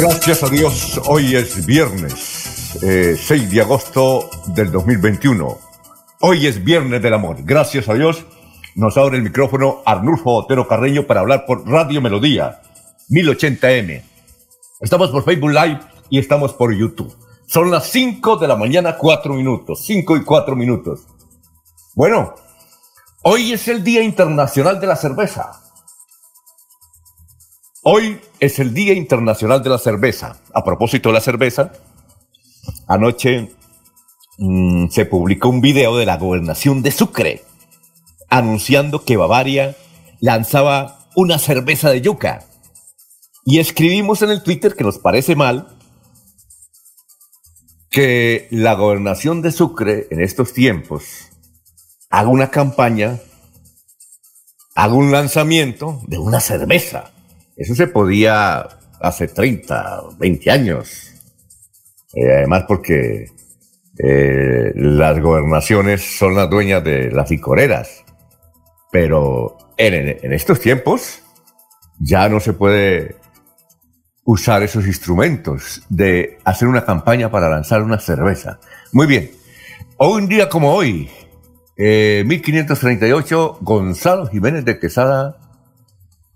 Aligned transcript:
Gracias 0.00 0.44
a 0.44 0.48
Dios, 0.48 1.00
hoy 1.06 1.34
es 1.34 1.66
viernes, 1.66 2.12
6 2.78 3.30
eh, 3.30 3.48
de 3.48 3.60
agosto 3.60 4.30
del 4.46 4.70
2021. 4.70 5.58
Hoy 6.20 6.46
es 6.46 6.62
viernes 6.62 7.02
del 7.02 7.14
amor. 7.14 7.38
Gracias 7.40 7.88
a 7.88 7.94
Dios, 7.94 8.24
nos 8.76 8.96
abre 8.96 9.16
el 9.16 9.24
micrófono 9.24 9.82
Arnulfo 9.84 10.34
Otero 10.34 10.68
Carreño 10.68 11.04
para 11.04 11.18
hablar 11.18 11.46
por 11.46 11.68
Radio 11.68 12.00
Melodía, 12.00 12.60
1080M. 13.10 14.04
Estamos 14.80 15.10
por 15.10 15.24
Facebook 15.24 15.50
Live 15.50 15.80
y 16.10 16.20
estamos 16.20 16.52
por 16.52 16.72
YouTube. 16.72 17.12
Son 17.48 17.68
las 17.68 17.90
5 17.90 18.36
de 18.36 18.46
la 18.46 18.54
mañana, 18.54 18.96
4 18.98 19.34
minutos, 19.34 19.84
5 19.84 20.16
y 20.16 20.22
4 20.22 20.54
minutos. 20.54 21.08
Bueno, 21.96 22.36
hoy 23.22 23.52
es 23.52 23.66
el 23.66 23.82
Día 23.82 24.04
Internacional 24.04 24.78
de 24.78 24.86
la 24.86 24.94
Cerveza. 24.94 25.67
Hoy 27.90 28.20
es 28.38 28.58
el 28.58 28.74
Día 28.74 28.92
Internacional 28.92 29.62
de 29.62 29.70
la 29.70 29.78
Cerveza. 29.78 30.36
A 30.52 30.62
propósito 30.62 31.08
de 31.08 31.14
la 31.14 31.22
cerveza, 31.22 31.72
anoche 32.86 33.50
mm, 34.36 34.88
se 34.90 35.06
publicó 35.06 35.48
un 35.48 35.62
video 35.62 35.96
de 35.96 36.04
la 36.04 36.18
gobernación 36.18 36.82
de 36.82 36.90
Sucre 36.90 37.44
anunciando 38.28 39.06
que 39.06 39.16
Bavaria 39.16 39.74
lanzaba 40.20 41.08
una 41.16 41.38
cerveza 41.38 41.88
de 41.88 42.02
yuca. 42.02 42.44
Y 43.46 43.58
escribimos 43.58 44.20
en 44.20 44.32
el 44.32 44.42
Twitter 44.42 44.74
que 44.74 44.84
nos 44.84 44.98
parece 44.98 45.34
mal 45.34 45.74
que 47.88 48.48
la 48.50 48.74
gobernación 48.74 49.40
de 49.40 49.50
Sucre 49.50 50.08
en 50.10 50.20
estos 50.20 50.52
tiempos 50.52 51.30
haga 52.10 52.28
una 52.28 52.50
campaña, 52.50 53.18
haga 54.74 54.92
un 54.92 55.10
lanzamiento 55.10 56.02
de 56.06 56.18
una 56.18 56.40
cerveza 56.40 57.12
eso 57.58 57.74
se 57.74 57.88
podía 57.88 58.68
hace 59.00 59.26
30, 59.26 60.02
20 60.16 60.50
años. 60.50 61.12
Eh, 62.14 62.32
además 62.36 62.64
porque 62.68 63.26
eh, 63.98 64.72
las 64.76 65.20
gobernaciones 65.20 66.02
son 66.18 66.36
las 66.36 66.48
dueñas 66.48 66.84
de 66.84 67.10
las 67.10 67.28
licoreras. 67.30 68.04
Pero 68.92 69.58
en, 69.76 70.32
estos 70.32 70.60
tiempos 70.60 71.20
ya 71.98 72.28
no 72.28 72.38
se 72.38 72.52
puede 72.52 73.16
usar 74.24 74.62
esos 74.62 74.86
instrumentos 74.86 75.82
de 75.88 76.38
hacer 76.44 76.68
una 76.68 76.84
campaña 76.84 77.28
para 77.28 77.48
lanzar 77.48 77.82
una 77.82 77.98
cerveza. 77.98 78.60
Muy 78.92 79.08
bien. 79.08 79.32
Hoy 79.96 80.22
un 80.22 80.28
día 80.28 80.48
como 80.48 80.72
hoy, 80.72 81.10
1538, 81.76 83.52
eh, 83.52 83.58
Gonzalo 83.62 84.26
Jiménez 84.28 84.64
de 84.64 84.78
Quesada 84.78 85.47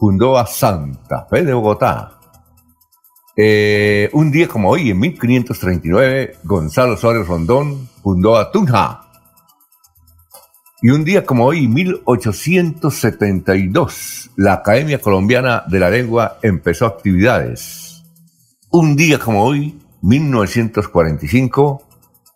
fundó 0.03 0.37
a 0.37 0.47
Santa 0.49 1.29
Fe 1.31 1.45
de 1.45 1.55
Bogotá. 1.55 2.19
Eh, 3.37 4.11
un 4.13 4.33
día 4.33 4.49
como 4.49 4.71
hoy, 4.71 4.91
en 4.91 4.99
1539, 4.99 6.39
Gonzalo 6.43 6.97
Suárez 6.97 7.29
Rondón 7.29 7.89
fundó 8.03 8.37
a 8.37 8.51
Tunja. 8.51 9.07
Y 10.83 10.91
un 10.91 11.05
día 11.05 11.25
como 11.25 11.47
hoy, 11.47 11.69
1872, 11.69 14.33
la 14.35 14.55
Academia 14.55 15.01
Colombiana 15.01 15.63
de 15.69 15.79
la 15.79 15.89
Lengua 15.89 16.39
empezó 16.43 16.87
actividades. 16.87 18.03
Un 18.73 18.97
día 18.97 19.21
como 19.21 19.45
hoy, 19.45 19.79
1945, 20.01 21.81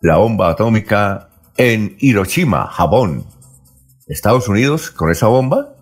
la 0.03 0.15
bomba 0.15 0.51
atómica 0.51 1.27
en 1.57 1.97
Hiroshima, 1.99 2.67
Japón. 2.67 3.25
Estados 4.07 4.47
Unidos, 4.47 4.89
con 4.89 5.11
esa 5.11 5.27
bomba, 5.27 5.73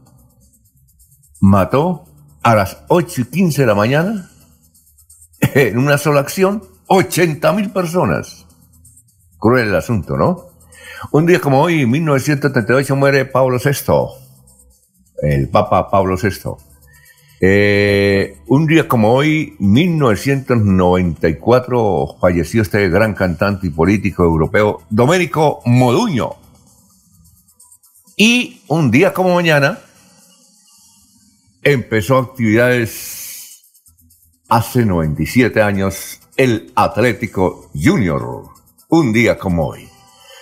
mató 1.46 2.06
a 2.42 2.56
las 2.56 2.80
8 2.88 3.22
y 3.22 3.26
15 3.26 3.62
de 3.62 3.68
la 3.68 3.76
mañana, 3.76 4.32
en 5.54 5.78
una 5.78 6.00
sola 6.00 6.22
acción, 6.22 6.64
80 6.88 7.54
mil 7.54 7.70
personas. 7.70 8.48
Cruel 9.38 9.68
el 9.68 9.76
asunto, 9.76 10.18
¿no? 10.18 10.48
Un 11.12 11.28
día 11.28 11.40
como 11.40 11.62
hoy, 11.62 11.82
en 11.82 11.92
1938, 11.92 12.96
muere 12.96 13.26
Pablo 13.26 13.60
VI, 13.64 13.72
el 15.22 15.48
Papa 15.50 15.92
Pablo 15.92 16.16
VI. 16.22 16.56
Eh, 17.42 18.38
un 18.48 18.66
día 18.66 18.88
como 18.88 19.14
hoy, 19.14 19.56
1994, 19.60 22.18
falleció 22.20 22.64
este 22.64 22.90
gran 22.90 23.14
cantante 23.14 23.68
y 23.68 23.70
político 23.70 24.24
europeo, 24.24 24.82
Domenico 24.90 25.62
Moduño. 25.66 26.38
Y 28.18 28.62
un 28.68 28.90
día 28.90 29.14
como 29.14 29.36
mañana, 29.36 29.78
empezó 31.66 32.20
actividades 32.20 33.66
hace 34.48 34.86
97 34.86 35.62
años 35.62 36.22
el 36.38 36.72
Atlético 36.76 37.72
Junior, 37.74 38.44
un 38.90 39.12
día 39.12 39.38
como 39.38 39.70
hoy. 39.70 39.90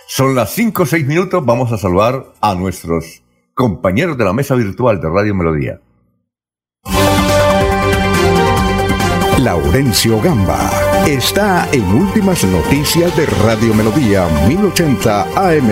Son 0.06 0.36
las 0.36 0.52
5 0.52 0.84
o 0.84 0.86
6 0.86 1.08
minutos, 1.08 1.44
vamos 1.46 1.72
a 1.72 1.78
saludar 1.78 2.34
a 2.42 2.56
nuestros 2.56 3.24
compañeros 3.54 4.18
de 4.18 4.26
la 4.26 4.34
mesa 4.34 4.54
virtual 4.56 5.00
de 5.00 5.10
Radio 5.10 5.34
Melodía. 5.34 5.80
Laurencio 9.40 10.22
Gamba 10.22 10.70
está 11.08 11.70
en 11.72 11.84
Últimas 11.86 12.44
Noticias 12.44 13.16
de 13.16 13.26
Radio 13.26 13.74
Melodía 13.74 14.28
1080 14.48 15.22
AM. 15.36 15.70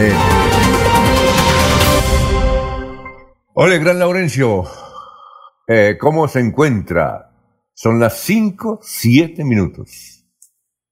Hola, 3.54 3.78
gran 3.78 4.00
Laurencio. 4.00 4.81
Eh, 5.74 5.98
¿Cómo 5.98 6.28
se 6.28 6.42
encuentra? 6.42 7.32
Son 7.74 7.98
las 7.98 8.20
5, 8.24 8.82
7 8.84 9.46
minutos. 9.46 10.26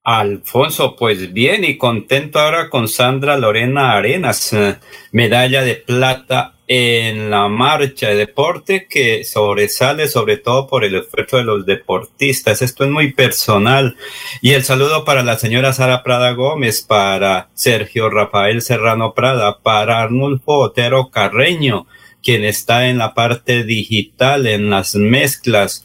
Alfonso, 0.02 0.96
pues 0.96 1.34
bien 1.34 1.64
y 1.64 1.76
contento 1.76 2.38
ahora 2.38 2.70
con 2.70 2.88
Sandra 2.88 3.36
Lorena 3.36 3.92
Arenas, 3.92 4.54
eh, 4.54 4.78
medalla 5.12 5.60
de 5.60 5.74
plata 5.74 6.54
en 6.66 7.28
la 7.28 7.48
marcha 7.48 8.08
de 8.08 8.16
deporte 8.16 8.86
que 8.88 9.22
sobresale 9.22 10.08
sobre 10.08 10.38
todo 10.38 10.66
por 10.66 10.82
el 10.82 10.94
esfuerzo 10.94 11.36
de 11.36 11.44
los 11.44 11.66
deportistas. 11.66 12.62
Esto 12.62 12.84
es 12.84 12.90
muy 12.90 13.12
personal. 13.12 13.98
Y 14.40 14.52
el 14.52 14.64
saludo 14.64 15.04
para 15.04 15.22
la 15.22 15.36
señora 15.36 15.74
Sara 15.74 16.02
Prada 16.02 16.32
Gómez, 16.32 16.80
para 16.80 17.50
Sergio 17.52 18.08
Rafael 18.08 18.62
Serrano 18.62 19.12
Prada, 19.12 19.58
para 19.58 20.00
Arnulfo 20.00 20.58
Otero 20.58 21.10
Carreño, 21.10 21.86
quien 22.22 22.44
está 22.44 22.88
en 22.88 22.98
la 22.98 23.14
parte 23.14 23.64
digital, 23.64 24.46
en 24.46 24.70
las 24.70 24.94
mezclas, 24.94 25.84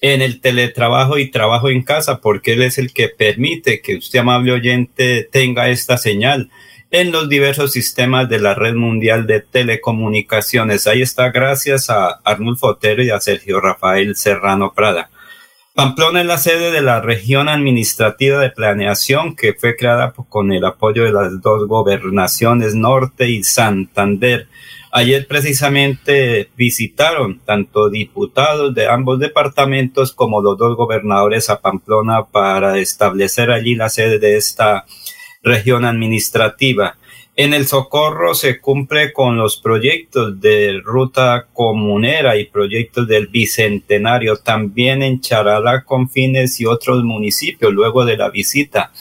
en 0.00 0.20
el 0.20 0.40
teletrabajo 0.40 1.18
y 1.18 1.30
trabajo 1.30 1.70
en 1.70 1.82
casa, 1.82 2.20
porque 2.20 2.54
él 2.54 2.62
es 2.62 2.78
el 2.78 2.92
que 2.92 3.08
permite 3.08 3.80
que 3.80 3.96
usted, 3.96 4.18
amable 4.18 4.52
oyente, 4.52 5.28
tenga 5.30 5.68
esta 5.68 5.96
señal 5.96 6.50
en 6.90 7.10
los 7.10 7.28
diversos 7.28 7.72
sistemas 7.72 8.28
de 8.28 8.38
la 8.38 8.54
red 8.54 8.74
mundial 8.74 9.26
de 9.26 9.40
telecomunicaciones. 9.40 10.86
Ahí 10.86 11.00
está, 11.00 11.30
gracias 11.30 11.88
a 11.88 12.20
Arnulfo 12.22 12.66
Otero 12.68 13.02
y 13.02 13.10
a 13.10 13.18
Sergio 13.18 13.60
Rafael 13.60 14.14
Serrano 14.14 14.74
Prada. 14.74 15.08
Pamplona 15.74 16.20
es 16.20 16.26
la 16.26 16.36
sede 16.36 16.70
de 16.70 16.82
la 16.82 17.00
región 17.00 17.48
administrativa 17.48 18.38
de 18.38 18.50
planeación 18.50 19.34
que 19.34 19.54
fue 19.54 19.74
creada 19.74 20.12
con 20.12 20.52
el 20.52 20.66
apoyo 20.66 21.04
de 21.04 21.12
las 21.12 21.40
dos 21.40 21.66
gobernaciones 21.66 22.74
norte 22.74 23.30
y 23.30 23.42
Santander. 23.42 24.48
Ayer 24.94 25.26
precisamente 25.26 26.50
visitaron 26.54 27.40
tanto 27.46 27.88
diputados 27.88 28.74
de 28.74 28.88
ambos 28.88 29.18
departamentos 29.18 30.12
como 30.12 30.42
los 30.42 30.58
dos 30.58 30.76
gobernadores 30.76 31.48
a 31.48 31.62
Pamplona 31.62 32.26
para 32.26 32.76
establecer 32.76 33.50
allí 33.50 33.74
la 33.74 33.88
sede 33.88 34.18
de 34.18 34.36
esta 34.36 34.84
región 35.42 35.86
administrativa. 35.86 36.98
En 37.36 37.54
el 37.54 37.66
Socorro 37.66 38.34
se 38.34 38.60
cumple 38.60 39.14
con 39.14 39.38
los 39.38 39.56
proyectos 39.56 40.38
de 40.42 40.78
ruta 40.84 41.46
comunera 41.54 42.36
y 42.36 42.44
proyectos 42.44 43.08
del 43.08 43.28
Bicentenario, 43.28 44.36
también 44.36 45.02
en 45.02 45.22
Charalá, 45.22 45.84
Confines 45.84 46.60
y 46.60 46.66
otros 46.66 47.02
municipios, 47.02 47.72
luego 47.72 48.04
de 48.04 48.18
la 48.18 48.28
visita 48.28 48.92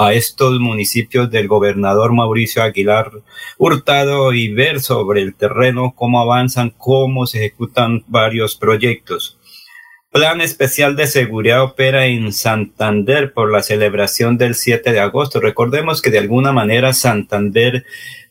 a 0.00 0.12
estos 0.12 0.60
municipios 0.60 1.28
del 1.28 1.48
gobernador 1.48 2.12
Mauricio 2.12 2.62
Aguilar 2.62 3.10
Hurtado 3.58 4.32
y 4.32 4.46
ver 4.46 4.80
sobre 4.80 5.22
el 5.22 5.34
terreno 5.34 5.92
cómo 5.96 6.20
avanzan, 6.20 6.70
cómo 6.70 7.26
se 7.26 7.38
ejecutan 7.38 8.04
varios 8.06 8.54
proyectos. 8.54 9.38
Plan 10.12 10.40
especial 10.40 10.94
de 10.94 11.08
seguridad 11.08 11.64
opera 11.64 12.06
en 12.06 12.32
Santander 12.32 13.32
por 13.32 13.50
la 13.50 13.60
celebración 13.60 14.38
del 14.38 14.54
7 14.54 14.92
de 14.92 15.00
agosto. 15.00 15.40
Recordemos 15.40 16.00
que 16.00 16.10
de 16.10 16.18
alguna 16.18 16.52
manera 16.52 16.92
Santander 16.92 17.84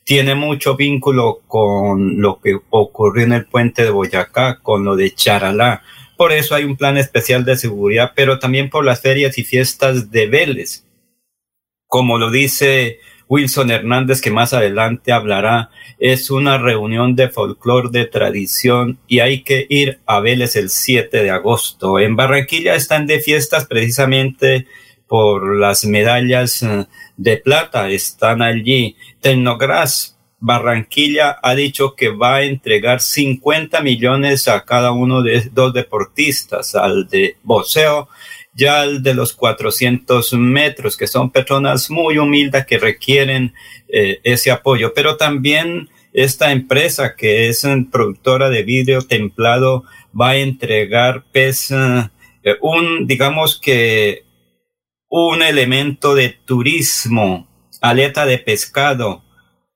tiene 0.05 0.35
mucho 0.35 0.77
vínculo 0.77 1.41
con 1.47 2.21
lo 2.21 2.39
que 2.39 2.57
ocurrió 2.69 3.25
en 3.25 3.33
el 3.33 3.45
puente 3.45 3.83
de 3.83 3.89
Boyacá, 3.89 4.59
con 4.61 4.85
lo 4.85 4.95
de 4.95 5.13
Charalá. 5.13 5.83
Por 6.15 6.31
eso 6.31 6.55
hay 6.55 6.63
un 6.63 6.77
plan 6.77 6.97
especial 6.97 7.43
de 7.43 7.57
seguridad, 7.57 8.13
pero 8.15 8.39
también 8.39 8.69
por 8.69 8.85
las 8.85 9.01
ferias 9.01 9.37
y 9.37 9.43
fiestas 9.43 10.09
de 10.11 10.27
Vélez. 10.27 10.87
Como 11.88 12.18
lo 12.18 12.31
dice 12.31 13.00
Wilson 13.30 13.72
Hernández, 13.72 14.22
que 14.22 14.31
más 14.31 14.54
adelante 14.54 15.12
hablará, 15.12 15.69
es 16.00 16.30
una 16.30 16.57
reunión 16.57 17.16
de 17.16 17.30
folclore 17.30 17.89
de 17.92 18.06
tradición 18.06 19.00
y 19.07 19.19
hay 19.19 19.44
que 19.44 19.66
ir 19.69 20.00
a 20.06 20.19
Vélez 20.19 20.56
el 20.56 20.69
7 20.69 21.24
de 21.24 21.31
agosto. 21.31 22.00
En 22.00 22.16
Barranquilla 22.16 22.75
están 22.75 23.07
de 23.07 23.19
fiestas 23.19 23.66
precisamente 23.66 24.68
por 25.07 25.56
las 25.56 25.86
medallas 25.86 26.63
eh, 26.63 26.86
de 27.16 27.38
plata, 27.38 27.89
están 27.89 28.42
allí. 28.42 28.95
Tecnogras 29.22 30.18
Barranquilla 30.39 31.39
ha 31.42 31.56
dicho 31.56 31.95
que 31.95 32.10
va 32.10 32.36
a 32.36 32.44
entregar 32.44 33.01
50 33.01 33.81
millones 33.81 34.48
a 34.48 34.63
cada 34.66 34.92
uno 34.92 35.24
de 35.24 35.50
dos 35.51 35.74
deportistas, 35.74 36.75
al 36.75 37.07
de 37.07 37.38
boxeo 37.44 38.07
ya 38.57 38.83
el 38.83 39.04
de 39.04 39.13
los 39.13 39.33
400 39.33 40.33
metros, 40.33 40.98
que 40.98 41.06
son 41.06 41.30
personas 41.30 41.92
muy 41.92 42.18
humildes 42.18 42.65
que 42.65 42.80
requieren 42.80 43.54
eh, 43.88 44.19
ese 44.24 44.50
apoyo, 44.50 44.94
pero 44.95 45.15
también 45.15 45.89
esta 46.12 46.51
empresa 46.51 47.15
que 47.15 47.48
es 47.48 47.65
productora 47.92 48.50
de 48.50 48.63
vidrio 48.63 49.04
templado 49.04 49.83
va 50.19 50.30
a 50.30 50.38
entregar 50.38 51.24
pez, 51.31 51.69
eh, 51.69 52.09
un, 52.62 53.06
digamos 53.06 53.59
que 53.59 54.25
un 55.07 55.44
elemento 55.44 56.15
de 56.15 56.30
turismo, 56.30 57.48
aleta 57.80 58.25
de 58.25 58.39
pescado, 58.39 59.24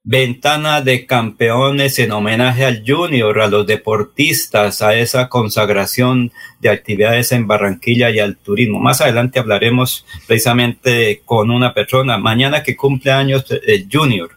Ventana 0.04 0.82
de 0.82 1.06
campeones 1.06 2.00
en 2.00 2.12
homenaje 2.12 2.66
al 2.66 2.84
junior, 2.86 3.40
a 3.40 3.48
los 3.48 3.68
deportistas, 3.68 4.82
a 4.82 4.96
esa 4.96 5.30
consagración 5.30 6.32
de 6.60 6.70
actividades 6.70 7.32
en 7.32 7.46
Barranquilla 7.46 8.10
y 8.10 8.18
al 8.18 8.36
turismo. 8.38 8.80
Más 8.80 9.00
adelante 9.02 9.38
hablaremos 9.38 10.04
precisamente 10.26 11.22
con 11.24 11.52
una 11.52 11.76
persona, 11.76 12.18
mañana 12.18 12.64
que 12.64 12.76
cumple 12.76 13.12
años 13.12 13.46
el 13.68 13.88
junior. 13.92 14.32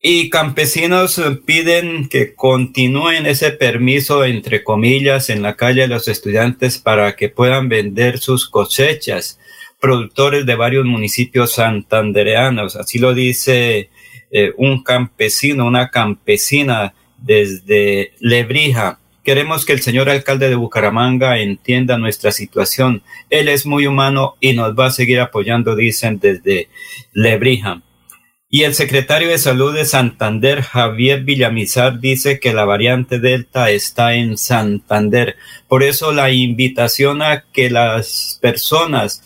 Y 0.00 0.30
campesinos 0.30 1.20
piden 1.44 2.08
que 2.08 2.34
continúen 2.34 3.26
ese 3.26 3.50
permiso, 3.50 4.24
entre 4.24 4.64
comillas, 4.64 5.28
en 5.28 5.42
la 5.42 5.56
calle 5.56 5.82
de 5.82 5.88
los 5.88 6.08
estudiantes 6.08 6.78
para 6.78 7.16
que 7.16 7.28
puedan 7.28 7.68
vender 7.68 8.18
sus 8.18 8.48
cosechas 8.48 9.38
productores 9.84 10.46
de 10.46 10.54
varios 10.54 10.86
municipios 10.86 11.52
santandereanos. 11.52 12.74
Así 12.74 12.98
lo 12.98 13.12
dice 13.12 13.90
eh, 14.30 14.54
un 14.56 14.82
campesino, 14.82 15.66
una 15.66 15.90
campesina 15.90 16.94
desde 17.18 18.14
Lebrija. 18.18 18.98
Queremos 19.22 19.66
que 19.66 19.74
el 19.74 19.82
señor 19.82 20.08
alcalde 20.08 20.48
de 20.48 20.54
Bucaramanga 20.54 21.38
entienda 21.38 21.98
nuestra 21.98 22.32
situación. 22.32 23.02
Él 23.28 23.46
es 23.50 23.66
muy 23.66 23.86
humano 23.86 24.36
y 24.40 24.54
nos 24.54 24.74
va 24.74 24.86
a 24.86 24.90
seguir 24.90 25.20
apoyando, 25.20 25.76
dicen 25.76 26.18
desde 26.18 26.70
Lebrija. 27.12 27.82
Y 28.48 28.62
el 28.62 28.72
secretario 28.72 29.28
de 29.28 29.36
Salud 29.36 29.74
de 29.74 29.84
Santander, 29.84 30.62
Javier 30.62 31.24
Villamizar, 31.24 32.00
dice 32.00 32.40
que 32.40 32.54
la 32.54 32.64
variante 32.64 33.18
Delta 33.18 33.70
está 33.70 34.14
en 34.14 34.38
Santander. 34.38 35.36
Por 35.68 35.82
eso 35.82 36.10
la 36.10 36.30
invitación 36.30 37.20
a 37.20 37.44
que 37.52 37.68
las 37.68 38.38
personas 38.40 39.24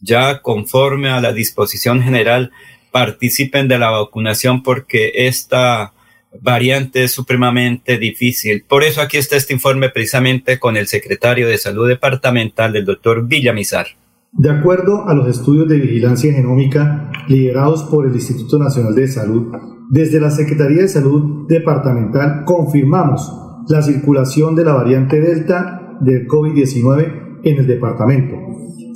ya 0.00 0.42
conforme 0.42 1.10
a 1.10 1.20
la 1.20 1.32
disposición 1.32 2.02
general 2.02 2.52
participen 2.92 3.68
de 3.68 3.78
la 3.78 3.90
vacunación 3.90 4.62
porque 4.62 5.12
esta 5.14 5.92
variante 6.40 7.04
es 7.04 7.12
supremamente 7.12 7.98
difícil. 7.98 8.64
Por 8.68 8.84
eso 8.84 9.00
aquí 9.00 9.16
está 9.16 9.36
este 9.36 9.54
informe 9.54 9.88
precisamente 9.88 10.58
con 10.58 10.76
el 10.76 10.86
secretario 10.86 11.48
de 11.48 11.58
Salud 11.58 11.88
Departamental, 11.88 12.76
el 12.76 12.84
doctor 12.84 13.26
Villamizar. 13.26 13.86
De 14.32 14.50
acuerdo 14.50 15.08
a 15.08 15.14
los 15.14 15.28
estudios 15.28 15.68
de 15.68 15.78
vigilancia 15.78 16.32
genómica 16.32 17.10
liderados 17.28 17.84
por 17.84 18.06
el 18.06 18.14
Instituto 18.14 18.58
Nacional 18.58 18.94
de 18.94 19.08
Salud, 19.08 19.52
desde 19.90 20.20
la 20.20 20.30
Secretaría 20.30 20.82
de 20.82 20.88
Salud 20.88 21.46
Departamental 21.48 22.44
confirmamos 22.44 23.32
la 23.68 23.82
circulación 23.82 24.54
de 24.54 24.64
la 24.64 24.74
variante 24.74 25.20
Delta 25.20 25.96
del 26.00 26.26
COVID-19 26.26 27.40
en 27.42 27.58
el 27.58 27.66
departamento 27.66 28.48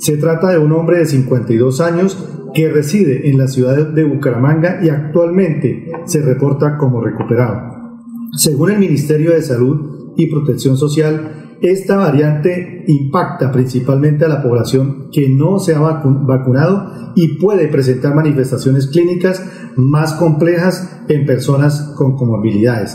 se 0.03 0.17
trata 0.17 0.49
de 0.49 0.57
un 0.57 0.73
hombre 0.73 0.97
de 0.97 1.05
52 1.05 1.79
años 1.79 2.29
que 2.53 2.69
reside 2.69 3.29
en 3.29 3.37
la 3.37 3.47
ciudad 3.47 3.87
de 3.87 4.03
Bucaramanga 4.03 4.79
y 4.83 4.89
actualmente 4.89 5.89
se 6.05 6.21
reporta 6.21 6.77
como 6.77 7.01
recuperado. 7.01 8.01
Según 8.35 8.71
el 8.71 8.79
Ministerio 8.79 9.31
de 9.31 9.41
Salud 9.41 10.13
y 10.17 10.27
Protección 10.27 10.75
Social, 10.75 11.55
esta 11.61 11.95
variante 11.95 12.83
impacta 12.85 13.49
principalmente 13.49 14.25
a 14.25 14.27
la 14.27 14.43
población 14.43 15.07
que 15.09 15.29
no 15.29 15.57
se 15.59 15.73
ha 15.73 15.79
vacunado 15.79 17.13
y 17.15 17.37
puede 17.37 17.69
presentar 17.69 18.13
manifestaciones 18.13 18.87
clínicas 18.87 19.41
más 19.77 20.15
complejas 20.15 20.99
en 21.07 21.25
personas 21.25 21.93
con 21.95 22.17
comorbilidades. 22.17 22.93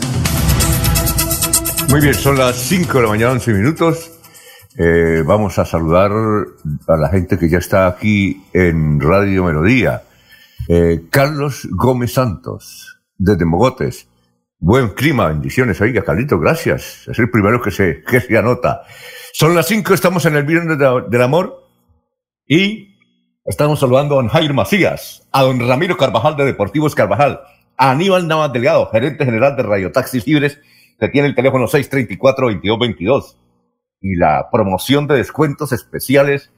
Muy 1.89 2.01
bien, 2.01 2.13
son 2.13 2.37
las 2.37 2.55
5 2.55 2.99
de 2.99 3.03
la 3.03 3.09
mañana, 3.09 3.31
11 3.31 3.53
minutos. 3.53 4.18
Eh, 4.77 5.23
vamos 5.25 5.57
a 5.57 5.65
saludar 5.65 6.11
a 6.11 6.97
la 6.97 7.09
gente 7.09 7.39
que 7.39 7.49
ya 7.49 7.57
está 7.57 7.87
aquí 7.87 8.43
en 8.53 8.99
Radio 8.99 9.43
Melodía. 9.43 10.03
Eh, 10.67 11.05
Carlos 11.09 11.67
Gómez 11.71 12.13
Santos, 12.13 12.99
desde 13.17 13.45
Mogotes. 13.45 14.07
Buen 14.59 14.89
clima, 14.89 15.27
bendiciones. 15.27 15.81
Oiga, 15.81 16.03
Carlito, 16.03 16.39
gracias. 16.39 17.07
Es 17.07 17.17
el 17.17 17.31
primero 17.31 17.61
que 17.61 17.71
se, 17.71 18.03
que 18.03 18.21
se 18.21 18.37
anota. 18.37 18.83
Son 19.33 19.55
las 19.55 19.67
cinco, 19.67 19.93
estamos 19.93 20.25
en 20.25 20.35
el 20.35 20.43
Viernes 20.43 20.77
del 20.77 21.21
Amor 21.21 21.67
y 22.45 22.97
estamos 23.45 23.79
saludando 23.79 24.15
a 24.15 24.17
don 24.17 24.27
Jair 24.27 24.53
Macías, 24.53 25.27
a 25.31 25.43
don 25.43 25.59
Ramiro 25.59 25.97
Carvajal 25.97 26.35
de 26.35 26.45
Deportivos 26.45 26.93
Carvajal, 26.93 27.39
a 27.77 27.91
Aníbal 27.91 28.27
Navas 28.27 28.51
Delgado, 28.51 28.87
gerente 28.87 29.25
general 29.25 29.55
de 29.55 29.63
Radio 29.63 29.91
Taxis 29.91 30.27
Libres, 30.27 30.59
que 30.99 31.07
tiene 31.07 31.27
el 31.27 31.35
teléfono 31.35 31.67
634-2222 31.67 33.38
y 34.01 34.15
la 34.15 34.49
promoción 34.51 35.07
de 35.07 35.15
descuentos 35.15 35.71
especiales 35.71 36.51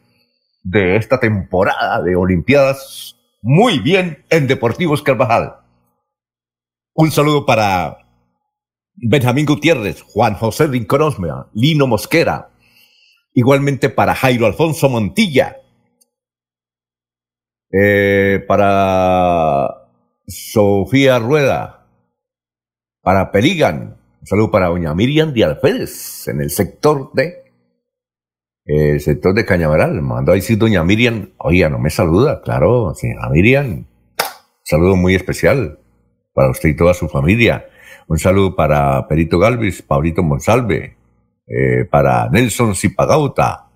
de 0.63 0.97
esta 0.97 1.19
temporada 1.19 2.01
de 2.01 2.15
Olimpiadas. 2.15 3.17
Muy 3.41 3.79
bien 3.79 4.25
en 4.29 4.47
Deportivos 4.47 5.01
Carvajal. 5.01 5.55
Un 6.93 7.11
saludo 7.11 7.45
para 7.45 7.97
Benjamín 8.95 9.45
Gutiérrez, 9.45 10.01
Juan 10.01 10.35
José 10.35 10.67
Rincón 10.67 11.15
Lino 11.53 11.87
Mosquera, 11.87 12.51
igualmente 13.33 13.89
para 13.89 14.13
Jairo 14.13 14.45
Alfonso 14.45 14.89
Montilla, 14.89 15.57
eh, 17.71 18.43
para 18.47 19.87
Sofía 20.27 21.19
Rueda, 21.19 21.87
para 23.01 23.31
Peligan, 23.31 24.00
un 24.21 24.27
saludo 24.27 24.51
para 24.51 24.67
doña 24.67 24.93
Miriam 24.93 25.33
de 25.33 25.43
Alférez, 25.43 26.27
en 26.27 26.41
el 26.41 26.51
sector 26.51 27.11
de 27.13 27.41
el 28.65 29.01
sector 29.01 29.33
de 29.33 29.45
Cañaveral. 29.45 30.01
mandó 30.01 30.31
a 30.31 30.35
decir 30.35 30.57
doña 30.57 30.83
Miriam, 30.83 31.31
oiga, 31.37 31.69
no 31.69 31.79
me 31.79 31.89
saluda, 31.89 32.41
claro, 32.41 32.93
señora 32.93 33.29
Miriam. 33.29 33.85
saludo 34.63 34.95
muy 34.95 35.15
especial 35.15 35.79
para 36.33 36.51
usted 36.51 36.69
y 36.69 36.75
toda 36.75 36.93
su 36.93 37.09
familia. 37.09 37.65
Un 38.07 38.19
saludo 38.19 38.55
para 38.55 39.07
Perito 39.07 39.39
Galvis, 39.39 39.81
Pablito 39.81 40.21
Monsalve, 40.21 40.97
eh, 41.47 41.85
para 41.89 42.29
Nelson 42.29 42.75
Zipagauta, 42.75 43.69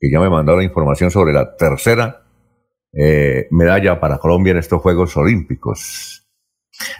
que 0.00 0.10
ya 0.10 0.18
me 0.18 0.28
mandó 0.28 0.56
la 0.56 0.64
información 0.64 1.12
sobre 1.12 1.32
la 1.32 1.56
tercera 1.56 2.24
eh, 2.92 3.46
medalla 3.52 4.00
para 4.00 4.18
Colombia 4.18 4.50
en 4.50 4.58
estos 4.58 4.82
Juegos 4.82 5.16
Olímpicos. 5.16 6.19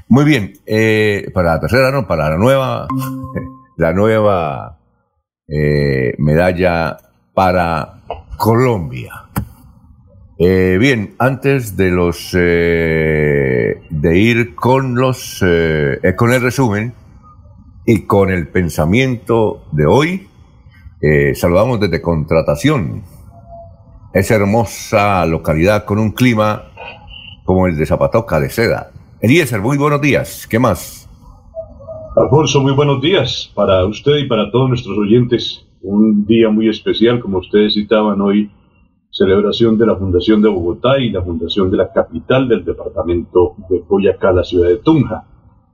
Muy 0.08 0.25
bien, 0.25 0.54
eh, 0.66 1.30
para 1.32 1.54
la 1.54 1.60
tercera, 1.60 1.90
no, 1.90 2.06
para 2.06 2.30
la 2.30 2.37
nueva, 2.37 2.87
la 3.76 3.92
nueva 3.92 4.76
medalla 6.18 6.96
para 7.34 8.02
Colombia. 8.37 9.25
bien, 10.38 11.14
antes 11.18 11.76
de 11.76 11.90
los 11.90 12.30
de 12.32 13.78
ir 14.18 14.54
con 14.54 14.94
los 14.94 15.44
con 16.16 16.32
el 16.32 16.40
resumen, 16.40 16.94
y 17.92 18.06
con 18.06 18.30
el 18.30 18.46
pensamiento 18.46 19.64
de 19.72 19.84
hoy, 19.84 20.28
eh, 21.00 21.34
saludamos 21.34 21.80
desde 21.80 22.00
Contratación, 22.00 23.02
esa 24.12 24.34
hermosa 24.37 25.26
localidad 25.26 25.84
con 25.84 25.99
un 25.99 26.12
clima 26.12 26.70
como 27.44 27.66
el 27.66 27.76
de 27.76 27.87
Zapatoca 27.87 28.38
de 28.38 28.49
Seda. 28.49 28.92
Eliezer, 29.23 29.61
muy 29.61 29.77
buenos 29.77 30.00
días. 30.00 30.47
¿Qué 30.47 30.59
más? 30.59 31.07
Alfonso, 32.17 32.62
muy 32.62 32.73
buenos 32.73 33.03
días 33.03 33.53
para 33.55 33.85
usted 33.85 34.17
y 34.17 34.27
para 34.27 34.50
todos 34.50 34.71
nuestros 34.71 34.97
oyentes. 34.97 35.67
Un 35.83 36.25
día 36.25 36.49
muy 36.49 36.71
especial, 36.71 37.21
como 37.21 37.39
ustedes 37.39 37.75
citaban 37.75 38.23
hoy, 38.23 38.50
celebración 39.11 39.77
de 39.77 39.85
la 39.85 39.97
Fundación 39.97 40.41
de 40.41 40.49
Bogotá 40.49 40.99
y 40.99 41.11
la 41.11 41.21
Fundación 41.21 41.71
de 41.71 41.77
la 41.77 41.93
capital 41.93 42.49
del 42.49 42.65
departamento 42.65 43.57
de 43.69 43.85
Boyacá, 43.87 44.33
la 44.33 44.43
ciudad 44.43 44.69
de 44.69 44.79
Tunja. 44.79 45.27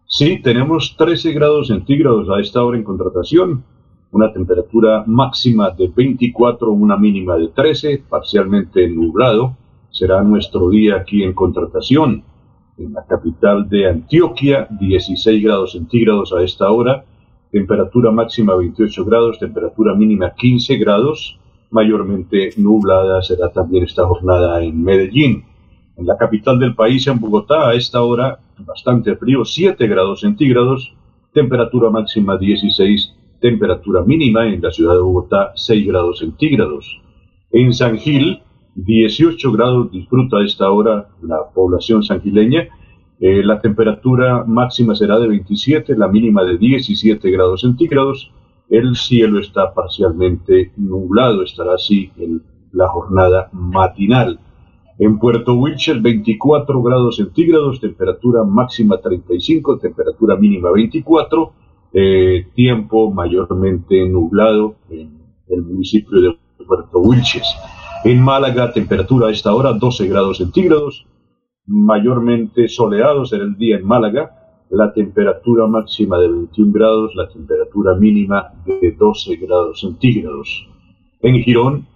Sí, 0.09 0.41
tenemos 0.43 0.97
13 0.99 1.33
grados 1.33 1.69
centígrados 1.69 2.29
a 2.29 2.41
esta 2.41 2.65
hora 2.65 2.77
en 2.77 2.83
contratación, 2.83 3.63
una 4.11 4.33
temperatura 4.33 5.05
máxima 5.07 5.71
de 5.71 5.87
24, 5.87 6.73
una 6.73 6.97
mínima 6.97 7.37
de 7.37 7.47
13, 7.49 8.03
parcialmente 8.09 8.89
nublado. 8.89 9.57
Será 9.93 10.21
nuestro 10.25 10.69
día 10.69 10.97
aquí 10.97 11.23
en 11.23 11.33
contratación, 11.33 12.25
en 12.79 12.93
la 12.93 13.05
capital 13.05 13.69
de 13.69 13.89
Antioquia, 13.89 14.69
16 14.71 15.43
grados 15.43 15.73
centígrados 15.73 16.33
a 16.33 16.43
esta 16.43 16.71
hora, 16.71 17.05
temperatura 17.51 18.11
máxima 18.11 18.55
28 18.55 19.05
grados, 19.05 19.39
temperatura 19.39 19.95
mínima 19.95 20.35
15 20.35 20.77
grados, 20.77 21.39
mayormente 21.71 22.51
nublada 22.59 23.23
será 23.23 23.51
también 23.51 23.85
esta 23.85 24.07
jornada 24.07 24.63
en 24.63 24.83
Medellín. 24.83 25.45
En 25.97 26.07
la 26.07 26.17
capital 26.17 26.59
del 26.59 26.75
país, 26.75 27.07
en 27.07 27.19
Bogotá, 27.19 27.71
a 27.71 27.75
esta 27.75 28.03
hora 28.03 28.39
bastante 28.59 29.17
frío, 29.17 29.45
7 29.45 29.87
grados 29.87 30.21
centígrados, 30.21 30.95
temperatura 31.33 31.91
máxima 31.91 32.37
16, 32.37 33.15
temperatura 33.41 34.03
mínima 34.03 34.47
en 34.47 34.61
la 34.61 34.71
ciudad 34.71 34.95
de 34.95 35.01
Bogotá 35.01 35.53
6 35.55 35.87
grados 35.87 36.19
centígrados. 36.19 37.01
En 37.53 37.73
San 37.73 37.99
Gil, 37.99 38.43
18 38.77 39.53
grados 39.53 39.91
disfruta 39.91 40.43
esta 40.45 40.71
hora 40.71 41.09
la 41.23 41.49
población 41.55 42.03
sangileña. 42.03 42.69
Eh, 43.19 43.43
la 43.43 43.59
temperatura 43.59 44.45
máxima 44.45 44.95
será 44.95 45.19
de 45.19 45.29
27, 45.29 45.97
la 45.97 46.09
mínima 46.09 46.45
de 46.45 46.59
17 46.59 47.31
grados 47.31 47.63
centígrados. 47.63 48.31
El 48.69 48.95
cielo 48.97 49.41
está 49.41 49.73
parcialmente 49.73 50.73
nublado, 50.77 51.43
estará 51.43 51.75
así 51.75 52.11
en 52.19 52.43
la 52.73 52.89
jornada 52.89 53.49
matinal. 53.53 54.41
En 54.99 55.19
Puerto 55.19 55.55
Wilches 55.55 56.03
24 56.03 56.83
grados 56.83 57.17
centígrados, 57.17 57.81
temperatura 57.81 58.45
máxima 58.45 58.99
35, 58.99 59.79
temperatura 59.79 60.37
mínima 60.37 60.71
24, 60.71 61.53
eh, 61.95 62.47
tiempo 62.55 63.11
mayormente 63.11 64.07
nublado 64.07 64.77
en 64.91 65.19
el 65.49 65.63
municipio 65.63 66.21
de 66.21 66.37
Puerto 66.67 66.99
Wilches. 66.99 67.47
En 68.07 68.23
Málaga, 68.23 68.73
temperatura 68.73 69.27
a 69.27 69.33
esta 69.33 69.53
hora 69.53 69.73
12 69.73 70.07
grados 70.07 70.37
centígrados, 70.37 71.09
mayormente 71.67 72.69
soleado 72.69 73.27
será 73.27 73.43
el 73.43 73.57
día 73.57 73.79
en 73.79 73.85
Málaga, 73.85 74.63
la 74.71 74.93
temperatura 74.93 75.67
máxima 75.67 76.17
de 76.21 76.29
21 76.29 76.73
grados, 76.73 77.17
la 77.17 77.29
temperatura 77.29 77.97
mínima 77.97 78.53
de 78.65 78.93
12 78.93 79.37
grados 79.39 79.81
centígrados. 79.81 80.69
En 81.21 81.43
Girón, 81.43 81.89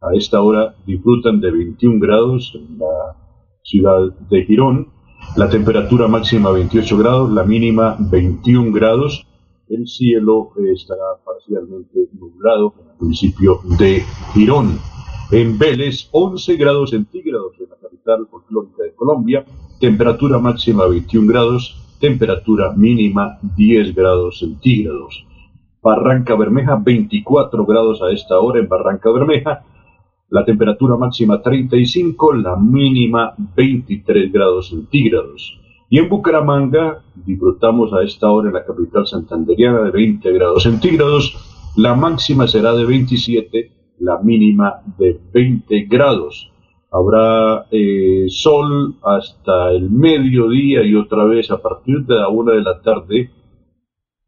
a 0.00 0.14
esta 0.14 0.40
hora 0.40 0.76
disfrutan 0.86 1.42
de 1.42 1.50
21 1.50 2.00
grados 2.00 2.52
en 2.54 2.78
la 2.78 3.16
ciudad 3.62 4.14
de 4.30 4.46
Girón, 4.46 4.88
la 5.36 5.50
temperatura 5.50 6.08
máxima 6.08 6.52
28 6.52 6.96
grados, 6.96 7.30
la 7.30 7.44
mínima 7.44 7.98
21 7.98 8.72
grados. 8.72 9.26
El 9.68 9.86
cielo 9.86 10.52
estará 10.74 11.20
parcialmente 11.22 12.08
nublado 12.18 12.72
en 12.80 12.88
el 12.92 12.96
municipio 12.98 13.60
de 13.78 14.02
Girón. 14.32 14.78
En 15.32 15.58
Vélez, 15.58 16.08
11 16.10 16.56
grados 16.56 16.90
centígrados 16.90 17.52
en 17.60 17.70
la 17.70 17.76
capital 17.76 18.26
folclórica 18.28 18.82
de 18.82 18.92
Colombia, 18.96 19.44
temperatura 19.78 20.40
máxima 20.40 20.86
21 20.86 21.28
grados, 21.28 21.80
temperatura 22.00 22.72
mínima 22.72 23.38
10 23.56 23.94
grados 23.94 24.40
centígrados. 24.40 25.24
Barranca 25.80 26.34
Bermeja, 26.34 26.74
24 26.74 27.64
grados 27.64 28.02
a 28.02 28.10
esta 28.10 28.40
hora 28.40 28.58
en 28.58 28.68
Barranca 28.68 29.08
Bermeja, 29.12 29.64
la 30.30 30.44
temperatura 30.44 30.96
máxima 30.96 31.40
35, 31.40 32.32
la 32.32 32.56
mínima 32.56 33.32
23 33.54 34.32
grados 34.32 34.70
centígrados. 34.70 35.60
Y 35.88 35.98
en 35.98 36.08
Bucaramanga 36.08 37.04
disfrutamos 37.14 37.92
a 37.92 38.02
esta 38.02 38.28
hora 38.28 38.48
en 38.48 38.54
la 38.54 38.64
capital 38.64 39.06
santanderiana 39.06 39.82
de 39.82 39.92
20 39.92 40.32
grados 40.32 40.64
centígrados, 40.64 41.36
la 41.76 41.94
máxima 41.94 42.48
será 42.48 42.74
de 42.74 42.84
27, 42.84 43.79
la 44.00 44.18
mínima 44.18 44.82
de 44.98 45.18
20 45.32 45.86
grados. 45.88 46.50
Habrá 46.90 47.66
eh, 47.70 48.26
sol 48.28 48.96
hasta 49.04 49.70
el 49.70 49.90
mediodía 49.90 50.82
y 50.82 50.96
otra 50.96 51.24
vez 51.24 51.50
a 51.50 51.62
partir 51.62 52.04
de 52.04 52.16
la 52.16 52.28
una 52.28 52.52
de 52.52 52.62
la 52.62 52.80
tarde 52.80 53.30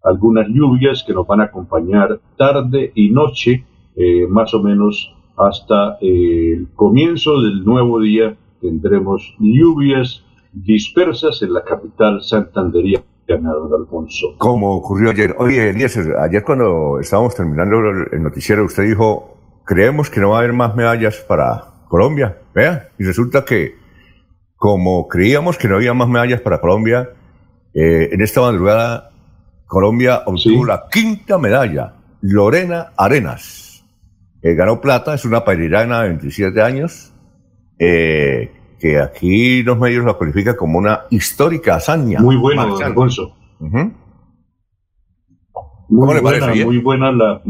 algunas 0.04 0.48
lluvias 0.48 1.04
que 1.06 1.12
nos 1.12 1.26
van 1.26 1.40
a 1.40 1.44
acompañar 1.44 2.20
tarde 2.36 2.92
y 2.94 3.10
noche, 3.10 3.64
eh, 3.96 4.26
más 4.28 4.52
o 4.54 4.62
menos 4.62 5.14
hasta 5.36 5.96
el 6.00 6.68
comienzo 6.74 7.40
del 7.40 7.64
nuevo 7.64 8.00
día 8.00 8.36
tendremos 8.60 9.34
lluvias 9.38 10.24
dispersas 10.52 11.42
en 11.42 11.52
la 11.54 11.62
capital 11.62 12.22
santandería 12.22 13.02
Alfonso. 13.28 14.34
Como 14.36 14.74
ocurrió 14.74 15.10
ayer. 15.10 15.34
Oye, 15.38 15.72
ayer 16.18 16.44
cuando 16.44 16.98
estábamos 17.00 17.34
terminando 17.34 17.78
el 18.12 18.22
noticiero, 18.22 18.64
usted 18.64 18.84
dijo, 18.84 19.38
creemos 19.64 20.10
que 20.10 20.20
no 20.20 20.30
va 20.30 20.36
a 20.36 20.38
haber 20.40 20.52
más 20.52 20.74
medallas 20.74 21.16
para 21.16 21.64
Colombia. 21.88 22.38
Vea, 22.54 22.88
y 22.98 23.04
resulta 23.04 23.44
que 23.44 23.76
como 24.56 25.08
creíamos 25.08 25.58
que 25.58 25.68
no 25.68 25.76
había 25.76 25.92
más 25.94 26.08
medallas 26.08 26.40
para 26.40 26.60
Colombia, 26.60 27.10
eh, 27.74 28.10
en 28.12 28.20
esta 28.20 28.42
madrugada 28.42 29.10
Colombia 29.66 30.22
obtuvo 30.26 30.64
la 30.66 30.84
quinta 30.90 31.38
medalla. 31.38 31.94
Lorena 32.20 32.92
Arenas 32.96 33.84
eh, 34.42 34.54
ganó 34.54 34.80
plata, 34.80 35.14
es 35.14 35.24
una 35.24 35.44
parirana 35.44 36.02
de 36.02 36.10
27 36.10 36.62
años, 36.62 37.12
eh, 37.78 38.52
que 38.78 39.00
aquí 39.00 39.62
los 39.62 39.78
medios 39.78 40.04
la 40.04 40.14
cualifican 40.14 40.56
como 40.56 40.78
una 40.78 41.02
histórica 41.10 41.76
hazaña. 41.76 42.20
Muy 42.20 42.36
buena, 42.36 42.62
Alfonso. 42.84 43.34
muy 43.58 43.92
¿Cómo 45.88 46.14
le 46.14 46.20
buena, 46.20 46.40
parece? 46.40 46.64
Muy 46.64 46.78
buena 46.78 47.10
la, 47.10 47.40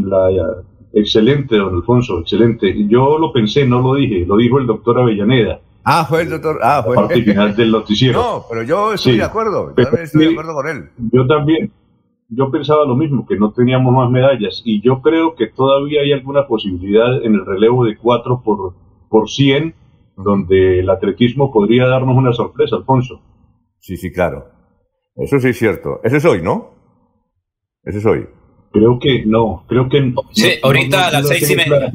Excelente, 0.93 1.57
don 1.57 1.75
Alfonso, 1.75 2.21
excelente. 2.21 2.75
Yo 2.89 3.19
lo 3.19 3.33
pensé, 3.33 3.67
no 3.67 3.81
lo 3.81 3.95
dije, 3.95 4.27
lo 4.27 4.37
dijo 4.37 4.59
el 4.59 4.67
doctor 4.67 4.99
Avellaneda. 4.99 5.61
Ah, 5.85 6.05
fue 6.09 6.23
el 6.23 6.31
doctor. 6.31 6.59
Ah, 6.63 6.83
fue. 6.85 6.95
Parte 6.95 7.23
final 7.23 7.57
del 7.57 7.73
noticiero. 7.73 8.21
No, 8.21 8.45
pero 8.49 8.63
yo 8.63 8.93
estoy 8.93 9.17
de 9.17 9.25
acuerdo. 9.25 9.75
Yo 9.77 9.83
estoy 9.99 10.27
de 10.27 10.33
acuerdo 10.33 10.55
con 10.55 10.69
él. 10.69 10.91
Yo 11.13 11.27
también 11.27 11.73
yo 12.35 12.51
pensaba 12.51 12.87
lo 12.87 12.97
mismo, 12.97 13.27
que 13.27 13.37
no 13.37 13.53
teníamos 13.53 13.93
más 13.93 14.11
medallas. 14.11 14.63
Y 14.65 14.81
yo 14.81 15.03
creo 15.03 15.35
que 15.35 15.49
todavía 15.49 16.01
hay 16.01 16.13
alguna 16.13 16.47
posibilidad 16.47 17.23
en 17.23 17.35
el 17.35 17.45
relevo 17.45 17.85
de 17.85 17.97
4 17.99 18.43
por, 18.43 18.75
por 19.11 19.29
100, 19.29 19.75
donde 20.17 20.81
el 20.81 20.89
atletismo 20.89 21.53
podría 21.53 21.87
darnos 21.87 22.17
una 22.17 22.33
sorpresa, 22.33 22.77
Alfonso. 22.77 23.21
Sí, 23.81 23.97
sí, 23.99 24.11
claro. 24.11 24.47
Eso 25.17 25.39
sí 25.41 25.49
es 25.49 25.59
cierto. 25.59 26.01
Ese 26.03 26.17
es 26.19 26.25
hoy, 26.25 26.41
¿no? 26.41 26.71
Ese 27.85 27.99
es 27.99 28.07
hoy. 28.07 28.27
Creo 28.73 28.99
que 28.99 29.25
no, 29.27 29.65
creo 29.69 29.89
que 29.89 30.15
Sí, 30.33 30.53
ahorita 30.63 31.09
a 31.09 31.11
las 31.13 31.29
seis 31.29 31.51
y 31.51 31.57
media. 31.57 31.93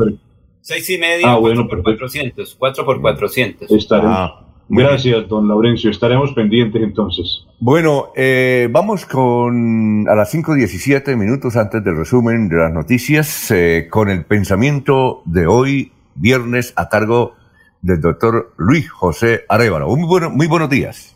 Seis 0.62 0.90
y 0.90 0.98
media, 0.98 1.32
ah, 1.32 1.38
bueno, 1.38 1.68
por 1.68 1.82
400. 1.82 2.56
4 2.60 2.86
por 2.86 3.02
400. 3.02 3.72
Estaremos. 3.72 4.18
Ah. 4.18 4.44
Gracias, 4.70 5.28
don 5.30 5.48
Laurencio. 5.48 5.90
Estaremos 5.90 6.34
pendientes 6.34 6.82
entonces. 6.82 7.46
Bueno, 7.60 8.10
eh, 8.16 8.68
vamos 8.70 9.06
con 9.06 10.06
a 10.10 10.16
las 10.16 10.34
5.17 10.34 11.16
minutos 11.16 11.56
antes 11.56 11.84
del 11.84 11.96
resumen 11.96 12.50
de 12.50 12.58
las 12.58 12.74
noticias, 12.74 13.50
eh, 13.52 13.88
con 13.90 14.10
el 14.10 14.26
pensamiento 14.26 15.22
de 15.26 15.48
hoy, 15.48 15.94
viernes, 16.16 16.74
a 16.76 16.90
cargo 16.90 17.36
del 17.82 18.02
doctor 18.02 18.54
Luis 18.58 18.90
José 18.92 19.46
Arevalo. 19.48 19.88
Muy, 19.88 20.06
bueno, 20.06 20.30
muy 20.30 20.48
buenos 20.48 20.70
días. 20.70 21.16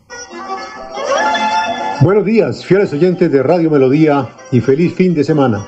Buenos 2.01 2.25
días, 2.25 2.65
fieles 2.65 2.91
oyentes 2.93 3.31
de 3.31 3.43
Radio 3.43 3.69
Melodía 3.69 4.27
y 4.51 4.59
feliz 4.59 4.95
fin 4.95 5.13
de 5.13 5.23
semana. 5.23 5.67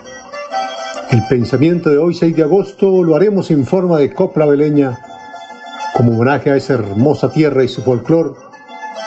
El 1.11 1.21
pensamiento 1.29 1.91
de 1.91 1.99
hoy, 1.99 2.15
6 2.15 2.35
de 2.35 2.41
agosto, 2.41 3.03
lo 3.03 3.15
haremos 3.15 3.51
en 3.51 3.63
forma 3.63 3.99
de 3.99 4.11
copla 4.11 4.47
veleña, 4.47 4.99
como 5.95 6.13
homenaje 6.13 6.49
a 6.49 6.55
esa 6.55 6.73
hermosa 6.73 7.31
tierra 7.31 7.63
y 7.63 7.67
su 7.67 7.83
folclor, 7.83 8.35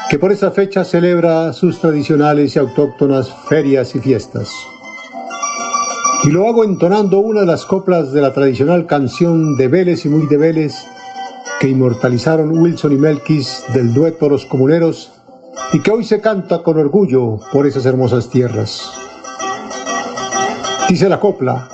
que 0.09 0.21
por 0.21 0.30
esa 0.30 0.52
fecha 0.52 0.85
celebra 0.85 1.52
sus 1.52 1.80
tradicionales 1.80 2.54
y 2.54 2.61
autóctonas 2.61 3.28
ferias 3.49 3.97
y 3.97 3.99
fiestas. 3.99 4.49
Y 6.23 6.30
lo 6.30 6.47
hago 6.47 6.62
entonando 6.62 7.18
una 7.18 7.40
de 7.40 7.47
las 7.47 7.64
coplas 7.64 8.12
de 8.12 8.21
la 8.21 8.33
tradicional 8.33 8.87
canción 8.87 9.56
de 9.56 9.66
Vélez 9.66 10.04
y 10.04 10.09
muy 10.09 10.28
de 10.28 10.37
Vélez, 10.37 10.76
que 11.59 11.71
inmortalizaron 11.71 12.56
Wilson 12.56 12.92
y 12.92 12.97
Melquis 12.97 13.64
del 13.75 13.92
dueto 13.92 14.28
Los 14.28 14.47
Comuneros 14.47 15.15
y 15.72 15.80
que 15.80 15.90
hoy 15.90 16.04
se 16.04 16.20
canta 16.20 16.62
con 16.62 16.78
orgullo 16.78 17.38
por 17.52 17.66
esas 17.66 17.86
hermosas 17.86 18.28
tierras. 18.30 18.92
Dice 20.88 21.08
la 21.08 21.18
copla, 21.20 21.68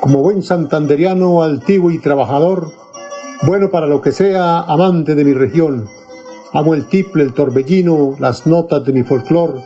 como 0.00 0.20
buen 0.20 0.42
santanderiano 0.42 1.42
altivo 1.42 1.90
y 1.90 1.98
trabajador, 1.98 2.72
bueno 3.42 3.70
para 3.70 3.86
lo 3.86 4.00
que 4.00 4.12
sea, 4.12 4.60
amante 4.60 5.14
de 5.14 5.24
mi 5.24 5.34
región, 5.34 5.88
amo 6.52 6.74
el 6.74 6.86
tiple, 6.86 7.24
el 7.24 7.34
torbellino, 7.34 8.16
las 8.18 8.46
notas 8.46 8.84
de 8.84 8.92
mi 8.92 9.02
folclor, 9.02 9.60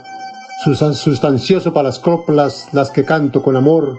sustancioso 0.64 1.72
para 1.72 1.88
las 1.88 1.98
coplas, 1.98 2.68
las 2.72 2.90
que 2.90 3.04
canto 3.04 3.42
con 3.42 3.56
amor, 3.56 3.96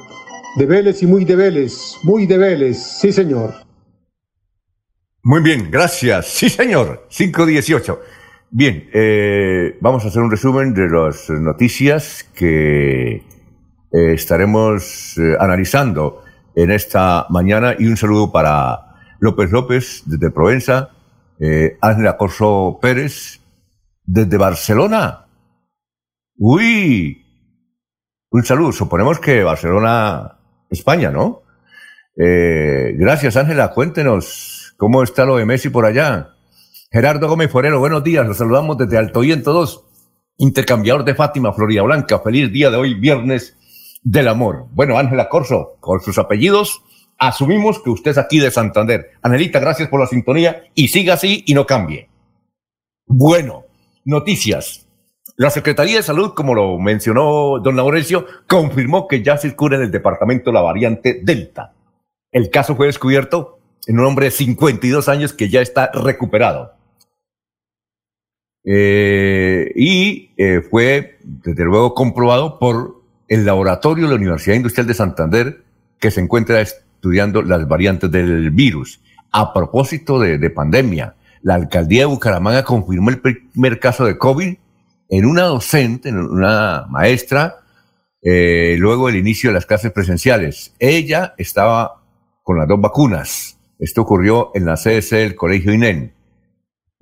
de 0.57 0.65
Vélez 0.65 1.01
y 1.01 1.07
muy 1.07 1.25
de 1.25 1.35
Vélez, 1.35 1.97
muy 2.03 2.25
de 2.25 2.37
Vélez, 2.37 2.77
sí 2.77 3.11
señor. 3.11 3.63
Muy 5.25 5.41
bien, 5.41 5.71
gracias. 5.71 6.27
Sí, 6.27 6.49
señor. 6.49 7.07
518. 7.09 7.97
Bien, 8.55 8.87
eh, 8.93 9.79
vamos 9.81 10.05
a 10.05 10.09
hacer 10.09 10.21
un 10.21 10.29
resumen 10.29 10.75
de 10.75 10.87
las 10.87 11.27
noticias 11.27 12.23
que 12.35 13.15
eh, 13.15 13.23
estaremos 14.13 15.17
eh, 15.17 15.35
analizando 15.39 16.21
en 16.55 16.69
esta 16.69 17.25
mañana 17.31 17.75
y 17.79 17.87
un 17.87 17.97
saludo 17.97 18.31
para 18.31 18.93
López 19.19 19.49
López 19.51 20.03
desde 20.05 20.29
Provenza, 20.29 20.91
Ángela 21.81 22.15
Corso 22.15 22.77
Pérez 22.79 23.41
desde 24.05 24.37
Barcelona. 24.37 25.25
Uy, 26.37 27.25
un 28.29 28.43
saludo. 28.43 28.71
Suponemos 28.71 29.19
que 29.19 29.43
Barcelona, 29.43 30.37
España, 30.69 31.09
¿no? 31.09 31.41
gracias, 32.15 33.35
Ángela. 33.35 33.71
Cuéntenos 33.71 34.63
¿Cómo 34.77 35.01
está 35.01 35.23
lo 35.23 35.37
de 35.37 35.45
Messi 35.45 35.69
por 35.69 35.85
allá? 35.85 36.32
Gerardo 36.93 37.27
Gómez 37.27 37.49
Forero, 37.49 37.79
buenos 37.79 38.03
días. 38.03 38.23
Los 38.23 38.37
saludamos 38.37 38.77
desde 38.77 38.99
Alto 38.99 39.21
Viento 39.21 39.51
2, 39.51 39.83
intercambiador 40.37 41.03
de 41.03 41.15
Fátima, 41.15 41.51
Florida 41.51 41.81
Blanca. 41.81 42.19
Feliz 42.19 42.51
día 42.51 42.69
de 42.69 42.77
hoy, 42.77 42.93
viernes 42.93 43.57
del 44.03 44.27
amor. 44.27 44.67
Bueno, 44.73 44.99
Ángela 44.99 45.27
Corso, 45.27 45.77
con 45.79 46.01
sus 46.01 46.19
apellidos, 46.19 46.83
asumimos 47.17 47.81
que 47.81 47.89
usted 47.89 48.11
es 48.11 48.19
aquí 48.19 48.37
de 48.37 48.51
Santander. 48.51 49.09
Angelita, 49.23 49.59
gracias 49.59 49.89
por 49.89 50.01
la 50.01 50.05
sintonía 50.05 50.65
y 50.75 50.89
siga 50.89 51.15
así 51.15 51.43
y 51.47 51.55
no 51.55 51.65
cambie. 51.65 52.09
Bueno, 53.07 53.63
noticias. 54.05 54.87
La 55.35 55.49
Secretaría 55.49 55.95
de 55.95 56.03
Salud, 56.03 56.35
como 56.35 56.53
lo 56.53 56.77
mencionó 56.77 57.57
don 57.57 57.75
Laurencio, 57.75 58.27
confirmó 58.47 59.07
que 59.07 59.23
ya 59.23 59.39
circula 59.39 59.77
en 59.77 59.81
el 59.81 59.91
departamento 59.91 60.51
la 60.51 60.61
variante 60.61 61.21
Delta. 61.23 61.73
El 62.31 62.51
caso 62.51 62.75
fue 62.75 62.85
descubierto 62.85 63.57
en 63.87 63.99
un 63.99 64.05
hombre 64.05 64.25
de 64.25 64.31
52 64.31 65.09
años 65.09 65.33
que 65.33 65.49
ya 65.49 65.59
está 65.59 65.89
recuperado. 65.91 66.82
Eh, 68.65 69.71
y 69.75 70.31
eh, 70.37 70.61
fue, 70.61 71.17
desde 71.23 71.63
luego, 71.63 71.93
comprobado 71.93 72.59
por 72.59 73.01
el 73.27 73.45
laboratorio 73.45 74.05
de 74.05 74.09
la 74.11 74.15
Universidad 74.15 74.55
Industrial 74.55 74.87
de 74.87 74.93
Santander, 74.93 75.63
que 75.99 76.11
se 76.11 76.21
encuentra 76.21 76.61
estudiando 76.61 77.41
las 77.41 77.67
variantes 77.67 78.11
del 78.11 78.51
virus. 78.51 79.01
A 79.31 79.53
propósito 79.53 80.19
de, 80.19 80.49
pandemia, 80.49 81.15
la 81.41 81.55
alcaldía 81.55 82.01
de 82.01 82.05
Bucaramanga 82.05 82.63
confirmó 82.63 83.09
el 83.09 83.19
primer 83.19 83.79
caso 83.79 84.05
de 84.05 84.17
COVID 84.17 84.55
en 85.09 85.25
una 85.25 85.43
docente, 85.43 86.09
en 86.09 86.19
una 86.19 86.85
maestra, 86.89 87.61
eh, 88.21 88.75
luego 88.77 89.07
del 89.07 89.17
inicio 89.17 89.49
de 89.49 89.55
las 89.55 89.65
clases 89.65 89.91
presenciales. 89.91 90.73
Ella 90.79 91.33
estaba 91.37 92.03
con 92.43 92.57
las 92.57 92.67
dos 92.67 92.79
vacunas 92.79 93.57
esto 93.83 94.01
ocurrió 94.03 94.51
en 94.53 94.65
la 94.65 94.75
CDC 94.75 95.17
del 95.17 95.35
Colegio 95.35 95.73
INEN. 95.73 96.13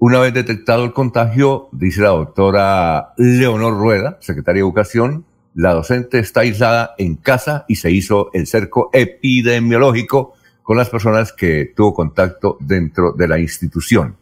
Una 0.04 0.20
vez 0.20 0.34
detectado 0.34 0.84
el 0.84 0.94
contagio, 0.94 1.70
dice 1.74 2.02
la 2.02 2.10
doctora 2.10 3.14
Leonor 3.18 3.78
Rueda, 3.78 4.18
secretaria 4.20 4.62
de 4.62 4.68
Educación, 4.68 5.26
la 5.54 5.76
docente 5.76 6.18
está 6.18 6.40
aislada 6.40 6.96
en 6.98 7.18
casa 7.18 7.66
y 7.68 7.76
se 7.76 7.92
hizo 7.92 8.32
el 8.34 8.48
cerco 8.48 8.90
epidemiológico 8.94 10.34
con 10.64 10.78
las 10.78 10.90
personas 10.90 11.34
que 11.34 11.72
tuvo 11.76 11.94
contacto 11.94 12.58
dentro 12.60 13.12
de 13.12 13.28
la 13.28 13.38
institución. 13.38 14.18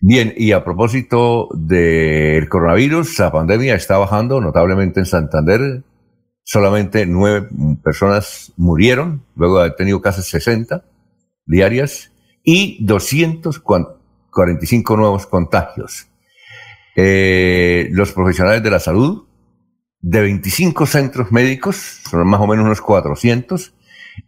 Bien, 0.00 0.32
y 0.34 0.52
a 0.52 0.64
propósito 0.64 1.50
del 1.52 2.48
coronavirus, 2.48 3.18
la 3.18 3.30
pandemia 3.30 3.74
está 3.74 3.98
bajando 3.98 4.40
notablemente 4.40 5.00
en 5.00 5.06
Santander. 5.06 5.82
Solamente 6.44 7.04
nueve 7.04 7.46
personas 7.84 8.54
murieron, 8.56 9.22
luego 9.36 9.58
de 9.58 9.64
haber 9.64 9.76
tenido 9.76 10.00
casi 10.00 10.22
60 10.22 10.82
diarias 11.44 12.10
y 12.42 12.78
245 14.30 14.96
nuevos 14.96 15.26
contagios. 15.26 16.08
Eh, 16.96 17.88
los 17.92 18.12
profesionales 18.12 18.62
de 18.62 18.70
la 18.70 18.80
salud 18.80 19.24
de 20.00 20.20
25 20.20 20.86
centros 20.86 21.30
médicos, 21.30 22.00
son 22.10 22.26
más 22.26 22.40
o 22.40 22.46
menos 22.46 22.64
unos 22.64 22.80
400, 22.80 23.74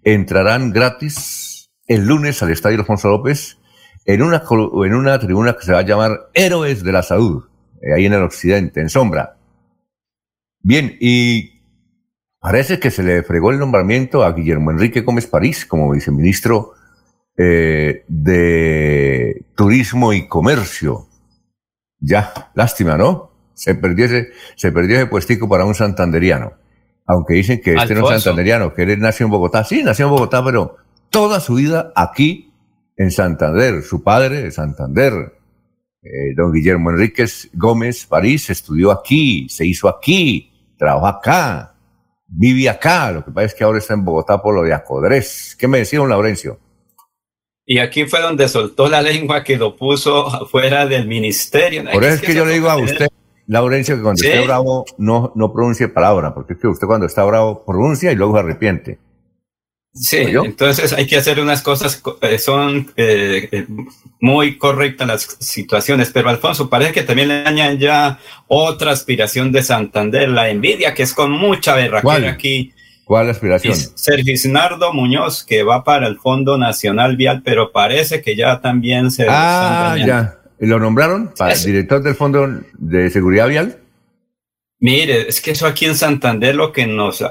entrarán 0.05 0.71
gratis 0.71 1.71
el 1.87 2.07
lunes 2.07 2.43
al 2.43 2.51
Estadio 2.51 2.79
Alfonso 2.79 3.09
López 3.09 3.59
en 4.05 4.23
una, 4.23 4.43
en 4.85 4.95
una 4.95 5.19
tribuna 5.19 5.55
que 5.55 5.65
se 5.65 5.73
va 5.73 5.79
a 5.79 5.85
llamar 5.87 6.31
Héroes 6.35 6.83
de 6.83 6.93
la 6.93 7.03
Salud, 7.03 7.45
eh, 7.81 7.95
ahí 7.95 8.07
en 8.07 8.13
el 8.13 8.23
occidente, 8.23 8.81
en 8.81 8.89
sombra. 8.89 9.37
Bien, 10.61 10.97
y 11.01 11.63
parece 12.39 12.79
que 12.79 12.91
se 12.91 13.03
le 13.03 13.23
fregó 13.23 13.51
el 13.51 13.59
nombramiento 13.59 14.25
a 14.25 14.33
Guillermo 14.33 14.71
Enrique 14.71 15.01
Gómez 15.01 15.27
París 15.27 15.67
como 15.67 15.91
viceministro 15.91 16.75
eh, 17.37 18.05
de 18.09 19.45
turismo 19.55 20.13
y 20.13 20.29
comercio. 20.29 21.09
Ya, 21.99 22.51
lástima, 22.55 22.97
¿no? 22.97 23.31
Se 23.55 23.75
perdió 23.75 24.07
ese, 24.07 24.31
se 24.57 24.73
perdió 24.73 24.97
ese 24.97 25.07
puestico 25.07 25.49
para 25.49 25.65
un 25.65 25.75
santanderiano. 25.75 26.53
Aunque 27.07 27.35
dicen 27.35 27.61
que 27.61 27.75
este 27.75 27.95
no 27.95 28.11
es 28.11 28.23
santanderiano, 28.23 28.75
que 28.75 28.83
él 28.83 29.01
nació 29.01 29.27
en 29.27 29.33
Bogotá. 29.33 29.65
Sí, 29.65 29.83
nació 29.83 30.07
en 30.07 30.13
Bogotá, 30.13 30.45
pero 30.45 30.77
toda 31.11 31.41
su 31.41 31.55
vida 31.55 31.93
aquí 31.95 32.53
en 32.97 33.11
Santander. 33.11 33.83
Su 33.83 34.03
padre 34.03 34.43
de 34.43 34.51
Santander, 34.51 35.13
eh, 36.03 36.35
don 36.37 36.53
Guillermo 36.53 36.91
Enríquez 36.91 37.51
Gómez 37.55 38.07
París, 38.07 38.51
estudió 38.51 38.91
aquí, 38.91 39.49
se 39.49 39.65
hizo 39.67 39.89
aquí, 39.89 40.53
trabajó 40.79 41.07
acá, 41.07 41.75
vive 42.27 42.69
acá. 42.69 43.13
Lo 43.13 43.25
que 43.25 43.31
pasa 43.31 43.47
es 43.47 43.55
que 43.55 43.65
ahora 43.65 43.79
está 43.79 43.95
en 43.95 44.05
Bogotá 44.05 44.43
por 44.43 44.55
lo 44.55 44.63
de 44.63 44.73
Acodrés. 44.73 45.57
¿Qué 45.59 45.69
me 45.69 45.79
decía 45.79 45.99
don 45.99 46.09
Laurencio? 46.09 46.59
Y 47.65 47.79
aquí 47.79 48.07
fue 48.07 48.21
donde 48.21 48.49
soltó 48.49 48.89
la 48.89 49.03
lengua 49.03 49.45
que 49.45 49.57
lo 49.57 49.77
puso 49.77 50.47
fuera 50.49 50.87
del 50.87 51.07
ministerio. 51.07 51.85
Por 51.93 52.05
eso 52.05 52.15
es 52.15 52.21
que, 52.21 52.35
yo 52.35 52.45
le 52.45 52.55
digo 52.55 52.69
a 52.69 52.77
usted, 52.77 53.07
Laurencio, 53.47 53.97
que 53.97 54.03
cuando 54.03 54.23
esté 54.23 54.45
bravo 54.45 54.85
no, 54.99 55.33
no 55.37 55.53
pronuncie 55.53 55.89
palabra, 55.89 56.35
porque 56.35 56.55
es 56.55 56.59
que 56.59 56.67
usted 56.67 56.87
cuando 56.87 57.07
está 57.07 57.23
bravo 57.25 57.65
pronuncia 57.65 58.11
y 58.11 58.17
luego 58.17 58.35
se 58.35 58.41
arrepiente. 58.41 58.99
Sí, 59.95 60.17
entonces 60.17 60.95
hay 60.95 61.07
que 61.07 61.19
hacer 61.19 61.39
unas 61.39 61.61
cosas, 61.61 62.03
eh, 62.23 62.39
son 62.39 62.91
eh, 62.97 63.49
eh, 63.53 63.67
muy 64.21 64.57
correctas 64.57 65.07
las 65.07 65.37
situaciones, 65.39 66.11
pero 66.11 66.31
Alfonso, 66.31 66.71
parece 66.71 66.93
que 66.93 67.03
también 67.03 67.29
le 67.29 67.47
añaden 67.47 67.79
ya 67.79 68.19
otra 68.49 68.93
aspiración 68.93 69.53
de 69.53 69.63
Santander, 69.63 70.31
la 70.31 70.49
envidia, 70.49 70.95
que 70.95 71.03
es 71.03 71.13
con 71.13 71.31
mucha 71.31 71.75
berraquera 71.75 72.31
aquí 72.31 72.73
¿Cuál 73.05 73.31
aspiración? 73.31 73.75
Sergio 73.75 74.35
Nardo 74.51 74.93
Muñoz, 74.93 75.45
que 75.45 75.63
va 75.63 75.85
para 75.85 76.07
el 76.07 76.19
Fondo 76.19 76.57
Nacional 76.57 77.17
Vial, 77.17 77.43
pero 77.45 77.73
parece 77.73 78.23
que 78.23 78.37
ya 78.37 78.61
también 78.61 79.11
se... 79.11 79.27
Ah, 79.29 79.97
ya. 79.99 80.39
¿Lo 80.59 80.79
nombraron 80.79 81.33
para 81.37 81.55
director 81.57 82.03
del 82.03 82.15
Fondo 82.15 82.61
de 82.79 83.11
Seguridad 83.11 83.49
Vial? 83.49 83.79
Mire, 84.83 85.29
es 85.29 85.41
que 85.41 85.53
eso 85.53 85.69
aquí 85.69 85.85
en 85.85 85.95
Santander 85.95 86.57
lo 86.57 86.73
que 86.73 86.89
nos, 86.89 87.25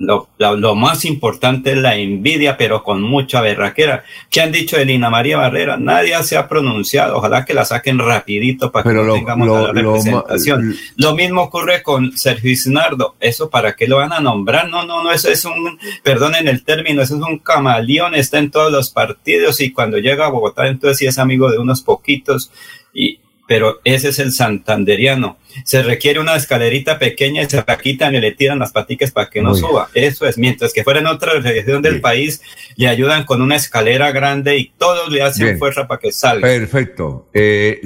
lo, 0.00 0.28
lo, 0.38 0.74
más 0.74 1.04
importante 1.04 1.70
es 1.70 1.76
la 1.76 1.94
envidia, 1.94 2.56
pero 2.56 2.82
con 2.82 3.00
mucha 3.00 3.40
berraquera. 3.40 4.02
¿Qué 4.28 4.40
han 4.40 4.50
dicho 4.50 4.76
de 4.76 4.86
Lina 4.86 5.08
María 5.08 5.36
Barrera? 5.36 5.76
Nadie 5.76 6.20
se 6.24 6.36
ha 6.36 6.48
pronunciado. 6.48 7.18
Ojalá 7.18 7.44
que 7.44 7.54
la 7.54 7.64
saquen 7.64 8.00
rapidito 8.00 8.72
para 8.72 8.90
que 8.90 8.96
no 8.96 9.14
tengamos 9.14 9.46
la 9.48 9.72
representación. 9.72 10.74
Lo, 10.96 11.14
mismo 11.14 11.42
ocurre 11.42 11.80
con 11.84 12.18
Sergio 12.18 12.50
Isnardo. 12.50 13.14
¿Eso 13.20 13.50
para 13.50 13.76
qué 13.76 13.86
lo 13.86 13.98
van 13.98 14.12
a 14.12 14.18
nombrar? 14.18 14.68
No, 14.68 14.84
no, 14.84 15.04
no, 15.04 15.12
eso 15.12 15.30
es 15.30 15.44
un, 15.44 15.78
perdonen 16.02 16.48
el 16.48 16.64
término, 16.64 17.02
eso 17.02 17.14
es 17.14 17.22
un 17.22 17.38
camaleón, 17.38 18.16
está 18.16 18.38
en 18.38 18.50
todos 18.50 18.72
los 18.72 18.90
partidos 18.90 19.60
y 19.60 19.70
cuando 19.70 19.98
llega 19.98 20.26
a 20.26 20.30
Bogotá 20.30 20.66
entonces 20.66 20.98
sí 20.98 21.06
es 21.06 21.20
amigo 21.20 21.52
de 21.52 21.58
unos 21.58 21.82
poquitos 21.82 22.50
y 22.92 23.19
pero 23.50 23.80
ese 23.82 24.10
es 24.10 24.20
el 24.20 24.30
santanderiano. 24.30 25.36
Se 25.64 25.82
requiere 25.82 26.20
una 26.20 26.36
escalerita 26.36 27.00
pequeña 27.00 27.42
y 27.42 27.50
se 27.50 27.56
la 27.56 27.78
quitan 27.78 28.14
y 28.14 28.20
le 28.20 28.30
tiran 28.30 28.60
las 28.60 28.70
paticas 28.70 29.10
para 29.10 29.28
que 29.28 29.42
no 29.42 29.56
suba. 29.56 29.88
Eso 29.92 30.24
es, 30.24 30.38
mientras 30.38 30.72
que 30.72 30.84
fuera 30.84 31.00
en 31.00 31.08
otra 31.08 31.32
región 31.40 31.82
del 31.82 32.00
país, 32.00 32.42
le 32.76 32.86
ayudan 32.86 33.24
con 33.24 33.42
una 33.42 33.56
escalera 33.56 34.12
grande 34.12 34.56
y 34.56 34.72
todos 34.78 35.10
le 35.10 35.22
hacen 35.22 35.58
fuerza 35.58 35.88
para 35.88 35.98
que 35.98 36.12
salga. 36.12 36.46
Perfecto. 36.46 37.28
Eh, 37.34 37.80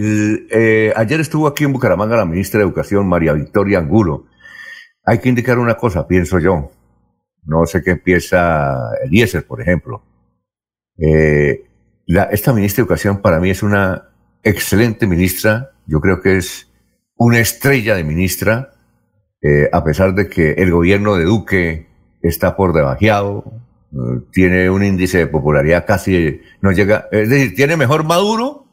eh, 0.51 0.93
ayer 0.97 1.21
estuvo 1.21 1.47
aquí 1.47 1.65
en 1.65 1.73
Bucaramanga 1.73 2.19
la 2.19 2.27
ministra 2.27 2.59
de 2.59 2.67
Educación, 2.67 3.09
María 3.09 3.33
Victoria 3.33 3.79
Angulo. 3.79 4.27
Hay 5.03 5.21
que 5.21 5.31
indicar 5.31 5.59
una 5.59 5.79
cosa, 5.79 6.07
pienso 6.07 6.41
yo. 6.41 6.73
No 7.43 7.65
sé 7.65 7.83
qué 7.83 7.97
piensa 7.97 8.77
Eliezer, 9.07 9.47
por 9.47 9.63
ejemplo. 9.63 10.05
Eh, 10.99 11.65
esta 12.31 12.53
ministra 12.53 12.83
de 12.83 12.85
Educación 12.85 13.23
para 13.23 13.41
mí 13.41 13.49
es 13.49 13.63
una 13.63 14.11
excelente 14.45 15.07
ministra, 15.07 15.73
yo 15.87 16.01
creo 16.01 16.21
que 16.21 16.37
es 16.37 16.71
una 17.17 17.39
estrella 17.39 17.97
de 17.97 18.05
ministra, 18.05 18.75
eh, 19.43 19.69
a 19.73 19.85
pesar 19.85 20.15
de 20.15 20.29
que 20.29 20.53
el 20.53 20.71
gobierno 20.71 21.17
de 21.17 21.25
Duque 21.25 21.89
está 22.23 22.57
por 22.57 22.73
debajeado, 22.73 23.45
eh, 23.93 24.23
tiene 24.33 24.71
un 24.71 24.85
índice 24.85 25.19
de 25.19 25.27
popularidad 25.27 25.85
casi, 25.87 26.41
no 26.61 26.73
llega, 26.73 27.09
es 27.11 27.29
decir, 27.29 27.55
tiene 27.55 27.77
mejor 27.77 28.05
Maduro, 28.05 28.67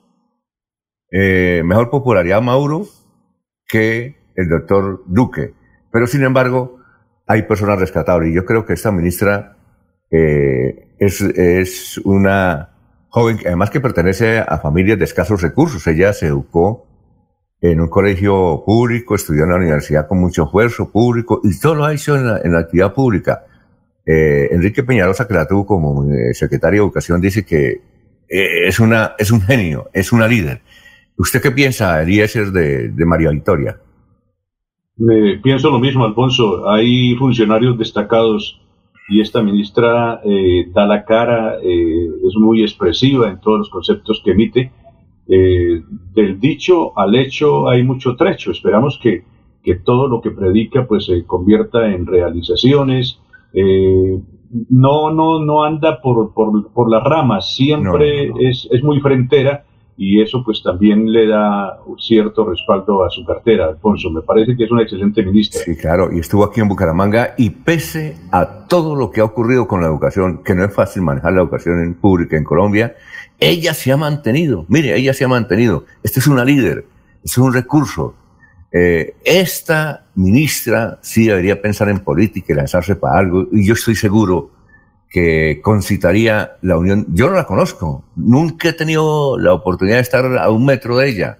eh, 1.12 1.62
mejor 1.65 1.89
popularidad 1.89 2.41
Maduro 2.41 2.86
que 3.67 4.17
el 4.36 4.49
doctor 4.49 5.03
Duque. 5.07 5.53
Pero 5.91 6.07
sin 6.07 6.23
embargo, 6.23 6.79
hay 7.27 7.43
personas 7.43 7.79
rescatables 7.79 8.31
y 8.31 8.36
yo 8.36 8.45
creo 8.45 8.65
que 8.65 8.73
esta 8.73 8.91
ministra 8.91 9.57
es, 10.10 11.21
es 11.21 11.97
una 11.99 12.70
joven, 13.12 13.39
además 13.45 13.69
que 13.69 13.82
pertenece 13.82 14.39
a 14.39 14.58
familias 14.58 14.97
de 14.97 15.06
escasos 15.06 15.41
recursos. 15.41 15.86
Ella 15.86 16.13
se 16.13 16.28
educó 16.28 16.88
en 17.60 17.80
un 17.80 17.89
colegio 17.89 18.63
público, 18.65 19.13
estudió 19.13 19.43
en 19.43 19.50
la 19.52 19.58
universidad 19.58 20.08
con 20.08 20.19
mucho 20.19 20.45
esfuerzo 20.45 20.89
público 20.91 21.41
y 21.43 21.60
todo 21.60 21.76
lo 21.76 21.86
ha 21.86 21.93
hecho 21.93 22.15
en 22.15 22.54
la, 22.54 22.60
actividad 22.60 22.93
pública. 22.93 23.45
Eh, 24.06 24.47
Enrique 24.52 24.82
Peñarosa, 24.82 25.28
que 25.28 25.34
la 25.36 25.45
tuvo 25.45 25.65
como 25.65 26.12
eh, 26.12 26.34
secretario 26.34 26.82
de 26.82 26.86
Educación, 26.86 27.21
dice 27.21 27.45
que 27.45 27.82
eh, 28.30 28.67
es, 28.67 28.80
una, 28.80 29.13
es 29.19 29.30
un 29.30 29.41
genio, 29.41 29.89
es 29.93 30.12
una 30.12 30.28
líder. 30.28 30.62
¿Usted 31.17 31.41
qué 31.41 31.52
piensa, 31.52 32.02
Eliezer, 32.02 32.47
de, 32.52 33.06
María 33.06 33.30
Victoria? 33.30 33.78
Pienso 35.43 35.69
lo 35.69 35.80
mismo, 35.80 36.06
Alfonso. 36.06 36.69
Hay 36.69 37.15
funcionarios 37.17 37.78
destacados 37.78 38.62
y 39.09 39.21
esta 39.21 39.41
ministra 39.41 40.21
eh, 40.23 40.67
da 40.73 40.85
la 40.85 41.03
cara, 41.03 41.57
eh, 41.61 42.09
es 42.27 42.35
muy 42.35 42.61
expresiva 42.61 43.29
en 43.29 43.39
todos 43.39 43.59
los 43.59 43.69
conceptos 43.69 44.21
que 44.23 44.31
emite. 44.31 44.71
Eh, 45.27 45.81
del 46.13 46.39
dicho 46.39 46.97
al 46.97 47.15
hecho 47.15 47.69
hay 47.69 47.83
mucho 47.83 48.15
trecho. 48.15 48.51
Esperamos 48.51 48.99
que, 49.01 49.23
que 49.63 49.75
todo 49.75 50.07
lo 50.07 50.21
que 50.21 50.31
predica 50.31 50.85
pues 50.87 51.05
se 51.05 51.25
convierta 51.25 51.93
en 51.93 52.05
realizaciones. 52.05 53.19
no, 54.69 55.11
no, 55.11 55.43
no 55.43 55.63
anda 55.63 56.01
por, 56.01 56.33
por, 56.33 56.71
por 56.71 56.89
las 56.89 57.03
ramas, 57.03 57.55
siempre 57.55 58.31
Es, 58.39 58.67
es 58.71 58.83
muy 58.83 58.99
frentera 58.99 59.65
y 59.97 60.21
eso 60.21 60.43
pues 60.43 60.63
también 60.63 61.12
le 61.12 61.27
da 61.27 61.80
cierto 61.99 62.49
respaldo 62.49 63.04
a 63.04 63.10
su 63.10 63.25
cartera, 63.25 63.67
Alfonso. 63.67 64.10
Me 64.10 64.21
parece 64.21 64.56
que 64.56 64.63
es 64.63 64.71
una 64.71 64.84
excelente 64.84 65.23
ministra. 65.23 65.62
Sí, 65.63 65.75
claro, 65.75 66.12
y 66.12 66.19
estuvo 66.19 66.43
aquí 66.43 66.62
en 66.62 66.67
Bucaramanga 66.67 67.36
y 67.38 67.49
pese 67.49 68.17
a 68.32 68.67
todo 68.67 68.95
lo 68.95 69.12
que 69.12 69.21
ha 69.21 69.25
ocurrido 69.25 69.67
con 69.67 69.82
la 69.82 69.88
educación, 69.88 70.43
que 70.43 70.56
no 70.56 70.65
es 70.65 70.73
fácil 70.73 71.04
manejar 71.04 71.34
la 71.34 71.41
educación 71.41 71.84
en 71.84 71.93
pública 71.93 72.38
en 72.38 72.43
Colombia, 72.43 72.95
ella 73.39 73.73
se 73.73 73.91
ha 73.91 73.97
mantenido, 73.97 74.65
mire, 74.69 74.95
ella 74.95 75.13
se 75.13 75.25
ha 75.25 75.27
mantenido. 75.27 75.86
Esta 76.04 76.19
es 76.19 76.27
una 76.27 76.45
líder, 76.45 76.86
es 77.23 77.38
un 77.38 77.54
recurso. 77.54 78.15
Eh, 78.71 79.15
esta 79.25 80.06
ministra 80.15 80.99
sí 81.01 81.25
debería 81.25 81.62
pensar 81.62 81.89
en 81.89 81.99
política 81.99 82.54
y 82.54 82.56
lanzarse 82.56 82.95
para 82.95 83.19
algo, 83.19 83.47
y 83.51 83.65
yo 83.67 83.73
estoy 83.73 83.95
seguro 83.95 84.51
que 85.12 85.60
concitaría 85.62 86.54
la 86.62 86.78
unión. 86.78 87.06
Yo 87.10 87.30
no 87.30 87.36
la 87.36 87.45
conozco, 87.45 88.06
nunca 88.15 88.69
he 88.69 88.74
tenido 88.74 89.38
la 89.38 89.54
oportunidad 89.54 89.97
de 89.97 90.02
estar 90.02 90.26
a 90.38 90.50
un 90.50 90.65
metro 90.65 90.97
de 90.97 91.10
ella. 91.10 91.38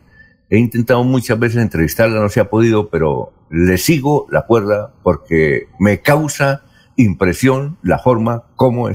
He 0.50 0.60
intentado 0.60 1.04
muchas 1.06 1.40
veces 1.40 1.62
entrevistarla, 1.62 2.20
no 2.20 2.28
se 2.28 2.42
ha 2.42 2.50
podido, 2.50 2.90
pero 2.90 3.32
le 3.50 3.78
sigo 3.78 4.28
la 4.30 4.46
cuerda 4.46 4.94
porque 5.02 5.70
me 5.80 6.02
causa 6.02 6.64
impresión 6.98 7.78
la 7.82 8.00
forma 8.00 8.44
como 8.58 8.90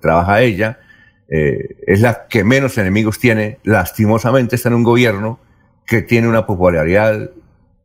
trabaja 0.00 0.42
ella. 0.42 0.78
Eh, 1.30 1.76
es 1.86 2.02
la 2.02 2.26
que 2.28 2.44
menos 2.44 2.76
enemigos 2.76 3.18
tiene. 3.18 3.58
Lastimosamente 3.64 4.56
está 4.56 4.68
en 4.68 4.74
un 4.74 4.84
gobierno 4.84 5.40
que 5.86 6.02
tiene 6.02 6.28
una 6.28 6.46
popularidad, 6.46 7.30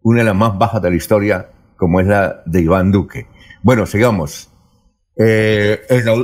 una 0.02 0.20
de 0.20 0.26
las 0.26 0.36
más 0.36 0.58
bajas 0.58 0.82
de 0.82 0.90
la 0.90 0.96
historia, 0.98 1.50
como 1.78 2.02
es 2.02 2.08
la 2.08 2.44
de 2.46 2.62
Iván 2.62 2.92
Duque. 2.92 3.28
Bueno, 3.62 3.86
sigamos. 3.86 4.53
Eh, 5.16 5.82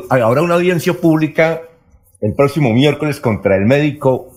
habrá 0.09 0.41
una 0.41 0.55
audiencia 0.55 0.93
pública 0.93 1.61
el 2.21 2.33
próximo 2.33 2.73
miércoles 2.73 3.19
contra 3.19 3.55
el 3.55 3.65
médico 3.65 4.31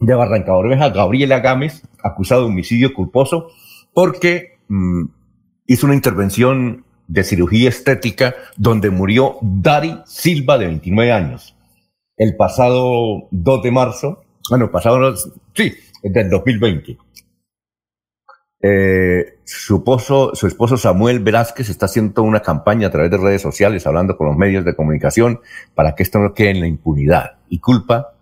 de 0.00 0.14
Barranca 0.14 0.56
Bermeja, 0.56 0.90
Gabriela 0.90 1.40
Gámez, 1.40 1.82
acusado 2.02 2.42
de 2.42 2.48
homicidio 2.48 2.92
culposo, 2.92 3.48
porque 3.94 4.58
mm, 4.68 5.04
hizo 5.66 5.86
una 5.86 5.94
intervención 5.94 6.84
de 7.06 7.24
cirugía 7.24 7.68
estética 7.68 8.34
donde 8.56 8.90
murió 8.90 9.36
Dari 9.42 10.00
Silva, 10.06 10.58
de 10.58 10.66
29 10.66 11.12
años, 11.12 11.54
el 12.16 12.36
pasado 12.36 13.28
2 13.30 13.62
de 13.62 13.70
marzo, 13.70 14.24
bueno, 14.48 14.70
pasado, 14.70 15.14
sí, 15.54 15.72
del 16.02 16.30
2020. 16.30 16.96
Eh, 18.62 19.38
su 19.44 19.76
esposo, 19.76 20.34
su 20.34 20.46
esposo 20.46 20.76
Samuel 20.76 21.18
Velázquez 21.18 21.68
está 21.68 21.86
haciendo 21.86 22.22
una 22.22 22.40
campaña 22.40 22.86
a 22.86 22.90
través 22.90 23.10
de 23.10 23.16
redes 23.16 23.42
sociales, 23.42 23.86
hablando 23.86 24.16
con 24.16 24.28
los 24.28 24.36
medios 24.36 24.64
de 24.64 24.76
comunicación, 24.76 25.40
para 25.74 25.94
que 25.94 26.04
esto 26.04 26.20
no 26.20 26.32
quede 26.32 26.50
en 26.50 26.60
la 26.60 26.68
impunidad. 26.68 27.38
Y 27.48 27.58
culpa 27.58 28.14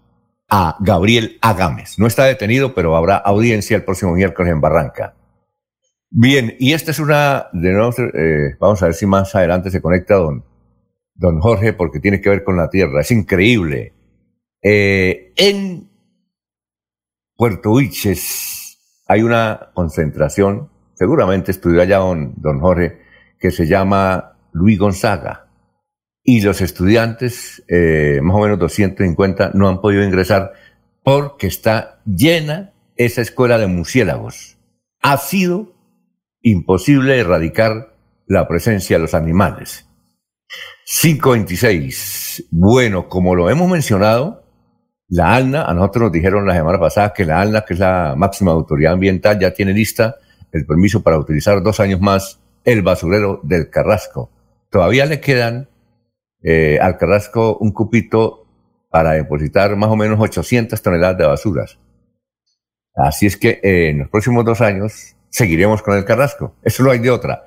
a 0.48 0.76
Gabriel 0.80 1.38
Agames. 1.42 1.98
No 1.98 2.06
está 2.06 2.24
detenido, 2.24 2.74
pero 2.74 2.96
habrá 2.96 3.16
audiencia 3.16 3.76
el 3.76 3.84
próximo 3.84 4.12
miércoles 4.12 4.52
en 4.52 4.60
Barranca. 4.60 5.14
Bien, 6.10 6.56
y 6.58 6.72
esta 6.72 6.90
es 6.90 6.98
una, 6.98 7.48
de 7.52 7.72
nuevo, 7.72 7.92
eh, 7.98 8.56
vamos 8.58 8.82
a 8.82 8.86
ver 8.86 8.94
si 8.94 9.06
más 9.06 9.32
adelante 9.36 9.70
se 9.70 9.80
conecta 9.80 10.16
don, 10.16 10.44
don 11.14 11.38
Jorge, 11.40 11.72
porque 11.72 12.00
tiene 12.00 12.20
que 12.20 12.30
ver 12.30 12.42
con 12.42 12.56
la 12.56 12.68
tierra. 12.68 13.02
Es 13.02 13.12
increíble. 13.12 13.92
Eh, 14.60 15.32
en 15.36 15.88
Puerto 17.36 17.70
Huiches, 17.70 18.49
hay 19.10 19.22
una 19.22 19.70
concentración, 19.74 20.70
seguramente 20.94 21.50
estudió 21.50 21.82
allá 21.82 21.98
don, 21.98 22.32
don 22.36 22.60
Jorge, 22.60 23.00
que 23.40 23.50
se 23.50 23.66
llama 23.66 24.36
Luis 24.52 24.78
Gonzaga. 24.78 25.48
Y 26.22 26.42
los 26.42 26.60
estudiantes, 26.60 27.64
eh, 27.66 28.20
más 28.22 28.36
o 28.36 28.38
menos 28.38 28.60
250, 28.60 29.50
no 29.54 29.68
han 29.68 29.80
podido 29.80 30.04
ingresar 30.04 30.52
porque 31.02 31.48
está 31.48 32.00
llena 32.06 32.72
esa 32.94 33.20
escuela 33.20 33.58
de 33.58 33.66
murciélagos. 33.66 34.58
Ha 35.02 35.16
sido 35.16 35.72
imposible 36.40 37.18
erradicar 37.18 37.96
la 38.28 38.46
presencia 38.46 38.96
de 38.96 39.02
los 39.02 39.14
animales. 39.14 39.88
526. 41.00 42.46
Bueno, 42.52 43.08
como 43.08 43.34
lo 43.34 43.50
hemos 43.50 43.68
mencionado, 43.68 44.39
la 45.10 45.34
ALNA, 45.34 45.64
a 45.64 45.74
nosotros 45.74 46.04
nos 46.04 46.12
dijeron 46.12 46.46
la 46.46 46.54
semana 46.54 46.78
pasada 46.78 47.12
que 47.12 47.24
la 47.24 47.40
ALNA, 47.40 47.64
que 47.64 47.74
es 47.74 47.80
la 47.80 48.14
máxima 48.16 48.52
autoridad 48.52 48.92
ambiental, 48.92 49.38
ya 49.40 49.52
tiene 49.52 49.72
lista 49.72 50.16
el 50.52 50.64
permiso 50.66 51.02
para 51.02 51.18
utilizar 51.18 51.62
dos 51.62 51.80
años 51.80 52.00
más 52.00 52.40
el 52.64 52.82
basurero 52.82 53.40
del 53.42 53.70
Carrasco. 53.70 54.30
Todavía 54.70 55.06
le 55.06 55.20
quedan 55.20 55.68
eh, 56.42 56.78
al 56.80 56.96
Carrasco 56.96 57.58
un 57.58 57.72
cupito 57.72 58.46
para 58.88 59.12
depositar 59.12 59.74
más 59.74 59.90
o 59.90 59.96
menos 59.96 60.20
800 60.20 60.80
toneladas 60.80 61.18
de 61.18 61.26
basuras. 61.26 61.78
Así 62.94 63.26
es 63.26 63.36
que 63.36 63.60
eh, 63.62 63.88
en 63.90 63.98
los 63.98 64.08
próximos 64.08 64.44
dos 64.44 64.60
años 64.60 65.16
seguiremos 65.28 65.82
con 65.82 65.96
el 65.96 66.04
Carrasco. 66.04 66.54
Eso 66.62 66.84
lo 66.84 66.92
hay 66.92 67.00
de 67.00 67.10
otra. 67.10 67.44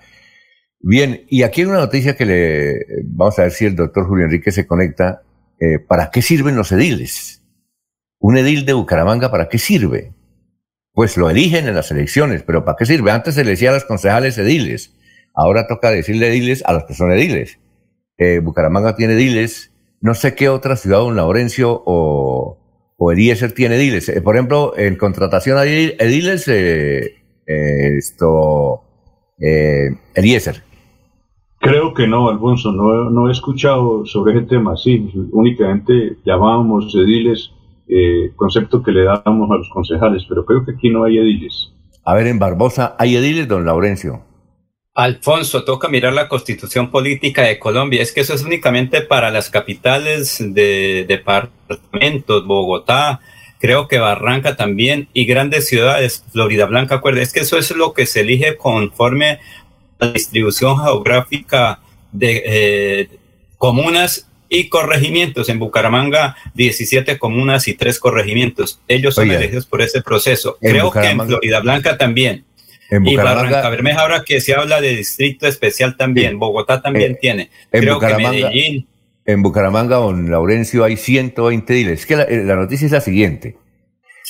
Bien, 0.79 1.23
y 1.29 1.43
aquí 1.43 1.61
hay 1.61 1.67
una 1.67 1.79
noticia 1.79 2.17
que 2.17 2.25
le 2.25 2.85
vamos 3.05 3.39
a 3.39 3.43
ver 3.43 3.51
si 3.51 3.65
el 3.65 3.75
doctor 3.75 4.05
Julio 4.05 4.25
Enrique 4.25 4.51
se 4.51 4.67
conecta. 4.67 5.21
Eh, 5.59 5.79
¿Para 5.79 6.11
qué 6.11 6.21
sirven 6.21 6.57
los 6.57 6.73
ediles? 6.73 7.42
¿Un 8.23 8.37
edil 8.37 8.65
de 8.65 8.71
Bucaramanga 8.71 9.29
para 9.29 9.49
qué 9.49 9.57
sirve? 9.57 10.13
Pues 10.93 11.17
lo 11.17 11.29
eligen 11.29 11.67
en 11.67 11.75
las 11.75 11.91
elecciones, 11.91 12.41
pero 12.41 12.63
¿para 12.63 12.77
qué 12.77 12.85
sirve? 12.85 13.11
Antes 13.11 13.35
se 13.35 13.43
le 13.43 13.49
decía 13.49 13.71
a 13.71 13.73
los 13.73 13.83
concejales 13.83 14.37
ediles, 14.37 14.97
ahora 15.35 15.67
toca 15.67 15.91
decirle 15.91 16.29
ediles 16.29 16.63
a 16.65 16.71
los 16.71 16.85
que 16.85 16.93
son 16.93 17.11
ediles. 17.11 17.59
Eh, 18.17 18.39
Bucaramanga 18.39 18.95
tiene 18.95 19.15
ediles, 19.15 19.73
no 19.99 20.13
sé 20.13 20.35
qué 20.35 20.47
otra 20.47 20.77
ciudad, 20.77 20.99
don 20.99 21.17
Laurencio 21.17 21.83
o, 21.85 22.59
o 22.95 23.11
Eliezer 23.11 23.51
tiene 23.51 23.75
ediles. 23.75 24.07
Eh, 24.07 24.21
por 24.21 24.37
ejemplo, 24.37 24.71
en 24.77 24.95
contratación 24.95 25.57
a 25.57 25.65
ediles, 25.65 26.47
eh, 26.47 27.15
esto, 27.45 28.83
Eliezer. 30.15 30.63
Creo 31.59 31.93
que 31.93 32.07
no, 32.07 32.29
Alfonso, 32.29 32.71
no, 32.71 33.09
no 33.09 33.27
he 33.27 33.33
escuchado 33.33 34.05
sobre 34.05 34.37
ese 34.37 34.47
tema, 34.47 34.77
sí, 34.77 35.11
únicamente 35.33 36.15
llamábamos 36.23 36.95
ediles 36.95 37.51
eh, 37.87 38.31
concepto 38.35 38.81
que 38.81 38.91
le 38.91 39.03
damos 39.03 39.51
a 39.51 39.55
los 39.55 39.69
concejales, 39.69 40.23
pero 40.27 40.45
creo 40.45 40.65
que 40.65 40.71
aquí 40.71 40.89
no 40.89 41.03
hay 41.03 41.17
ediles. 41.17 41.71
A 42.05 42.15
ver, 42.15 42.27
en 42.27 42.39
Barbosa, 42.39 42.95
¿hay 42.99 43.15
ediles, 43.15 43.47
don 43.47 43.65
Laurencio? 43.65 44.21
Alfonso, 44.95 45.63
toca 45.63 45.87
mirar 45.87 46.13
la 46.13 46.27
constitución 46.27 46.91
política 46.91 47.41
de 47.43 47.57
Colombia. 47.57 48.01
Es 48.01 48.11
que 48.11 48.21
eso 48.21 48.33
es 48.33 48.43
únicamente 48.43 49.01
para 49.01 49.31
las 49.31 49.49
capitales 49.49 50.37
de 50.39 51.05
departamentos, 51.07 52.45
Bogotá, 52.45 53.19
creo 53.59 53.87
que 53.87 53.97
Barranca 53.97 54.55
también, 54.55 55.07
y 55.13 55.25
grandes 55.25 55.67
ciudades, 55.67 56.23
Florida 56.31 56.65
Blanca, 56.65 56.95
acuerda, 56.95 57.21
es 57.21 57.33
que 57.33 57.39
eso 57.39 57.57
es 57.57 57.71
lo 57.71 57.93
que 57.93 58.05
se 58.05 58.21
elige 58.21 58.57
conforme 58.57 59.39
a 59.99 60.05
la 60.05 60.11
distribución 60.11 60.77
geográfica 60.83 61.79
de 62.11 62.43
eh, 62.45 63.09
comunas 63.57 64.29
y 64.53 64.69
corregimientos. 64.69 65.49
En 65.49 65.59
Bucaramanga, 65.59 66.37
17 66.53 67.17
comunas 67.17 67.67
y 67.67 67.73
3 67.73 67.99
corregimientos. 67.99 68.79
Ellos 68.87 69.15
son 69.15 69.31
elegidos 69.31 69.65
por 69.65 69.81
ese 69.81 70.01
proceso. 70.01 70.57
Creo 70.61 70.91
que 70.91 71.09
en 71.09 71.25
Florida 71.25 71.59
Blanca 71.59 71.97
también. 71.97 72.45
y 72.89 73.15
Barranca 73.15 73.69
Bermeja, 73.69 74.01
ahora 74.01 74.23
que 74.23 74.39
se 74.39 74.53
habla 74.53 74.79
de 74.79 74.95
distrito 74.95 75.47
especial 75.47 75.97
también, 75.97 76.37
Bogotá 76.37 76.81
también 76.81 77.13
eh, 77.13 77.17
tiene. 77.19 77.49
Creo 77.71 77.99
que 77.99 78.15
Medellín. 78.15 78.87
En 79.25 79.41
Bucaramanga, 79.41 79.95
don 79.95 80.29
Laurencio, 80.29 80.83
hay 80.83 80.97
120 80.97 81.73
diles. 81.73 82.01
Es 82.01 82.05
que 82.05 82.15
la, 82.15 82.27
la 82.29 82.55
noticia 82.55 82.85
es 82.85 82.91
la 82.91 83.01
siguiente. 83.01 83.57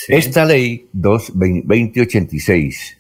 Esta 0.08 0.46
ley 0.46 0.88
2086, 0.94 2.98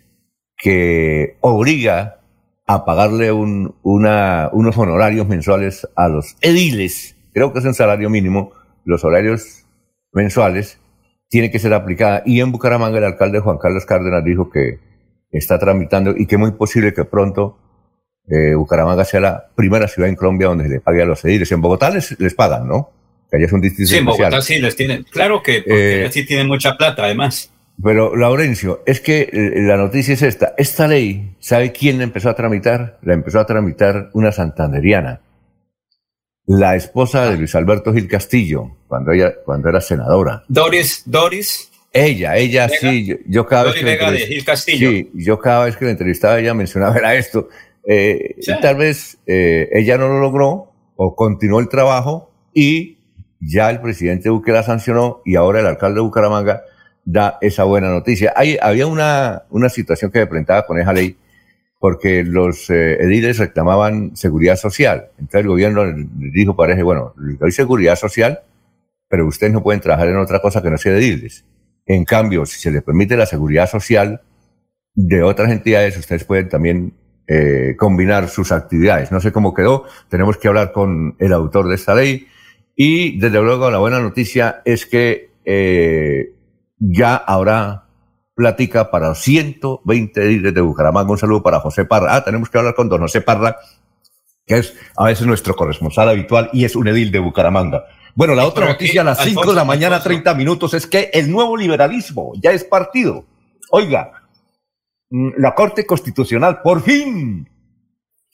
que 0.57 1.37
obliga 1.39 2.22
a 2.65 2.85
pagarle 2.85 3.31
un, 3.31 3.75
una, 3.83 4.49
unos 4.53 4.77
honorarios 4.77 5.27
mensuales 5.27 5.87
a 5.95 6.07
los 6.07 6.35
ediles, 6.41 7.15
creo 7.33 7.51
que 7.51 7.59
es 7.59 7.65
un 7.65 7.73
salario 7.73 8.09
mínimo, 8.09 8.51
los 8.85 9.03
horarios 9.03 9.65
mensuales, 10.11 10.79
tiene 11.29 11.51
que 11.51 11.59
ser 11.59 11.73
aplicada. 11.73 12.21
Y 12.25 12.39
en 12.41 12.51
Bucaramanga 12.51 12.97
el 12.97 13.03
alcalde 13.05 13.39
Juan 13.39 13.57
Carlos 13.57 13.85
Cárdenas 13.85 14.23
dijo 14.23 14.49
que 14.49 14.79
está 15.31 15.57
tramitando 15.57 16.13
y 16.15 16.27
que 16.27 16.35
es 16.35 16.39
muy 16.39 16.51
posible 16.51 16.93
que 16.93 17.05
pronto 17.05 17.57
eh, 18.29 18.53
Bucaramanga 18.55 19.03
sea 19.03 19.19
la 19.19 19.49
primera 19.55 19.87
ciudad 19.87 20.09
en 20.09 20.15
Colombia 20.15 20.47
donde 20.47 20.65
se 20.65 20.69
le 20.69 20.79
pague 20.79 21.01
a 21.01 21.05
los 21.05 21.23
ediles. 21.25 21.51
En 21.51 21.61
Bogotá 21.61 21.89
les, 21.89 22.17
les 22.19 22.33
pagan, 22.33 22.67
¿no? 22.67 22.91
Que 23.29 23.37
allá 23.37 23.47
es 23.47 23.53
un 23.53 23.61
distrito 23.61 23.89
Sí, 23.89 23.97
en 23.97 24.05
Bogotá 24.05 24.41
sí 24.41 24.59
les 24.59 24.75
tienen. 24.75 25.03
Claro 25.03 25.41
que 25.41 25.61
porque 25.61 26.05
eh, 26.05 26.11
sí 26.11 26.25
tienen 26.25 26.47
mucha 26.47 26.77
plata, 26.77 27.03
además. 27.03 27.52
Pero, 27.81 28.15
Laurencio, 28.15 28.83
es 28.85 29.01
que 29.01 29.29
eh, 29.31 29.61
la 29.61 29.77
noticia 29.77 30.13
es 30.13 30.21
esta. 30.21 30.53
Esta 30.57 30.87
ley, 30.87 31.35
¿sabe 31.39 31.71
quién 31.71 31.97
la 31.97 32.03
empezó 32.03 32.29
a 32.29 32.35
tramitar? 32.35 32.99
La 33.01 33.13
empezó 33.13 33.39
a 33.39 33.45
tramitar 33.45 34.09
una 34.13 34.31
santanderiana. 34.31 35.21
La 36.45 36.75
esposa 36.75 37.29
de 37.29 37.37
Luis 37.37 37.55
Alberto 37.55 37.93
Gil 37.93 38.07
Castillo, 38.07 38.77
cuando 38.87 39.11
ella, 39.11 39.33
cuando 39.45 39.69
era 39.69 39.81
senadora. 39.81 40.43
Doris, 40.47 41.03
Doris. 41.05 41.71
Ella, 41.91 42.35
ella 42.37 42.67
sí, 42.69 43.19
yo, 43.27 43.45
cada 43.45 43.65
vez 43.65 43.75
que 43.75 43.85
Vega 43.85 44.11
de 44.11 44.19
Gil 44.19 44.43
Castillo. 44.43 44.89
Sí, 44.89 45.11
yo 45.13 45.37
cada 45.39 45.65
vez 45.65 45.77
que 45.77 45.85
la 45.85 45.91
entrevistaba 45.91 46.39
ella 46.39 46.53
mencionaba 46.53 46.97
era 46.97 47.15
esto. 47.15 47.49
Eh, 47.87 48.35
Tal 48.61 48.77
vez 48.77 49.17
eh, 49.27 49.69
ella 49.73 49.97
no 49.97 50.07
lo 50.07 50.19
logró 50.19 50.71
o 50.95 51.15
continuó 51.15 51.59
el 51.59 51.69
trabajo 51.69 52.31
y 52.53 52.97
ya 53.39 53.69
el 53.69 53.79
presidente 53.81 54.29
Duque 54.29 54.51
la 54.51 54.63
sancionó 54.63 55.21
y 55.23 55.35
ahora 55.35 55.59
el 55.59 55.67
alcalde 55.67 55.95
de 55.95 56.01
Bucaramanga 56.01 56.63
da 57.05 57.37
esa 57.41 57.63
buena 57.63 57.89
noticia. 57.89 58.33
Hay, 58.35 58.57
había 58.61 58.87
una, 58.87 59.43
una 59.49 59.69
situación 59.69 60.11
que 60.11 60.19
me 60.19 60.27
presentaba 60.27 60.65
con 60.65 60.79
esa 60.79 60.93
ley 60.93 61.17
porque 61.83 62.23
los 62.23 62.69
eh, 62.69 62.93
ediles 63.03 63.39
reclamaban 63.39 64.15
seguridad 64.15 64.55
social. 64.55 65.09
Entonces 65.17 65.41
el 65.41 65.47
gobierno 65.49 65.83
dijo, 66.15 66.55
parece, 66.55 66.81
bueno, 66.81 67.13
hay 67.41 67.51
seguridad 67.51 67.97
social, 67.97 68.39
pero 69.09 69.27
ustedes 69.27 69.51
no 69.51 69.61
pueden 69.61 69.81
trabajar 69.81 70.07
en 70.07 70.15
otra 70.15 70.41
cosa 70.41 70.61
que 70.61 70.69
no 70.69 70.77
sea 70.77 70.95
ediles. 70.97 71.43
En 71.85 72.05
cambio, 72.05 72.45
si 72.45 72.61
se 72.61 72.71
les 72.71 72.83
permite 72.83 73.17
la 73.17 73.25
seguridad 73.25 73.69
social 73.69 74.21
de 74.95 75.23
otras 75.23 75.51
entidades, 75.51 75.97
ustedes 75.97 76.23
pueden 76.23 76.47
también 76.47 76.93
eh, 77.27 77.75
combinar 77.77 78.29
sus 78.29 78.53
actividades. 78.53 79.11
No 79.11 79.19
sé 79.19 79.33
cómo 79.33 79.53
quedó, 79.53 79.83
tenemos 80.07 80.37
que 80.37 80.47
hablar 80.47 80.71
con 80.71 81.17
el 81.19 81.33
autor 81.33 81.67
de 81.67 81.75
esta 81.75 81.95
ley. 81.95 82.27
Y 82.77 83.19
desde 83.19 83.41
luego 83.41 83.69
la 83.69 83.79
buena 83.79 83.99
noticia 83.99 84.61
es 84.63 84.85
que 84.85 85.31
eh, 85.43 86.31
ya 86.91 87.15
habrá 87.15 87.85
plática 88.35 88.91
para 88.91 89.15
120 89.15 90.21
ediles 90.21 90.53
de 90.53 90.61
Bucaramanga. 90.61 91.11
Un 91.11 91.17
saludo 91.17 91.43
para 91.43 91.59
José 91.59 91.85
Parra. 91.85 92.15
Ah, 92.15 92.23
tenemos 92.23 92.49
que 92.49 92.57
hablar 92.57 92.75
con 92.75 92.89
don 92.89 93.01
José 93.01 93.21
Parra, 93.21 93.57
que 94.45 94.57
es 94.57 94.75
a 94.97 95.05
veces 95.05 95.25
nuestro 95.25 95.55
corresponsal 95.55 96.09
habitual 96.09 96.49
y 96.51 96.65
es 96.65 96.75
un 96.75 96.87
edil 96.87 97.11
de 97.11 97.19
Bucaramanga. 97.19 97.85
Bueno, 98.15 98.35
la 98.35 98.45
otra 98.45 98.67
noticia 98.67 99.01
a 99.01 99.05
las 99.05 99.23
5 99.23 99.49
de 99.49 99.55
la 99.55 99.63
mañana, 99.63 100.01
30 100.01 100.33
minutos, 100.35 100.73
es 100.73 100.85
que 100.85 101.09
el 101.13 101.31
nuevo 101.31 101.55
liberalismo 101.57 102.33
ya 102.41 102.51
es 102.51 102.63
partido. 102.63 103.25
Oiga, 103.71 104.11
mm, 105.09 105.29
la 105.37 105.55
Corte 105.55 105.85
Constitucional 105.85 106.61
por 106.61 106.81
fin 106.81 107.49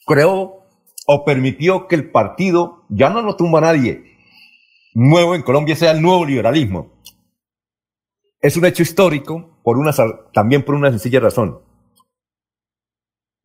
creó 0.04 0.66
o 1.06 1.24
permitió 1.24 1.86
que 1.86 1.94
el 1.94 2.10
partido, 2.10 2.84
ya 2.88 3.08
no 3.10 3.22
lo 3.22 3.36
tumba 3.36 3.60
nadie, 3.60 4.04
nuevo 4.94 5.34
en 5.34 5.42
Colombia 5.42 5.76
sea 5.76 5.92
el 5.92 6.02
nuevo 6.02 6.26
liberalismo. 6.26 6.99
Es 8.40 8.56
un 8.56 8.64
hecho 8.64 8.82
histórico, 8.82 9.60
por 9.62 9.76
una, 9.76 9.92
también 10.32 10.62
por 10.62 10.74
una 10.74 10.90
sencilla 10.90 11.20
razón. 11.20 11.60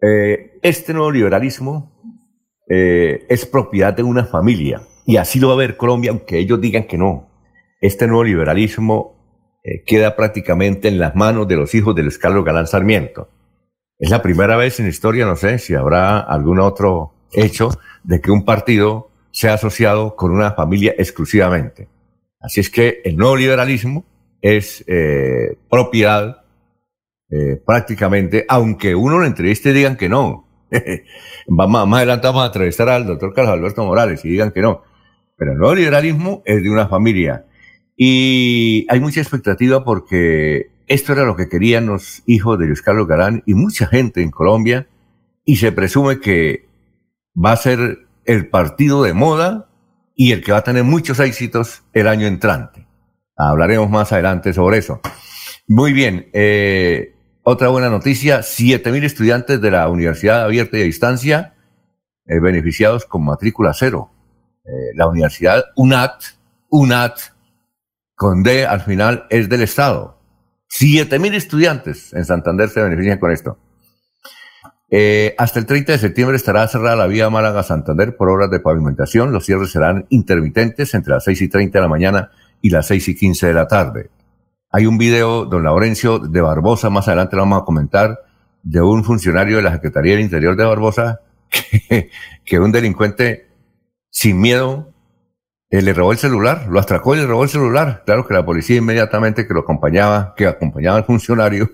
Eh, 0.01 0.59
este 0.61 0.93
nuevo 0.93 1.11
liberalismo 1.11 1.91
eh, 2.69 3.25
es 3.27 3.45
propiedad 3.45 3.93
de 3.93 4.03
una 4.03 4.25
familia 4.25 4.81
y 5.05 5.17
así 5.17 5.39
lo 5.39 5.49
va 5.49 5.53
a 5.55 5.57
ver 5.57 5.77
Colombia, 5.77 6.11
aunque 6.11 6.39
ellos 6.39 6.61
digan 6.61 6.85
que 6.85 6.97
no. 6.97 7.29
Este 7.81 8.07
nuevo 8.07 8.23
liberalismo 8.23 9.59
eh, 9.63 9.83
queda 9.85 10.15
prácticamente 10.15 10.87
en 10.87 10.97
las 10.97 11.15
manos 11.15 11.47
de 11.47 11.57
los 11.57 11.75
hijos 11.75 11.93
del 11.93 12.07
escalo 12.07 12.43
Galán 12.43 12.67
Sarmiento. 12.67 13.29
Es 13.99 14.09
la 14.09 14.21
primera 14.21 14.55
vez 14.55 14.79
en 14.79 14.85
la 14.85 14.91
historia, 14.91 15.25
no 15.25 15.35
sé 15.35 15.59
si 15.59 15.75
habrá 15.75 16.19
algún 16.19 16.59
otro 16.59 17.13
hecho 17.33 17.69
de 18.03 18.21
que 18.21 18.31
un 18.31 18.45
partido 18.45 19.09
sea 19.31 19.55
asociado 19.55 20.15
con 20.15 20.31
una 20.31 20.51
familia 20.53 20.95
exclusivamente. 20.97 21.89
Así 22.39 22.61
es 22.61 22.69
que 22.69 23.01
el 23.03 23.17
nuevo 23.17 23.35
liberalismo 23.35 24.05
es 24.45 24.85
eh, 24.85 25.57
propiedad 25.71 26.43
eh, 27.31 27.59
prácticamente, 27.65 28.45
aunque 28.47 28.93
uno 28.93 29.17
lo 29.17 29.25
entreviste 29.25 29.71
y 29.71 29.73
digan 29.73 29.97
que 29.97 30.07
no. 30.07 30.47
más, 31.47 31.67
más 31.67 31.97
adelante 31.97 32.27
vamos 32.27 32.43
a 32.43 32.47
entrevistar 32.47 32.87
al 32.89 33.07
doctor 33.07 33.33
Carlos 33.33 33.53
Alberto 33.53 33.83
Morales 33.83 34.23
y 34.23 34.29
digan 34.29 34.51
que 34.51 34.61
no. 34.61 34.83
Pero 35.35 35.53
el 35.53 35.57
nuevo 35.57 35.73
liberalismo 35.73 36.43
es 36.45 36.61
de 36.61 36.69
una 36.69 36.87
familia. 36.87 37.47
Y 37.97 38.85
hay 38.87 38.99
mucha 38.99 39.19
expectativa 39.19 39.83
porque 39.83 40.69
esto 40.85 41.13
era 41.13 41.23
lo 41.23 41.35
que 41.35 41.49
querían 41.49 41.87
los 41.87 42.21
hijos 42.27 42.59
de 42.59 42.67
Luis 42.67 42.83
Carlos 42.83 43.07
Garán 43.07 43.41
y 43.47 43.55
mucha 43.55 43.87
gente 43.87 44.21
en 44.21 44.29
Colombia. 44.29 44.87
Y 45.43 45.55
se 45.55 45.71
presume 45.71 46.19
que 46.19 46.67
va 47.35 47.53
a 47.53 47.57
ser 47.57 48.05
el 48.25 48.47
partido 48.49 49.01
de 49.01 49.13
moda 49.13 49.71
y 50.15 50.33
el 50.33 50.43
que 50.43 50.51
va 50.51 50.59
a 50.59 50.63
tener 50.63 50.83
muchos 50.83 51.19
éxitos 51.19 51.83
el 51.93 52.07
año 52.07 52.27
entrante. 52.27 52.84
Hablaremos 53.37 53.89
más 53.89 54.11
adelante 54.13 54.53
sobre 54.53 54.77
eso. 54.77 55.01
Muy 55.67 55.93
bien. 55.93 56.29
Eh, 56.33 57.15
otra 57.43 57.67
buena 57.67 57.89
noticia, 57.89 58.39
7.000 58.39 59.03
estudiantes 59.03 59.61
de 59.61 59.71
la 59.71 59.89
Universidad 59.89 60.43
Abierta 60.43 60.77
y 60.77 60.81
a 60.81 60.85
Distancia 60.85 61.53
eh, 62.25 62.39
beneficiados 62.39 63.05
con 63.05 63.25
matrícula 63.25 63.73
cero. 63.73 64.11
Eh, 64.63 64.95
la 64.95 65.07
Universidad 65.07 65.63
UNAT, 65.75 66.23
UNAT, 66.69 67.19
con 68.15 68.41
D 68.41 68.65
al 68.65 68.81
final, 68.81 69.27
es 69.29 69.49
del 69.49 69.61
Estado. 69.61 70.19
7.000 70.69 71.35
estudiantes 71.35 72.13
en 72.13 72.25
Santander 72.25 72.69
se 72.69 72.81
benefician 72.81 73.19
con 73.19 73.31
esto. 73.31 73.59
hasta 75.37 75.59
el 75.59 75.65
30 75.65 75.91
de 75.91 75.97
septiembre 75.97 76.37
estará 76.37 76.67
cerrada 76.67 76.95
la 76.95 77.07
vía 77.07 77.29
Málaga-Santander 77.29 78.15
por 78.15 78.29
obras 78.29 78.49
de 78.49 78.59
pavimentación. 78.59 79.31
Los 79.31 79.45
cierres 79.45 79.71
serán 79.71 80.05
intermitentes 80.09 80.93
entre 80.93 81.13
las 81.13 81.25
6 81.25 81.41
y 81.41 81.49
30 81.49 81.77
de 81.77 81.81
la 81.81 81.89
mañana 81.89 82.31
y 82.65 82.71
las 82.71 82.87
seis 82.87 83.07
y 83.07 83.15
quince 83.15 83.45
de 83.45 83.53
la 83.53 83.67
tarde. 83.67 84.09
Hay 84.71 84.87
un 84.87 84.97
video, 84.97 85.45
don 85.45 85.63
Laurencio, 85.63 86.17
de 86.17 86.41
Barbosa, 86.41 86.89
más 86.89 87.07
adelante 87.07 87.35
lo 87.35 87.43
vamos 87.43 87.61
a 87.61 87.63
comentar, 87.63 88.21
de 88.63 88.81
un 88.81 89.03
funcionario 89.03 89.57
de 89.57 89.61
la 89.61 89.71
Secretaría 89.71 90.13
del 90.13 90.21
Interior 90.21 90.55
de 90.55 90.65
Barbosa, 90.65 91.21
que, 91.47 92.09
que 92.43 92.59
un 92.59 92.71
delincuente 92.71 93.49
sin 94.09 94.41
miedo 94.41 94.91
eh, 95.69 95.83
le 95.83 95.93
robó 95.93 96.11
el 96.11 96.17
celular, 96.17 96.65
lo 96.67 96.79
atracó 96.79 97.13
y 97.13 97.19
le 97.19 97.27
robó 97.27 97.43
el 97.43 97.49
celular. 97.49 98.01
Claro 98.03 98.25
que 98.25 98.33
la 98.33 98.43
policía 98.43 98.77
inmediatamente 98.77 99.45
que 99.45 99.53
lo 99.53 99.59
acompañaba, 99.59 100.33
que 100.35 100.47
acompañaba 100.47 100.97
al 100.97 101.05
funcionario, 101.05 101.69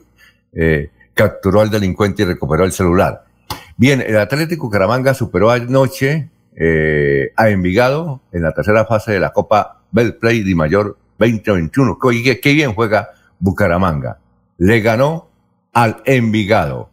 eh, 0.51 0.89
capturó 1.13 1.61
al 1.61 1.69
delincuente 1.69 2.23
y 2.23 2.25
recuperó 2.25 2.65
el 2.65 2.73
celular. 2.73 3.23
Bien, 3.77 4.03
el 4.05 4.17
Atlético 4.17 4.69
Caramanga 4.69 5.13
superó 5.13 5.51
anoche 5.51 6.29
eh, 6.53 7.31
a 7.37 7.49
Envigado 7.49 8.23
en 8.33 8.41
la 8.41 8.51
tercera 8.51 8.83
fase 8.83 9.13
de 9.13 9.21
la 9.21 9.31
Copa 9.31 9.80
Play 9.91 10.43
de 10.43 10.55
Mayor 10.55 10.97
2021. 11.17 11.97
Qué, 11.99 12.39
qué 12.39 12.53
bien 12.53 12.73
juega 12.73 13.09
Bucaramanga. 13.39 14.19
Le 14.57 14.81
ganó 14.81 15.29
al 15.73 16.01
Envigado. 16.05 16.91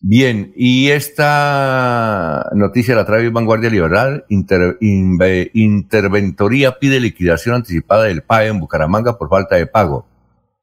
Bien, 0.00 0.52
y 0.54 0.90
esta 0.90 2.50
noticia 2.52 2.94
la 2.94 3.06
trae 3.06 3.28
Vanguardia 3.30 3.70
Liberal. 3.70 4.24
interventoría 4.28 6.78
pide 6.78 7.00
liquidación 7.00 7.56
anticipada 7.56 8.04
del 8.04 8.22
PAE 8.22 8.46
en 8.48 8.60
Bucaramanga 8.60 9.18
por 9.18 9.28
falta 9.28 9.56
de 9.56 9.66
pago. 9.66 10.06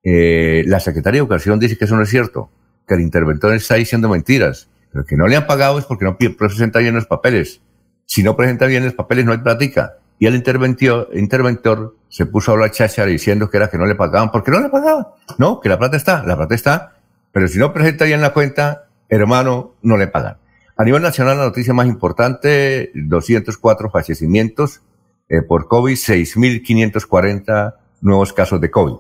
Eh, 0.03 0.63
la 0.67 0.79
Secretaría 0.79 1.19
de 1.19 1.23
Educación 1.23 1.59
dice 1.59 1.77
que 1.77 1.83
eso 1.85 1.95
no 1.95 2.03
es 2.03 2.09
cierto, 2.09 2.51
que 2.87 2.93
el 2.93 3.01
interventor 3.01 3.53
está 3.53 3.75
diciendo 3.75 4.07
mentiras. 4.07 4.69
Pero 4.91 5.05
que 5.05 5.17
no 5.17 5.27
le 5.27 5.35
han 5.35 5.47
pagado 5.47 5.79
es 5.79 5.85
porque 5.85 6.05
no 6.05 6.17
presenta 6.17 6.79
bien 6.79 6.95
los 6.95 7.07
papeles. 7.07 7.61
Si 8.05 8.21
no 8.21 8.37
presenta 8.37 8.67
bien 8.67 8.85
los 8.85 8.93
papeles, 8.93 9.25
no 9.25 9.31
hay 9.31 9.39
plática. 9.39 9.97
Y 10.23 10.25
el 10.25 10.35
interventor 10.35 11.97
se 12.07 12.25
puso 12.25 12.51
a 12.51 12.53
hablar 12.53 12.71
cháchara 12.71 13.09
diciendo 13.09 13.49
que 13.49 13.57
era 13.57 13.69
que 13.69 13.77
no 13.77 13.85
le 13.85 13.95
pagaban, 13.95 14.31
porque 14.31 14.51
no 14.51 14.61
le 14.61 14.69
pagaban. 14.69 15.05
No, 15.37 15.59
que 15.59 15.67
la 15.67 15.77
plata 15.77 15.97
está, 15.97 16.23
la 16.25 16.37
plata 16.37 16.55
está, 16.55 16.93
pero 17.33 17.49
si 17.49 17.59
no 17.59 17.73
presenta 17.73 18.05
la 18.05 18.31
cuenta, 18.31 18.87
hermano, 19.09 19.73
no 19.81 19.97
le 19.97 20.07
pagan. 20.07 20.37
A 20.77 20.85
nivel 20.85 21.01
nacional, 21.01 21.39
la 21.39 21.43
noticia 21.43 21.73
más 21.73 21.87
importante, 21.87 22.93
204 22.95 23.89
fallecimientos 23.91 24.79
eh, 25.27 25.41
por 25.41 25.67
COVID, 25.67 25.93
6.540 25.93 27.75
nuevos 27.99 28.31
casos 28.31 28.61
de 28.61 28.71
COVID. 28.71 28.95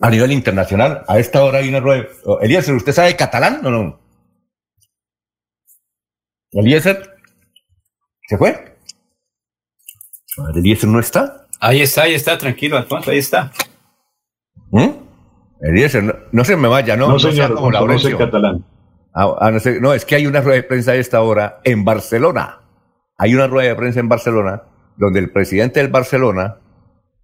A 0.00 0.10
nivel 0.10 0.32
internacional, 0.32 1.04
a 1.06 1.20
esta 1.20 1.44
hora 1.44 1.58
hay 1.58 1.68
una 1.68 1.78
rueda. 1.78 2.08
Eliezer, 2.40 2.74
¿usted 2.74 2.92
sabe 2.92 3.14
catalán 3.14 3.64
o 3.64 3.70
no? 3.70 4.00
Eliezer, 6.50 7.08
¿se 8.26 8.36
fue? 8.36 8.73
Eliezer 10.54 10.88
no 10.88 11.00
está. 11.00 11.46
Ahí 11.60 11.80
está, 11.82 12.02
ahí 12.02 12.14
está, 12.14 12.36
tranquilo, 12.38 12.76
Alfonso, 12.76 13.10
ahí 13.10 13.18
está. 13.18 13.52
¿Mm? 14.70 14.90
Eliezer, 15.60 16.28
no, 16.32 16.44
se 16.44 16.56
me 16.56 16.68
vaya, 16.68 16.96
¿no? 16.96 17.08
No, 17.08 17.18
señor, 17.18 17.54
como 17.54 17.70
no 17.70 17.98
sé 17.98 18.16
catalán. 18.16 18.64
Ah, 19.14 19.50
no, 19.52 19.60
sé, 19.60 19.80
no, 19.80 19.94
es 19.94 20.04
que 20.04 20.16
hay 20.16 20.26
una 20.26 20.40
rueda 20.40 20.56
de 20.56 20.64
prensa 20.64 20.90
a 20.92 20.96
esta 20.96 21.22
hora 21.22 21.60
en 21.62 21.84
Barcelona. 21.84 22.60
Hay 23.16 23.34
una 23.34 23.46
rueda 23.46 23.68
de 23.68 23.76
prensa 23.76 24.00
en 24.00 24.08
Barcelona 24.08 24.64
donde 24.96 25.20
el 25.20 25.30
presidente 25.30 25.80
del 25.80 25.90
Barcelona, 25.90 26.58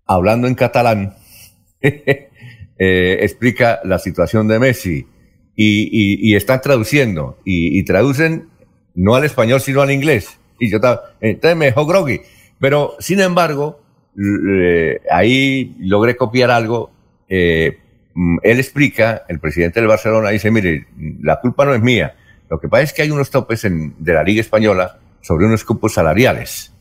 hablando 0.07 0.47
en 0.47 0.55
catalán, 0.55 1.17
eh, 1.81 2.29
explica 2.79 3.81
la 3.85 3.99
situación 3.99 4.47
de 4.47 4.59
Messi 4.61 5.07
y, 5.57 6.35
están 6.35 6.61
traduciendo 6.61 7.39
y, 7.45 7.83
traducen 7.85 8.49
no 8.95 9.15
al 9.15 9.25
español 9.25 9.61
sino 9.61 9.83
al 9.83 9.91
inglés. 9.91 10.39
Y 10.59 10.71
yo 10.71 10.77
estaba, 10.77 11.15
entonces 11.21 11.57
me 11.57 11.67
dejó 11.67 11.87
groggy. 11.87 12.21
Pero 12.61 12.95
sin 13.01 13.21
embargo, 13.21 13.81
ahí 15.11 15.75
logré 15.81 16.17
copiar 16.17 16.51
algo. 16.51 16.91
Eh, 17.29 17.79
Mm, 18.15 18.39
él 18.43 18.59
explica, 18.59 19.25
el 19.29 19.39
presidente 19.39 19.81
del 19.81 19.89
Barcelona 19.89 20.31
dice, 20.31 20.51
mire, 20.51 20.87
la 21.23 21.41
culpa 21.41 21.65
no 21.65 21.75
es 21.75 21.81
mía. 21.81 22.17
Lo 22.49 22.59
que 22.59 22.69
pasa 22.69 22.83
es 22.83 22.93
que 22.93 23.03
hay 23.03 23.11
unos 23.11 23.31
topes 23.31 23.63
de 23.63 24.13
la 24.13 24.23
Liga 24.23 24.41
Española 24.41 24.99
sobre 25.23 25.47
unos 25.47 25.65
cupos 25.65 25.95
salariales 25.95 26.75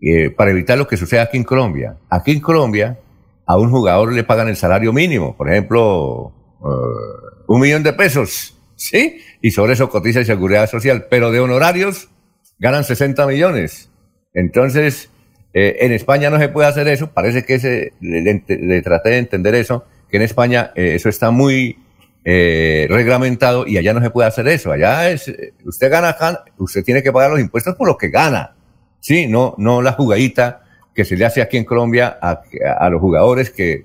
eh, 0.00 0.30
para 0.30 0.50
evitar 0.50 0.76
lo 0.76 0.86
que 0.86 0.96
sucede 0.96 1.20
aquí 1.20 1.36
en 1.36 1.44
Colombia. 1.44 1.96
Aquí 2.10 2.32
en 2.32 2.40
Colombia 2.40 2.98
a 3.46 3.56
un 3.56 3.70
jugador 3.70 4.12
le 4.12 4.24
pagan 4.24 4.48
el 4.48 4.56
salario 4.56 4.92
mínimo, 4.92 5.36
por 5.36 5.50
ejemplo, 5.50 6.32
eh, 6.60 7.44
un 7.46 7.60
millón 7.60 7.82
de 7.82 7.94
pesos, 7.94 8.56
¿sí? 8.76 9.22
Y 9.40 9.52
sobre 9.52 9.72
eso 9.72 9.88
cotiza 9.88 10.20
y 10.20 10.26
seguridad 10.26 10.68
social, 10.68 11.06
pero 11.08 11.32
de 11.32 11.40
honorarios 11.40 12.10
ganan 12.58 12.84
60 12.84 13.26
millones. 13.26 13.87
Entonces, 14.34 15.10
eh, 15.54 15.76
en 15.80 15.92
España 15.92 16.30
no 16.30 16.38
se 16.38 16.48
puede 16.48 16.68
hacer 16.68 16.88
eso, 16.88 17.12
parece 17.12 17.44
que 17.44 17.58
se, 17.58 17.92
le 18.00 18.82
traté 18.82 19.10
de 19.10 19.18
entender 19.18 19.54
eso, 19.54 19.84
que 20.10 20.16
en 20.16 20.22
España 20.22 20.72
eh, 20.74 20.94
eso 20.94 21.08
está 21.08 21.30
muy 21.30 21.78
eh, 22.24 22.86
reglamentado 22.90 23.66
y 23.66 23.78
allá 23.78 23.94
no 23.94 24.02
se 24.02 24.10
puede 24.10 24.28
hacer 24.28 24.48
eso. 24.48 24.72
Allá 24.72 25.10
es, 25.10 25.32
usted 25.64 25.90
gana, 25.90 26.16
usted 26.58 26.84
tiene 26.84 27.02
que 27.02 27.12
pagar 27.12 27.30
los 27.30 27.40
impuestos 27.40 27.74
por 27.74 27.88
lo 27.88 27.96
que 27.96 28.10
gana. 28.10 28.54
Sí, 29.00 29.26
no, 29.26 29.54
no 29.58 29.80
la 29.80 29.92
jugadita 29.92 30.62
que 30.94 31.04
se 31.04 31.16
le 31.16 31.24
hace 31.24 31.40
aquí 31.40 31.56
en 31.56 31.64
Colombia 31.64 32.18
a, 32.20 32.90
los 32.90 33.00
jugadores 33.00 33.50
que 33.50 33.84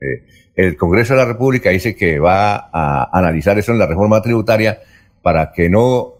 eh, 0.00 0.24
el 0.54 0.76
Congreso 0.76 1.14
de 1.14 1.20
la 1.20 1.26
República 1.26 1.70
dice 1.70 1.96
que 1.96 2.18
va 2.18 2.70
a 2.72 3.10
analizar 3.12 3.58
eso 3.58 3.72
en 3.72 3.78
la 3.78 3.86
reforma 3.86 4.22
tributaria 4.22 4.80
para 5.20 5.52
que 5.52 5.68
no 5.68 6.14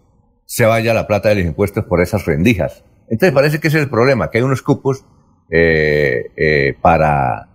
se 0.44 0.66
vaya 0.66 0.92
la 0.92 1.06
plata 1.06 1.28
de 1.28 1.36
los 1.36 1.44
impuestos 1.44 1.84
por 1.84 2.02
esas 2.02 2.26
rendijas. 2.26 2.84
Entonces 3.12 3.34
parece 3.34 3.60
que 3.60 3.68
ese 3.68 3.78
es 3.78 3.84
el 3.84 3.90
problema, 3.90 4.30
que 4.30 4.38
hay 4.38 4.44
unos 4.44 4.62
cupos 4.62 5.04
para 6.80 7.52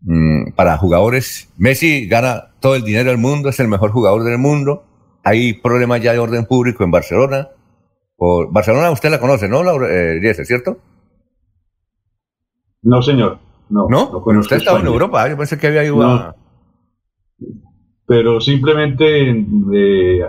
Mm, 0.00 0.52
para 0.54 0.76
jugadores. 0.76 1.52
Messi 1.58 2.06
gana 2.06 2.52
todo 2.60 2.76
el 2.76 2.84
dinero 2.84 3.10
del 3.10 3.18
mundo, 3.18 3.48
es 3.48 3.58
el 3.60 3.68
mejor 3.68 3.90
jugador 3.90 4.24
del 4.24 4.38
mundo. 4.38 4.84
Hay 5.24 5.54
problemas 5.54 6.00
ya 6.00 6.12
de 6.12 6.18
orden 6.18 6.46
público 6.46 6.84
en 6.84 6.90
Barcelona. 6.90 7.48
Por, 8.16 8.52
Barcelona 8.52 8.90
usted 8.90 9.10
la 9.10 9.20
conoce, 9.20 9.48
¿no, 9.48 9.62
eh, 9.86 10.34
cierto? 10.44 10.78
No, 12.82 13.02
señor. 13.02 13.38
No, 13.70 13.86
¿No? 13.90 14.22
usted 14.38 14.56
estaba 14.56 14.80
en 14.80 14.86
Europa, 14.86 15.28
yo 15.28 15.36
pensé 15.36 15.58
que 15.58 15.66
había 15.66 15.84
ido 15.84 16.02
a... 16.02 16.34
Pero 18.06 18.40
simplemente 18.40 19.30
eh, 19.30 20.24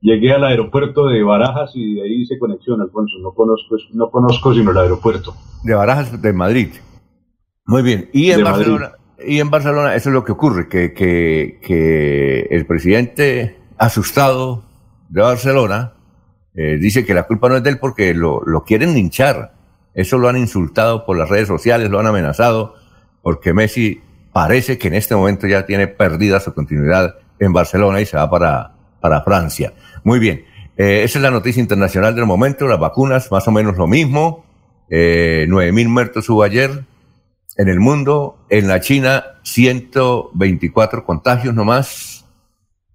llegué 0.00 0.32
al 0.32 0.44
aeropuerto 0.44 1.06
de 1.06 1.22
Barajas 1.22 1.72
y 1.74 1.94
de 1.94 2.02
ahí 2.02 2.22
hice 2.22 2.38
conexión, 2.38 2.80
Alfonso. 2.80 3.16
No 3.20 3.32
conozco, 3.32 3.76
no 3.92 4.10
conozco 4.10 4.54
sino 4.54 4.70
el 4.70 4.78
aeropuerto. 4.78 5.34
De 5.64 5.74
Barajas, 5.74 6.20
de 6.20 6.32
Madrid. 6.32 6.68
Muy 7.66 7.82
bien. 7.82 8.08
Y 8.12 8.30
en 8.30 8.44
Barcelona, 8.44 8.92
y 9.26 9.40
en 9.40 9.50
Barcelona 9.50 9.94
eso 9.94 10.08
es 10.10 10.14
lo 10.14 10.24
que 10.24 10.32
ocurre, 10.32 10.68
que, 10.68 10.92
que, 10.94 12.46
el 12.50 12.66
presidente 12.66 13.58
asustado 13.76 14.64
de 15.08 15.22
Barcelona 15.22 15.92
eh, 16.54 16.78
dice 16.78 17.04
que 17.04 17.14
la 17.14 17.24
culpa 17.24 17.48
no 17.48 17.56
es 17.56 17.62
de 17.62 17.70
él 17.70 17.78
porque 17.78 18.14
lo, 18.14 18.42
lo 18.44 18.64
quieren 18.64 18.94
linchar. 18.94 19.52
Eso 19.94 20.18
lo 20.18 20.28
han 20.28 20.36
insultado 20.36 21.04
por 21.04 21.18
las 21.18 21.28
redes 21.28 21.48
sociales, 21.48 21.90
lo 21.90 21.98
han 21.98 22.06
amenazado, 22.06 22.74
porque 23.22 23.52
Messi 23.52 24.00
parece 24.32 24.78
que 24.78 24.88
en 24.88 24.94
este 24.94 25.16
momento 25.16 25.46
ya 25.46 25.66
tiene 25.66 25.88
perdida 25.88 26.38
su 26.38 26.54
continuidad 26.54 27.16
en 27.40 27.52
Barcelona 27.52 28.00
y 28.00 28.06
se 28.06 28.16
va 28.16 28.30
para, 28.30 28.72
para 29.00 29.22
Francia. 29.22 29.72
Muy 30.08 30.20
bien, 30.20 30.46
eh, 30.78 31.02
esa 31.04 31.18
es 31.18 31.22
la 31.22 31.30
noticia 31.30 31.60
internacional 31.60 32.14
del 32.14 32.24
momento, 32.24 32.66
las 32.66 32.80
vacunas 32.80 33.30
más 33.30 33.46
o 33.46 33.50
menos 33.50 33.76
lo 33.76 33.86
mismo, 33.86 34.42
eh, 34.88 35.44
9.000 35.46 35.86
muertos 35.86 36.30
hubo 36.30 36.44
ayer, 36.44 36.82
en 37.58 37.68
el 37.68 37.78
mundo, 37.78 38.38
en 38.48 38.68
la 38.68 38.80
China, 38.80 39.22
124 39.42 41.04
contagios 41.04 41.54
nomás. 41.54 42.24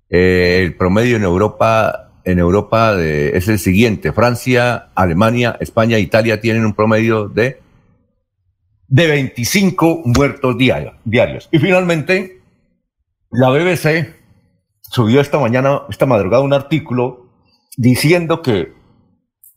Eh, 0.09 0.63
el 0.63 0.75
promedio 0.75 1.17
en 1.17 1.23
Europa, 1.23 2.09
en 2.23 2.39
Europa 2.39 2.99
es 2.99 3.47
el 3.47 3.59
siguiente. 3.59 4.11
Francia, 4.11 4.87
Alemania, 4.95 5.55
España, 5.59 5.99
Italia 5.99 6.41
tienen 6.41 6.65
un 6.65 6.73
promedio 6.73 7.29
de, 7.29 7.59
de 8.87 9.07
25 9.07 10.01
muertos 10.05 10.57
diarios. 10.57 11.47
Y 11.51 11.59
finalmente, 11.59 12.41
la 13.29 13.51
BBC 13.51 14.22
subió 14.93 15.21
esta 15.21 15.39
mañana, 15.39 15.81
esta 15.89 16.05
madrugada, 16.05 16.43
un 16.43 16.53
artículo 16.53 17.25
diciendo 17.77 18.43
que 18.43 18.73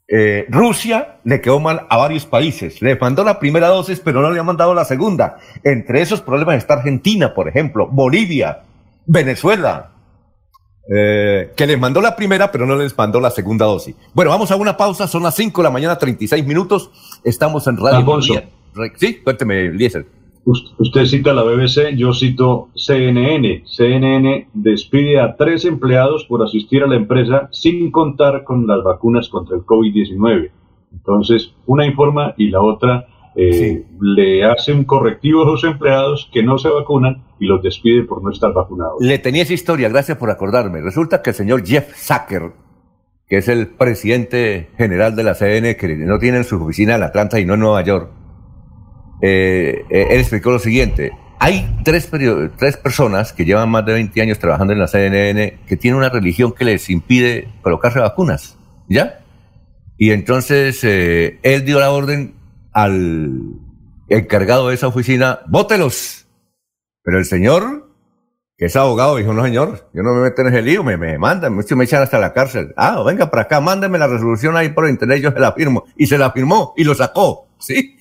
eh, 0.08 0.46
Rusia 0.48 1.18
le 1.24 1.42
quedó 1.42 1.60
mal 1.60 1.86
a 1.90 1.98
varios 1.98 2.24
países. 2.24 2.80
Le 2.80 2.96
mandó 2.96 3.22
la 3.22 3.38
primera 3.38 3.68
dosis, 3.68 4.00
pero 4.00 4.22
no 4.22 4.30
le 4.30 4.40
ha 4.40 4.42
mandado 4.42 4.72
la 4.72 4.86
segunda. 4.86 5.36
Entre 5.62 6.00
esos 6.00 6.22
problemas 6.22 6.56
está 6.56 6.74
Argentina, 6.74 7.34
por 7.34 7.48
ejemplo, 7.48 7.86
Bolivia, 7.86 8.62
Venezuela, 9.04 9.92
eh, 10.96 11.52
que 11.54 11.66
les 11.66 11.78
mandó 11.78 12.00
la 12.00 12.16
primera, 12.16 12.50
pero 12.50 12.64
no 12.64 12.74
les 12.74 12.96
mandó 12.96 13.20
la 13.20 13.30
segunda 13.30 13.66
dosis. 13.66 13.94
Bueno, 14.14 14.30
vamos 14.30 14.50
a 14.50 14.56
una 14.56 14.74
pausa. 14.74 15.06
Son 15.06 15.22
las 15.22 15.34
5 15.34 15.60
de 15.60 15.64
la 15.64 15.70
mañana, 15.70 15.98
36 15.98 16.46
minutos. 16.46 16.90
Estamos 17.24 17.66
en 17.66 17.76
Radio 17.76 17.98
Alfonso. 17.98 18.34
Sí, 18.96 19.20
cuénteme, 19.22 19.66
Eliezer. 19.66 20.06
Usted 20.46 21.06
cita 21.06 21.34
la 21.34 21.42
BBC, 21.42 21.96
yo 21.96 22.14
cito 22.14 22.68
CNN. 22.76 23.64
CNN 23.66 24.48
despide 24.54 25.18
a 25.18 25.34
tres 25.36 25.64
empleados 25.64 26.24
por 26.24 26.40
asistir 26.44 26.84
a 26.84 26.86
la 26.86 26.94
empresa 26.94 27.48
sin 27.50 27.90
contar 27.90 28.44
con 28.44 28.64
las 28.64 28.84
vacunas 28.84 29.28
contra 29.28 29.56
el 29.56 29.62
COVID-19. 29.64 30.52
Entonces, 30.92 31.52
una 31.66 31.84
informa 31.84 32.34
y 32.36 32.50
la 32.50 32.60
otra 32.60 33.08
eh, 33.34 33.84
le 34.00 34.44
hace 34.44 34.72
un 34.72 34.84
correctivo 34.84 35.42
a 35.42 35.46
los 35.46 35.64
empleados 35.64 36.30
que 36.32 36.44
no 36.44 36.58
se 36.58 36.68
vacunan 36.68 37.24
y 37.40 37.46
los 37.46 37.60
despide 37.60 38.04
por 38.04 38.22
no 38.22 38.30
estar 38.30 38.52
vacunados. 38.52 38.98
Le 39.00 39.18
tenía 39.18 39.42
esa 39.42 39.52
historia, 39.52 39.88
gracias 39.88 40.16
por 40.16 40.30
acordarme. 40.30 40.80
Resulta 40.80 41.22
que 41.22 41.30
el 41.30 41.36
señor 41.36 41.66
Jeff 41.66 41.92
Zucker, 41.96 42.52
que 43.28 43.38
es 43.38 43.48
el 43.48 43.66
presidente 43.66 44.70
general 44.78 45.16
de 45.16 45.24
la 45.24 45.34
CNN, 45.34 45.76
que 45.76 45.96
no 45.96 46.20
tiene 46.20 46.44
su 46.44 46.62
oficina 46.62 46.94
en 46.94 47.02
Atlanta 47.02 47.40
y 47.40 47.44
no 47.44 47.54
en 47.54 47.60
Nueva 47.60 47.82
York, 47.82 48.10
eh, 49.22 49.84
él 49.90 50.20
explicó 50.20 50.50
lo 50.50 50.58
siguiente. 50.58 51.12
Hay 51.38 51.80
tres, 51.84 52.10
tres 52.56 52.76
personas 52.78 53.32
que 53.32 53.44
llevan 53.44 53.68
más 53.68 53.84
de 53.84 53.92
20 53.92 54.22
años 54.22 54.38
trabajando 54.38 54.72
en 54.72 54.78
la 54.78 54.86
CNN 54.86 55.58
que 55.66 55.76
tienen 55.76 55.98
una 55.98 56.08
religión 56.08 56.52
que 56.52 56.64
les 56.64 56.88
impide 56.88 57.48
colocarse 57.62 57.98
vacunas, 57.98 58.56
¿ya? 58.88 59.20
Y 59.98 60.12
entonces 60.12 60.82
eh, 60.82 61.38
él 61.42 61.64
dio 61.64 61.78
la 61.78 61.90
orden 61.90 62.34
al 62.72 63.40
encargado 64.08 64.68
de 64.68 64.74
esa 64.74 64.86
oficina, 64.86 65.40
¡bótelos! 65.46 66.26
Pero 67.02 67.18
el 67.18 67.24
señor 67.24 67.86
que 68.56 68.66
es 68.66 68.76
abogado, 68.76 69.16
dijo, 69.16 69.34
no 69.34 69.44
señor, 69.44 69.90
yo 69.92 70.02
no 70.02 70.14
me 70.14 70.22
meto 70.22 70.40
en 70.40 70.48
ese 70.48 70.62
lío, 70.62 70.82
me, 70.82 70.96
me 70.96 71.18
mandan, 71.18 71.54
me 71.54 71.84
echan 71.84 72.02
hasta 72.02 72.18
la 72.18 72.32
cárcel. 72.32 72.72
Ah, 72.76 73.02
venga 73.04 73.30
para 73.30 73.42
acá, 73.42 73.60
mándeme 73.60 73.98
la 73.98 74.06
resolución 74.06 74.56
ahí 74.56 74.70
por 74.70 74.88
internet, 74.88 75.20
yo 75.20 75.30
se 75.30 75.40
la 75.40 75.52
firmo. 75.52 75.84
Y 75.94 76.06
se 76.06 76.16
la 76.16 76.32
firmó 76.32 76.72
y 76.76 76.84
lo 76.84 76.94
sacó, 76.94 77.48
¿sí? 77.58 77.98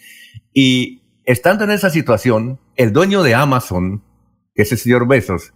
Y 0.53 1.01
estando 1.26 1.64
en 1.64 1.72
esa 1.72 1.90
situación, 1.90 2.60
el 2.76 2.94
dueño 2.94 3.24
de 3.24 3.36
Amazon, 3.36 4.04
que 4.54 4.64
es 4.64 4.72
el 4.72 4.78
señor 4.78 5.08
Besos, 5.08 5.54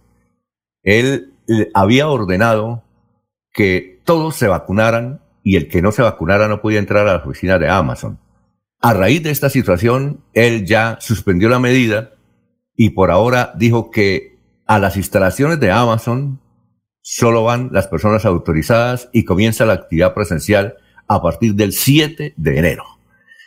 él 0.82 1.34
había 1.74 2.08
ordenado 2.08 2.84
que 3.52 4.00
todos 4.04 4.36
se 4.36 4.48
vacunaran 4.48 5.20
y 5.42 5.56
el 5.56 5.68
que 5.68 5.82
no 5.82 5.92
se 5.92 6.02
vacunara 6.02 6.48
no 6.48 6.60
podía 6.60 6.78
entrar 6.78 7.08
a 7.08 7.12
la 7.12 7.24
oficina 7.24 7.58
de 7.58 7.68
Amazon. 7.68 8.18
A 8.80 8.94
raíz 8.94 9.22
de 9.22 9.30
esta 9.30 9.50
situación, 9.50 10.24
él 10.32 10.64
ya 10.64 10.98
suspendió 11.00 11.48
la 11.48 11.58
medida 11.58 12.12
y 12.76 12.90
por 12.90 13.10
ahora 13.10 13.52
dijo 13.56 13.90
que 13.90 14.38
a 14.66 14.78
las 14.78 14.96
instalaciones 14.96 15.60
de 15.60 15.70
Amazon 15.70 16.40
solo 17.02 17.44
van 17.44 17.70
las 17.72 17.88
personas 17.88 18.24
autorizadas 18.24 19.08
y 19.12 19.24
comienza 19.24 19.66
la 19.66 19.74
actividad 19.74 20.14
presencial 20.14 20.76
a 21.08 21.20
partir 21.20 21.54
del 21.54 21.72
7 21.72 22.34
de 22.36 22.58
enero. 22.58 22.84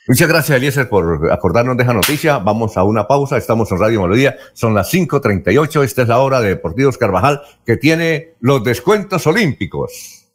Muchas 0.06 0.28
gracias, 0.28 0.58
Eliezer, 0.58 0.90
por 0.90 1.32
acordarnos 1.32 1.78
de 1.78 1.84
esa 1.84 1.94
noticia. 1.94 2.38
Vamos 2.38 2.76
a 2.76 2.84
una 2.84 3.08
pausa. 3.08 3.38
Estamos 3.38 3.72
en 3.72 3.80
Radio 3.80 4.02
Melodía. 4.02 4.36
Son 4.52 4.74
las 4.74 4.94
5.38. 4.94 5.84
Esta 5.84 6.02
es 6.02 6.08
la 6.10 6.20
hora 6.20 6.42
de 6.42 6.50
Deportivos 6.50 6.98
Carvajal, 6.98 7.42
que 7.66 7.78
tiene 7.78 8.34
los 8.42 8.64
descuentos 8.66 9.26
olímpicos. 9.28 10.26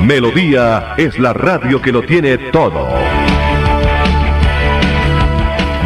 Melodía 0.00 0.94
es 0.96 1.18
la 1.18 1.34
radio 1.34 1.80
que 1.82 1.92
lo 1.92 2.02
tiene 2.04 2.38
todo. 2.50 2.88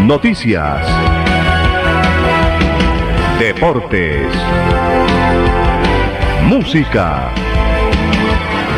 Noticias. 0.07 0.87
Deportes. 3.41 4.33
Música. 6.45 7.46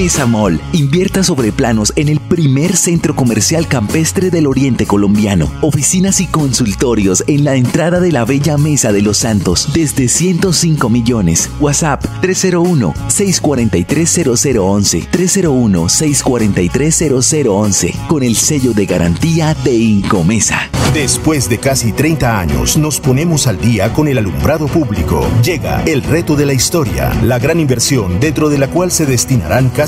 Mesa 0.00 0.26
Mall. 0.26 0.60
Invierta 0.72 1.24
sobre 1.24 1.50
planos 1.50 1.92
en 1.96 2.08
el 2.08 2.20
primer 2.20 2.76
centro 2.76 3.16
comercial 3.16 3.66
campestre 3.66 4.30
del 4.30 4.46
oriente 4.46 4.86
colombiano. 4.86 5.50
Oficinas 5.60 6.20
y 6.20 6.28
consultorios 6.28 7.24
en 7.26 7.42
la 7.42 7.56
entrada 7.56 7.98
de 7.98 8.12
la 8.12 8.24
Bella 8.24 8.56
Mesa 8.58 8.92
de 8.92 9.02
los 9.02 9.18
Santos 9.18 9.70
desde 9.74 10.06
105 10.06 10.88
millones. 10.88 11.50
WhatsApp 11.58 12.04
301-643-0011. 12.22 15.08
301-643-0011. 15.10 18.06
Con 18.06 18.22
el 18.22 18.36
sello 18.36 18.74
de 18.74 18.86
garantía 18.86 19.56
de 19.64 19.74
Incomesa. 19.74 20.70
Después 20.94 21.50
de 21.50 21.58
casi 21.58 21.92
30 21.92 22.40
años, 22.40 22.78
nos 22.78 22.98
ponemos 22.98 23.46
al 23.46 23.60
día 23.60 23.92
con 23.92 24.08
el 24.08 24.16
alumbrado 24.16 24.68
público. 24.68 25.28
Llega 25.44 25.82
el 25.82 26.02
reto 26.02 26.34
de 26.34 26.46
la 26.46 26.54
historia, 26.54 27.12
la 27.22 27.38
gran 27.38 27.60
inversión 27.60 28.18
dentro 28.20 28.48
de 28.48 28.56
la 28.58 28.70
cual 28.70 28.90
se 28.90 29.04
destinarán 29.04 29.68
casi 29.68 29.87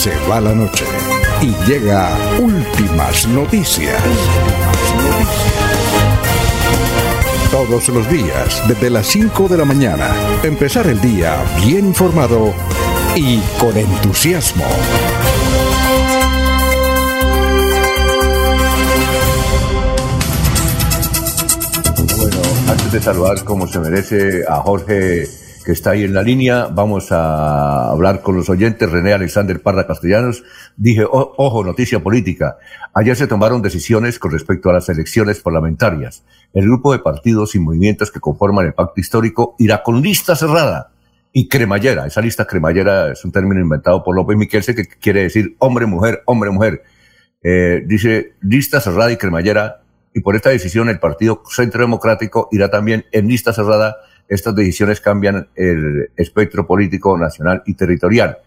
Se 0.00 0.16
va 0.30 0.40
la 0.40 0.54
noche 0.54 0.86
y 1.42 1.54
llega 1.70 2.16
últimas 2.38 3.28
noticias. 3.28 4.02
Todos 7.50 7.86
los 7.90 8.08
días, 8.08 8.66
desde 8.66 8.88
las 8.88 9.06
5 9.08 9.46
de 9.48 9.58
la 9.58 9.66
mañana, 9.66 10.08
empezar 10.42 10.86
el 10.86 10.98
día 11.02 11.36
bien 11.62 11.88
informado 11.88 12.54
y 13.14 13.40
con 13.58 13.76
entusiasmo. 13.76 14.64
Bueno, 22.16 22.38
antes 22.70 22.90
de 22.90 23.02
saludar 23.02 23.44
como 23.44 23.66
se 23.66 23.78
merece 23.80 24.44
a 24.48 24.62
Jorge 24.62 25.28
que 25.64 25.72
está 25.72 25.90
ahí 25.90 26.04
en 26.04 26.14
la 26.14 26.22
línea, 26.22 26.66
vamos 26.66 27.12
a 27.12 27.90
hablar 27.90 28.22
con 28.22 28.36
los 28.36 28.48
oyentes. 28.48 28.90
René 28.90 29.12
Alexander 29.12 29.60
Parra 29.60 29.86
Castellanos, 29.86 30.42
dije, 30.76 31.04
"O- 31.04 31.34
ojo, 31.36 31.64
noticia 31.64 32.02
política. 32.02 32.56
Ayer 32.94 33.14
se 33.16 33.26
tomaron 33.26 33.62
decisiones 33.62 34.18
con 34.18 34.30
respecto 34.32 34.70
a 34.70 34.72
las 34.72 34.88
elecciones 34.88 35.40
parlamentarias. 35.40 36.24
El 36.54 36.64
grupo 36.64 36.92
de 36.92 36.98
partidos 37.00 37.54
y 37.54 37.60
movimientos 37.60 38.10
que 38.10 38.20
conforman 38.20 38.66
el 38.66 38.74
pacto 38.74 39.00
histórico 39.00 39.54
irá 39.58 39.82
con 39.82 40.00
lista 40.02 40.34
cerrada 40.34 40.90
y 41.32 41.48
cremallera. 41.48 42.06
Esa 42.06 42.20
lista 42.20 42.46
cremallera 42.46 43.12
es 43.12 43.24
un 43.24 43.30
término 43.32 43.60
inventado 43.60 44.02
por 44.02 44.16
López 44.16 44.36
Miquelse 44.36 44.74
que 44.74 44.86
quiere 44.86 45.22
decir 45.22 45.54
hombre, 45.58 45.86
mujer, 45.86 46.22
hombre, 46.26 46.50
mujer. 46.50 46.82
Eh, 47.42 47.82
dice, 47.86 48.32
lista 48.42 48.80
cerrada 48.80 49.12
y 49.12 49.16
cremallera, 49.16 49.82
y 50.12 50.20
por 50.20 50.34
esta 50.34 50.50
decisión 50.50 50.88
el 50.88 50.98
Partido 50.98 51.42
Centro 51.48 51.80
Democrático 51.82 52.48
irá 52.50 52.68
también 52.70 53.04
en 53.12 53.28
lista 53.28 53.52
cerrada. 53.52 53.96
Estas 54.30 54.54
decisiones 54.54 55.00
cambian 55.00 55.48
el 55.56 56.12
espectro 56.16 56.64
político 56.66 57.18
nacional 57.18 57.62
y 57.66 57.74
territorial. 57.74 58.38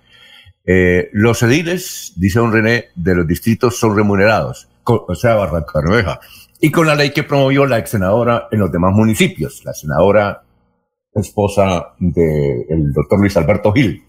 Eh, 0.66 1.10
los 1.12 1.44
ediles, 1.44 2.14
dice 2.16 2.40
don 2.40 2.54
René, 2.54 2.86
de 2.96 3.16
los 3.16 3.28
distritos 3.28 3.78
son 3.78 3.96
remunerados, 3.96 4.70
o 4.86 5.14
sea, 5.14 5.36
Barranca 5.36 5.82
Bermeja, 5.82 6.22
y 6.62 6.72
con 6.72 6.88
la 6.88 6.96
ley 6.96 7.12
que 7.12 7.24
promovió 7.24 7.66
la 7.66 7.80
ex 7.80 7.90
senadora 7.90 8.48
en 8.50 8.60
los 8.60 8.72
demás 8.72 8.94
municipios, 8.94 9.62
la 9.66 9.74
senadora 9.74 10.44
esposa 11.14 11.94
del 12.00 12.94
doctor 12.94 13.20
Luis 13.20 13.36
Alberto 13.36 13.74
Gil. 13.74 14.06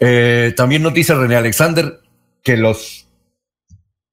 Eh, 0.00 0.52
también 0.56 0.82
nos 0.82 0.92
dice 0.92 1.14
René 1.14 1.36
Alexander 1.36 2.00
que 2.42 2.56
los 2.56 3.08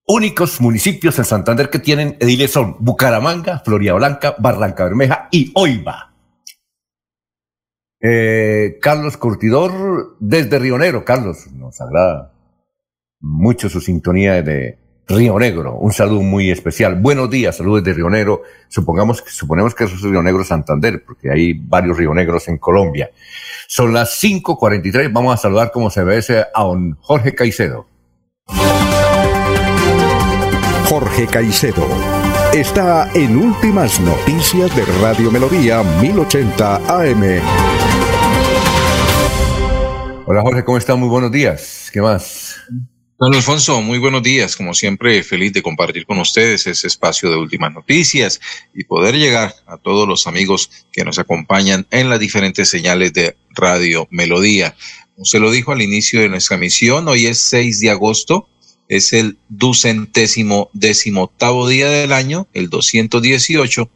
únicos 0.06 0.62
municipios 0.62 1.18
en 1.18 1.26
Santander 1.26 1.72
que 1.72 1.80
tienen 1.80 2.18
ediles 2.20 2.52
son 2.52 2.78
Bucaramanga, 2.80 3.64
Floria 3.66 3.96
Blanca, 3.96 4.36
Barranca 4.38 4.84
Bermeja 4.84 5.28
y 5.32 5.52
Oiva. 5.56 6.15
Eh, 8.08 8.78
Carlos 8.84 9.18
Curtidor 9.18 10.16
desde 10.20 10.60
Río 10.60 10.78
Negro. 10.78 11.04
Carlos, 11.04 11.48
nos 11.54 11.82
agrada 11.82 12.32
mucho 13.20 13.68
su 13.68 13.82
sintonía 13.82 14.44
de 14.44 14.78
Río 15.08 15.40
Negro. 15.40 15.78
Un 15.78 15.92
saludo 15.92 16.22
muy 16.22 16.52
especial. 16.52 17.02
Buenos 17.02 17.32
días, 17.32 17.58
saludos 17.58 17.84
de 17.84 17.94
Río 17.94 18.12
Negro. 18.12 18.44
Supongamos, 18.68 19.24
suponemos 19.26 19.74
que 19.74 19.86
eso 19.86 19.96
es 19.96 20.04
Río 20.04 20.22
Negro 20.22 20.44
Santander, 20.44 21.04
porque 21.04 21.32
hay 21.32 21.54
varios 21.54 21.98
Río 21.98 22.14
Negros 22.14 22.48
en 22.48 22.60
Colombia. 22.60 23.10
Son 23.68 23.92
las 23.92 24.22
5.43. 24.24 25.12
Vamos 25.12 25.34
a 25.34 25.38
saludar 25.38 25.72
como 25.72 25.90
se 25.90 26.04
ve 26.04 26.24
a 26.54 26.62
don 26.62 26.96
Jorge 27.02 27.34
Caicedo. 27.34 27.88
Jorge 30.88 31.26
Caicedo 31.26 31.88
está 32.54 33.10
en 33.16 33.36
Últimas 33.36 34.00
Noticias 34.00 34.76
de 34.76 34.86
Radio 35.02 35.32
Melodía 35.32 35.82
1080 35.82 36.76
AM. 36.76 37.85
Hola 40.28 40.42
Jorge, 40.42 40.64
¿cómo 40.64 40.78
está? 40.78 40.96
Muy 40.96 41.10
buenos 41.10 41.32
días. 41.32 41.90
¿Qué 41.94 42.02
más? 42.02 42.56
Don 43.20 43.34
Alfonso, 43.34 43.82
muy 43.82 44.00
buenos 44.00 44.24
días. 44.24 44.56
Como 44.56 44.74
siempre, 44.74 45.24
feliz 45.24 45.54
de 45.54 45.62
compartir 45.62 46.06
con 46.06 46.20
ustedes 46.20 46.68
ese 46.68 46.88
espacio 46.88 47.30
de 47.30 47.38
últimas 47.38 47.74
noticias 47.74 48.42
y 48.74 48.84
poder 48.84 49.16
llegar 49.16 49.54
a 49.68 49.78
todos 49.78 50.08
los 50.08 50.28
amigos 50.28 50.70
que 50.92 51.06
nos 51.06 51.20
acompañan 51.20 51.88
en 51.92 52.10
las 52.10 52.20
diferentes 52.20 52.70
señales 52.70 53.14
de 53.14 53.38
Radio 53.52 54.08
Melodía. 54.12 54.76
Se 55.24 55.40
lo 55.40 55.52
dijo 55.52 55.72
al 55.72 55.82
inicio 55.82 56.20
de 56.22 56.30
nuestra 56.30 56.58
misión, 56.58 57.08
hoy 57.08 57.28
es 57.28 57.40
6 57.40 57.80
de 57.80 57.92
agosto 57.92 58.50
es 58.88 59.14
el 59.14 59.38
ducentésimo 59.50 60.70
décimo 60.74 61.24
octavo 61.24 61.68
día 61.68 61.90
del 61.90 62.14
año, 62.14 62.48
el 62.54 62.70
218, 62.70 63.90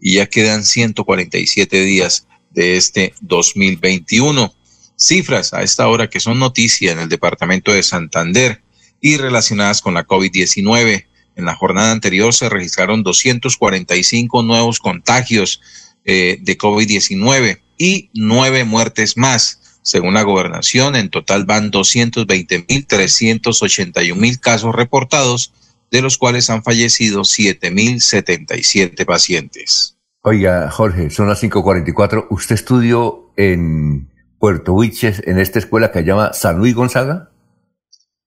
y 0.00 0.14
ya 0.14 0.26
quedan 0.26 0.64
147 0.64 1.82
días 1.82 2.26
de 2.50 2.76
este 2.76 3.14
2021. 3.22 4.52
Cifras 4.96 5.52
a 5.52 5.62
esta 5.62 5.88
hora 5.88 6.08
que 6.08 6.20
son 6.20 6.38
noticia 6.38 6.92
en 6.92 6.98
el 6.98 7.08
departamento 7.08 7.72
de 7.72 7.82
Santander 7.82 8.62
y 9.00 9.16
relacionadas 9.18 9.82
con 9.82 9.94
la 9.94 10.06
COVID-19. 10.06 11.06
En 11.36 11.44
la 11.44 11.54
jornada 11.54 11.92
anterior 11.92 12.32
se 12.32 12.48
registraron 12.48 13.02
245 13.02 14.42
nuevos 14.42 14.78
contagios 14.78 15.60
eh, 16.04 16.38
de 16.40 16.56
COVID-19 16.56 17.60
y 17.76 18.08
nueve 18.14 18.64
muertes 18.64 19.18
más. 19.18 19.60
Según 19.82 20.14
la 20.14 20.22
gobernación, 20.22 20.96
en 20.96 21.10
total 21.10 21.44
van 21.44 21.70
220.381 21.70 24.16
mil 24.16 24.40
casos 24.40 24.74
reportados, 24.74 25.52
de 25.90 26.00
los 26.02 26.18
cuales 26.18 26.50
han 26.50 26.64
fallecido 26.64 27.20
7.077 27.20 29.04
pacientes. 29.04 29.96
Oiga, 30.22 30.68
Jorge, 30.70 31.10
son 31.10 31.28
las 31.28 31.40
5.44. 31.42 32.26
¿Usted 32.30 32.54
estudió 32.56 33.30
en 33.36 34.08
Puerto 34.38 34.74
Huiches, 34.74 35.22
en 35.26 35.38
esta 35.38 35.58
escuela 35.58 35.90
que 35.90 36.00
se 36.00 36.04
llama 36.04 36.32
San 36.32 36.58
Luis 36.58 36.74
Gonzaga? 36.74 37.30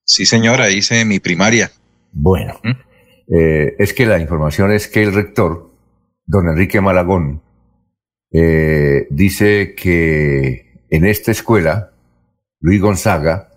Sí, 0.04 0.26
señora, 0.26 0.70
hice 0.72 1.06
mi 1.06 1.20
primaria. 1.20 1.72
Bueno, 2.12 2.60
¿Mm? 2.64 2.72
eh, 3.36 3.76
es 3.78 3.94
que 3.94 4.06
la 4.06 4.20
información 4.20 4.72
es 4.72 4.88
que 4.88 5.04
el 5.04 5.14
rector, 5.14 5.72
don 6.26 6.50
Enrique 6.50 6.82
Malagón, 6.82 7.42
eh, 8.32 9.08
dice 9.10 9.76
que 9.76 10.84
en 10.90 11.06
esta 11.06 11.32
escuela, 11.32 11.94
Luis 12.60 12.82
Gonzaga, 12.82 13.52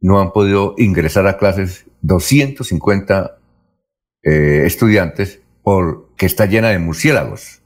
no 0.00 0.20
han 0.20 0.32
podido 0.32 0.74
ingresar 0.78 1.26
a 1.26 1.36
clases 1.36 1.86
250 2.02 3.38
eh, 4.22 4.62
estudiantes 4.64 5.40
porque 5.62 6.26
está 6.26 6.46
llena 6.46 6.68
de 6.68 6.78
murciélagos. 6.78 7.62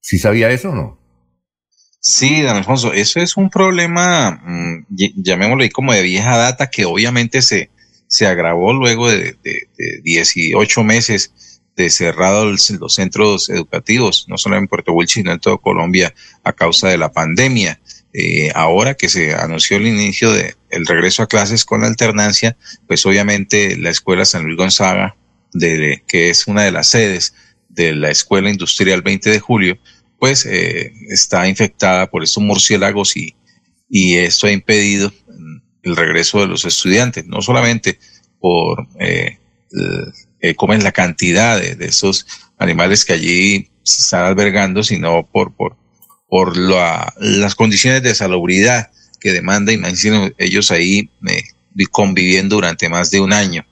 ¿Sí 0.00 0.18
sabía 0.18 0.50
eso 0.50 0.70
o 0.70 0.74
no? 0.74 0.98
Sí, 2.06 2.42
don 2.42 2.54
Alfonso, 2.54 2.92
eso 2.92 3.18
es 3.18 3.38
un 3.38 3.48
problema, 3.48 4.32
mm, 4.44 4.84
llamémoslo 5.16 5.62
ahí 5.62 5.70
como 5.70 5.94
de 5.94 6.02
vieja 6.02 6.36
data, 6.36 6.68
que 6.68 6.84
obviamente 6.84 7.40
se, 7.40 7.70
se 8.08 8.26
agravó 8.26 8.74
luego 8.74 9.08
de, 9.10 9.38
de, 9.42 9.68
18 10.02 10.84
meses 10.84 11.32
de 11.74 11.88
cerrados 11.88 12.70
los 12.78 12.94
centros 12.94 13.48
educativos, 13.48 14.26
no 14.28 14.36
solo 14.36 14.56
en 14.58 14.68
Puerto 14.68 14.92
Wilches, 14.92 15.14
sino 15.14 15.32
en 15.32 15.40
toda 15.40 15.56
Colombia, 15.56 16.14
a 16.42 16.52
causa 16.52 16.88
de 16.88 16.98
la 16.98 17.10
pandemia. 17.10 17.80
Eh, 18.12 18.50
ahora 18.54 18.94
que 18.94 19.08
se 19.08 19.34
anunció 19.34 19.78
el 19.78 19.86
inicio 19.86 20.30
del 20.30 20.54
el 20.68 20.86
regreso 20.86 21.22
a 21.22 21.26
clases 21.26 21.64
con 21.64 21.80
la 21.80 21.86
alternancia, 21.86 22.54
pues 22.86 23.06
obviamente 23.06 23.78
la 23.78 23.88
Escuela 23.88 24.26
San 24.26 24.44
Luis 24.44 24.58
Gonzaga, 24.58 25.16
de, 25.54 26.02
que 26.06 26.28
es 26.28 26.46
una 26.48 26.64
de 26.64 26.70
las 26.70 26.88
sedes 26.88 27.34
de 27.70 27.94
la 27.94 28.10
Escuela 28.10 28.50
Industrial 28.50 29.00
20 29.00 29.30
de 29.30 29.40
Julio, 29.40 29.78
pues 30.24 30.46
eh, 30.46 30.90
está 31.10 31.46
infectada 31.46 32.10
por 32.10 32.24
estos 32.24 32.42
murciélagos 32.42 33.14
y, 33.14 33.36
y 33.90 34.16
esto 34.16 34.46
ha 34.46 34.52
impedido 34.52 35.12
el 35.82 35.96
regreso 35.96 36.40
de 36.40 36.46
los 36.46 36.64
estudiantes, 36.64 37.26
no 37.26 37.42
solamente 37.42 37.98
por 38.40 38.88
eh, 38.98 39.36
eh 40.40 40.54
comen 40.54 40.82
la 40.82 40.92
cantidad 40.92 41.60
de, 41.60 41.74
de, 41.74 41.84
esos 41.84 42.26
animales 42.56 43.04
que 43.04 43.12
allí 43.12 43.68
se 43.82 44.02
están 44.02 44.24
albergando, 44.24 44.82
sino 44.82 45.28
por, 45.30 45.54
por 45.54 45.76
por 46.28 46.56
las 46.56 47.54
condiciones 47.54 48.02
de 48.02 48.14
salubridad 48.14 48.90
que 49.20 49.32
demanda, 49.32 49.72
imagínense 49.72 50.34
ellos 50.38 50.70
ahí 50.70 51.10
eh, 51.28 51.42
conviviendo 51.90 52.56
durante 52.56 52.88
más 52.88 53.10
de 53.10 53.20
un 53.20 53.34
año. 53.34 53.66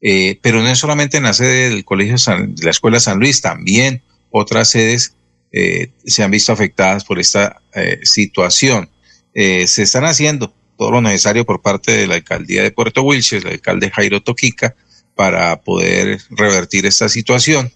Eh, 0.00 0.38
pero 0.40 0.62
no 0.62 0.68
es 0.68 0.78
solamente 0.78 1.16
en 1.16 1.24
la 1.24 1.32
sede 1.34 1.70
del 1.70 1.84
Colegio 1.84 2.14
de 2.16 2.64
la 2.64 2.70
Escuela 2.70 3.00
San 3.00 3.18
Luis, 3.18 3.40
también 3.40 4.02
otras 4.30 4.70
sedes 4.70 5.15
eh, 5.56 5.92
se 6.04 6.22
han 6.22 6.30
visto 6.30 6.52
afectadas 6.52 7.04
por 7.04 7.18
esta 7.18 7.62
situación. 8.02 8.90
se 9.34 9.82
están 9.82 10.04
haciendo 10.04 10.54
todo 10.78 10.90
lo 10.90 11.02
necesario 11.02 11.44
por 11.44 11.60
parte 11.60 11.92
de 11.92 12.06
la 12.06 12.14
alcaldía 12.14 12.62
de 12.62 12.70
Puerto 12.70 13.02
Wilches, 13.02 13.44
el 13.44 13.52
alcalde 13.52 13.90
Jairo 13.90 14.22
Toquica, 14.22 14.74
para 15.14 15.60
poder 15.60 16.18
revertir 16.30 16.86
esta 16.86 17.08
situación, 17.08 17.70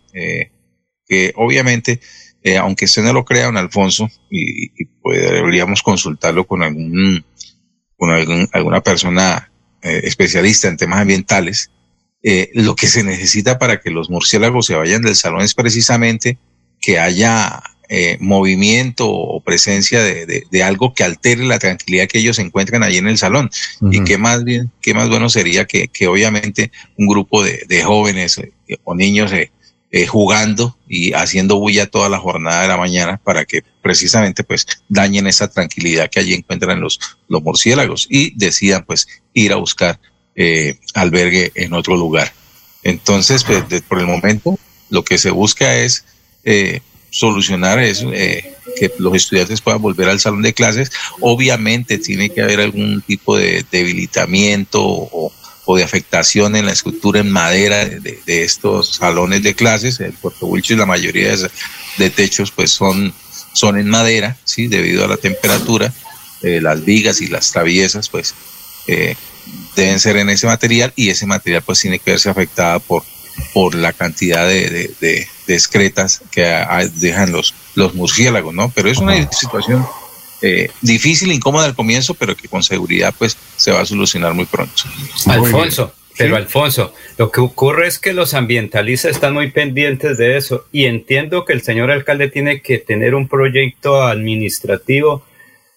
que 1.07 1.33
obviamente 1.37 2.01
eh, 2.43 2.57
aunque 2.57 2.87
usted 2.87 3.03
no 3.03 3.12
lo 3.12 3.24
crea, 3.24 3.47
don 3.47 3.57
Alfonso, 3.57 4.09
y, 4.31 4.66
y 4.83 4.87
podríamos 5.03 5.83
consultarlo 5.83 6.47
con 6.47 6.62
algún, 6.62 7.24
con 7.97 8.11
alguna 8.53 8.81
persona 8.81 9.53
eh, 9.83 10.01
especialista 10.05 10.68
en 10.68 10.78
temas 10.78 11.01
ambientales, 11.01 11.70
eh, 12.22 12.51
lo 12.55 12.74
que 12.74 12.87
se 12.87 13.03
necesita 13.03 13.59
para 13.59 13.81
que 13.81 13.91
los 13.91 14.09
murciélagos 14.11 14.66
se 14.66 14.74
vayan 14.74 15.03
del 15.03 15.16
salón 15.16 15.43
es 15.43 15.55
precisamente 15.55 16.39
que 16.81 16.99
haya 16.99 17.62
movimiento 18.20 19.11
o 19.11 19.41
presencia 19.41 20.01
de, 20.01 20.45
de, 20.49 20.62
algo 20.62 20.95
que 20.95 21.03
altere 21.03 21.45
la 21.45 21.59
tranquilidad 21.59 22.07
que 22.07 22.20
ellos 22.20 22.39
encuentran 22.39 22.85
allí 22.85 22.99
en 22.99 23.09
el 23.09 23.18
salón. 23.18 23.51
Y 23.91 24.05
qué 24.05 24.16
más 24.16 24.45
bien, 24.45 24.70
qué 24.81 24.95
más 24.95 25.09
bueno 25.09 25.28
sería 25.28 25.64
que, 25.64 25.89
que 25.89 26.07
obviamente 26.07 26.70
un 26.97 27.09
grupo 27.09 27.43
de, 27.43 27.64
de 27.66 27.83
jóvenes 27.83 28.41
o 28.85 28.95
niños 28.95 29.33
eh, 29.93 30.07
jugando 30.07 30.76
y 30.89 31.14
haciendo 31.14 31.59
bulla 31.59 31.85
toda 31.85 32.09
la 32.09 32.20
jornada 32.20 32.62
de 32.62 32.68
la 32.68 32.76
mañana 32.76 33.16
para 33.16 33.45
que 33.45 33.64
precisamente 33.83 34.45
pues 34.45 34.64
dañen 34.89 35.26
esa 35.26 35.51
tranquilidad 35.51 36.09
que 36.09 36.20
allí 36.20 36.35
encuentran 36.35 36.81
los, 36.81 37.01
los 37.26 37.43
murciélagos 37.43 38.07
y 38.09 38.33
decidan 38.37 38.85
pues 38.85 39.09
ir 39.35 39.53
a 39.53 39.57
buscar 39.57 39.99
eh, 40.37 40.78
albergue 40.95 41.51
en 41.57 41.72
otro 41.72 41.97
lugar. 41.97 42.33
Entonces, 42.85 43.43
pues 43.43 43.64
por 43.89 43.99
el 43.99 44.07
momento 44.07 44.57
lo 44.91 45.03
que 45.03 45.18
se 45.18 45.31
busca 45.31 45.74
es 45.74 46.05
eh, 46.45 46.80
solucionar 47.11 47.78
eso, 47.80 48.12
eh, 48.12 48.55
que 48.76 48.93
los 48.99 49.14
estudiantes 49.14 49.61
puedan 49.61 49.82
volver 49.82 50.09
al 50.09 50.20
salón 50.20 50.43
de 50.43 50.55
clases. 50.55 50.91
Obviamente 51.20 51.99
tiene 51.99 52.30
que 52.30 52.43
haber 52.43 52.61
algún 52.61 53.03
tipo 53.03 53.36
de 53.36 53.64
debilitamiento 53.70 54.80
o, 54.82 55.32
de 55.76 55.84
afectación 55.84 56.57
en 56.57 56.66
la 56.66 56.72
estructura 56.72 57.20
en 57.20 57.30
madera 57.30 57.84
de, 57.84 58.20
estos 58.26 58.97
salones 58.97 59.45
de 59.45 59.55
clases. 59.55 60.01
En 60.01 60.11
Puerto 60.14 60.47
Wilches 60.47 60.76
la 60.76 60.84
mayoría 60.84 61.36
de, 61.97 62.11
techos 62.11 62.51
pues 62.51 62.72
son, 62.72 63.14
son 63.53 63.78
en 63.78 63.88
madera, 63.88 64.36
¿sí? 64.43 64.66
debido 64.66 65.05
a 65.05 65.09
la 65.09 65.16
temperatura. 65.16 65.93
Eh, 66.43 66.61
las 66.61 66.84
vigas 66.84 67.20
y 67.20 67.28
las 67.28 67.53
traviesas 67.53 68.09
pues 68.09 68.34
eh, 68.88 69.14
deben 69.76 70.01
ser 70.01 70.16
en 70.16 70.30
ese 70.30 70.47
material 70.49 70.93
y 70.97 71.11
ese 71.11 71.26
material 71.26 71.62
pues 71.62 71.78
tiene 71.78 72.01
que 72.01 72.11
verse 72.12 72.30
afectada 72.30 72.80
por, 72.80 73.05
por 73.53 73.74
la 73.74 73.93
cantidad 73.93 74.49
de, 74.49 74.93
de, 75.01 75.28
excretas 75.55 76.22
que 76.30 76.42
dejan 76.96 77.32
los, 77.32 77.55
los 77.74 77.94
murciélagos, 77.94 78.55
¿no? 78.55 78.70
Pero 78.74 78.90
es 78.90 78.98
una 78.98 79.30
situación 79.30 79.86
eh, 80.42 80.70
difícil, 80.80 81.32
incómoda 81.32 81.66
al 81.66 81.74
comienzo, 81.74 82.14
pero 82.14 82.36
que 82.36 82.48
con 82.48 82.62
seguridad 82.62 83.14
pues 83.18 83.36
se 83.57 83.72
va 83.72 83.80
a 83.80 83.86
solucionar 83.86 84.32
muy 84.32 84.46
pronto. 84.46 84.84
Alfonso, 85.26 85.92
pero 86.16 86.36
Alfonso, 86.36 86.94
lo 87.18 87.30
que 87.30 87.40
ocurre 87.40 87.86
es 87.86 87.98
que 87.98 88.12
los 88.12 88.34
ambientalistas 88.34 89.12
están 89.12 89.34
muy 89.34 89.51
pendientes 89.51 90.18
de 90.18 90.36
eso 90.36 90.66
y 90.72 90.84
entiendo 90.84 91.44
que 91.44 91.53
el 91.53 91.62
señor 91.62 91.90
alcalde 91.90 92.28
tiene 92.28 92.62
que 92.62 92.78
tener 92.78 93.14
un 93.14 93.28
proyecto 93.28 94.03
administrativo 94.03 95.24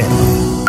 Listen. 0.00 0.59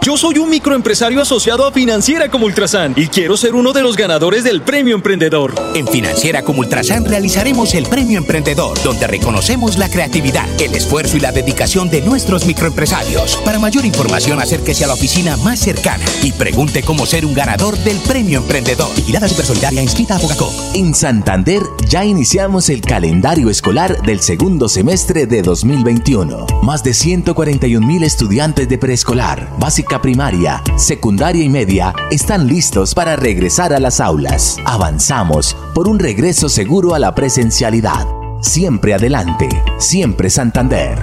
Yo 0.06 0.16
soy 0.16 0.38
un 0.38 0.48
microempresario 0.48 1.20
asociado 1.20 1.66
a 1.66 1.72
Financiera 1.72 2.30
como 2.30 2.46
Ultrasan 2.46 2.94
y 2.94 3.08
quiero 3.08 3.36
ser 3.36 3.56
uno 3.56 3.72
de 3.72 3.82
los 3.82 3.96
ganadores 3.96 4.44
del 4.44 4.62
Premio 4.62 4.94
Emprendedor. 4.94 5.52
En 5.74 5.84
Financiera 5.88 6.42
como 6.42 6.60
Ultrasan 6.60 7.04
realizaremos 7.04 7.74
el 7.74 7.86
Premio 7.86 8.16
Emprendedor, 8.16 8.80
donde 8.84 9.08
reconocemos 9.08 9.78
la 9.78 9.90
creatividad, 9.90 10.46
el 10.62 10.76
esfuerzo 10.76 11.16
y 11.16 11.20
la 11.20 11.32
dedicación 11.32 11.90
de 11.90 12.02
nuestros 12.02 12.46
microempresarios. 12.46 13.36
Para 13.44 13.58
mayor 13.58 13.84
información, 13.84 14.40
acérquese 14.40 14.84
a 14.84 14.86
la 14.86 14.94
oficina 14.94 15.36
más 15.38 15.58
cercana 15.58 16.04
y 16.22 16.30
pregunte 16.30 16.84
cómo 16.84 17.04
ser 17.04 17.26
un 17.26 17.34
ganador 17.34 17.76
del 17.78 17.96
Premio 17.98 18.38
Emprendedor. 18.38 18.94
Vigilada 18.94 19.28
Supersolidaria 19.28 19.82
inscrita 19.82 20.14
a 20.14 20.18
Bogacó. 20.20 20.54
En 20.74 20.94
Santander 20.94 21.62
ya 21.88 22.04
iniciamos 22.04 22.68
el 22.68 22.80
calendario 22.80 23.50
escolar 23.50 24.00
del 24.02 24.20
segundo 24.20 24.68
semestre 24.68 25.26
de 25.26 25.42
2021. 25.42 26.46
Más 26.62 26.84
de 26.84 26.94
141 26.94 27.84
mil 27.84 28.04
estudiantes 28.04 28.68
de 28.68 28.78
preescolar, 28.78 29.50
básica 29.58 29.95
primaria, 30.00 30.62
secundaria 30.76 31.44
y 31.44 31.48
media 31.48 31.94
están 32.10 32.46
listos 32.46 32.94
para 32.94 33.16
regresar 33.16 33.72
a 33.72 33.80
las 33.80 34.00
aulas. 34.00 34.56
Avanzamos 34.64 35.56
por 35.74 35.88
un 35.88 35.98
regreso 35.98 36.48
seguro 36.48 36.94
a 36.94 36.98
la 36.98 37.14
presencialidad. 37.14 38.06
Siempre 38.40 38.94
adelante, 38.94 39.48
siempre 39.78 40.30
Santander. 40.30 40.98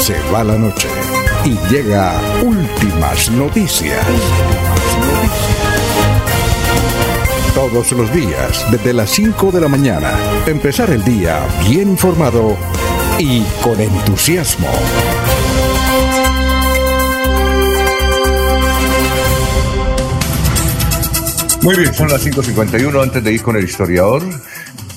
Se 0.00 0.14
va 0.32 0.44
la 0.44 0.58
noche 0.58 0.88
y 1.44 1.56
llega 1.72 2.20
últimas 2.44 3.30
noticias. 3.30 4.04
Todos 7.54 7.92
los 7.92 8.12
días, 8.12 8.66
desde 8.70 8.92
las 8.92 9.10
5 9.10 9.52
de 9.52 9.60
la 9.60 9.68
mañana, 9.68 10.10
empezar 10.46 10.90
el 10.90 11.04
día 11.04 11.46
bien 11.68 11.90
informado 11.90 12.56
y 13.18 13.42
con 13.62 13.80
entusiasmo. 13.80 14.68
Muy 21.62 21.76
bien, 21.76 21.94
son 21.94 22.08
las 22.08 22.26
5.51. 22.26 23.02
Antes 23.02 23.24
de 23.24 23.32
ir 23.32 23.42
con 23.42 23.56
el 23.56 23.64
historiador, 23.64 24.22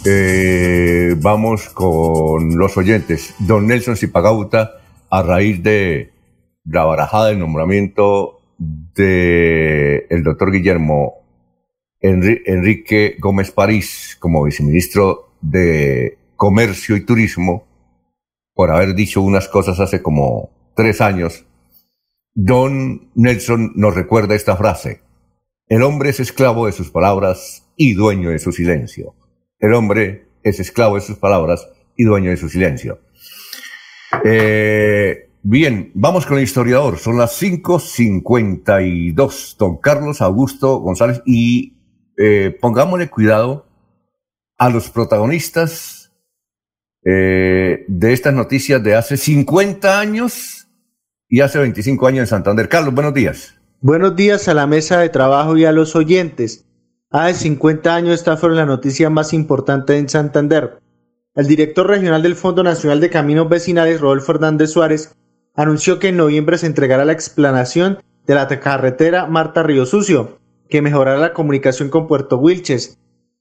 eh, 0.05 1.15
vamos 1.17 1.69
con 1.69 2.57
los 2.57 2.75
oyentes. 2.77 3.33
Don 3.39 3.67
Nelson 3.67 3.95
Zipagauta, 3.95 4.81
a 5.09 5.21
raíz 5.21 5.63
de 5.63 6.11
la 6.65 6.85
barajada 6.85 7.27
del 7.27 7.39
nombramiento 7.39 8.41
del 8.57 10.05
el 10.09 10.23
doctor 10.23 10.51
Guillermo 10.51 11.13
Enrique 12.01 13.15
Gómez 13.19 13.51
París 13.51 14.17
como 14.19 14.43
viceministro 14.43 15.29
de 15.41 16.17
Comercio 16.35 16.95
y 16.95 17.01
Turismo, 17.05 17.66
por 18.57 18.71
haber 18.71 18.93
dicho 18.95 19.21
unas 19.21 19.47
cosas 19.47 19.79
hace 19.79 20.01
como 20.01 20.49
tres 20.75 20.99
años, 20.99 21.45
Don 22.33 23.11
Nelson 23.13 23.73
nos 23.75 23.93
recuerda 23.93 24.33
esta 24.33 24.57
frase. 24.57 25.03
El 25.67 25.83
hombre 25.83 26.09
es 26.09 26.19
esclavo 26.19 26.65
de 26.65 26.71
sus 26.71 26.89
palabras 26.89 27.67
y 27.75 27.93
dueño 27.93 28.31
de 28.31 28.39
su 28.39 28.51
silencio. 28.51 29.13
El 29.59 29.75
hombre 29.75 30.29
es 30.41 30.59
esclavo 30.59 30.95
de 30.95 31.01
sus 31.01 31.17
palabras 31.17 31.69
y 31.95 32.03
dueño 32.03 32.31
de 32.31 32.37
su 32.37 32.49
silencio. 32.49 32.99
Eh, 34.25 35.29
bien, 35.43 35.91
vamos 35.93 36.25
con 36.25 36.37
el 36.37 36.43
historiador. 36.43 36.97
Son 36.97 37.15
las 37.15 37.39
5.52. 37.39 39.55
Don 39.57 39.77
Carlos 39.77 40.19
Augusto 40.19 40.79
González. 40.79 41.21
Y 41.27 41.77
eh, 42.17 42.57
pongámosle 42.59 43.11
cuidado 43.11 43.67
a 44.57 44.71
los 44.71 44.89
protagonistas 44.89 45.96
eh, 47.03 47.85
de 47.87 48.13
estas 48.13 48.33
noticias 48.33 48.83
de 48.83 48.95
hace 48.95 49.17
50 49.17 49.99
años 49.99 50.67
y 51.29 51.41
hace 51.41 51.59
25 51.59 52.07
años 52.07 52.21
en 52.21 52.27
Santander. 52.27 52.69
Carlos, 52.69 52.93
buenos 52.93 53.13
días. 53.13 53.55
Buenos 53.81 54.15
días 54.15 54.47
a 54.47 54.53
la 54.53 54.67
mesa 54.67 54.99
de 54.99 55.09
trabajo 55.09 55.55
y 55.57 55.65
a 55.65 55.71
los 55.71 55.95
oyentes. 55.95 56.65
Hace 57.09 57.39
50 57.41 57.95
años 57.95 58.15
esta 58.15 58.35
fue 58.35 58.53
la 58.55 58.65
noticia 58.65 59.09
más 59.09 59.33
importante 59.33 59.97
en 59.97 60.09
Santander. 60.09 60.79
el 61.35 61.47
director 61.47 61.87
regional 61.87 62.23
del 62.23 62.35
Fondo 62.35 62.63
Nacional 62.63 62.99
de 62.99 63.11
Caminos 63.11 63.47
Vecinales, 63.47 64.01
Rodolfo 64.01 64.31
Hernández 64.31 64.71
Suárez, 64.71 65.15
anunció 65.55 65.99
que 65.99 66.09
en 66.09 66.17
noviembre 66.17 66.57
se 66.57 66.65
entregará 66.65 67.05
la 67.05 67.13
explanación 67.13 67.99
de 68.25 68.35
la 68.35 68.47
carretera 68.47 69.27
Marta 69.27 69.63
Río 69.63 69.85
Sucio, 69.85 70.39
que 70.69 70.81
mejorará 70.81 71.19
la 71.19 71.33
comunicación 71.33 71.89
con 71.89 72.07
Puerto 72.07 72.37
Wilches. 72.37 72.99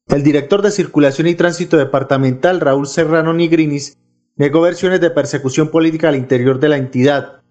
El 0.08 0.22
director 0.22 0.62
de 0.62 0.70
Circulación 0.70 1.26
y 1.26 1.34
Tránsito 1.34 1.76
Departamental, 1.76 2.60
Raúl 2.60 2.86
Serrano 2.86 3.32
Nigrinis, 3.32 3.98
negó 4.36 4.60
versiones 4.60 5.00
de 5.00 5.10
persecución 5.10 5.68
política 5.68 6.08
al 6.08 6.16
interior 6.16 6.60
de 6.60 6.68
la 6.68 6.76
entidad. 6.76 7.42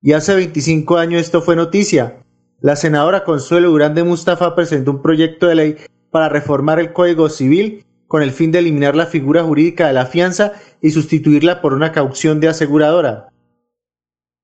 Y 0.00 0.12
hace 0.12 0.34
25 0.34 0.96
años 0.96 1.20
esto 1.20 1.42
fue 1.42 1.54
noticia. 1.54 2.24
La 2.60 2.74
senadora 2.74 3.22
Consuelo 3.22 3.70
Durán 3.70 3.94
de 3.94 4.02
Mustafa 4.02 4.56
presentó 4.56 4.90
un 4.90 5.00
proyecto 5.00 5.46
de 5.46 5.54
ley 5.54 5.76
para 6.10 6.28
reformar 6.28 6.80
el 6.80 6.92
Código 6.92 7.28
Civil 7.28 7.84
con 8.08 8.20
el 8.22 8.32
fin 8.32 8.50
de 8.50 8.58
eliminar 8.58 8.96
la 8.96 9.06
figura 9.06 9.44
jurídica 9.44 9.86
de 9.86 9.92
la 9.92 10.06
fianza 10.06 10.54
y 10.80 10.90
sustituirla 10.90 11.60
por 11.60 11.72
una 11.72 11.92
caución 11.92 12.40
de 12.40 12.48
aseguradora. 12.48 13.28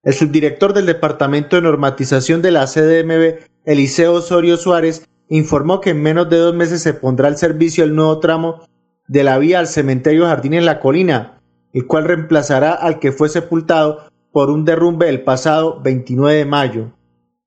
El 0.05 0.15
subdirector 0.15 0.75
del 0.75 0.87
Departamento 0.87 1.57
de 1.57 1.63
Normatización 1.63 2.41
de 2.41 2.53
la 2.53 2.67
CDMB, 2.67 3.41
Eliseo 3.65 4.15
Osorio 4.15 4.57
Suárez, 4.57 5.09
informó 5.29 5.81
que 5.81 5.91
en 5.91 6.03
menos 6.03 6.29
de 6.29 6.39
dos 6.39 6.55
meses 6.55 6.83
se 6.83 6.95
pondrá 6.95 7.29
al 7.29 7.37
servicio 7.37 7.85
el 7.85 7.95
nuevo 7.95 8.19
tramo 8.21 8.63
de 9.07 9.25
la 9.25 9.39
vía 9.39 9.59
al 9.59 9.67
cementerio 9.67 10.27
Jardín 10.27 10.55
en 10.55 10.67
la 10.67 10.81
Colina, 10.81 11.41
el 11.73 11.87
cual 11.87 12.05
reemplazará 12.05 12.73
al 12.73 12.99
que 12.99 13.13
fue 13.13 13.29
sepultado 13.29 14.09
por 14.33 14.51
un 14.51 14.65
derrumbe 14.65 15.09
el 15.09 15.23
pasado 15.23 15.81
29 15.83 16.39
de 16.39 16.45
mayo. 16.45 16.93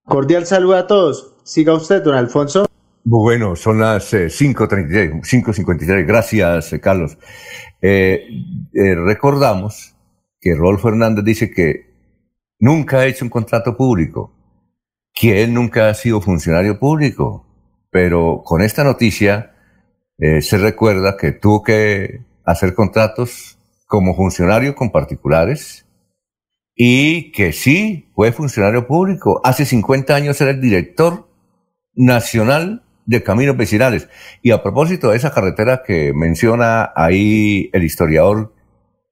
Cordial 0.05 0.45
saludo 0.45 0.75
a 0.75 0.87
todos. 0.87 1.35
Siga 1.43 1.73
usted, 1.73 2.03
don 2.03 2.15
Alfonso. 2.15 2.65
Bueno, 3.03 3.55
son 3.55 3.79
las 3.79 4.13
5.33, 4.13 5.21
5.53. 5.21 6.05
Gracias, 6.05 6.73
eh, 6.73 6.79
Carlos. 6.79 7.17
Eh, 7.81 8.27
eh, 8.73 8.95
recordamos 8.95 9.95
que 10.39 10.53
Rolfo 10.55 10.89
Hernández 10.89 11.23
dice 11.23 11.51
que 11.51 11.91
nunca 12.59 12.99
ha 12.99 13.05
hecho 13.07 13.25
un 13.25 13.29
contrato 13.29 13.75
público, 13.75 14.33
que 15.13 15.43
él 15.43 15.53
nunca 15.53 15.89
ha 15.89 15.93
sido 15.93 16.21
funcionario 16.21 16.77
público, 16.77 17.45
pero 17.91 18.41
con 18.43 18.61
esta 18.61 18.83
noticia 18.83 19.53
se 20.17 20.57
recuerda 20.57 21.17
que 21.17 21.31
tuvo 21.31 21.63
que 21.63 22.21
hacer 22.45 22.73
contratos 22.73 23.57
como 23.87 24.15
funcionario 24.15 24.75
con 24.75 24.91
particulares 24.91 25.85
y 26.75 27.31
que 27.31 27.51
sí 27.51 28.09
fue 28.15 28.31
funcionario 28.31 28.87
público. 28.87 29.41
Hace 29.43 29.65
50 29.65 30.15
años 30.15 30.39
era 30.41 30.51
el 30.51 30.61
director 30.61 31.27
nacional 31.93 32.83
de 33.05 33.23
caminos 33.23 33.57
vecinales. 33.57 34.07
Y 34.41 34.51
a 34.51 34.63
propósito 34.63 35.11
de 35.11 35.17
esa 35.17 35.33
carretera 35.33 35.83
que 35.85 36.13
menciona 36.13 36.91
ahí 36.95 37.69
el 37.73 37.83
historiador 37.83 38.53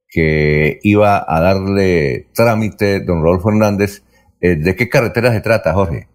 que 0.08 0.80
iba 0.84 1.24
a 1.28 1.42
darle 1.42 2.30
trámite, 2.34 3.02
don 3.02 3.22
Rodolfo 3.22 3.50
Hernández, 3.50 4.04
eh, 4.42 4.56
¿de 4.56 4.76
qué 4.76 4.90
carretera 4.90 5.32
se 5.32 5.42
trata, 5.42 5.74
Jorge? 5.74 6.08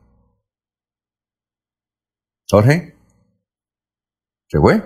¿Jorge? 2.54 2.94
¿Se 4.48 4.60
fue? 4.60 4.80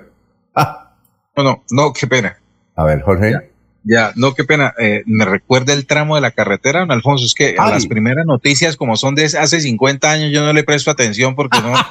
Ah. 0.55 0.95
No, 1.37 1.43
no, 1.43 1.65
no, 1.71 1.93
qué 1.93 2.07
pena. 2.07 2.39
A 2.75 2.85
ver, 2.85 3.03
Jorge. 3.03 3.35
Ya, 3.85 4.13
no, 4.17 4.35
qué 4.35 4.45
pena. 4.45 4.73
Eh, 4.79 5.03
me 5.05 5.27
recuerda 5.27 5.75
el 5.75 5.87
tramo 5.87 6.15
de 6.15 6.23
la 6.23 6.31
carretera, 6.31 6.81
don 6.81 6.93
Alfonso. 6.93 7.27
Es 7.27 7.35
que 7.35 7.57
a 7.59 7.69
las 7.69 7.87
primeras 7.87 8.25
noticias, 8.25 8.79
como 8.79 8.97
son 8.97 9.15
de 9.15 9.25
hace 9.25 9.61
50 9.61 10.11
años, 10.11 10.33
yo 10.33 10.43
no 10.43 10.55
le 10.55 10.65
presto 10.65 10.91
atención 10.91 11.35
porque 11.35 11.61
no. 11.61 11.75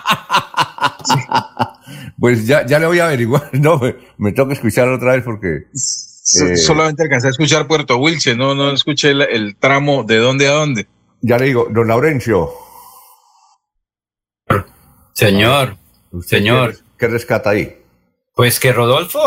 Pues 2.19 2.47
ya, 2.47 2.65
ya 2.65 2.79
le 2.79 2.87
voy 2.87 2.97
a 2.97 3.05
averiguar. 3.05 3.49
No, 3.53 3.79
me, 4.17 4.31
toca 4.31 4.53
escuchar 4.53 4.89
otra 4.89 5.13
vez 5.13 5.23
porque. 5.23 5.67
Eh, 5.75 6.57
solamente 6.57 7.03
alcancé 7.03 7.27
a 7.27 7.29
escuchar 7.29 7.67
Puerto 7.67 7.97
Wilche, 7.97 8.35
no, 8.35 8.55
no 8.55 8.71
escuché 8.71 9.11
el, 9.11 9.55
tramo 9.57 10.03
de 10.03 10.17
dónde 10.17 10.47
a 10.47 10.53
dónde. 10.53 10.87
Ya 11.21 11.37
le 11.37 11.45
digo, 11.45 11.67
don 11.69 11.87
Laurencio. 11.87 12.66
Señor, 15.17 15.77
señor. 16.27 16.77
¿Qué 16.95 17.07
rescata 17.07 17.49
ahí? 17.49 17.75
Pues 18.35 18.59
que 18.59 18.71
Rodolfo, 18.71 19.19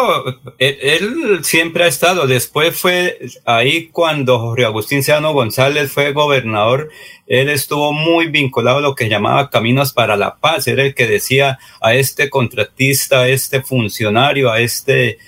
él, 0.59 1.41
siempre 1.43 1.83
ha 1.83 1.89
estado, 1.89 2.29
después 2.29 2.77
fue 2.77 3.19
ahí 3.45 3.89
cuando 3.89 4.39
Jorge 4.39 4.67
Agustín 4.67 5.03
Seano 5.03 5.33
González 5.33 5.91
fue 5.91 6.13
gobernador, 6.13 6.91
él 7.27 7.49
estuvo 7.49 7.93
muy 7.93 8.29
vinculado 8.29 8.79
a 8.79 8.83
lo 8.83 8.95
que 8.95 9.09
llamaba 9.09 9.51
Caminos 9.51 9.93
para 9.93 10.17
la 10.17 10.37
Paz, 10.37 10.69
era 10.69 10.85
el 10.85 10.95
que 10.95 11.09
decía 11.09 11.59
a 11.81 11.95
este 11.95 12.31
contratista, 12.31 13.23
a 13.23 13.29
este 13.29 13.61
funcionario, 13.61 14.53
a 14.53 14.61
este 14.61 15.19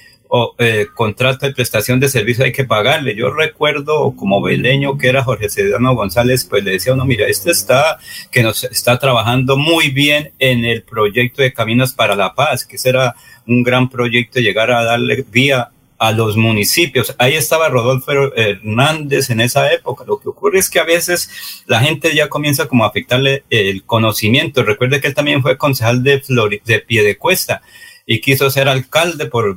eh, 0.59 0.87
contrato 0.95 1.45
de 1.45 1.53
prestación 1.53 2.01
de 2.01 2.09
servicio 2.09 2.45
hay 2.45 2.53
que 2.53 2.65
pagarle. 2.65 3.15
Yo 3.15 3.31
recuerdo 3.31 4.15
como 4.17 4.41
beleño 4.41 4.97
que 4.97 5.09
era 5.09 5.23
Jorge 5.23 5.51
Sedano 5.51 5.95
González, 5.95 6.47
pues 6.49 6.65
le 6.65 6.73
decía 6.73 6.95
uno, 6.95 7.05
mira, 7.05 7.27
este 7.27 7.51
está, 7.51 7.99
que 8.31 8.43
nos 8.43 8.65
está 8.65 8.99
trabajando 8.99 9.59
muy 9.59 9.91
bien 9.91 10.33
en 10.39 10.65
el 10.65 10.85
proyecto 10.85 11.43
de 11.43 11.53
Caminos 11.53 11.93
para 11.93 12.17
la 12.17 12.35
Paz, 12.35 12.65
que 12.65 12.79
será 12.79 13.15
un 13.47 13.63
gran 13.63 13.91
proyecto 13.91 14.41
llegar 14.41 14.71
a 14.71 14.85
darle 14.85 15.23
vía 15.31 15.71
a 15.99 16.13
los 16.13 16.37
municipios. 16.37 17.15
Ahí 17.19 17.35
estaba 17.35 17.69
Rodolfo 17.69 18.11
Hernández 18.35 19.29
en 19.29 19.41
esa 19.41 19.71
época. 19.71 20.05
Lo 20.07 20.19
que 20.19 20.31
ocurre 20.31 20.59
es 20.59 20.71
que 20.71 20.81
a 20.81 20.85
veces 20.85 21.31
la 21.67 21.81
gente 21.81 22.15
ya 22.15 22.29
comienza 22.29 22.67
como 22.67 22.85
a 22.85 22.89
afectarle 22.89 23.45
el 23.51 23.85
conocimiento. 23.85 24.65
Recuerde 24.65 25.01
que 25.01 25.09
él 25.09 25.15
también 25.15 25.43
fue 25.43 25.59
concejal 25.59 26.03
de, 26.03 26.21
Flor 26.21 26.61
de 26.65 26.79
Piedecuesta 26.81 27.61
y 28.07 28.21
quiso 28.21 28.51
ser 28.51 28.69
alcalde 28.69 29.27
por 29.27 29.57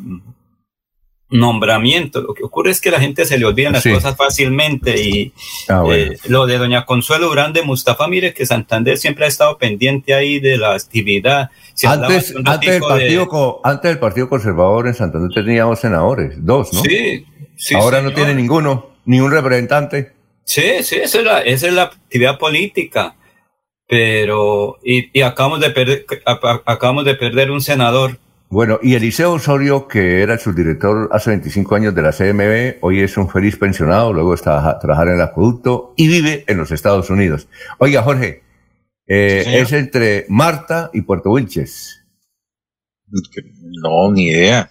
nombramiento. 1.30 2.22
Lo 2.22 2.34
que 2.34 2.44
ocurre 2.44 2.72
es 2.72 2.82
que 2.82 2.92
la 2.92 3.00
gente 3.00 3.26
se 3.26 3.38
le 3.38 3.46
olvidan 3.46 3.74
las 3.74 3.84
cosas 3.84 4.16
fácilmente 4.16 5.02
y 5.02 5.34
ah, 5.70 5.84
eh, 5.92 6.18
lo 6.28 6.46
de 6.46 6.58
doña 6.58 6.86
Consuelo 6.86 7.28
Durán 7.28 7.54
de 7.54 7.64
Mustafa, 7.64 8.08
mire 8.08 8.34
que 8.34 8.46
Santander 8.46 8.98
siempre 8.98 9.26
ha 9.26 9.28
estado 9.28 9.58
pendiente 9.58 10.14
ahí 10.14 10.40
de 10.40 10.58
la 10.58 10.74
actividad. 10.74 11.50
antes, 11.86 12.34
antes, 12.46 12.72
del 12.72 12.82
partido, 12.82 13.62
antes 13.64 13.92
del 13.92 14.00
Partido 14.00 14.30
Conservador 14.30 14.88
en 14.88 14.94
Santander 14.94 15.32
teníamos 15.34 15.80
senadores, 15.80 16.34
dos, 16.38 16.72
¿no? 16.74 16.82
Sí, 16.82 17.26
sí 17.56 17.76
Ahora 17.76 18.02
no 18.02 18.14
tiene 18.14 18.36
ninguno, 18.36 18.92
ni 19.06 19.20
un 19.20 19.32
representante. 19.32 20.14
Sí, 20.44 20.84
sí, 20.84 20.98
esa 20.98 21.20
es 21.20 21.24
la, 21.26 21.42
esa 21.42 21.68
es 21.68 21.74
la 21.74 21.84
actividad 21.84 22.38
política. 22.38 23.16
Pero, 23.88 24.80
y, 24.84 25.10
y 25.18 25.22
acabamos 25.22 25.60
de 25.60 25.70
perder, 25.70 26.06
acabamos 26.66 27.06
de 27.06 27.14
perder 27.14 27.52
un 27.52 27.62
senador 27.62 28.18
bueno, 28.50 28.80
y 28.82 28.96
Eliseo 28.96 29.34
Osorio, 29.34 29.88
que 29.88 30.22
era 30.22 30.34
el 30.34 30.40
subdirector 30.40 31.10
hace 31.12 31.32
25 31.32 31.76
años 31.76 31.96
de 31.96 32.02
la 32.02 32.12
CMB, 32.12 32.78
hoy 32.82 33.02
es 33.02 33.18
un 33.18 33.30
feliz 33.30 33.58
pensionado, 33.58 34.14
luego 34.14 34.34
está 34.34 34.70
a 34.70 34.80
trabajar 34.80 35.08
en 35.10 35.16
el 35.16 35.22
acueducto 35.22 35.94
y 35.98 36.08
vive 36.08 36.44
en 36.48 36.58
los 36.58 36.72
Estados 36.72 37.10
Unidos. 37.10 37.48
Oiga, 37.80 38.04
Jorge, 38.04 38.44
eh, 39.08 39.44
es 39.62 39.72
entre 39.74 40.26
Marta 40.30 40.92
y 40.94 41.02
Puerto 41.02 41.32
Wilches. 41.32 42.04
No, 43.82 44.12
ni 44.12 44.28
idea. 44.28 44.70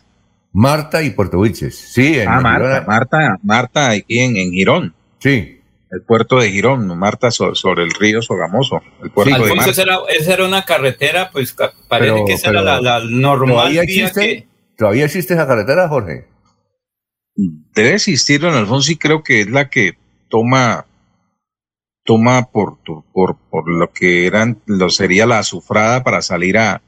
Marta 0.52 1.02
y 1.02 1.10
Puerto 1.10 1.40
Wilches, 1.40 1.76
sí. 1.76 2.18
En 2.18 2.28
ah, 2.28 2.40
Marta, 2.40 2.84
Marta, 2.86 3.38
Marta, 3.42 3.90
aquí 3.90 4.20
en, 4.20 4.36
en 4.36 4.52
Girón. 4.52 4.94
Sí 5.18 5.60
el 5.90 6.02
puerto 6.02 6.38
de 6.38 6.50
Girón, 6.50 6.86
Marta, 6.98 7.30
sobre, 7.30 7.82
el 7.82 7.92
río 7.92 8.20
Sogamoso. 8.22 8.82
El 9.02 9.10
puerto 9.10 9.44
de 9.44 9.52
Esa, 9.52 9.82
era, 9.82 9.98
esa, 10.08 10.34
era, 10.34 10.44
una 10.44 10.64
carretera, 10.64 11.30
pues 11.30 11.54
parece 11.88 12.24
que 12.26 12.32
esa 12.32 12.50
era 12.50 12.62
la, 12.62 13.00
normal. 13.04 13.54
¿todavía 13.56 13.82
existe, 13.82 14.48
¿Todavía 14.76 15.04
existe 15.04 15.34
esa 15.34 15.46
carretera, 15.46 15.88
Jorge? 15.88 16.26
Debe 17.36 17.94
existir, 17.94 18.40
don 18.40 18.54
Alfonso, 18.54 18.90
y 18.92 18.96
creo 18.96 19.22
que 19.22 19.42
es 19.42 19.50
la 19.50 19.68
que 19.68 19.98
toma 20.28 20.86
toma 22.04 22.50
por, 22.50 22.78
por, 23.12 23.36
por 23.50 23.68
lo 23.68 23.90
que 23.92 24.26
eran, 24.26 24.60
lo 24.66 24.90
sería 24.90 25.26
la 25.26 25.38
azufrada 25.38 26.04
para 26.04 26.20
salir 26.20 26.58
a, 26.58 26.82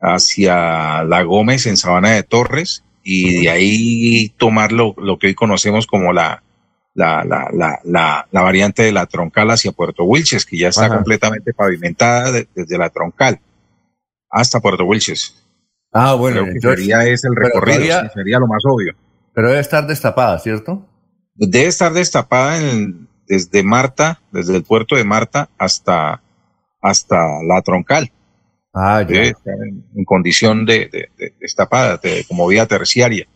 hacia 0.00 1.02
La 1.04 1.22
Gómez 1.22 1.66
en 1.66 1.76
Sabana 1.76 2.10
de 2.10 2.22
Torres 2.22 2.84
y 3.02 3.44
de 3.44 3.50
ahí 3.50 4.28
tomar 4.36 4.72
lo, 4.72 4.94
lo 4.98 5.18
que 5.18 5.28
hoy 5.28 5.34
conocemos 5.34 5.86
como 5.86 6.12
la, 6.12 6.42
la, 6.98 7.24
la, 7.24 7.48
la, 7.52 7.78
la, 7.84 8.26
la 8.28 8.42
variante 8.42 8.82
de 8.82 8.90
la 8.90 9.06
troncal 9.06 9.48
hacia 9.52 9.70
Puerto 9.70 10.02
Wilches, 10.02 10.44
que 10.44 10.58
ya 10.58 10.68
está 10.68 10.88
completamente 10.88 11.54
pavimentada 11.54 12.42
desde 12.52 12.76
la 12.76 12.90
troncal 12.90 13.38
hasta 14.28 14.58
Puerto 14.58 14.84
Wilches. 14.84 15.40
Ah, 15.92 16.14
bueno, 16.14 16.44
sería 16.60 17.06
ese 17.06 17.28
el 17.28 17.36
recorrido, 17.36 18.00
sería 18.12 18.40
lo 18.40 18.48
más 18.48 18.64
obvio. 18.66 18.94
Pero 19.32 19.48
debe 19.48 19.60
estar 19.60 19.86
destapada, 19.86 20.40
¿cierto? 20.40 20.84
Debe 21.36 21.68
estar 21.68 21.92
destapada 21.92 22.58
desde 23.28 23.62
Marta, 23.62 24.20
desde 24.32 24.56
el 24.56 24.64
puerto 24.64 24.96
de 24.96 25.04
Marta 25.04 25.48
hasta, 25.56 26.20
hasta 26.82 27.16
la 27.44 27.62
troncal. 27.62 28.10
Ah, 28.74 29.02
ya. 29.02 29.06
Debe 29.06 29.28
estar 29.28 29.54
en, 29.54 30.04
condición 30.04 30.66
de, 30.66 30.88
de, 30.90 31.10
de 31.16 31.32
destapada, 31.38 32.00
como 32.26 32.48
vía 32.48 32.66
terciaria. 32.66 33.28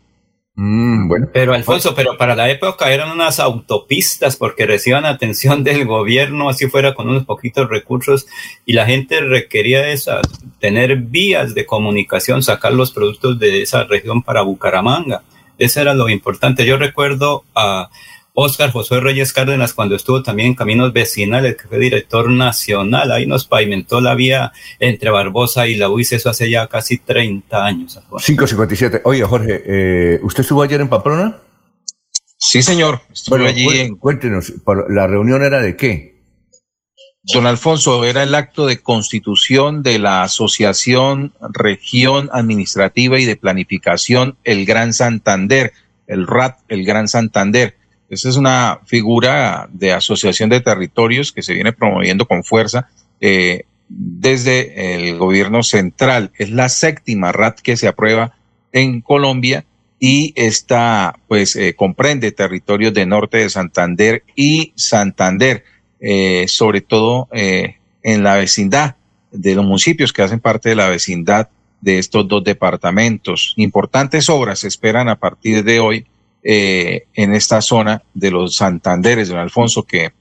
Mm, 0.55 1.09
bueno. 1.09 1.28
Pero 1.32 1.55
Alfonso, 1.55 1.94
pero 1.94 2.18
para 2.18 2.36
la 2.36 2.50
época 2.50 2.92
eran 2.92 3.11
unas 3.11 3.40
autopistas 3.40 4.36
porque 4.36 4.66
reciban 4.66 5.07
atención 5.07 5.64
del 5.64 5.86
gobierno, 5.86 6.48
así 6.48 6.68
fuera 6.68 6.94
con 6.94 7.09
unos 7.09 7.24
poquitos 7.24 7.68
recursos, 7.68 8.26
y 8.66 8.74
la 8.74 8.86
gente 8.86 9.20
requería 9.20 9.88
esa, 9.90 10.20
tener 10.61 10.96
vías 10.96 11.55
de 11.55 11.64
comunicación, 11.64 12.42
sacar 12.42 12.72
los 12.74 12.92
productos 12.92 13.38
de 13.38 13.62
esa 13.62 13.84
región 13.84 14.22
para 14.22 14.42
Bucaramanga. 14.42 15.22
Eso 15.59 15.80
era 15.80 15.94
lo 15.94 16.09
importante. 16.09 16.66
Yo 16.66 16.76
recuerdo 16.76 17.44
a 17.55 17.88
Oscar 18.35 18.70
José 18.70 19.01
Reyes 19.01 19.33
Cárdenas 19.33 19.74
cuando 19.74 19.95
estuvo 19.95 20.22
también 20.22 20.49
en 20.49 20.55
Caminos 20.55 20.93
Vecinales, 20.93 21.57
que 21.57 21.68
fue 21.68 21.78
director 21.78 22.30
nacional. 22.30 23.12
Ahí 23.12 23.26
nos 23.26 23.45
pavimentó 23.47 24.01
la 24.01 24.14
vía 24.14 24.53
entre 24.78 25.11
Barbosa 25.11 25.66
y 25.66 25.74
la 25.74 25.91
UIS, 25.91 26.12
eso 26.12 26.30
hace 26.30 26.49
ya 26.49 26.66
casi 26.66 26.99
30 26.99 27.64
años. 27.64 28.01
557. 28.11 29.03
Oye, 29.05 29.22
Jorge, 29.24 29.62
eh, 29.66 30.20
¿usted 30.22 30.41
estuvo 30.41 30.62
ayer 30.62 30.80
en 30.80 30.89
Pamplona? 30.89 31.39
Sí, 32.39 32.62
señor. 32.62 33.01
Estuve 33.12 33.47
allí 33.47 33.68
en... 33.68 33.97
Cuéntenos, 33.97 34.53
¿la 34.89 35.07
reunión 35.07 35.43
era 35.43 35.61
de 35.61 35.76
qué? 35.76 36.12
Don 37.24 37.47
Alfonso, 37.47 38.05
era 38.05 38.24
el 38.24 38.35
acto 38.35 38.66
de 38.66 38.83
constitución 38.83 39.85
de 39.85 40.01
la 40.01 40.24
Asociación 40.24 41.33
Región 41.53 42.28
Administrativa 42.33 43.20
y 43.20 43.26
de 43.26 43.37
Planificación 43.37 44.37
El 44.43 44.66
Gran 44.66 44.93
Santander, 44.93 45.72
el 46.09 46.26
RAT, 46.26 46.59
el 46.66 46.85
Gran 46.85 47.07
Santander. 47.07 47.76
Esa 48.12 48.28
es 48.28 48.36
una 48.36 48.80
figura 48.84 49.70
de 49.72 49.94
asociación 49.94 50.50
de 50.50 50.60
territorios 50.60 51.32
que 51.32 51.40
se 51.40 51.54
viene 51.54 51.72
promoviendo 51.72 52.26
con 52.26 52.44
fuerza 52.44 52.90
eh, 53.22 53.64
desde 53.88 54.96
el 54.96 55.16
gobierno 55.16 55.62
central. 55.62 56.30
Es 56.36 56.50
la 56.50 56.68
séptima 56.68 57.32
RAT 57.32 57.60
que 57.60 57.78
se 57.78 57.88
aprueba 57.88 58.34
en 58.70 59.00
Colombia 59.00 59.64
y 59.98 60.34
esta 60.36 61.18
pues 61.26 61.56
eh, 61.56 61.74
comprende 61.74 62.32
territorios 62.32 62.92
de 62.92 63.06
norte 63.06 63.38
de 63.38 63.48
Santander 63.48 64.24
y 64.36 64.74
Santander. 64.76 65.64
Eh, 65.98 66.44
sobre 66.48 66.82
todo 66.82 67.28
en 67.32 68.22
la 68.24 68.36
vecindad 68.36 68.96
de 69.30 69.54
los 69.54 69.64
municipios 69.64 70.12
que 70.12 70.20
hacen 70.20 70.40
parte 70.40 70.68
de 70.68 70.74
la 70.74 70.90
vecindad 70.90 71.48
de 71.80 71.98
estos 71.98 72.28
dos 72.28 72.44
departamentos. 72.44 73.54
Importantes 73.56 74.28
obras 74.28 74.58
se 74.58 74.68
esperan 74.68 75.08
a 75.08 75.18
partir 75.18 75.64
de 75.64 75.80
hoy 75.80 76.06
eh, 76.43 77.05
en 77.14 77.34
esta 77.34 77.61
zona 77.61 78.03
de 78.14 78.30
los 78.30 78.57
Santanderes, 78.57 79.28
don 79.28 79.38
Alfonso, 79.38 79.84
que 79.84 80.12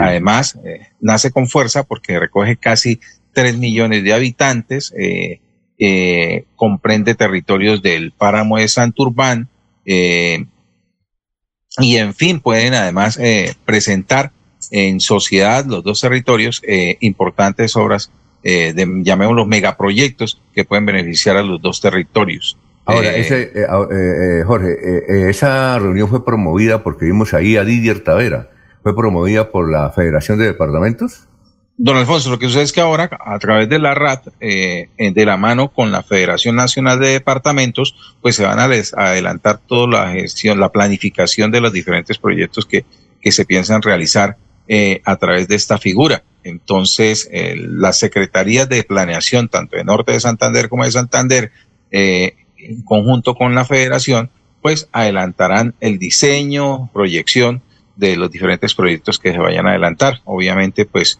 además 0.00 0.58
nace 1.00 1.30
con 1.30 1.46
fuerza 1.46 1.84
porque 1.84 2.18
recoge 2.18 2.56
casi 2.56 2.98
tres 3.32 3.56
millones 3.56 4.02
de 4.02 4.12
habitantes, 4.12 4.92
comprende 6.56 7.14
territorios 7.14 7.80
del 7.80 8.10
páramo 8.10 8.58
de 8.58 8.66
Santurbán, 8.66 9.48
y 9.84 10.46
en 11.78 12.12
fin, 12.12 12.40
pueden 12.40 12.74
además 12.74 13.20
presentar 13.64 14.32
en 14.72 15.00
sociedad 15.00 15.64
los 15.66 15.82
dos 15.84 16.00
territorios 16.00 16.62
eh, 16.66 16.96
importantes 17.00 17.76
obras, 17.76 18.10
eh, 18.42 18.72
de, 18.74 18.86
llamémoslos 19.02 19.46
megaproyectos, 19.46 20.40
que 20.54 20.64
pueden 20.64 20.86
beneficiar 20.86 21.36
a 21.36 21.42
los 21.42 21.60
dos 21.60 21.80
territorios. 21.80 22.56
Ahora, 22.84 23.14
eh, 23.14 23.20
ese, 23.20 23.52
eh, 23.54 24.42
Jorge, 24.44 25.30
esa 25.30 25.78
reunión 25.78 26.08
fue 26.08 26.24
promovida 26.24 26.82
porque 26.82 27.04
vimos 27.04 27.32
ahí 27.34 27.56
a 27.56 27.64
Didier 27.64 28.02
Tavera. 28.02 28.50
¿Fue 28.82 28.96
promovida 28.96 29.50
por 29.50 29.70
la 29.70 29.90
Federación 29.90 30.38
de 30.38 30.46
Departamentos? 30.46 31.28
Don 31.76 31.96
Alfonso, 31.96 32.30
lo 32.30 32.38
que 32.38 32.46
sucede 32.46 32.64
es 32.64 32.72
que 32.72 32.80
ahora, 32.80 33.08
a 33.24 33.38
través 33.38 33.68
de 33.68 33.78
la 33.78 33.94
RAT, 33.94 34.26
de 34.40 35.24
la 35.24 35.36
mano 35.36 35.68
con 35.68 35.90
la 35.92 36.02
Federación 36.02 36.56
Nacional 36.56 36.98
de 36.98 37.08
Departamentos, 37.08 38.16
pues 38.20 38.36
se 38.36 38.44
van 38.44 38.58
a 38.58 38.64
adelantar 38.64 39.60
toda 39.66 39.88
la 39.88 40.12
gestión, 40.12 40.60
la 40.60 40.70
planificación 40.70 41.50
de 41.50 41.60
los 41.60 41.72
diferentes 41.72 42.18
proyectos 42.18 42.66
que, 42.66 42.84
que 43.20 43.32
se 43.32 43.44
piensan 43.44 43.82
realizar 43.82 44.36
eh, 44.68 45.02
a 45.04 45.16
través 45.16 45.48
de 45.48 45.56
esta 45.56 45.76
figura. 45.76 46.22
Entonces, 46.44 47.28
eh, 47.32 47.56
las 47.56 47.98
secretarías 47.98 48.68
de 48.68 48.84
planeación, 48.84 49.48
tanto 49.48 49.76
de 49.76 49.84
Norte 49.84 50.12
de 50.12 50.20
Santander 50.20 50.68
como 50.68 50.84
de 50.84 50.92
Santander, 50.92 51.52
eh, 51.90 52.34
en 52.62 52.82
conjunto 52.82 53.34
con 53.34 53.54
la 53.54 53.64
federación, 53.64 54.30
pues 54.60 54.88
adelantarán 54.92 55.74
el 55.80 55.98
diseño, 55.98 56.90
proyección 56.92 57.62
de 57.96 58.16
los 58.16 58.30
diferentes 58.30 58.74
proyectos 58.74 59.18
que 59.18 59.32
se 59.32 59.38
vayan 59.38 59.66
a 59.66 59.70
adelantar. 59.70 60.20
Obviamente, 60.24 60.86
pues 60.86 61.18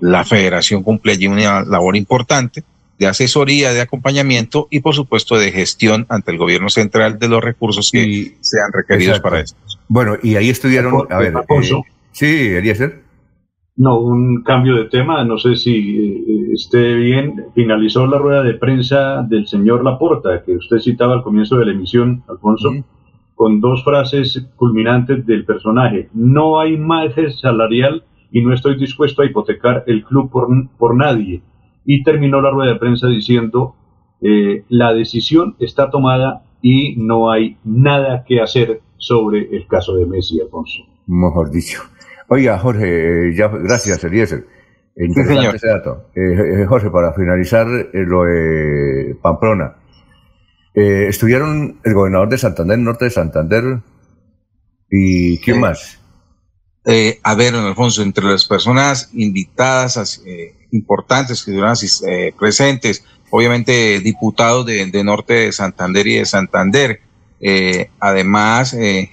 la 0.00 0.24
federación 0.24 0.82
cumple 0.82 1.12
allí 1.12 1.26
una 1.26 1.62
labor 1.64 1.96
importante 1.96 2.62
de 2.98 3.06
asesoría, 3.06 3.72
de 3.72 3.80
acompañamiento 3.80 4.68
y 4.70 4.80
por 4.80 4.94
supuesto 4.94 5.38
de 5.38 5.52
gestión 5.52 6.06
ante 6.08 6.30
el 6.30 6.38
gobierno 6.38 6.68
central 6.70 7.18
de 7.18 7.28
los 7.28 7.42
recursos 7.42 7.90
que 7.92 8.36
sean 8.40 8.72
requeridos 8.72 9.20
para 9.20 9.40
esto. 9.40 9.58
Bueno, 9.88 10.16
y 10.22 10.36
ahí 10.36 10.48
estudiaron, 10.48 11.06
a 11.10 11.18
ver, 11.18 11.34
eh, 11.36 11.82
sí, 12.12 12.26
Eliezer. 12.26 13.05
No, 13.76 13.98
un 13.98 14.42
cambio 14.42 14.74
de 14.76 14.86
tema, 14.86 15.22
no 15.24 15.36
sé 15.36 15.56
si 15.56 15.98
eh, 15.98 16.52
esté 16.54 16.94
bien. 16.94 17.46
Finalizó 17.54 18.06
la 18.06 18.18
rueda 18.18 18.42
de 18.42 18.54
prensa 18.54 19.22
del 19.22 19.46
señor 19.46 19.84
Laporta, 19.84 20.42
que 20.44 20.56
usted 20.56 20.78
citaba 20.78 21.14
al 21.14 21.22
comienzo 21.22 21.56
de 21.56 21.66
la 21.66 21.72
emisión, 21.72 22.24
Alfonso, 22.26 22.70
con 23.34 23.60
dos 23.60 23.84
frases 23.84 24.48
culminantes 24.56 25.26
del 25.26 25.44
personaje. 25.44 26.08
No 26.14 26.58
hay 26.58 26.78
margen 26.78 27.30
salarial 27.32 28.04
y 28.32 28.40
no 28.40 28.54
estoy 28.54 28.76
dispuesto 28.76 29.20
a 29.20 29.26
hipotecar 29.26 29.84
el 29.86 30.04
club 30.04 30.30
por, 30.30 30.48
por 30.78 30.96
nadie 30.96 31.42
y 31.84 32.02
terminó 32.02 32.40
la 32.40 32.50
rueda 32.50 32.72
de 32.72 32.78
prensa 32.78 33.06
diciendo 33.08 33.76
eh, 34.20 34.64
la 34.68 34.92
decisión 34.92 35.54
está 35.60 35.90
tomada 35.90 36.42
y 36.62 36.96
no 36.96 37.30
hay 37.30 37.58
nada 37.64 38.24
que 38.24 38.40
hacer 38.40 38.80
sobre 38.96 39.54
el 39.54 39.66
caso 39.66 39.94
de 39.94 40.06
Messi, 40.06 40.40
Alfonso. 40.40 40.82
Mejor 41.06 41.50
dicho. 41.50 41.82
Oiga, 42.28 42.58
Jorge, 42.58 43.34
ya, 43.34 43.48
gracias, 43.48 44.02
Eliezer. 44.04 44.46
Interesante 44.96 45.56
ese 45.56 45.66
dato. 45.68 46.10
Eh, 46.14 46.62
eh, 46.62 46.66
Jorge, 46.66 46.90
para 46.90 47.12
finalizar 47.12 47.66
lo 47.66 48.24
de 48.24 49.16
Pamplona. 49.22 49.76
estuvieron 50.74 51.80
el 51.84 51.94
gobernador 51.94 52.28
de 52.28 52.38
Santander, 52.38 52.78
norte 52.78 53.06
de 53.06 53.10
Santander, 53.10 53.80
y 54.90 55.38
¿quién 55.38 55.60
más? 55.60 56.00
a 57.22 57.34
ver, 57.34 57.54
Alfonso, 57.54 58.02
entre 58.02 58.24
las 58.24 58.46
personas 58.46 59.10
invitadas, 59.12 60.22
importantes 60.70 61.44
que 61.44 61.52
estuvieron 61.52 61.74
eh, 62.06 62.32
presentes, 62.38 63.04
obviamente 63.30 64.00
diputados 64.00 64.66
de, 64.66 65.04
Norte 65.04 65.34
de 65.34 65.52
Santander 65.52 66.06
y 66.06 66.14
de 66.16 66.26
Santander. 66.26 67.00
Eh, 67.40 67.90
además, 68.00 68.74
eh, 68.74 69.10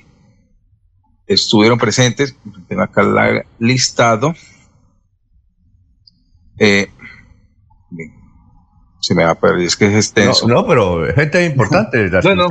estuvieron 1.27 1.77
presentes, 1.77 2.35
tengo 2.67 2.81
acá 2.81 3.01
el 3.01 3.43
listado. 3.59 4.33
se 6.57 6.89
me 9.15 9.23
va 9.23 9.31
a 9.31 9.39
perder, 9.39 9.65
es 9.65 9.75
que 9.75 9.87
es 9.87 9.95
extenso. 9.95 10.47
No, 10.47 10.67
pero 10.67 11.05
gente 11.13 11.45
importante, 11.45 12.09
las 12.09 12.23
no, 12.23 12.47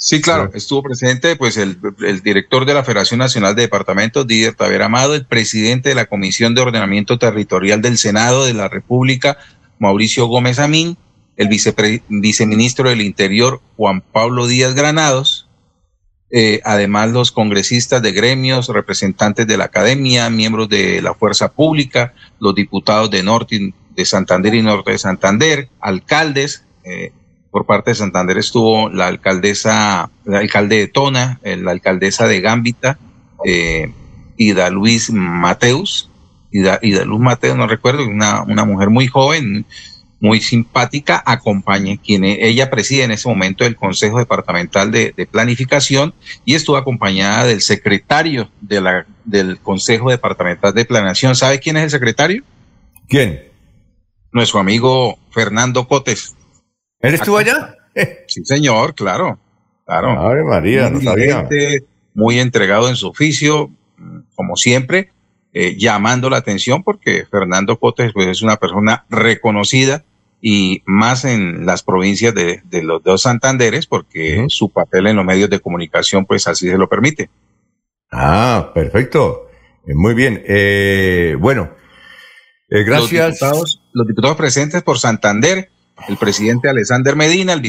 Sí, 0.00 0.20
claro, 0.20 0.52
estuvo 0.54 0.84
presente 0.84 1.34
pues 1.34 1.56
el, 1.56 1.76
director 2.22 2.64
de 2.64 2.72
la 2.72 2.84
Federación 2.84 3.18
Nacional 3.18 3.56
de 3.56 3.62
Departamentos, 3.62 4.28
Didier 4.28 4.54
Taver 4.54 4.82
Amado, 4.82 5.16
el 5.16 5.26
presidente 5.26 5.88
de 5.88 5.96
la 5.96 6.06
Comisión 6.06 6.54
de 6.54 6.60
Ordenamiento 6.60 7.18
Territorial 7.18 7.82
del 7.82 7.98
Senado 7.98 8.44
de 8.44 8.54
la 8.54 8.68
República, 8.68 9.38
Mauricio 9.80 10.26
Gómez 10.26 10.60
Amín, 10.60 10.96
el 11.36 11.48
viceministro 11.48 12.90
del 12.90 13.00
Interior, 13.00 13.60
Juan 13.76 14.00
Pablo 14.00 14.46
Díaz 14.46 14.74
Granados, 14.74 15.37
eh, 16.30 16.60
además 16.64 17.10
los 17.10 17.32
congresistas 17.32 18.02
de 18.02 18.12
gremios, 18.12 18.68
representantes 18.68 19.46
de 19.46 19.56
la 19.56 19.64
academia, 19.64 20.28
miembros 20.28 20.68
de 20.68 21.00
la 21.00 21.14
fuerza 21.14 21.52
pública, 21.52 22.12
los 22.38 22.54
diputados 22.54 23.10
de 23.10 23.22
Norte 23.22 23.72
de 23.94 24.04
Santander 24.04 24.54
y 24.54 24.62
Norte 24.62 24.92
de 24.92 24.98
Santander, 24.98 25.68
alcaldes, 25.80 26.64
eh, 26.84 27.12
por 27.50 27.64
parte 27.64 27.92
de 27.92 27.94
Santander 27.94 28.36
estuvo 28.36 28.90
la 28.90 29.06
alcaldesa, 29.06 30.10
el 30.26 30.34
alcalde 30.34 30.76
de 30.76 30.88
Tona, 30.88 31.40
la 31.42 31.70
alcaldesa 31.70 32.26
de 32.26 32.40
Gambita, 32.40 32.98
eh, 33.44 33.90
Ida 34.36 34.70
Luis 34.70 35.10
Mateus, 35.10 36.10
Ida, 36.52 36.78
Ida 36.82 37.04
Luz 37.04 37.20
Mateus, 37.20 37.56
no 37.56 37.66
recuerdo, 37.66 38.06
una, 38.06 38.42
una 38.42 38.64
mujer 38.64 38.90
muy 38.90 39.06
joven, 39.06 39.64
muy 40.20 40.40
simpática, 40.40 41.22
acompaña, 41.24 41.96
quien 41.96 42.24
e, 42.24 42.48
ella 42.48 42.70
preside 42.70 43.04
en 43.04 43.12
ese 43.12 43.28
momento 43.28 43.64
el 43.64 43.76
Consejo 43.76 44.18
Departamental 44.18 44.90
de, 44.90 45.28
Planificación 45.30 46.14
y 46.44 46.54
estuvo 46.54 46.76
acompañada 46.76 47.44
del 47.44 47.60
secretario 47.60 48.50
de 48.60 48.80
la, 48.80 49.06
del 49.24 49.58
Consejo 49.60 50.10
Departamental 50.10 50.74
de 50.74 50.84
Planeación. 50.84 51.36
¿Sabe 51.36 51.60
quién 51.60 51.76
es 51.76 51.84
el 51.84 51.90
secretario? 51.90 52.42
¿Quién? 53.08 53.44
Nuestro 54.32 54.58
amigo 54.60 55.18
Fernando 55.30 55.86
Cotes. 55.86 56.34
¿Él 57.00 57.14
estuvo 57.14 57.38
allá? 57.38 57.74
Sí, 58.28 58.44
señor, 58.44 58.94
claro. 58.94 59.40
Claro. 59.84 60.14
Madre 60.14 60.44
María, 60.44 60.88
no 60.88 61.00
sabía. 61.00 61.48
Muy 62.14 62.38
entregado 62.38 62.88
en 62.88 62.94
su 62.94 63.08
oficio, 63.08 63.72
como 64.36 64.54
siempre, 64.54 65.10
eh, 65.52 65.76
llamando 65.78 66.30
la 66.30 66.36
atención 66.38 66.82
porque 66.82 67.26
Fernando 67.30 67.78
Cotes 67.78 68.12
pues, 68.12 68.28
es 68.28 68.42
una 68.42 68.56
persona 68.56 69.04
reconocida 69.08 70.04
y 70.40 70.82
más 70.86 71.24
en 71.24 71.66
las 71.66 71.82
provincias 71.82 72.34
de, 72.34 72.62
los 72.82 73.02
dos 73.02 73.22
Santanderes 73.22 73.86
porque 73.86 74.44
su 74.48 74.70
papel 74.70 75.06
en 75.08 75.16
los 75.16 75.24
medios 75.24 75.50
de 75.50 75.60
comunicación 75.60 76.26
pues 76.26 76.46
así 76.46 76.68
se 76.68 76.78
lo 76.78 76.88
permite. 76.88 77.30
Ah, 78.10 78.70
perfecto. 78.74 79.48
Eh, 79.86 79.94
muy 79.94 80.14
bien. 80.14 80.42
Eh, 80.46 81.36
bueno, 81.38 81.70
gracias. 82.68 83.40
los 83.92 84.06
diputados 84.06 84.36
presentes 84.36 84.82
por 84.82 84.98
Santander 84.98 85.70
el 86.06 86.16
presidente 86.16 86.68
Alexander 86.68 87.16
Medina, 87.16 87.52
el, 87.52 87.62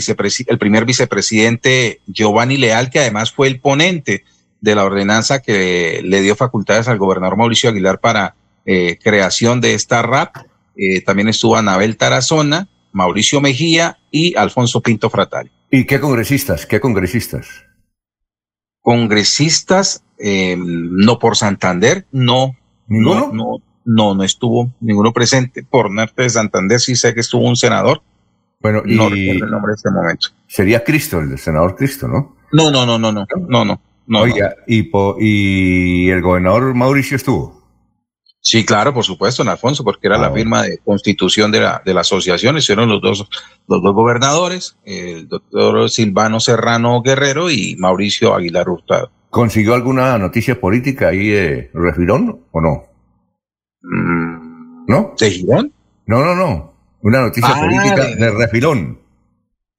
el 0.48 0.58
primer 0.60 0.86
vicepresidente 0.86 2.02
Giovanni 2.06 2.58
Leal, 2.58 2.90
que 2.90 3.00
además 3.00 3.32
fue 3.32 3.48
el 3.48 3.60
ponente 3.60 4.24
de 4.62 4.76
la 4.76 4.84
ordenanza 4.84 5.42
que 5.42 6.02
le 6.04 6.22
dio 6.22 6.36
facultades 6.36 6.88
al 6.88 6.98
gobernador 6.98 7.38
Mauricio 7.38 7.70
Aguilar 7.70 8.00
para 8.00 8.36
eh, 8.66 8.98
creación 9.02 9.62
de 9.62 9.74
esta 9.74 10.02
RAP. 10.02 10.36
Eh, 10.76 11.02
también 11.02 11.28
estuvo 11.28 11.56
Anabel 11.56 11.98
Tarazona, 11.98 12.68
Mauricio 12.92 13.42
Mejía 13.42 13.98
y 14.12 14.36
Alfonso 14.36 14.82
Pinto 14.82 15.10
Fratari. 15.10 15.52
¿Y 15.72 15.86
qué 15.86 16.00
congresistas? 16.00 16.66
¿Qué 16.66 16.80
congresistas? 16.80 17.48
Congresistas, 18.82 20.04
eh, 20.18 20.56
no 20.58 21.20
por 21.20 21.36
Santander, 21.36 22.06
no. 22.12 22.56
¿Ninguno? 22.88 23.32
No, 23.34 23.62
no, 23.86 24.16
no, 24.16 24.24
estuvo 24.24 24.72
ninguno 24.80 25.14
presente. 25.14 25.64
Por 25.64 25.92
norte 25.92 26.24
de 26.24 26.30
Santander 26.30 26.80
sí 26.80 26.96
sé 26.96 27.14
que 27.14 27.20
estuvo 27.22 27.48
un 27.48 27.56
senador. 27.56 28.02
Bueno, 28.62 28.82
y 28.86 28.96
no 28.96 29.10
recuerdo 29.10 29.46
el 29.46 29.52
nombre 29.52 29.72
de 29.72 29.76
este 29.76 29.90
momento. 29.92 30.28
Sería 30.48 30.84
Cristo, 30.84 31.20
el 31.20 31.38
senador 31.38 31.76
Cristo, 31.76 32.08
¿no? 32.08 32.36
No, 32.52 32.72
no, 32.72 32.86
no, 32.86 32.98
no, 32.98 33.12
no, 33.12 33.26
no, 33.48 33.66
no. 33.66 33.82
No 34.10 34.22
Oiga, 34.22 34.56
Y, 34.68 34.84
po, 34.84 35.16
y 35.20 36.10
el 36.10 36.22
gobernador 36.22 36.74
Mauricio 36.76 37.16
estuvo. 37.16 37.58
Sí, 38.42 38.66
claro, 38.66 38.94
por 38.94 39.04
supuesto, 39.04 39.42
en 39.44 39.50
Alfonso, 39.50 39.84
porque 39.84 40.08
era 40.08 40.16
Ah, 40.16 40.20
la 40.22 40.30
bueno. 40.30 40.42
firma 40.44 40.64
de 40.64 40.78
constitución 40.80 41.52
de 41.52 41.60
la, 41.62 41.82
de 41.86 41.94
la 41.94 42.02
asociación, 42.02 42.58
hicieron 42.58 42.88
los 42.90 43.02
dos, 43.02 43.28
los 43.68 43.82
dos 43.84 43.94
gobernadores, 43.94 44.78
el 44.86 45.28
doctor 45.28 45.90
Silvano 45.90 46.40
Serrano 46.40 47.02
Guerrero 47.02 47.52
y 47.52 47.76
Mauricio 47.78 48.34
Aguilar 48.34 48.70
Hurtado. 48.70 49.12
¿Consiguió 49.30 49.74
alguna 49.76 50.18
noticia 50.18 50.60
política 50.60 51.10
ahí 51.10 51.28
de 51.28 51.70
Refirón 51.74 52.46
o 52.52 52.62
no? 52.62 52.86
¿No? 54.88 55.14
¿De 55.20 55.32
Girón? 55.32 55.72
No, 56.08 56.24
no, 56.26 56.36
no. 56.36 56.74
Una 57.02 57.22
noticia 57.22 57.52
Ah, 57.56 57.60
política 57.62 58.06
de- 58.08 58.16
de 58.16 58.32
Refirón. 58.32 59.00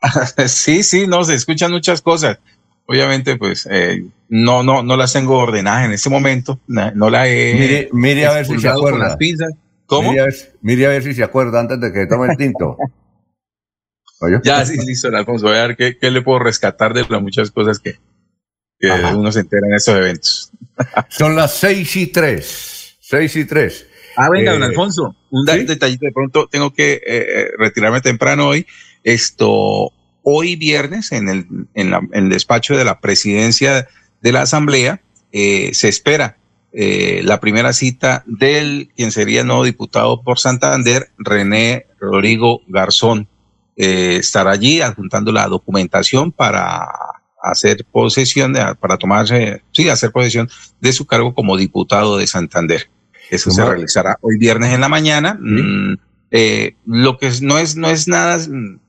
sí, 0.47 0.83
sí, 0.83 1.07
no, 1.07 1.25
se 1.25 1.35
escuchan 1.35 1.73
muchas 1.73 2.01
cosas. 2.01 2.39
Obviamente, 2.87 3.37
pues, 3.37 3.69
eh, 3.71 4.05
no, 4.29 4.63
no, 4.63 4.83
no 4.83 4.97
las 4.97 5.13
tengo 5.13 5.39
ordenadas 5.39 5.85
en 5.87 5.93
este 5.93 6.11
momento, 6.11 6.59
na- 6.67 6.91
no 6.93 7.09
las 7.11 7.27
he 7.29 7.55
Mire, 7.55 7.89
mire 7.93 8.27
a 8.27 8.33
ver 8.33 8.47
si 8.47 8.59
se 8.59 8.69
acuerda. 8.69 9.17
las. 9.17 9.19
¿Cómo? 9.87 10.11
Mire 10.11 10.23
a, 10.23 10.25
ver, 10.27 10.35
mire 10.63 10.87
a 10.87 10.89
ver 10.91 11.03
si 11.03 11.15
se 11.15 11.23
acuerda 11.25 11.61
antes 11.61 11.81
de 11.81 11.93
que 11.93 12.07
tome 12.07 12.31
el 12.31 12.37
tinto. 12.37 12.77
Ya, 14.43 14.67
sí, 14.67 14.77
listo, 14.87 15.09
Alfonso. 15.09 15.47
Voy 15.47 15.57
a 15.57 15.67
ver 15.69 15.77
qué, 15.77 15.97
qué 15.99 16.11
le 16.11 16.21
puedo 16.23 16.39
rescatar 16.41 16.93
de 16.93 17.07
las 17.09 17.23
muchas 17.23 17.51
cosas 17.51 17.79
que, 17.81 17.99
que 18.79 18.91
uno 19.15 19.33
se 19.33 19.41
entera 19.41 19.67
en 19.67 19.75
estos 19.75 19.97
eventos. 19.97 20.51
Son 21.09 21.35
las 21.35 21.55
seis 21.55 21.97
y 21.97 22.07
tres. 22.09 22.97
Seis 23.01 23.35
y 23.37 23.45
tres. 23.47 23.87
Ah, 24.17 24.29
venga, 24.29 24.51
Eh, 24.51 24.55
don 24.55 24.63
Alfonso, 24.63 25.17
un 25.31 25.45
da- 25.47 25.57
detallito. 25.57 26.05
De 26.05 26.13
pronto 26.13 26.47
tengo 26.49 26.73
que 26.73 26.95
eh, 26.95 27.01
eh, 27.07 27.51
retirarme 27.59 28.01
temprano 28.03 28.49
hoy. 28.49 28.67
Esto, 29.03 29.91
hoy 30.23 30.57
viernes, 30.57 31.13
en 31.13 31.29
el, 31.29 31.47
en, 31.75 31.91
la- 31.91 32.07
en 32.13 32.25
el 32.25 32.29
despacho 32.31 32.77
de 32.77 32.85
la 32.85 33.01
presidencia 33.01 33.89
de 34.21 34.33
la 34.33 34.43
Asamblea, 34.43 35.01
eh, 35.33 35.71
se 35.75 35.89
espera 35.89 36.37
eh, 36.73 37.23
la 37.25 37.41
primera 37.41 37.73
cita 37.73 38.23
del 38.27 38.91
quien 38.97 39.11
sería 39.11 39.43
nuevo 39.45 39.65
diputado 39.65 40.23
por 40.23 40.39
Santander, 40.39 41.11
René 41.19 41.87
Rodrigo 41.99 42.61
Garzón. 42.69 43.27
Eh, 43.77 44.17
estará 44.21 44.51
allí 44.53 44.81
adjuntando 44.81 45.33
la 45.33 45.47
documentación 45.49 46.31
para 46.33 46.87
hacer 47.43 47.85
posesión, 47.91 48.53
de- 48.53 48.75
para 48.79 48.99
tomarse, 48.99 49.63
sí, 49.73 49.89
hacer 49.89 50.13
posesión 50.13 50.49
de 50.81 50.93
su 50.93 51.07
cargo 51.07 51.35
como 51.35 51.57
diputado 51.57 52.19
de 52.19 52.27
Santander. 52.27 52.89
Eso 53.31 53.51
se 53.51 53.63
realizará 53.65 54.19
hoy 54.21 54.37
viernes 54.39 54.75
en 54.75 54.81
la 54.81 54.89
mañana. 54.89 55.39
Mm, 55.41 55.97
eh, 56.31 56.75
lo 56.87 57.19
que 57.19 57.31
no 57.43 57.59
es, 57.59 57.77
no 57.77 57.89
es 57.89 58.07
nada 58.07 58.39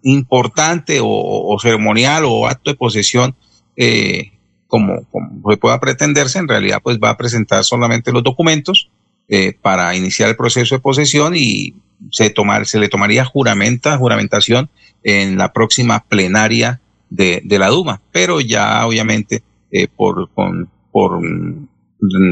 importante 0.03 0.99
o, 1.01 1.57
ceremonial 1.61 2.23
o 2.25 2.47
acto 2.47 2.71
de 2.71 2.77
posesión 2.77 3.35
eh, 3.75 4.31
como, 4.67 5.05
como 5.05 5.41
pueda 5.57 5.79
pretenderse, 5.79 6.39
en 6.39 6.47
realidad 6.47 6.79
pues 6.83 6.99
va 6.99 7.09
a 7.09 7.17
presentar 7.17 7.63
solamente 7.63 8.11
los 8.11 8.23
documentos 8.23 8.89
eh, 9.27 9.53
para 9.61 9.95
iniciar 9.95 10.29
el 10.29 10.35
proceso 10.35 10.75
de 10.75 10.81
posesión 10.81 11.33
y 11.35 11.73
se, 12.11 12.29
tomar, 12.29 12.67
se 12.67 12.79
le 12.79 12.89
tomaría 12.89 13.25
juramenta, 13.25 13.97
juramentación 13.97 14.69
en 15.03 15.37
la 15.37 15.53
próxima 15.53 16.03
plenaria 16.03 16.81
de, 17.09 17.41
la 17.47 17.67
Duma, 17.67 18.01
pero 18.11 18.39
ya 18.39 18.85
obviamente 18.85 19.43
eh, 19.71 19.87
por, 19.87 20.29
con, 20.33 20.69
por 20.91 21.19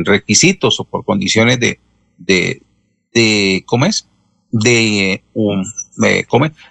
requisitos 0.06 0.80
o 0.80 0.84
por 0.84 1.06
condiciones 1.06 1.60
de, 1.60 1.80
de 2.18 3.64
¿cómo 3.66 3.86
es? 3.86 4.09
De, 4.52 5.22
un, 5.34 5.64
eh, 6.04 6.26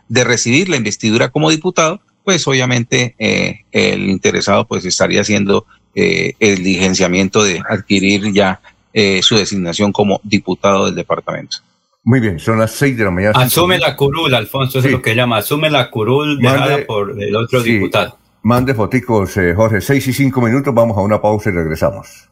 de 0.09 0.25
recibir 0.25 0.69
la 0.69 0.77
investidura 0.77 1.29
como 1.29 1.49
diputado, 1.51 2.01
pues 2.25 2.47
obviamente 2.49 3.15
eh, 3.19 3.61
el 3.71 4.09
interesado 4.11 4.65
pues 4.67 4.85
estaría 4.85 5.21
haciendo 5.21 5.65
eh, 5.95 6.35
el 6.41 6.57
diligenciamiento 6.65 7.43
de 7.45 7.63
adquirir 7.69 8.33
ya 8.33 8.61
eh, 8.93 9.21
su 9.23 9.37
designación 9.37 9.93
como 9.93 10.21
diputado 10.25 10.87
del 10.87 10.95
departamento. 10.97 11.59
Muy 12.05 12.21
bien, 12.21 12.39
son 12.41 12.59
las 12.59 12.73
seis 12.73 12.97
de 12.97 13.05
la 13.05 13.11
mañana. 13.11 13.39
Asume 13.39 13.79
la 13.79 13.95
curul, 13.95 14.35
Alfonso, 14.35 14.79
eso 14.79 14.89
es 14.89 14.93
lo 14.93 15.03
que 15.03 15.15
llama. 15.15 15.37
Asume 15.39 15.71
la 15.71 15.91
curul 15.91 16.39
dejada 16.39 16.79
Mande- 16.79 16.87
por 16.87 17.23
el 17.23 17.37
otro 17.37 17.61
Sí. 17.63 17.73
diputado. 17.75 18.19
Mande 18.43 18.75
foticos, 18.75 19.37
eh, 19.37 19.53
Jorge. 19.55 19.81
Seis 19.81 20.07
y 20.09 20.13
cinco 20.13 20.41
minutos, 20.41 20.73
vamos 20.75 20.97
a 20.97 21.01
una 21.01 21.21
pausa 21.21 21.51
y 21.51 21.53
regresamos. 21.53 22.29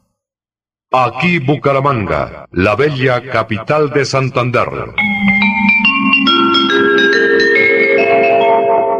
Aquí 0.92 1.40
Bucaramanga, 1.40 2.46
la 2.52 2.74
bella 2.76 3.20
capital 3.30 3.90
de 3.90 4.04
Santander. 4.04 4.68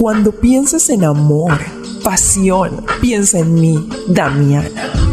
Cuando 0.00 0.32
pienses 0.32 0.88
en 0.88 1.04
amor, 1.04 1.52
pasión, 2.02 2.86
piensa 3.02 3.38
en 3.40 3.52
mí, 3.52 3.86
Damiana. 4.08 4.89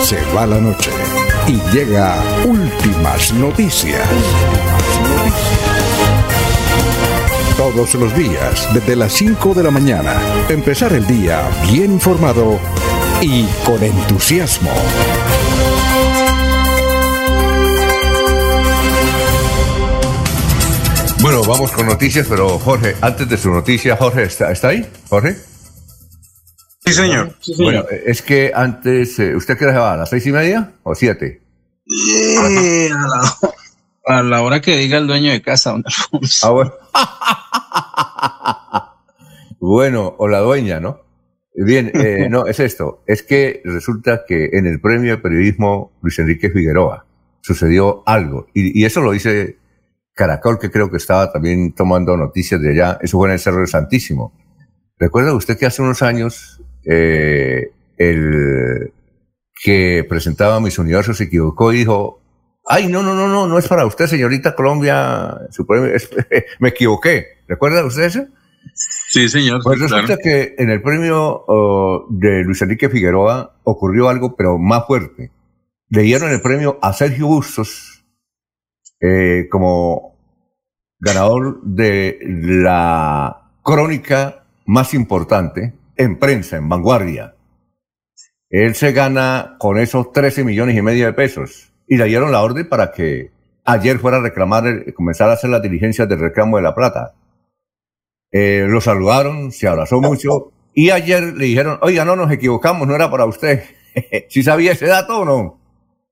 Se 0.00 0.20
va 0.32 0.46
la 0.46 0.60
noche 0.60 0.92
y 1.48 1.60
llega 1.72 2.22
últimas 2.46 3.34
noticias. 3.34 4.08
Todos 7.56 7.96
los 7.96 8.16
días, 8.16 8.68
desde 8.72 8.94
las 8.94 9.12
5 9.12 9.54
de 9.54 9.64
la 9.64 9.72
mañana, 9.72 10.14
empezar 10.50 10.92
el 10.92 11.04
día 11.04 11.50
bien 11.68 11.94
informado 11.94 12.60
y 13.20 13.44
con 13.64 13.82
entusiasmo. 13.82 14.70
Bueno, 21.24 21.42
vamos 21.42 21.72
con 21.72 21.86
noticias, 21.86 22.26
pero 22.28 22.58
Jorge, 22.58 22.96
antes 23.00 23.26
de 23.26 23.38
su 23.38 23.50
noticia, 23.50 23.96
Jorge, 23.96 24.24
¿está, 24.24 24.52
está 24.52 24.68
ahí? 24.68 24.86
Jorge. 25.08 25.34
Sí, 26.84 26.92
señor. 26.92 27.34
Bueno, 27.56 27.86
es 27.88 28.20
que 28.20 28.52
antes, 28.54 29.18
eh, 29.18 29.34
¿usted 29.34 29.56
qué 29.56 29.64
hora 29.64 29.72
se 29.72 29.78
va? 29.78 29.94
¿A 29.94 29.96
las 29.96 30.10
seis 30.10 30.26
y 30.26 30.32
media 30.32 30.72
o 30.82 30.94
siete? 30.94 31.40
Eh, 31.86 32.90
a, 32.92 33.08
la, 33.08 34.18
a 34.18 34.22
la 34.22 34.42
hora 34.42 34.60
que 34.60 34.76
diga 34.76 34.98
el 34.98 35.06
dueño 35.06 35.30
de 35.30 35.40
casa, 35.40 35.70
don 35.70 35.82
Alfonso. 35.86 36.46
Ah, 36.46 36.50
bueno. 36.50 36.72
bueno, 39.60 40.14
o 40.18 40.28
la 40.28 40.40
dueña, 40.40 40.78
¿no? 40.78 41.00
Bien, 41.54 41.90
eh, 41.94 42.26
no, 42.30 42.44
es 42.46 42.60
esto. 42.60 43.02
Es 43.06 43.22
que 43.22 43.62
resulta 43.64 44.26
que 44.28 44.50
en 44.52 44.66
el 44.66 44.78
premio 44.78 45.12
de 45.12 45.22
periodismo 45.22 45.92
Luis 46.02 46.18
Enrique 46.18 46.50
Figueroa 46.50 47.06
sucedió 47.40 48.02
algo. 48.04 48.46
Y, 48.52 48.78
y 48.78 48.84
eso 48.84 49.00
lo 49.00 49.12
dice 49.12 49.63
Caracol, 50.14 50.58
que 50.58 50.70
creo 50.70 50.90
que 50.90 50.96
estaba 50.96 51.32
también 51.32 51.72
tomando 51.74 52.16
noticias 52.16 52.60
de 52.60 52.70
allá. 52.70 52.98
Eso 53.02 53.18
fue 53.18 53.28
en 53.28 53.34
el 53.34 53.40
Cerro 53.40 53.58
del 53.58 53.68
Santísimo. 53.68 54.32
¿Recuerda 54.98 55.34
usted 55.34 55.58
que 55.58 55.66
hace 55.66 55.82
unos 55.82 56.02
años 56.02 56.62
eh, 56.84 57.72
el 57.98 58.92
que 59.62 60.06
presentaba 60.08 60.60
Mis 60.60 60.78
Universos 60.78 61.16
se 61.18 61.24
equivocó 61.24 61.72
y 61.72 61.78
dijo, 61.78 62.20
ay, 62.66 62.86
no, 62.86 63.02
no, 63.02 63.14
no, 63.14 63.28
no, 63.28 63.46
no 63.46 63.58
es 63.58 63.66
para 63.66 63.86
usted, 63.86 64.06
señorita 64.06 64.54
Colombia, 64.54 65.36
su 65.50 65.66
premio, 65.66 65.92
es- 65.92 66.10
me 66.60 66.68
equivoqué. 66.68 67.26
¿Recuerda 67.48 67.84
usted 67.84 68.04
eso? 68.04 68.26
Sí, 69.10 69.28
señor. 69.28 69.60
Pues 69.62 69.78
resulta 69.78 70.06
claro. 70.16 70.20
que 70.22 70.54
en 70.58 70.70
el 70.70 70.80
premio 70.80 71.44
oh, 71.46 72.06
de 72.08 72.42
Luis 72.44 72.62
Enrique 72.62 72.88
Figueroa 72.88 73.56
ocurrió 73.64 74.08
algo, 74.08 74.36
pero 74.36 74.58
más 74.58 74.86
fuerte. 74.86 75.30
Le 75.90 76.02
dieron 76.02 76.30
el 76.30 76.40
premio 76.40 76.78
a 76.80 76.92
Sergio 76.92 77.26
Bustos 77.26 77.93
eh, 79.06 79.48
como 79.50 80.14
ganador 80.98 81.60
de 81.62 82.18
la 82.22 83.50
crónica 83.62 84.44
más 84.66 84.94
importante 84.94 85.74
en 85.96 86.18
prensa, 86.18 86.56
en 86.56 86.68
vanguardia. 86.68 87.34
Él 88.50 88.74
se 88.74 88.92
gana 88.92 89.56
con 89.58 89.78
esos 89.78 90.12
13 90.12 90.44
millones 90.44 90.76
y 90.76 90.82
medio 90.82 91.06
de 91.06 91.12
pesos 91.12 91.72
y 91.86 91.96
le 91.96 92.04
dieron 92.04 92.32
la 92.32 92.42
orden 92.42 92.68
para 92.68 92.92
que 92.92 93.30
ayer 93.64 93.98
fuera 93.98 94.18
a 94.18 94.20
reclamar, 94.20 94.66
el- 94.66 94.94
comenzar 94.94 95.28
a 95.28 95.34
hacer 95.34 95.50
las 95.50 95.62
diligencias 95.62 96.08
del 96.08 96.20
reclamo 96.20 96.56
de 96.56 96.62
la 96.62 96.74
plata. 96.74 97.14
Eh, 98.32 98.66
lo 98.68 98.80
saludaron, 98.80 99.52
se 99.52 99.68
abrazó 99.68 100.00
mucho 100.00 100.52
y 100.72 100.90
ayer 100.90 101.22
le 101.34 101.46
dijeron, 101.46 101.78
oiga, 101.82 102.04
no 102.04 102.16
nos 102.16 102.30
equivocamos, 102.32 102.86
no 102.88 102.94
era 102.94 103.10
para 103.10 103.26
usted. 103.26 103.64
¿Sí 104.28 104.42
sabía 104.42 104.72
ese 104.72 104.86
dato 104.86 105.20
o 105.20 105.24
no? 105.24 105.58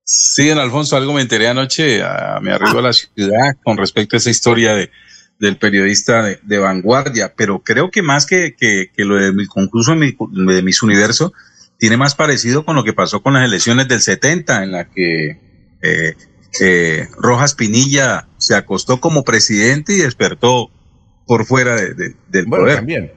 Sí, 0.05 0.47
don 0.49 0.59
Alfonso, 0.59 0.97
algo 0.97 1.13
me 1.13 1.21
enteré 1.21 1.47
anoche, 1.47 2.03
a, 2.03 2.39
me 2.41 2.51
arribo 2.51 2.79
a 2.79 2.83
la 2.83 2.93
ciudad 2.93 3.55
con 3.63 3.77
respecto 3.77 4.15
a 4.15 4.19
esa 4.19 4.29
historia 4.29 4.75
de, 4.75 4.91
del 5.39 5.57
periodista 5.57 6.23
de, 6.23 6.39
de 6.43 6.57
vanguardia, 6.57 7.33
pero 7.35 7.59
creo 7.59 7.89
que 7.89 8.01
más 8.01 8.25
que, 8.25 8.53
que, 8.55 8.91
que 8.95 9.05
lo 9.05 9.15
de 9.15 9.31
mi 9.31 9.45
concurso 9.47 9.91
de, 9.95 9.97
mi- 9.97 10.17
de 10.45 10.61
Miss 10.61 10.83
Universo, 10.83 11.31
tiene 11.77 11.95
más 11.97 12.15
parecido 12.15 12.65
con 12.65 12.75
lo 12.75 12.83
que 12.83 12.93
pasó 12.93 13.21
con 13.21 13.33
las 13.33 13.45
elecciones 13.45 13.87
del 13.87 14.01
70, 14.01 14.63
en 14.63 14.71
la 14.71 14.85
que 14.89 15.37
eh, 15.81 16.13
eh, 16.61 17.07
Rojas 17.17 17.55
Pinilla 17.55 18.27
se 18.37 18.55
acostó 18.55 18.99
como 18.99 19.23
presidente 19.23 19.93
y 19.93 19.97
despertó 19.97 20.69
por 21.25 21.45
fuera 21.45 21.75
de- 21.75 21.93
de- 21.93 22.15
del 22.27 22.45
Bueno, 22.45 22.65
poder. 22.65 22.75
también, 22.77 23.11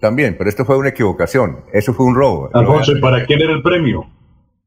también, 0.00 0.36
pero 0.38 0.48
esto 0.48 0.64
fue 0.64 0.78
una 0.78 0.88
equivocación, 0.88 1.60
eso 1.74 1.92
fue 1.92 2.06
un 2.06 2.14
robo. 2.14 2.50
Alfonso, 2.54 2.92
¿y 2.96 3.00
para 3.00 3.26
quién 3.26 3.42
era 3.42 3.52
el 3.52 3.62
premio? 3.62 4.10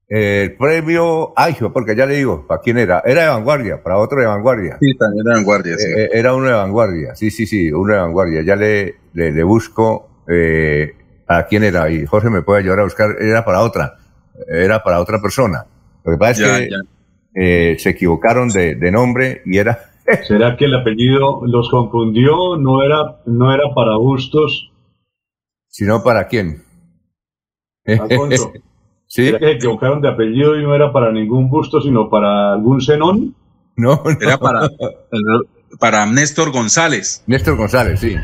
El 0.07 0.55
premio, 0.57 1.33
ay, 1.35 1.55
porque 1.73 1.95
ya 1.95 2.05
le 2.05 2.15
digo, 2.15 2.45
¿para 2.45 2.61
quién 2.61 2.77
era? 2.77 3.01
Era 3.05 3.23
de 3.23 3.29
vanguardia, 3.29 3.81
para 3.81 3.97
otro 3.97 4.19
de 4.19 4.27
vanguardia. 4.27 4.77
Sí, 4.79 4.95
también 4.95 5.25
era 5.25 5.37
vanguardia, 5.37 5.77
sí. 5.77 5.87
Eh, 5.87 6.09
era 6.13 6.35
uno 6.35 6.47
de 6.47 6.53
vanguardia, 6.53 7.15
sí, 7.15 7.31
sí, 7.31 7.47
sí, 7.47 7.71
uno 7.71 7.93
de 7.93 7.99
vanguardia. 7.99 8.41
Ya 8.43 8.55
le, 8.55 8.95
le, 9.13 9.31
le 9.31 9.43
busco 9.43 10.23
eh, 10.27 10.93
a 11.27 11.47
quién 11.47 11.63
era 11.63 11.89
y 11.89 12.05
Jorge 12.05 12.29
me 12.29 12.41
puede 12.41 12.59
ayudar 12.59 12.81
a 12.81 12.83
buscar, 12.83 13.15
era 13.19 13.43
para 13.45 13.61
otra, 13.61 13.97
era 14.47 14.83
para 14.83 14.99
otra 14.99 15.21
persona. 15.21 15.65
Lo 16.03 16.11
que 16.11 16.17
pasa 16.17 16.59
es 16.59 16.69
que 16.69 16.75
eh, 17.35 17.75
se 17.79 17.89
equivocaron 17.91 18.49
de, 18.49 18.75
de 18.75 18.91
nombre 18.91 19.41
y 19.45 19.57
era... 19.57 19.79
¿Será 20.27 20.57
que 20.57 20.65
el 20.65 20.75
apellido 20.75 21.41
los 21.45 21.69
confundió? 21.69 22.57
¿No 22.57 22.83
era, 22.83 23.21
no 23.25 23.53
era 23.53 23.73
para 23.73 23.95
Bustos? 23.95 24.71
¿Sino 25.69 26.03
para 26.03 26.27
quién? 26.27 26.61
Alfonso. 27.85 28.51
¿Sí? 29.13 29.25
¿Será 29.27 29.37
que 29.37 29.45
se 29.45 29.51
equivocaron 29.51 30.01
de 30.01 30.09
apellido 30.09 30.59
y 30.59 30.63
no 30.63 30.73
era 30.73 30.91
para 30.91 31.11
ningún 31.11 31.47
Busto, 31.47 31.79
sino 31.81 32.09
para 32.09 32.53
algún 32.53 32.81
Zenón? 32.81 33.35
No, 33.75 34.01
Era 34.19 34.39
para, 34.39 34.67
para 35.79 36.07
Néstor 36.07 36.51
González. 36.51 37.23
Néstor 37.27 37.55
González, 37.55 37.99
sí. 37.99 38.15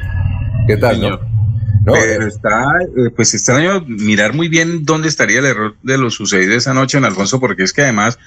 ¿Qué 0.66 0.78
tal, 0.78 1.00
no? 1.00 1.10
No, 1.12 1.94
Pero 1.94 2.24
eh, 2.24 2.28
está, 2.28 2.64
eh, 2.82 3.12
pues 3.16 3.36
extraño 3.36 3.84
mirar 3.86 4.34
muy 4.34 4.48
bien 4.48 4.84
dónde 4.84 5.10
estaría 5.10 5.38
el 5.40 5.46
error 5.46 5.76
de 5.84 6.00
lo 6.00 6.10
sucedido 6.10 6.56
esa 6.56 6.74
noche 6.74 6.98
en 6.98 7.06
Alfonso, 7.06 7.40
porque 7.40 7.62
es 7.62 7.72
que 7.72 7.84
además 7.84 8.18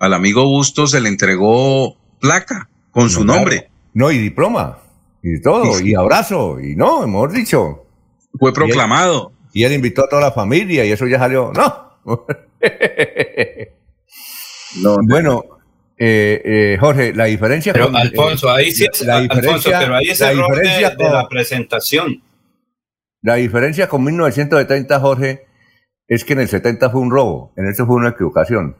al 0.00 0.12
amigo 0.12 0.44
Bustos 0.44 0.90
se 0.90 1.00
le 1.00 1.08
entregó 1.08 1.96
placa 2.18 2.68
con 2.90 3.10
su 3.10 3.24
No, 3.24 3.34
nombre. 3.36 3.70
No, 3.94 4.10
y 4.10 4.18
diploma, 4.18 4.78
y 5.22 5.40
todo, 5.40 5.72
Sí, 5.74 5.84
sí. 5.84 5.90
y 5.90 5.94
abrazo, 5.94 6.58
y 6.58 6.74
no, 6.74 7.04
hemos 7.04 7.32
dicho. 7.32 7.84
Fue 8.40 8.52
proclamado. 8.52 9.30
Y 9.52 9.62
él, 9.62 9.70
y 9.70 9.72
él 9.72 9.72
invitó 9.74 10.04
a 10.04 10.08
toda 10.08 10.22
la 10.22 10.32
familia, 10.32 10.84
y 10.84 10.90
eso 10.90 11.06
ya 11.06 11.20
salió. 11.20 11.52
No. 11.54 11.87
Bueno, 15.08 15.44
eh, 15.96 16.40
eh, 16.44 16.76
Jorge, 16.78 17.12
la 17.14 17.24
diferencia 17.24 17.72
Pero 17.72 17.86
con- 17.86 17.96
Alfonso, 17.96 18.48
eh, 18.48 18.52
ahí 18.52 18.70
sí, 18.70 18.86
la, 19.00 19.06
la 19.06 19.16
Alfonso, 19.16 19.40
diferencia, 19.40 19.78
pero 19.80 19.94
ahí 19.96 20.08
es 20.08 20.20
la 20.20 20.30
diferencia 20.30 20.90
de 20.90 20.96
con- 20.96 21.12
la 21.12 21.28
presentación. 21.28 22.22
la 23.22 23.34
diferencia 23.34 23.88
con 23.88 24.04
1970, 24.04 25.00
Jorge, 25.00 25.46
es 26.06 26.24
que 26.24 26.32
en 26.34 26.40
el 26.40 26.48
70 26.48 26.90
fue 26.90 27.00
un 27.00 27.10
robo, 27.10 27.52
en 27.56 27.66
este 27.68 27.84
fue 27.84 27.96
una 27.96 28.10
equivocación. 28.10 28.76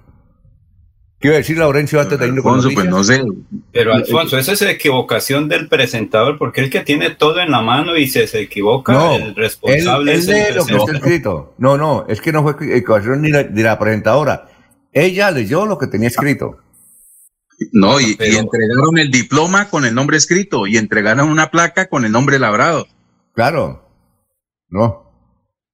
¿Qué 1.21 1.29
iba 1.29 1.35
a 1.35 1.39
decir 1.39 1.59
Laurencio 1.59 2.01
antes 2.01 2.17
de 2.17 2.29
irnos 2.29 2.45
con 2.45 2.55
Alfonso, 2.55 2.75
pues 2.75 2.89
no 2.89 3.03
sé. 3.03 3.25
Pero 3.73 3.93
Alfonso, 3.93 4.39
esa 4.39 4.53
es 4.53 4.61
la 4.63 4.71
equivocación 4.71 5.49
del 5.49 5.69
presentador, 5.69 6.39
porque 6.39 6.61
el 6.61 6.71
que 6.71 6.81
tiene 6.81 7.11
todo 7.11 7.41
en 7.41 7.51
la 7.51 7.61
mano 7.61 7.97
y 7.97 8.07
se, 8.07 8.29
se 8.29 8.41
equivoca, 8.41 8.93
No, 8.93 9.17
el 9.17 9.35
responsable 9.35 10.13
él, 10.13 10.19
es 10.21 10.29
él 10.29 10.37
el 10.37 10.45
lee 10.45 10.55
lo 10.55 10.65
que 10.65 10.75
está 10.77 10.93
escrito. 10.93 11.55
No, 11.59 11.77
no, 11.77 12.07
es 12.09 12.21
que 12.21 12.31
no 12.31 12.45
fue 12.45 12.53
equivocación 12.77 13.23
ni 13.23 13.31
la, 13.31 13.43
de 13.43 13.63
la 13.65 13.79
presentadora. 13.81 14.49
Ella 14.93 15.33
leyó 15.33 15.67
lo 15.67 15.77
que 15.77 15.89
tenía 15.89 16.07
escrito. 16.09 16.59
No, 17.73 18.01
y, 18.01 18.13
entregaron 18.13 18.99
el 18.99 19.11
diploma 19.11 19.69
con 19.69 19.85
el 19.85 19.95
nombre 19.95 20.17
escrito 20.17 20.69
y 20.69 20.77
entregaron 20.77 21.29
una 21.29 21.51
placa 21.51 21.89
con 21.89 22.05
el 22.05 22.13
nombre 22.13 22.39
labrado. 22.39 22.87
Claro. 23.35 23.89
No. 24.69 25.08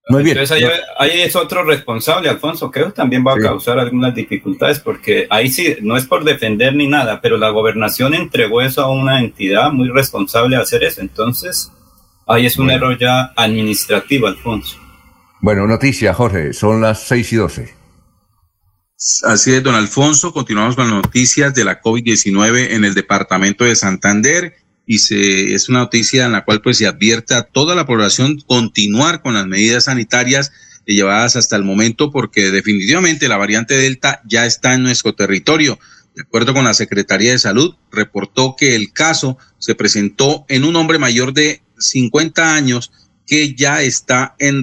Muy 0.08 0.22
bien. 0.22 0.36
Entonces 0.36 0.70
ahí, 0.98 1.22
es 1.22 1.34
otro 1.34 1.64
responsable, 1.64 2.28
Alfonso, 2.28 2.70
que 2.70 2.80
también 2.94 3.24
va 3.26 3.34
a 3.34 3.38
causar 3.38 3.78
algunas 3.78 4.14
dificultades 4.14 4.78
porque 4.78 5.26
ahí 5.30 5.48
sí, 5.48 5.76
no 5.80 5.96
es 5.96 6.04
por 6.04 6.24
defender 6.24 6.74
ni 6.74 6.86
nada, 6.86 7.20
pero 7.22 7.38
la 7.38 7.48
gobernación 7.48 8.14
entregó 8.14 8.60
eso 8.60 8.82
a 8.82 8.90
una 8.90 9.20
entidad 9.20 9.72
muy 9.72 9.88
responsable 9.88 10.56
de 10.56 10.62
hacer 10.62 10.84
eso. 10.84 11.00
Entonces, 11.00 11.72
ahí 12.26 12.44
es 12.44 12.58
un 12.58 12.70
error 12.70 12.98
ya 12.98 13.32
administrativo, 13.34 14.26
Alfonso. 14.26 14.78
Bueno, 15.40 15.66
noticia, 15.66 16.12
Jorge, 16.12 16.52
son 16.52 16.82
las 16.82 17.02
6 17.04 17.32
y 17.32 17.36
12. 17.36 17.74
Así 19.24 19.54
es, 19.54 19.62
don 19.62 19.74
Alfonso. 19.74 20.32
Continuamos 20.32 20.76
con 20.76 20.86
las 20.86 20.94
noticias 20.94 21.54
de 21.54 21.64
la 21.64 21.80
COVID-19 21.80 22.72
en 22.72 22.84
el 22.84 22.94
departamento 22.94 23.64
de 23.64 23.76
Santander 23.76 24.54
y 24.86 24.98
se, 24.98 25.54
es 25.54 25.68
una 25.68 25.80
noticia 25.80 26.26
en 26.26 26.32
la 26.32 26.44
cual 26.44 26.60
pues 26.60 26.78
se 26.78 26.86
advierte 26.86 27.34
a 27.34 27.42
toda 27.42 27.74
la 27.74 27.86
población 27.86 28.38
continuar 28.46 29.22
con 29.22 29.34
las 29.34 29.46
medidas 29.46 29.84
sanitarias 29.84 30.52
llevadas 30.86 31.36
hasta 31.36 31.56
el 31.56 31.64
momento 31.64 32.10
porque 32.10 32.50
definitivamente 32.50 33.28
la 33.28 33.38
variante 33.38 33.74
Delta 33.74 34.20
ya 34.26 34.44
está 34.46 34.74
en 34.74 34.82
nuestro 34.82 35.14
territorio. 35.14 35.78
De 36.14 36.22
acuerdo 36.22 36.52
con 36.54 36.64
la 36.64 36.74
Secretaría 36.74 37.32
de 37.32 37.38
Salud, 37.38 37.74
reportó 37.90 38.54
que 38.56 38.76
el 38.76 38.92
caso 38.92 39.38
se 39.58 39.74
presentó 39.74 40.44
en 40.48 40.64
un 40.64 40.76
hombre 40.76 40.98
mayor 40.98 41.32
de 41.32 41.62
50 41.78 42.54
años 42.54 42.92
que 43.26 43.54
ya 43.54 43.82
está 43.82 44.36
en 44.38 44.62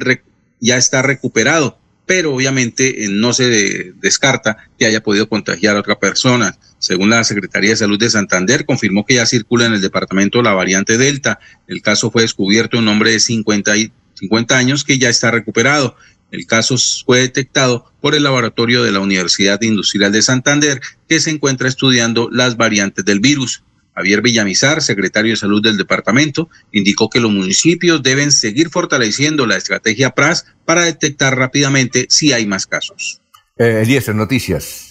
ya 0.60 0.78
está 0.78 1.02
recuperado 1.02 1.82
pero 2.12 2.36
obviamente 2.36 3.06
eh, 3.06 3.08
no 3.10 3.32
se 3.32 3.94
descarta 4.02 4.58
que 4.78 4.86
haya 4.86 5.02
podido 5.02 5.30
contagiar 5.30 5.78
a 5.78 5.80
otra 5.80 5.98
persona. 5.98 6.58
Según 6.82 7.12
la 7.12 7.24
Secretaría 7.24 7.70
de 7.70 7.76
Salud 7.76 8.00
de 8.00 8.10
Santander, 8.10 8.66
confirmó 8.66 9.06
que 9.06 9.14
ya 9.14 9.28
circula 9.28 9.68
en 9.68 9.74
el 9.74 9.82
departamento 9.82 10.42
la 10.42 10.56
variante 10.56 10.98
Delta. 10.98 11.40
El 11.68 11.84
caso 11.84 12.10
fue 12.10 12.24
descubierto 12.24 12.78
en 12.78 12.84
un 12.84 12.90
hombre 12.90 13.12
de 13.12 13.20
50, 13.20 13.72
50 14.16 14.58
años 14.58 14.84
que 14.84 14.98
ya 14.98 15.08
está 15.08 15.30
recuperado. 15.30 15.96
El 16.32 16.48
caso 16.48 16.76
fue 17.06 17.20
detectado 17.20 17.94
por 18.02 18.16
el 18.16 18.24
laboratorio 18.24 18.82
de 18.82 18.92
la 18.92 19.00
Universidad 19.00 19.62
Industrial 19.62 20.12
de 20.12 20.24
Santander, 20.24 20.82
que 21.08 21.20
se 21.20 21.30
encuentra 21.30 21.68
estudiando 21.68 22.30
las 22.32 22.58
variantes 22.58 23.06
del 23.06 23.20
virus. 23.20 23.62
Javier 23.94 24.24
Villamizar, 24.24 24.82
secretario 24.82 25.34
de 25.34 25.38
Salud 25.38 25.62
del 25.62 25.78
departamento, 25.78 26.50
indicó 26.72 27.12
que 27.12 27.20
los 27.20 27.32
municipios 27.32 28.02
deben 28.02 28.32
seguir 28.32 28.72
fortaleciendo 28.72 29.46
la 29.46 29.58
estrategia 29.58 30.16
PRAS 30.16 30.48
para 30.66 30.86
detectar 30.86 31.38
rápidamente 31.38 32.08
si 32.10 32.34
hay 32.34 32.48
más 32.48 32.66
casos. 32.66 33.22
Eh, 33.60 34.02
en 34.08 34.18
noticias. 34.18 34.91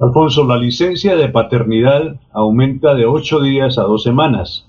Alfonso, 0.00 0.46
la 0.46 0.56
licencia 0.56 1.14
de 1.14 1.28
paternidad 1.28 2.18
aumenta 2.32 2.94
de 2.94 3.04
ocho 3.04 3.38
días 3.38 3.76
a 3.76 3.82
dos 3.82 4.02
semanas. 4.02 4.66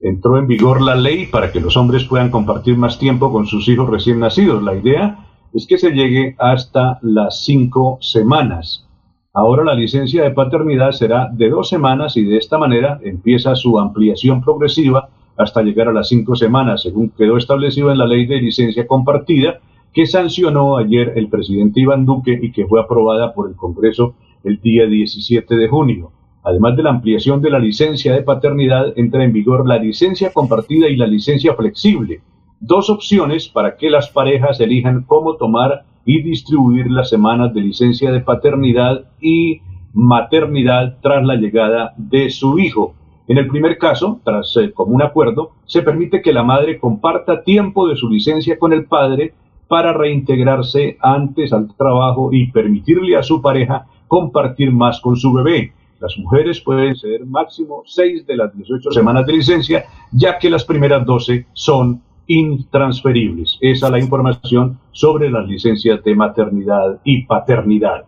Entró 0.00 0.38
en 0.38 0.48
vigor 0.48 0.82
la 0.82 0.96
ley 0.96 1.26
para 1.26 1.52
que 1.52 1.60
los 1.60 1.76
hombres 1.76 2.02
puedan 2.02 2.32
compartir 2.32 2.76
más 2.76 2.98
tiempo 2.98 3.30
con 3.30 3.46
sus 3.46 3.68
hijos 3.68 3.88
recién 3.88 4.18
nacidos. 4.18 4.60
La 4.60 4.74
idea 4.74 5.24
es 5.54 5.68
que 5.68 5.78
se 5.78 5.92
llegue 5.92 6.34
hasta 6.36 6.98
las 7.00 7.44
cinco 7.44 7.98
semanas. 8.00 8.88
Ahora 9.32 9.62
la 9.62 9.74
licencia 9.74 10.24
de 10.24 10.32
paternidad 10.32 10.90
será 10.90 11.30
de 11.32 11.48
dos 11.48 11.68
semanas 11.68 12.16
y 12.16 12.24
de 12.24 12.38
esta 12.38 12.58
manera 12.58 12.98
empieza 13.04 13.54
su 13.54 13.78
ampliación 13.78 14.42
progresiva 14.42 15.10
hasta 15.36 15.62
llegar 15.62 15.86
a 15.90 15.92
las 15.92 16.08
cinco 16.08 16.34
semanas, 16.34 16.82
según 16.82 17.10
quedó 17.10 17.36
establecido 17.36 17.92
en 17.92 17.98
la 17.98 18.06
ley 18.06 18.26
de 18.26 18.42
licencia 18.42 18.84
compartida 18.88 19.60
que 19.94 20.06
sancionó 20.06 20.76
ayer 20.76 21.12
el 21.14 21.28
presidente 21.28 21.80
Iván 21.80 22.04
Duque 22.04 22.36
y 22.42 22.50
que 22.50 22.66
fue 22.66 22.80
aprobada 22.80 23.32
por 23.32 23.48
el 23.48 23.54
Congreso 23.54 24.16
el 24.44 24.60
día 24.60 24.86
17 24.86 25.56
de 25.56 25.68
junio. 25.68 26.12
Además 26.44 26.76
de 26.76 26.82
la 26.82 26.90
ampliación 26.90 27.40
de 27.40 27.50
la 27.50 27.58
licencia 27.58 28.12
de 28.12 28.22
paternidad, 28.22 28.92
entra 28.96 29.24
en 29.24 29.32
vigor 29.32 29.66
la 29.66 29.78
licencia 29.78 30.32
compartida 30.32 30.88
y 30.88 30.96
la 30.96 31.06
licencia 31.06 31.54
flexible, 31.54 32.20
dos 32.60 32.90
opciones 32.90 33.48
para 33.48 33.76
que 33.76 33.90
las 33.90 34.10
parejas 34.10 34.60
elijan 34.60 35.04
cómo 35.04 35.36
tomar 35.36 35.84
y 36.04 36.22
distribuir 36.22 36.90
las 36.90 37.08
semanas 37.08 37.54
de 37.54 37.60
licencia 37.60 38.10
de 38.10 38.20
paternidad 38.20 39.04
y 39.20 39.60
maternidad 39.92 40.98
tras 41.00 41.24
la 41.24 41.36
llegada 41.36 41.92
de 41.96 42.30
su 42.30 42.58
hijo. 42.58 42.94
En 43.28 43.38
el 43.38 43.46
primer 43.46 43.78
caso, 43.78 44.20
tras 44.24 44.56
eh, 44.56 44.72
común 44.72 45.02
acuerdo, 45.02 45.52
se 45.64 45.82
permite 45.82 46.22
que 46.22 46.32
la 46.32 46.42
madre 46.42 46.78
comparta 46.78 47.44
tiempo 47.44 47.86
de 47.88 47.96
su 47.96 48.08
licencia 48.08 48.58
con 48.58 48.72
el 48.72 48.86
padre 48.86 49.34
para 49.68 49.92
reintegrarse 49.92 50.98
antes 51.00 51.52
al 51.52 51.74
trabajo 51.76 52.30
y 52.32 52.50
permitirle 52.50 53.16
a 53.16 53.22
su 53.22 53.40
pareja 53.40 53.86
compartir 54.12 54.70
más 54.70 55.00
con 55.00 55.16
su 55.16 55.32
bebé. 55.32 55.72
Las 55.98 56.18
mujeres 56.18 56.60
pueden 56.60 56.94
ser 56.96 57.24
máximo 57.24 57.82
6 57.86 58.26
de 58.26 58.36
las 58.36 58.54
18 58.54 58.90
semanas 58.90 59.24
de 59.24 59.32
licencia, 59.32 59.86
ya 60.10 60.38
que 60.38 60.50
las 60.50 60.66
primeras 60.66 61.06
12 61.06 61.46
son 61.54 62.02
intransferibles. 62.26 63.56
Esa 63.62 63.86
es 63.86 63.92
la 63.92 63.98
información 63.98 64.78
sobre 64.90 65.30
las 65.30 65.48
licencias 65.48 66.04
de 66.04 66.14
maternidad 66.14 67.00
y 67.04 67.24
paternidad. 67.24 68.04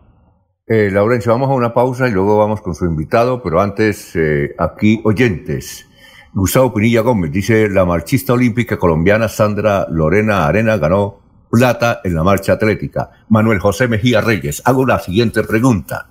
Eh, 0.67 0.91
Laurencio, 0.91 1.31
vamos 1.31 1.49
a 1.49 1.53
una 1.53 1.73
pausa 1.73 2.07
y 2.07 2.11
luego 2.11 2.37
vamos 2.37 2.61
con 2.61 2.75
su 2.75 2.85
invitado, 2.85 3.41
pero 3.41 3.59
antes, 3.59 4.15
eh, 4.15 4.53
aquí 4.59 5.01
oyentes. 5.05 5.89
Gustavo 6.35 6.71
Pinilla 6.71 7.01
Gómez 7.01 7.31
dice, 7.31 7.67
la 7.67 7.83
marchista 7.83 8.33
olímpica 8.33 8.77
colombiana 8.77 9.27
Sandra 9.27 9.87
Lorena 9.89 10.45
Arena 10.45 10.77
ganó 10.77 11.24
plata 11.55 12.01
en 12.03 12.15
la 12.15 12.23
marcha 12.23 12.53
atlética. 12.53 13.11
Manuel 13.29 13.59
José 13.59 13.87
Mejía 13.87 14.19
Reyes, 14.19 14.61
hago 14.65 14.85
la 14.85 14.99
siguiente 14.99 15.41
pregunta. 15.43 16.09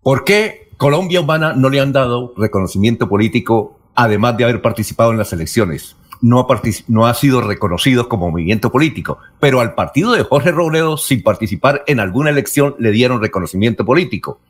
¿Por 0.00 0.24
qué 0.24 0.70
Colombia 0.78 1.20
Humana 1.20 1.52
no 1.52 1.68
le 1.68 1.80
han 1.80 1.92
dado 1.92 2.32
reconocimiento 2.38 3.06
político 3.06 3.78
además 3.94 4.38
de 4.38 4.44
haber 4.44 4.62
participado 4.62 5.10
en 5.10 5.18
las 5.18 5.34
elecciones? 5.34 5.96
no 6.22 6.38
ha, 6.40 6.60
no 6.86 7.06
ha 7.06 7.14
sido 7.14 7.42
reconocido 7.42 8.08
como 8.08 8.30
movimiento 8.30 8.70
político, 8.70 9.18
pero 9.40 9.60
al 9.60 9.74
partido 9.74 10.12
de 10.12 10.22
Jorge 10.22 10.52
Robledo, 10.52 10.96
sin 10.96 11.22
participar 11.22 11.82
en 11.86 12.00
alguna 12.00 12.30
elección, 12.30 12.76
le 12.78 12.92
dieron 12.92 13.20
reconocimiento 13.20 13.84
político. 13.84 14.40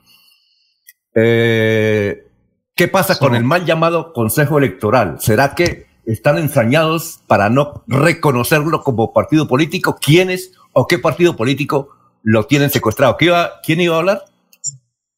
Eh, 1.14 2.28
¿Qué 2.74 2.88
pasa 2.88 3.18
con 3.18 3.34
el 3.34 3.44
mal 3.44 3.64
llamado 3.64 4.12
Consejo 4.12 4.58
Electoral? 4.58 5.16
¿Será 5.18 5.54
que 5.54 5.86
están 6.06 6.38
ensañados 6.38 7.20
para 7.26 7.48
no 7.48 7.84
reconocerlo 7.86 8.82
como 8.82 9.12
partido 9.12 9.48
político? 9.48 9.98
¿Quiénes 10.00 10.52
o 10.72 10.86
qué 10.86 10.98
partido 10.98 11.36
político 11.36 11.90
lo 12.22 12.46
tienen 12.46 12.70
secuestrado? 12.70 13.16
¿Quién 13.16 13.80
iba 13.80 13.96
a 13.96 13.98
hablar? 13.98 14.24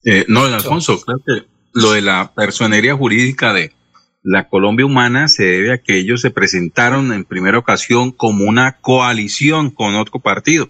Eh, 0.05 0.25
no, 0.29 0.45
Alfonso, 0.45 1.01
claro 1.01 1.21
que 1.27 1.47
lo 1.73 1.93
de 1.93 2.03
la 2.03 2.33
personería 2.35 2.95
jurídica 2.95 3.53
de, 3.53 3.73
la 4.25 4.49
Colombia 4.49 4.87
Humana 4.87 5.29
se 5.29 5.45
debe 5.45 5.73
a 5.75 5.79
que 5.79 5.99
ellos 5.99 6.23
se 6.23 6.31
presentaron 6.31 7.13
en 7.13 7.27
primera 7.27 7.59
ocasión 7.59 8.11
como 8.11 8.47
una 8.47 8.79
coalición 8.81 9.71
con 9.71 9.95
otro 9.95 10.19
partido. 10.19 10.67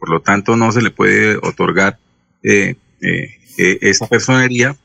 Por 0.00 0.10
lo 0.10 0.20
tanto, 0.20 0.56
no 0.56 0.72
se 0.72 0.82
le 0.82 0.90
puede 0.90 1.36
otorgar 1.36 1.98
eh, 2.42 2.74
eh, 3.00 3.30
eh, 3.58 3.78
esa 3.80 4.08
personería. 4.08 4.76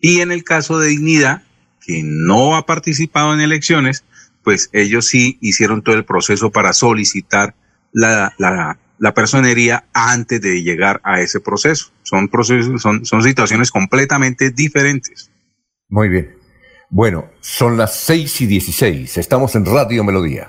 Y 0.00 0.20
en 0.20 0.32
el 0.32 0.44
caso 0.44 0.78
de 0.78 0.88
Dignidad, 0.88 1.42
que 1.84 2.02
no 2.04 2.56
ha 2.56 2.66
participado 2.66 3.34
en 3.34 3.40
elecciones, 3.40 4.04
pues 4.42 4.70
ellos 4.72 5.06
sí 5.06 5.38
hicieron 5.40 5.82
todo 5.82 5.94
el 5.96 6.04
proceso 6.04 6.50
para 6.50 6.72
solicitar 6.72 7.54
la, 7.92 8.34
la, 8.38 8.78
la 8.98 9.14
personería 9.14 9.84
antes 9.92 10.40
de 10.40 10.62
llegar 10.62 11.00
a 11.04 11.20
ese 11.20 11.40
proceso. 11.40 11.90
Son 12.02 12.28
procesos, 12.28 12.80
son, 12.80 13.04
son 13.04 13.22
situaciones 13.22 13.70
completamente 13.70 14.50
diferentes. 14.50 15.30
Muy 15.88 16.08
bien. 16.08 16.36
Bueno, 16.90 17.30
son 17.40 17.76
las 17.76 17.96
6 18.00 18.42
y 18.42 18.46
16. 18.46 19.18
Estamos 19.18 19.54
en 19.54 19.64
Radio 19.64 20.04
Melodía. 20.04 20.48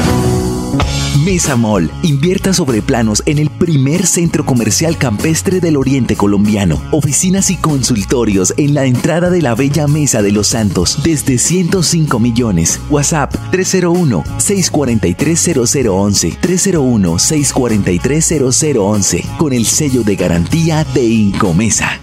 Mesa 1.25 1.55
Mall 1.55 1.89
invierta 2.01 2.51
sobre 2.53 2.81
planos 2.81 3.21
en 3.25 3.37
el 3.37 3.49
primer 3.49 4.05
centro 4.07 4.45
comercial 4.45 4.97
campestre 4.97 5.59
del 5.59 5.75
oriente 5.77 6.15
colombiano. 6.15 6.81
Oficinas 6.91 7.51
y 7.51 7.57
consultorios 7.57 8.53
en 8.57 8.73
la 8.73 8.85
entrada 8.85 9.29
de 9.29 9.41
la 9.41 9.53
Bella 9.53 9.87
Mesa 9.87 10.21
de 10.21 10.31
los 10.31 10.47
Santos 10.47 10.99
desde 11.03 11.37
105 11.37 12.17
millones. 12.19 12.79
WhatsApp 12.89 13.35
301-643-0011. 13.51 16.39
301-643-0011 16.39 19.37
con 19.37 19.53
el 19.53 19.67
sello 19.67 20.03
de 20.03 20.15
garantía 20.15 20.83
de 20.93 21.03
Incomesa. 21.03 21.99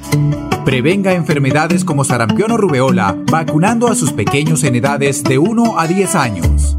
Prevenga 0.64 1.14
enfermedades 1.14 1.84
como 1.84 2.04
sarampión 2.04 2.52
o 2.52 2.56
rubeola 2.56 3.16
vacunando 3.30 3.88
a 3.88 3.94
sus 3.94 4.12
pequeños 4.12 4.64
en 4.64 4.76
edades 4.76 5.22
de 5.24 5.36
1 5.38 5.78
a 5.78 5.86
10 5.86 6.14
años. 6.14 6.78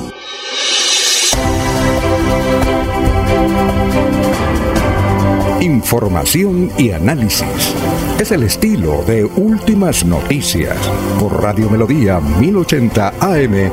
Información 5.81 6.71
y 6.77 6.91
análisis. 6.91 7.73
Es 8.19 8.31
el 8.31 8.43
estilo 8.43 9.03
de 9.07 9.25
Últimas 9.25 10.05
Noticias 10.05 10.77
por 11.19 11.41
Radio 11.41 11.71
Melodía 11.71 12.19
1080 12.19 13.15
AM. 13.19 13.71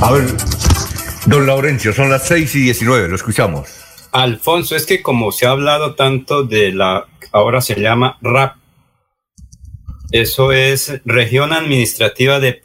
A 0.00 0.12
ver, 0.12 0.28
don 1.26 1.46
Laurencio, 1.48 1.92
son 1.92 2.10
las 2.10 2.28
6 2.28 2.54
y 2.54 2.60
19, 2.60 3.08
lo 3.08 3.16
escuchamos. 3.16 3.68
Alfonso, 4.12 4.76
es 4.76 4.86
que 4.86 5.02
como 5.02 5.32
se 5.32 5.46
ha 5.46 5.50
hablado 5.50 5.96
tanto 5.96 6.44
de 6.44 6.70
la, 6.70 7.06
ahora 7.32 7.60
se 7.60 7.74
llama 7.74 8.18
RAP, 8.22 8.61
eso 10.12 10.52
es 10.52 11.00
región 11.04 11.52
administrativa 11.52 12.38
de, 12.38 12.60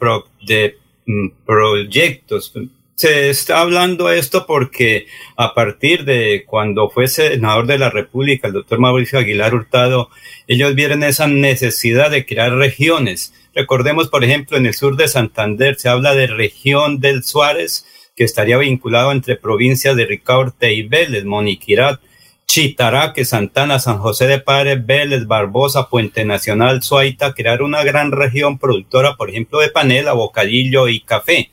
de 0.46 0.76
mm, 1.06 1.28
proyectos. 1.44 2.52
Se 2.94 3.30
está 3.30 3.60
hablando 3.60 4.10
esto 4.10 4.44
porque 4.46 5.06
a 5.36 5.54
partir 5.54 6.04
de 6.04 6.44
cuando 6.46 6.90
fue 6.90 7.08
senador 7.08 7.66
de 7.66 7.78
la 7.78 7.90
República, 7.90 8.48
el 8.48 8.54
doctor 8.54 8.78
Mauricio 8.80 9.18
Aguilar 9.18 9.54
Hurtado, 9.54 10.10
ellos 10.46 10.74
vieron 10.74 11.02
esa 11.02 11.26
necesidad 11.26 12.10
de 12.10 12.26
crear 12.26 12.52
regiones. 12.52 13.32
Recordemos, 13.54 14.08
por 14.08 14.24
ejemplo, 14.24 14.56
en 14.56 14.66
el 14.66 14.74
sur 14.74 14.96
de 14.96 15.08
Santander 15.08 15.76
se 15.76 15.88
habla 15.88 16.14
de 16.14 16.26
región 16.26 17.00
del 17.00 17.22
Suárez, 17.22 17.86
que 18.14 18.24
estaría 18.24 18.58
vinculado 18.58 19.12
entre 19.12 19.36
provincias 19.36 19.96
de 19.96 20.04
Ricaurte 20.04 20.74
y 20.74 20.82
Vélez, 20.82 21.24
Moniquirat, 21.24 22.00
Chitaraque, 22.48 23.26
Santana, 23.26 23.78
San 23.78 23.98
José 23.98 24.26
de 24.26 24.40
Padre, 24.40 24.76
Vélez, 24.76 25.26
Barbosa, 25.26 25.88
Puente 25.90 26.24
Nacional, 26.24 26.82
Suaita, 26.82 27.34
crear 27.34 27.62
una 27.62 27.84
gran 27.84 28.10
región 28.10 28.58
productora, 28.58 29.16
por 29.16 29.28
ejemplo, 29.28 29.60
de 29.60 29.68
panela, 29.68 30.14
bocadillo 30.14 30.88
y 30.88 31.00
café 31.00 31.50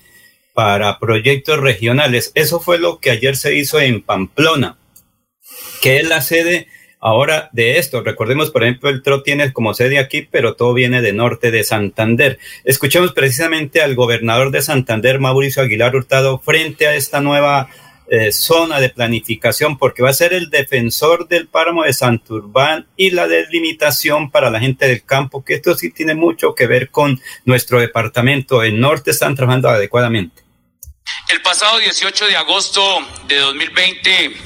para 0.54 0.98
proyectos 0.98 1.60
regionales. 1.60 2.32
Eso 2.34 2.62
fue 2.62 2.80
lo 2.80 3.00
que 3.00 3.12
ayer 3.12 3.36
se 3.36 3.56
hizo 3.56 3.80
en 3.82 4.02
Pamplona, 4.02 4.78
que 5.82 5.98
es 5.98 6.08
la 6.08 6.22
sede 6.22 6.68
ahora 7.02 7.50
de 7.52 7.78
esto. 7.78 8.02
Recordemos, 8.02 8.50
por 8.50 8.64
ejemplo, 8.64 8.90
el 8.90 9.04
TRO 9.04 9.22
tiene 9.22 9.52
como 9.52 9.74
sede 9.74 10.00
aquí, 10.00 10.22
pero 10.22 10.56
todo 10.56 10.74
viene 10.74 11.02
de 11.02 11.12
norte 11.12 11.52
de 11.52 11.66
Santander. 11.66 12.40
Escuchemos 12.64 13.12
precisamente 13.12 13.82
al 13.82 13.96
gobernador 13.96 14.50
de 14.50 14.62
Santander, 14.62 15.20
Mauricio 15.20 15.62
Aguilar 15.62 15.94
Hurtado, 15.94 16.40
frente 16.40 16.88
a 16.88 16.96
esta 16.96 17.20
nueva 17.20 17.70
eh, 18.08 18.32
zona 18.32 18.80
de 18.80 18.90
planificación, 18.90 19.78
porque 19.78 20.04
va 20.04 20.10
a 20.10 20.14
ser 20.14 20.34
el 20.34 20.50
defensor 20.50 21.28
del 21.28 21.48
páramo 21.48 21.84
de 21.84 21.94
Santurbán 21.94 22.88
y 22.96 23.12
la 23.12 23.28
delimitación 23.28 24.32
para 24.32 24.50
la 24.50 24.60
gente 24.60 24.88
del 24.88 25.04
campo, 25.04 25.44
que 25.44 25.56
esto 25.56 25.76
sí 25.76 25.92
tiene 25.92 26.16
mucho 26.16 26.54
que 26.54 26.68
ver 26.68 26.90
con 26.90 27.20
nuestro 27.46 27.80
departamento. 27.80 28.64
El 28.64 28.80
norte 28.80 29.12
están 29.12 29.36
trabajando 29.36 29.70
adecuadamente. 29.70 30.45
El 31.28 31.42
pasado 31.42 31.80
18 31.80 32.28
de 32.28 32.38
agosto 32.38 32.84
de 33.28 33.40
2020, 33.40 34.38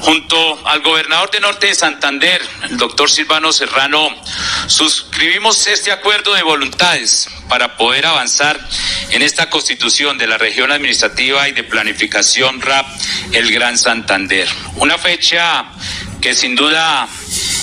junto 0.00 0.68
al 0.68 0.82
gobernador 0.82 1.30
de 1.30 1.40
Norte 1.40 1.68
de 1.68 1.74
Santander, 1.74 2.42
el 2.64 2.76
doctor 2.76 3.10
Silvano 3.10 3.50
Serrano, 3.50 4.14
suscribimos 4.66 5.66
este 5.66 5.90
acuerdo 5.90 6.34
de 6.34 6.42
voluntades 6.42 7.28
para 7.48 7.78
poder 7.78 8.04
avanzar 8.04 8.60
en 9.08 9.22
esta 9.22 9.48
constitución 9.48 10.18
de 10.18 10.26
la 10.26 10.36
región 10.36 10.70
administrativa 10.70 11.48
y 11.48 11.52
de 11.52 11.64
planificación 11.64 12.60
RAP, 12.60 12.86
el 13.32 13.50
Gran 13.50 13.78
Santander. 13.78 14.46
Una 14.76 14.98
fecha 14.98 15.64
que 16.20 16.34
sin 16.34 16.54
duda 16.56 17.08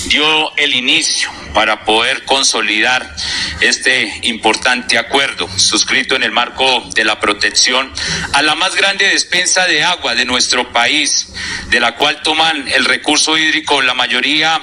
dio 0.08 0.56
el 0.56 0.74
inicio 0.74 1.30
para 1.52 1.84
poder 1.84 2.24
consolidar 2.24 3.14
este 3.60 4.20
importante 4.22 4.98
acuerdo 4.98 5.48
suscrito 5.58 6.14
en 6.14 6.22
el 6.22 6.30
marco 6.30 6.84
de 6.94 7.04
la 7.04 7.18
protección 7.18 7.90
a 8.34 8.42
la 8.42 8.54
más 8.54 8.74
grande 8.74 9.08
despensa 9.08 9.66
de 9.66 9.82
agua 9.82 10.14
de 10.14 10.26
nuestro 10.26 10.70
país, 10.72 11.28
de 11.70 11.80
la 11.80 11.96
cual 11.96 12.20
toman 12.22 12.68
el 12.68 12.84
recurso 12.84 13.38
hídrico 13.38 13.80
la 13.80 13.94
mayoría 13.94 14.60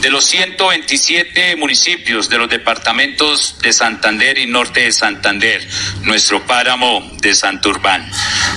de 0.00 0.10
los 0.10 0.24
127 0.26 1.56
municipios 1.56 2.28
de 2.28 2.38
los 2.38 2.48
departamentos 2.48 3.56
de 3.60 3.72
Santander 3.72 4.38
y 4.38 4.46
norte 4.46 4.82
de 4.82 4.92
Santander, 4.92 5.66
nuestro 6.02 6.46
páramo 6.46 7.10
de 7.20 7.34
Santurbán. 7.34 8.08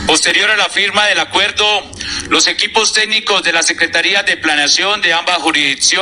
Posterior 0.05 0.51
a 0.51 0.57
la 0.57 0.69
firma 0.69 1.07
del 1.07 1.19
acuerdo, 1.19 1.91
los 2.29 2.47
equipos 2.47 2.93
técnicos 2.93 3.43
de 3.43 3.53
la 3.53 3.63
Secretaría 3.63 4.23
de 4.23 4.37
Planeación 4.37 5.01
de 5.01 5.13
ambas 5.13 5.37
jurisdicciones, 5.39 5.98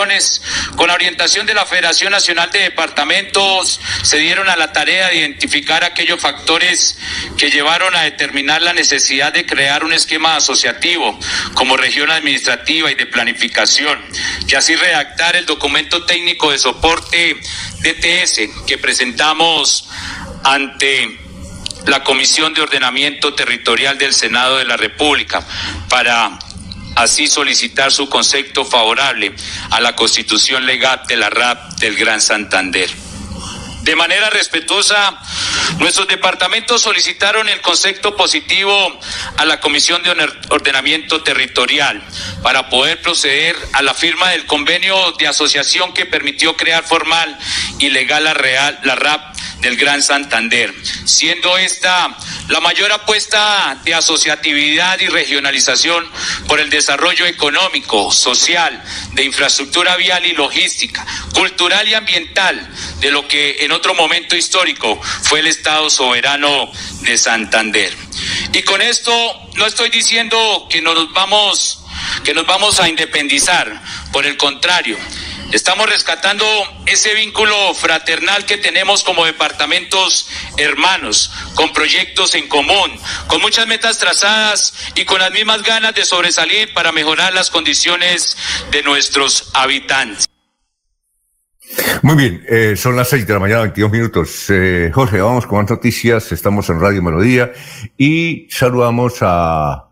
con 0.75 0.87
la 0.87 0.93
orientación 0.93 1.45
de 1.45 1.53
la 1.53 1.65
Federación 1.65 2.11
Nacional 2.11 2.51
de 2.51 2.59
Departamentos, 2.59 3.79
se 4.03 4.17
dieron 4.17 4.47
a 4.49 4.55
la 4.55 4.71
tarea 4.71 5.09
de 5.09 5.17
identificar 5.17 5.83
aquellos 5.83 6.21
factores 6.21 6.97
que 7.37 7.49
llevaron 7.49 7.95
a 7.95 8.03
determinar 8.03 8.61
la 8.61 8.73
necesidad 8.73 9.33
de 9.33 9.45
crear 9.45 9.83
un 9.83 9.93
esquema 9.93 10.35
asociativo 10.35 11.19
como 11.53 11.77
región 11.77 12.11
administrativa 12.11 12.91
y 12.91 12.95
de 12.95 13.05
planificación, 13.07 13.99
y 14.47 14.55
así 14.55 14.75
redactar 14.75 15.35
el 15.35 15.45
documento 15.45 16.05
técnico 16.05 16.51
de 16.51 16.59
soporte 16.59 17.37
DTS 17.81 18.65
que 18.65 18.77
presentamos 18.77 19.89
ante 20.43 21.19
la 21.87 22.03
Comisión 22.03 22.53
de 22.53 22.61
Ordenamiento 22.61 23.33
Territorial 23.33 23.97
del 23.97 24.13
Senado 24.13 24.57
de 24.57 24.65
la 24.65 24.77
República 24.77 25.45
para 25.89 26.37
así 26.97 27.27
solicitar 27.27 27.91
su 27.91 28.09
concepto 28.09 28.65
favorable 28.65 29.33
a 29.69 29.79
la 29.79 29.95
constitución 29.95 30.65
legal 30.65 31.01
de 31.07 31.15
la 31.15 31.29
RAP 31.29 31.73
del 31.79 31.95
Gran 31.95 32.21
Santander. 32.21 32.89
De 33.87 33.95
manera 33.95 34.29
respetuosa, 34.29 35.17
nuestros 35.77 36.09
departamentos 36.09 36.81
solicitaron 36.81 37.47
el 37.47 37.61
concepto 37.61 38.17
positivo 38.17 38.99
a 39.37 39.45
la 39.45 39.61
Comisión 39.61 40.03
de 40.03 40.11
Ordenamiento 40.49 41.23
Territorial 41.23 42.03
para 42.43 42.67
poder 42.67 43.01
proceder 43.01 43.55
a 43.71 43.81
la 43.81 43.93
firma 43.93 44.31
del 44.31 44.45
convenio 44.45 45.13
de 45.13 45.27
asociación 45.27 45.93
que 45.93 46.05
permitió 46.05 46.57
crear 46.57 46.83
formal 46.83 47.39
y 47.79 47.89
legal 47.89 48.25
la, 48.25 48.33
real, 48.33 48.77
la 48.83 48.95
RAP 48.95 49.37
del 49.61 49.77
Gran 49.77 50.03
Santander, 50.03 50.73
siendo 51.05 51.57
esta 51.57 52.13
la 52.49 52.61
mayor 52.61 52.91
apuesta 52.93 53.77
de 53.83 53.93
asociatividad 53.93 54.99
y 55.01 55.07
regionalización 55.07 56.09
por 56.47 56.59
el 56.59 56.69
desarrollo 56.69 57.25
económico, 57.25 58.11
social, 58.11 58.81
de 59.13 59.23
infraestructura 59.23 59.97
vial 59.97 60.25
y 60.25 60.31
logística, 60.31 61.05
cultural 61.33 61.87
y 61.87 61.93
ambiental 61.93 62.69
de 63.01 63.11
lo 63.11 63.27
que 63.27 63.57
en 63.65 63.71
otro 63.77 63.93
momento 63.93 64.35
histórico 64.35 64.99
fue 65.23 65.39
el 65.39 65.47
Estado 65.47 65.89
soberano 65.89 66.71
de 67.01 67.17
Santander. 67.17 67.95
Y 68.51 68.63
con 68.63 68.81
esto 68.81 69.11
no 69.55 69.65
estoy 69.65 69.89
diciendo 69.89 70.67
que 70.69 70.81
nos 70.81 71.13
vamos 71.13 71.83
que 72.23 72.33
nos 72.33 72.45
vamos 72.45 72.79
a 72.79 72.89
independizar, 72.89 73.81
Por 74.11 74.25
el 74.25 74.37
contrario, 74.37 74.97
estamos 75.51 75.89
rescatando 75.89 76.45
ese 76.85 77.13
vínculo 77.13 77.73
fraternal 77.73 78.45
que 78.45 78.57
tenemos 78.57 79.03
como 79.03 79.25
departamentos 79.25 80.27
hermanos, 80.57 81.31
con 81.55 81.73
proyectos 81.73 82.35
en 82.35 82.47
común, 82.47 82.99
con 83.27 83.41
muchas 83.41 83.67
metas 83.67 83.97
trazadas 83.97 84.73
y 84.95 85.05
con 85.05 85.19
las 85.19 85.31
mismas 85.31 85.63
ganas 85.63 85.93
de 85.93 86.05
sobresalir 86.05 86.73
para 86.73 86.91
mejorar 86.91 87.33
las 87.33 87.49
condiciones 87.49 88.37
de 88.71 88.83
nuestros 88.83 89.49
habitantes. 89.53 90.27
Muy 92.01 92.15
bien, 92.15 92.43
eh, 92.47 92.75
son 92.75 92.95
las 92.95 93.09
seis 93.09 93.25
de 93.25 93.33
la 93.33 93.39
mañana, 93.39 93.61
22 93.61 93.91
minutos. 93.91 94.45
Eh, 94.49 94.91
Jorge, 94.93 95.19
vamos 95.19 95.45
con 95.45 95.59
más 95.59 95.69
noticias. 95.69 96.31
Estamos 96.31 96.69
en 96.69 96.79
Radio 96.79 97.01
Melodía 97.01 97.51
y 97.97 98.47
saludamos 98.49 99.17
a 99.21 99.87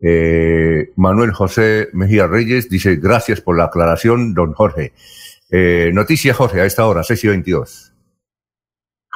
eh, 0.00 0.92
Manuel 0.96 1.32
José 1.32 1.88
Mejía 1.92 2.26
Reyes. 2.26 2.68
Dice, 2.68 2.96
gracias 2.96 3.40
por 3.40 3.56
la 3.56 3.64
aclaración, 3.64 4.34
don 4.34 4.54
Jorge. 4.54 4.92
Eh, 5.50 5.90
noticia, 5.92 6.32
Jorge, 6.32 6.60
a 6.60 6.64
esta 6.64 6.86
hora, 6.86 7.02
6 7.02 7.24
y 7.24 7.28
22. 7.28 7.92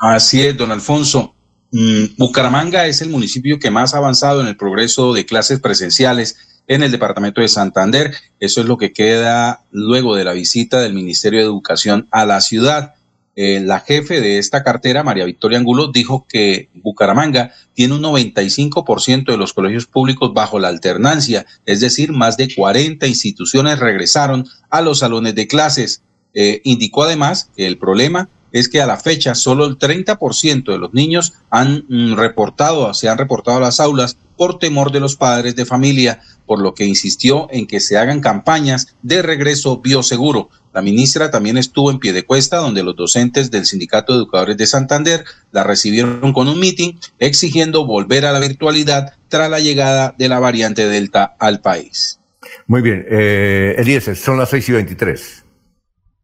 Así 0.00 0.42
es, 0.42 0.56
don 0.56 0.72
Alfonso. 0.72 1.34
Mm, 1.72 2.16
Bucaramanga 2.18 2.86
es 2.86 3.00
el 3.00 3.08
municipio 3.08 3.58
que 3.58 3.70
más 3.70 3.94
ha 3.94 3.98
avanzado 3.98 4.40
en 4.40 4.48
el 4.48 4.56
progreso 4.56 5.12
de 5.14 5.24
clases 5.24 5.60
presenciales 5.60 6.53
en 6.66 6.82
el 6.82 6.90
departamento 6.90 7.40
de 7.40 7.48
Santander. 7.48 8.14
Eso 8.40 8.60
es 8.60 8.66
lo 8.66 8.78
que 8.78 8.92
queda 8.92 9.62
luego 9.70 10.16
de 10.16 10.24
la 10.24 10.32
visita 10.32 10.80
del 10.80 10.94
Ministerio 10.94 11.40
de 11.40 11.46
Educación 11.46 12.08
a 12.10 12.24
la 12.26 12.40
ciudad. 12.40 12.94
Eh, 13.36 13.60
la 13.60 13.80
jefe 13.80 14.20
de 14.20 14.38
esta 14.38 14.62
cartera, 14.62 15.02
María 15.02 15.24
Victoria 15.24 15.58
Angulo, 15.58 15.90
dijo 15.92 16.24
que 16.28 16.68
Bucaramanga 16.74 17.52
tiene 17.72 17.94
un 17.94 18.02
95% 18.02 19.32
de 19.32 19.36
los 19.36 19.52
colegios 19.52 19.86
públicos 19.86 20.32
bajo 20.32 20.60
la 20.60 20.68
alternancia, 20.68 21.44
es 21.66 21.80
decir, 21.80 22.12
más 22.12 22.36
de 22.36 22.54
40 22.54 23.06
instituciones 23.08 23.80
regresaron 23.80 24.46
a 24.70 24.80
los 24.82 25.00
salones 25.00 25.34
de 25.34 25.48
clases. 25.48 26.02
Eh, 26.32 26.60
indicó 26.64 27.04
además 27.04 27.50
que 27.56 27.66
el 27.66 27.78
problema 27.78 28.28
es 28.54 28.68
que 28.68 28.80
a 28.80 28.86
la 28.86 28.96
fecha 28.96 29.34
solo 29.34 29.66
el 29.66 29.76
30% 29.78 30.64
de 30.64 30.78
los 30.78 30.94
niños 30.94 31.34
han 31.50 31.84
mm, 31.88 32.14
reportado, 32.14 32.94
se 32.94 33.08
han 33.08 33.18
reportado 33.18 33.58
a 33.58 33.60
las 33.60 33.80
aulas 33.80 34.16
por 34.36 34.60
temor 34.60 34.92
de 34.92 35.00
los 35.00 35.16
padres 35.16 35.56
de 35.56 35.66
familia, 35.66 36.20
por 36.46 36.60
lo 36.60 36.72
que 36.72 36.84
insistió 36.84 37.48
en 37.50 37.66
que 37.66 37.80
se 37.80 37.98
hagan 37.98 38.20
campañas 38.20 38.94
de 39.02 39.22
regreso 39.22 39.80
bioseguro. 39.80 40.50
La 40.72 40.82
ministra 40.82 41.32
también 41.32 41.58
estuvo 41.58 41.90
en 41.90 41.98
pie 41.98 42.12
de 42.12 42.24
cuesta, 42.24 42.58
donde 42.58 42.84
los 42.84 42.94
docentes 42.94 43.50
del 43.50 43.66
Sindicato 43.66 44.12
de 44.12 44.20
Educadores 44.20 44.56
de 44.56 44.66
Santander 44.66 45.24
la 45.50 45.64
recibieron 45.64 46.32
con 46.32 46.46
un 46.46 46.60
meeting 46.60 46.94
exigiendo 47.18 47.84
volver 47.86 48.24
a 48.24 48.32
la 48.32 48.38
virtualidad 48.38 49.14
tras 49.28 49.50
la 49.50 49.58
llegada 49.58 50.14
de 50.16 50.28
la 50.28 50.38
variante 50.38 50.86
Delta 50.86 51.34
al 51.40 51.60
país. 51.60 52.20
Muy 52.68 52.82
bien, 52.82 53.04
eh, 53.10 53.74
Eliezer, 53.78 54.14
son 54.14 54.38
las 54.38 54.50
6 54.50 54.68
y 54.68 54.72
23. 54.72 55.44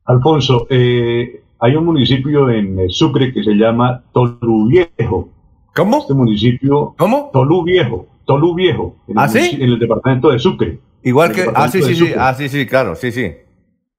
Alfonso, 0.05 0.67
eh, 0.71 1.43
hay 1.61 1.77
un 1.77 1.85
municipio 1.85 2.49
en 2.51 2.89
Sucre 2.89 3.33
que 3.33 3.43
se 3.43 3.53
llama 3.55 4.03
Tolú 4.13 4.69
Viejo. 4.69 5.29
¿Cómo? 5.75 5.99
Este 5.99 6.15
municipio. 6.15 6.95
¿Cómo? 6.99 7.31
Tolú 7.33 7.63
Viejo. 7.65 8.07
Tolú 8.25 8.55
Viejo. 8.55 8.97
En 9.09 9.19
¿Ah, 9.19 9.25
el, 9.25 9.31
sí? 9.31 9.57
En 9.61 9.69
el 9.71 9.79
departamento 9.79 10.31
de 10.31 10.39
Sucre. 10.39 10.79
Igual 11.03 11.33
que, 11.33 11.47
ah, 11.55 11.69
sí, 11.69 11.83
sí, 11.83 11.95
sí, 11.95 12.13
ah, 12.17 12.35
sí, 12.35 12.49
sí, 12.49 12.67
claro, 12.67 12.95
sí, 12.95 13.11
sí. 13.13 13.33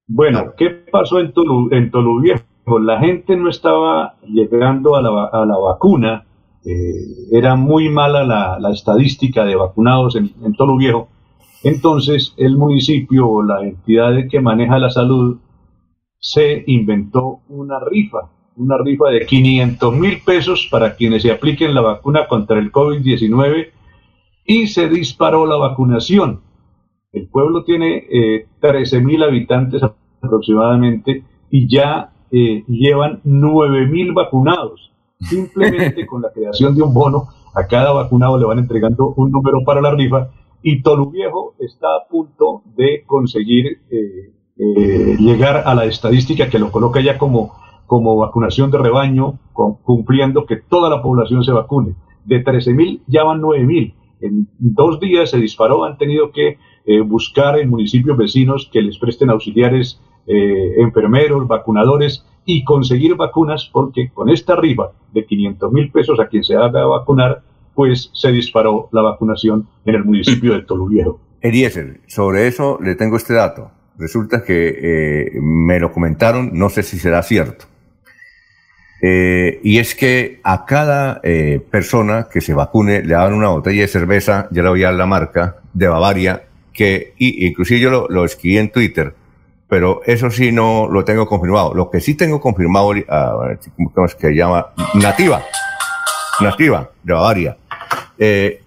Bueno, 0.07 0.53
¿qué 0.57 0.69
pasó 0.69 1.19
en 1.19 1.31
Tolú, 1.33 1.69
en 1.71 1.89
Tolú 1.91 2.21
Viejo? 2.21 2.43
La 2.79 2.99
gente 2.99 3.35
no 3.35 3.49
estaba 3.49 4.15
llegando 4.27 4.95
a 4.95 5.01
la, 5.01 5.25
a 5.31 5.45
la 5.45 5.57
vacuna. 5.57 6.25
eh, 6.63 7.27
era 7.31 7.55
muy 7.55 7.89
mala 7.89 8.23
la, 8.23 8.59
la 8.59 8.71
estadística 8.71 9.45
de 9.45 9.55
vacunados 9.55 10.15
en, 10.15 10.31
en 10.43 10.53
Tolú 10.53 10.77
Viejo. 10.77 11.07
Entonces, 11.63 12.33
el 12.37 12.57
municipio 12.57 13.27
o 13.27 13.43
la 13.43 13.61
entidad 13.63 14.13
que 14.29 14.41
maneja 14.41 14.79
la 14.79 14.89
salud 14.89 15.37
se 16.21 16.63
inventó 16.67 17.39
una 17.49 17.79
rifa, 17.79 18.29
una 18.55 18.77
rifa 18.77 19.09
de 19.09 19.25
500 19.25 19.93
mil 19.95 20.21
pesos 20.23 20.67
para 20.69 20.95
quienes 20.95 21.23
se 21.23 21.31
apliquen 21.31 21.73
la 21.73 21.81
vacuna 21.81 22.27
contra 22.27 22.59
el 22.59 22.71
COVID-19 22.71 23.69
y 24.45 24.67
se 24.67 24.87
disparó 24.87 25.47
la 25.47 25.57
vacunación. 25.57 26.41
El 27.11 27.27
pueblo 27.27 27.63
tiene 27.63 28.05
eh, 28.09 28.47
13 28.61 29.01
mil 29.01 29.23
habitantes 29.23 29.81
aproximadamente 30.21 31.25
y 31.49 31.67
ya 31.67 32.13
eh, 32.31 32.63
llevan 32.67 33.19
9 33.23 33.87
mil 33.87 34.13
vacunados. 34.13 34.91
Simplemente 35.19 36.05
con 36.07 36.21
la 36.21 36.31
creación 36.31 36.75
de 36.75 36.83
un 36.83 36.93
bono, 36.93 37.29
a 37.55 37.65
cada 37.65 37.91
vacunado 37.93 38.37
le 38.37 38.45
van 38.45 38.59
entregando 38.59 39.13
un 39.17 39.31
número 39.31 39.63
para 39.65 39.81
la 39.81 39.93
rifa 39.93 40.29
y 40.61 40.83
Toluviejo 40.83 41.55
está 41.57 41.87
a 41.87 42.07
punto 42.07 42.61
de 42.75 43.03
conseguir 43.07 43.81
eh, 43.89 44.31
eh, 44.57 45.15
llegar 45.19 45.63
a 45.65 45.73
la 45.75 45.85
estadística 45.85 46.49
que 46.49 46.59
lo 46.59 46.71
coloca 46.71 47.01
ya 47.01 47.17
como, 47.17 47.53
como 47.87 48.15
vacunación 48.17 48.71
de 48.71 48.77
rebaño, 48.77 49.39
con- 49.53 49.75
cumpliendo 49.83 50.45
que 50.45 50.57
toda 50.57 50.89
la 50.89 51.01
población 51.01 51.43
se 51.43 51.51
vacune. 51.51 51.95
De 52.25 52.39
13 52.39 52.73
mil 52.73 53.01
ya 53.07 53.23
van 53.23 53.41
9 53.41 53.63
mil. 53.65 53.95
En 54.21 54.47
dos 54.59 54.99
días 54.99 55.31
se 55.31 55.37
disparó, 55.39 55.83
han 55.85 55.97
tenido 55.97 56.31
que 56.31 56.57
eh, 56.85 57.01
buscar 57.01 57.57
en 57.59 57.69
municipios 57.69 58.15
vecinos 58.17 58.69
que 58.71 58.81
les 58.81 58.97
presten 58.99 59.29
auxiliares, 59.31 59.99
eh, 60.27 60.75
enfermeros, 60.77 61.47
vacunadores 61.47 62.25
y 62.45 62.63
conseguir 62.63 63.15
vacunas 63.15 63.69
porque 63.71 64.09
con 64.13 64.29
esta 64.29 64.55
rifa 64.55 64.91
de 65.11 65.25
500 65.25 65.71
mil 65.71 65.91
pesos 65.91 66.19
a 66.19 66.27
quien 66.27 66.43
se 66.43 66.55
haga 66.55 66.85
vacunar, 66.85 67.41
pues 67.73 68.11
se 68.13 68.31
disparó 68.31 68.89
la 68.91 69.01
vacunación 69.01 69.67
en 69.85 69.95
el 69.95 70.03
municipio 70.05 70.53
de 70.53 70.61
Toluviejo. 70.63 71.19
Eliezer, 71.41 72.01
sobre 72.07 72.47
eso 72.47 72.77
le 72.81 72.93
tengo 72.95 73.17
este 73.17 73.33
dato. 73.33 73.71
Resulta 73.97 74.43
que 74.43 74.77
eh, 74.81 75.31
me 75.41 75.79
lo 75.79 75.91
comentaron, 75.91 76.51
no 76.53 76.69
sé 76.69 76.83
si 76.83 76.97
será 76.97 77.21
cierto. 77.23 77.65
Eh, 79.03 79.59
y 79.63 79.79
es 79.79 79.95
que 79.95 80.39
a 80.43 80.65
cada 80.65 81.19
eh, 81.23 81.59
persona 81.71 82.27
que 82.31 82.39
se 82.39 82.53
vacune 82.53 83.01
le 83.01 83.15
dan 83.15 83.33
una 83.33 83.49
botella 83.49 83.81
de 83.81 83.87
cerveza, 83.87 84.47
ya 84.51 84.61
le 84.61 84.69
voy 84.69 84.83
a 84.83 84.91
la 84.91 85.05
marca, 85.07 85.57
de 85.73 85.87
Bavaria, 85.87 86.43
que 86.71 87.13
y, 87.17 87.47
inclusive 87.47 87.79
yo 87.79 87.89
lo, 87.89 88.07
lo 88.09 88.25
escribí 88.25 88.57
en 88.57 88.71
Twitter, 88.71 89.13
pero 89.67 90.01
eso 90.05 90.29
sí 90.29 90.51
no 90.51 90.87
lo 90.87 91.03
tengo 91.03 91.25
confirmado. 91.25 91.73
Lo 91.73 91.89
que 91.89 91.99
sí 91.99 92.13
tengo 92.13 92.39
confirmado, 92.39 92.91
ah, 93.09 93.55
¿cómo 93.93 94.05
es 94.05 94.15
que 94.15 94.27
se 94.27 94.35
llama? 94.35 94.67
Nativa. 94.95 95.41
Nativa, 96.41 96.91
de 97.03 97.13
Bavaria. 97.13 97.57
Eh, 98.17 98.61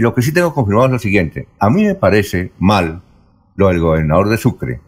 lo 0.00 0.14
que 0.14 0.22
sí 0.22 0.32
tengo 0.32 0.54
confirmado 0.54 0.86
es 0.86 0.92
lo 0.92 0.98
siguiente. 0.98 1.48
A 1.58 1.70
mí 1.70 1.84
me 1.84 1.94
parece 1.94 2.52
mal 2.58 3.00
del 3.68 3.80
gobernador 3.80 4.28
de 4.28 4.36
Sucre, 4.36 4.80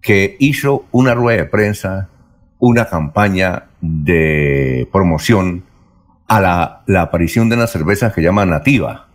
que 0.00 0.36
hizo 0.38 0.84
una 0.90 1.14
rueda 1.14 1.42
de 1.42 1.48
prensa, 1.48 2.08
una 2.58 2.86
campaña 2.86 3.68
de 3.80 4.88
promoción 4.92 5.64
a 6.28 6.40
la, 6.86 7.00
aparición 7.00 7.48
de 7.48 7.56
una 7.56 7.66
cerveza 7.66 8.12
que 8.12 8.22
llama 8.22 8.46
Nativa, 8.46 9.08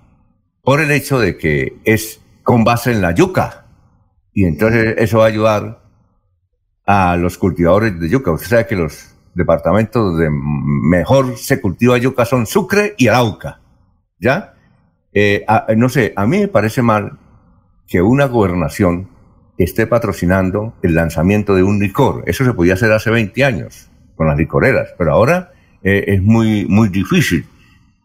por 0.62 0.82
el 0.82 0.92
hecho 0.92 1.20
de 1.20 1.38
que 1.38 1.78
es 1.84 2.22
con 2.44 2.64
base 2.64 2.92
en 2.92 3.02
la 3.02 3.12
yuca. 3.12 3.66
Y 4.34 4.46
entonces 4.46 4.96
eso 4.98 5.20
va 5.20 5.26
a 5.26 5.28
ayudar 5.28 5.80
a 6.86 7.18
los 7.18 7.38
cultivadores 7.38 8.00
de 8.00 8.10
yuca. 8.10 8.32
Usted 8.32 8.48
sabe 8.48 8.68
que 8.68 8.76
los 8.76 9.16
departamentos 9.34 10.14
donde 10.14 10.30
mejor 10.32 11.38
se 11.38 11.60
cultiva 11.60 11.98
yuca 11.98 12.26
son 12.26 12.46
Sucre 12.46 12.96
y 12.98 13.08
Arauca. 13.08 13.60
¿Ya? 14.20 14.54
Eh, 15.14 15.46
no 15.76 15.90
sé, 15.90 16.14
a 16.16 16.26
mí 16.26 16.40
me 16.40 16.48
parece 16.48 16.82
mal 16.82 17.18
que 17.88 18.02
una 18.02 18.26
gobernación 18.26 19.10
esté 19.58 19.88
patrocinando 19.88 20.74
el 20.84 20.94
lanzamiento 20.94 21.56
de 21.56 21.64
un 21.64 21.80
licor. 21.80 22.24
Eso 22.28 22.46
se 22.46 22.54
podía 22.54 22.76
hacer 22.76 22.92
hace 22.92 23.10
20 23.10 23.44
años 23.44 23.90
con 24.16 24.28
las 24.28 24.38
licoreras, 24.38 24.90
pero 24.98 25.14
ahora 25.14 25.52
eh, 25.84 26.06
es 26.08 26.22
muy, 26.22 26.66
muy 26.66 26.90
difícil. 26.90 27.46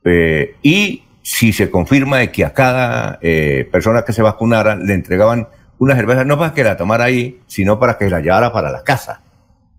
Eh, 0.05 0.57
y 0.63 1.05
si 1.23 1.53
se 1.53 1.71
confirma 1.71 2.19
de 2.19 2.31
que 2.31 2.45
a 2.45 2.53
cada 2.53 3.19
eh, 3.23 3.69
persona 3.71 4.05
que 4.05 4.13
se 4.13 4.23
vacunara 4.23 4.77
le 4.77 4.95
entregaban 4.95 5.49
una 5.79 5.95
cerveza, 5.95 6.25
no 6.25 6.39
para 6.39 6.55
que 6.55 6.65
la 6.65 6.77
tomara 6.77 7.05
ahí, 7.05 7.41
sino 7.47 7.79
para 7.79 7.99
que 7.99 8.09
la 8.09 8.21
llevara 8.21 8.53
para 8.53 8.71
la 8.71 8.85
casa. 8.85 9.23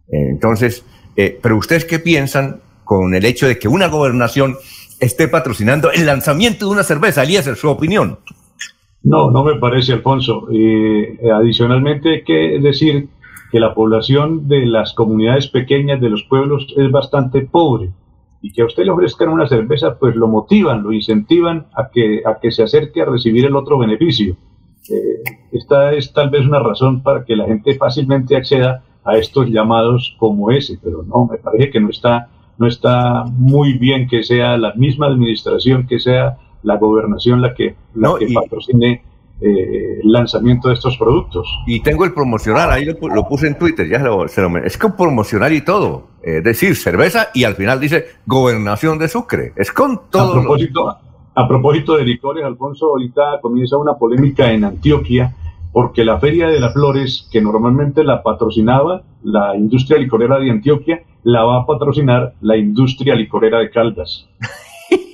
Entonces, 0.09 0.83
pero 1.15 1.57
ustedes 1.57 1.85
qué 1.85 1.97
piensan 1.97 2.59
con 2.83 3.15
el 3.15 3.23
hecho 3.23 3.47
de 3.47 3.57
que 3.57 3.69
una 3.69 3.87
gobernación 3.87 4.57
esté 4.99 5.27
patrocinando 5.29 5.91
el 5.91 6.05
lanzamiento 6.05 6.65
de 6.65 6.71
una 6.71 6.83
cerveza? 6.83 7.23
Eliezer, 7.23 7.55
su 7.55 7.69
opinión. 7.69 8.19
No, 9.03 9.31
no 9.31 9.43
me 9.43 9.55
parece, 9.55 9.93
Alfonso. 9.93 10.47
Eh, 10.51 11.19
adicionalmente, 11.31 12.09
hay 12.09 12.23
que 12.23 12.59
decir 12.59 13.09
que 13.51 13.59
la 13.59 13.73
población 13.73 14.47
de 14.47 14.65
las 14.65 14.93
comunidades 14.93 15.47
pequeñas 15.47 16.01
de 16.01 16.09
los 16.09 16.23
pueblos 16.23 16.73
es 16.75 16.89
bastante 16.89 17.41
pobre 17.41 17.91
y 18.41 18.51
que 18.51 18.61
a 18.61 18.65
usted 18.65 18.83
le 18.83 18.91
ofrezcan 18.91 19.29
una 19.29 19.47
cerveza, 19.47 19.97
pues 19.99 20.15
lo 20.15 20.27
motivan, 20.27 20.83
lo 20.83 20.91
incentivan 20.91 21.67
a 21.75 21.89
que, 21.89 22.23
a 22.25 22.39
que 22.41 22.51
se 22.51 22.63
acerque 22.63 23.01
a 23.01 23.05
recibir 23.05 23.45
el 23.45 23.55
otro 23.55 23.77
beneficio. 23.77 24.35
Eh, 24.89 25.23
esta 25.51 25.93
es 25.93 26.11
tal 26.11 26.29
vez 26.29 26.45
una 26.45 26.59
razón 26.59 27.03
para 27.03 27.23
que 27.23 27.35
la 27.35 27.45
gente 27.45 27.75
fácilmente 27.75 28.35
acceda 28.35 28.83
a 29.05 29.17
estos 29.17 29.47
llamados 29.49 30.15
como 30.17 30.51
ese, 30.51 30.79
pero 30.81 31.03
no, 31.03 31.27
me 31.31 31.37
parece 31.37 31.69
que 31.69 31.79
no 31.79 31.89
está, 31.89 32.29
no 32.57 32.67
está 32.67 33.23
muy 33.37 33.77
bien 33.77 34.07
que 34.07 34.23
sea 34.23 34.57
la 34.57 34.73
misma 34.73 35.07
administración, 35.07 35.87
que 35.87 35.99
sea 35.99 36.37
la 36.63 36.77
gobernación 36.77 37.41
la 37.41 37.53
que, 37.53 37.75
la 37.95 38.15
que 38.17 38.33
patrocine 38.33 39.03
eh, 39.41 39.99
el 40.01 40.11
lanzamiento 40.11 40.69
de 40.69 40.75
estos 40.75 40.97
productos. 40.97 41.47
Y 41.67 41.81
tengo 41.81 42.05
el 42.05 42.13
promocional, 42.13 42.71
ahí 42.71 42.85
lo, 42.85 42.93
lo 43.07 43.27
puse 43.27 43.47
en 43.47 43.57
Twitter, 43.57 43.87
ya 43.87 43.99
lo, 43.99 44.27
se 44.27 44.41
lo, 44.41 44.57
es 44.57 44.77
con 44.77 44.95
promocional 44.95 45.51
y 45.53 45.61
todo. 45.61 46.07
Es 46.21 46.43
decir, 46.43 46.75
cerveza 46.75 47.27
y 47.33 47.43
al 47.43 47.55
final 47.55 47.79
dice 47.79 48.05
gobernación 48.25 48.97
de 48.97 49.09
Sucre. 49.09 49.51
Es 49.55 49.71
con 49.71 50.01
todo. 50.09 50.31
A 50.31 50.41
propósito, 50.41 50.97
a 51.35 51.47
propósito 51.47 51.97
de 51.97 52.05
licores, 52.05 52.45
Alfonso, 52.45 52.91
ahorita 52.91 53.39
comienza 53.41 53.77
una 53.77 53.95
polémica 53.95 54.51
en 54.51 54.63
Antioquia 54.63 55.35
porque 55.73 56.05
la 56.05 56.19
Feria 56.19 56.47
de 56.47 56.59
las 56.59 56.71
Flores, 56.73 57.27
que 57.31 57.41
normalmente 57.41 58.03
la 58.03 58.21
patrocinaba 58.21 59.01
la 59.23 59.57
industria 59.57 59.97
licorera 59.97 60.39
de 60.39 60.51
Antioquia, 60.51 61.03
la 61.23 61.43
va 61.43 61.61
a 61.61 61.65
patrocinar 61.65 62.35
la 62.41 62.55
industria 62.55 63.15
licorera 63.15 63.59
de 63.59 63.71
Caldas. 63.71 64.29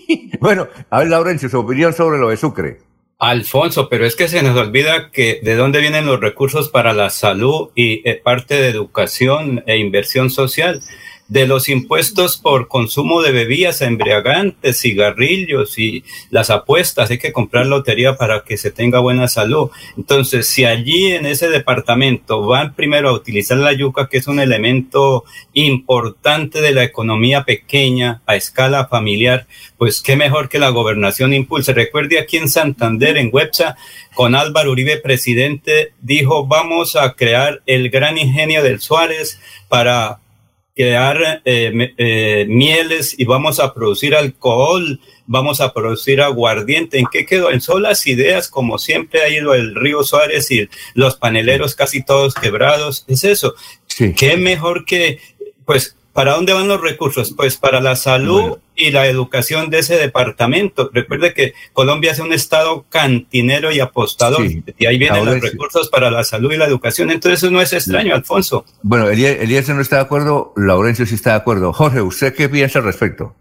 bueno, 0.39 0.67
a 0.89 0.99
ver, 0.99 1.09
Laurencio, 1.09 1.49
su 1.49 1.59
opinión 1.59 1.93
sobre 1.93 2.19
lo 2.19 2.29
de 2.29 2.37
Sucre. 2.37 2.79
Alfonso, 3.19 3.89
pero 3.89 4.05
es 4.05 4.15
que 4.15 4.29
se 4.29 4.41
nos 4.41 4.57
olvida 4.57 5.11
que 5.11 5.41
de 5.43 5.55
dónde 5.55 5.81
vienen 5.81 6.05
los 6.05 6.21
recursos 6.21 6.69
para 6.69 6.93
la 6.93 7.09
salud 7.09 7.69
y 7.75 8.01
eh, 8.09 8.15
parte 8.15 8.55
de 8.55 8.69
educación 8.69 9.61
e 9.67 9.77
inversión 9.77 10.29
social 10.29 10.81
de 11.29 11.45
los 11.45 11.69
impuestos 11.69 12.37
por 12.37 12.67
consumo 12.67 13.21
de 13.21 13.31
bebidas 13.31 13.81
embriagantes, 13.81 14.81
cigarrillos 14.81 15.77
y 15.77 16.03
las 16.31 16.49
apuestas. 16.49 17.11
Hay 17.11 17.19
que 17.19 17.31
comprar 17.31 17.67
lotería 17.67 18.17
para 18.17 18.43
que 18.43 18.57
se 18.57 18.71
tenga 18.71 18.99
buena 18.99 19.27
salud. 19.27 19.69
Entonces, 19.95 20.47
si 20.47 20.65
allí 20.65 21.13
en 21.13 21.27
ese 21.27 21.49
departamento 21.49 22.45
van 22.45 22.73
primero 22.73 23.09
a 23.09 23.13
utilizar 23.13 23.59
la 23.59 23.73
yuca, 23.73 24.09
que 24.09 24.17
es 24.17 24.27
un 24.27 24.39
elemento 24.39 25.23
importante 25.53 26.61
de 26.61 26.71
la 26.71 26.83
economía 26.83 27.43
pequeña 27.43 28.21
a 28.25 28.35
escala 28.35 28.87
familiar, 28.87 29.45
pues 29.77 30.01
qué 30.01 30.15
mejor 30.15 30.49
que 30.49 30.57
la 30.57 30.69
gobernación 30.69 31.33
impulse. 31.33 31.73
Recuerde 31.73 32.17
aquí 32.17 32.37
en 32.37 32.49
Santander, 32.49 33.17
en 33.17 33.29
Websa, 33.31 33.77
con 34.15 34.33
Álvaro 34.33 34.71
Uribe 34.71 34.97
presidente, 34.97 35.93
dijo, 36.01 36.47
vamos 36.47 36.95
a 36.95 37.13
crear 37.13 37.61
el 37.67 37.91
gran 37.91 38.17
ingenio 38.17 38.63
del 38.63 38.81
Suárez 38.81 39.39
para 39.67 40.19
crear 40.79 41.41
eh, 41.43 41.93
eh, 41.97 42.45
mieles 42.47 43.13
y 43.19 43.25
vamos 43.25 43.59
a 43.59 43.73
producir 43.73 44.15
alcohol, 44.15 45.01
vamos 45.25 45.59
a 45.59 45.73
producir 45.73 46.21
aguardiente. 46.21 46.99
¿En 46.99 47.05
qué 47.11 47.25
quedó? 47.25 47.51
En 47.51 47.59
solas 47.59 48.07
ideas, 48.07 48.47
como 48.47 48.77
siempre 48.77 49.21
ha 49.21 49.27
ido 49.27 49.53
el 49.53 49.75
río 49.75 50.03
Suárez 50.03 50.49
y 50.51 50.69
los 50.93 51.17
paneleros 51.17 51.75
casi 51.75 52.01
todos 52.01 52.33
quebrados. 52.33 53.03
Es 53.09 53.25
eso. 53.25 53.55
¿Qué 54.15 54.37
mejor 54.37 54.85
que, 54.85 55.19
pues, 55.65 55.97
¿para 56.13 56.35
dónde 56.35 56.53
van 56.53 56.69
los 56.69 56.79
recursos? 56.79 57.33
Pues 57.35 57.57
para 57.57 57.81
la 57.81 57.97
salud 57.97 58.59
y 58.79 58.91
la 58.91 59.07
educación 59.07 59.69
de 59.69 59.79
ese 59.79 59.97
departamento. 59.97 60.89
Recuerde 60.93 61.33
que 61.33 61.53
Colombia 61.73 62.11
es 62.11 62.19
un 62.19 62.33
estado 62.33 62.85
cantinero 62.89 63.71
y 63.71 63.79
apostador, 63.79 64.45
y 64.45 64.85
ahí 64.85 64.97
vienen 64.97 65.25
los 65.25 65.41
recursos 65.41 65.89
para 65.89 66.09
la 66.09 66.23
salud 66.23 66.53
y 66.53 66.57
la 66.57 66.65
educación. 66.65 67.11
Entonces 67.11 67.43
eso 67.43 67.51
no 67.51 67.61
es 67.61 67.73
extraño, 67.73 68.15
Alfonso. 68.15 68.65
Bueno, 68.81 69.09
Elías 69.09 69.69
no 69.69 69.81
está 69.81 69.97
de 69.97 70.03
acuerdo, 70.03 70.53
Laurencio 70.55 71.05
sí 71.05 71.15
está 71.15 71.31
de 71.31 71.37
acuerdo. 71.37 71.73
Jorge, 71.73 72.01
¿usted 72.01 72.33
qué 72.33 72.49
piensa 72.49 72.79
al 72.79 72.85
respecto? 72.85 73.35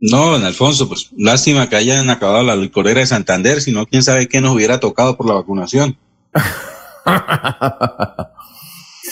No, 0.00 0.32
don 0.32 0.44
Alfonso, 0.44 0.88
pues 0.88 1.10
lástima 1.16 1.68
que 1.68 1.76
hayan 1.76 2.10
acabado 2.10 2.42
la 2.42 2.56
licorera 2.56 3.00
de 3.00 3.06
Santander, 3.06 3.60
si 3.60 3.70
no, 3.70 3.86
quién 3.86 4.02
sabe 4.02 4.26
qué 4.26 4.40
nos 4.40 4.54
hubiera 4.54 4.80
tocado 4.80 5.16
por 5.16 5.26
la 5.26 5.34
vacunación. 5.34 5.96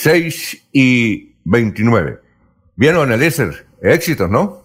6 0.03 0.69
y 0.73 1.35
29. 1.45 2.21
Bien, 2.75 2.95
don 2.95 3.13
Eliezer, 3.13 3.67
éxitos, 3.83 4.31
¿no? 4.31 4.60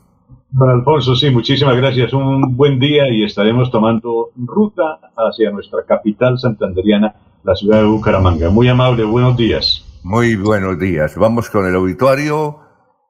Don 0.51 0.69
Alfonso, 0.69 1.15
sí, 1.15 1.30
muchísimas 1.30 1.76
gracias. 1.76 2.13
Un 2.13 2.55
buen 2.55 2.80
día 2.80 3.09
y 3.09 3.23
estaremos 3.23 3.72
tomando 3.72 4.30
ruta 4.35 4.99
hacia 5.15 5.51
nuestra 5.51 5.84
capital 5.85 6.39
santanderiana, 6.39 7.15
la 7.43 7.55
ciudad 7.55 7.81
de 7.81 7.88
Bucaramanga. 7.88 8.49
Muy 8.49 8.67
amable, 8.67 9.03
buenos 9.03 9.35
días. 9.35 9.85
Muy 10.03 10.35
buenos 10.35 10.80
días. 10.80 11.15
Vamos 11.17 11.49
con 11.49 11.67
el 11.67 11.76
auditorio. 11.76 12.59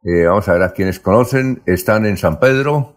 Eh, 0.03 0.25
vamos 0.25 0.47
a 0.47 0.53
ver 0.53 0.63
a 0.63 0.73
quienes 0.73 0.99
conocen. 0.99 1.61
Están 1.65 2.05
en 2.05 2.17
San 2.17 2.39
Pedro. 2.39 2.95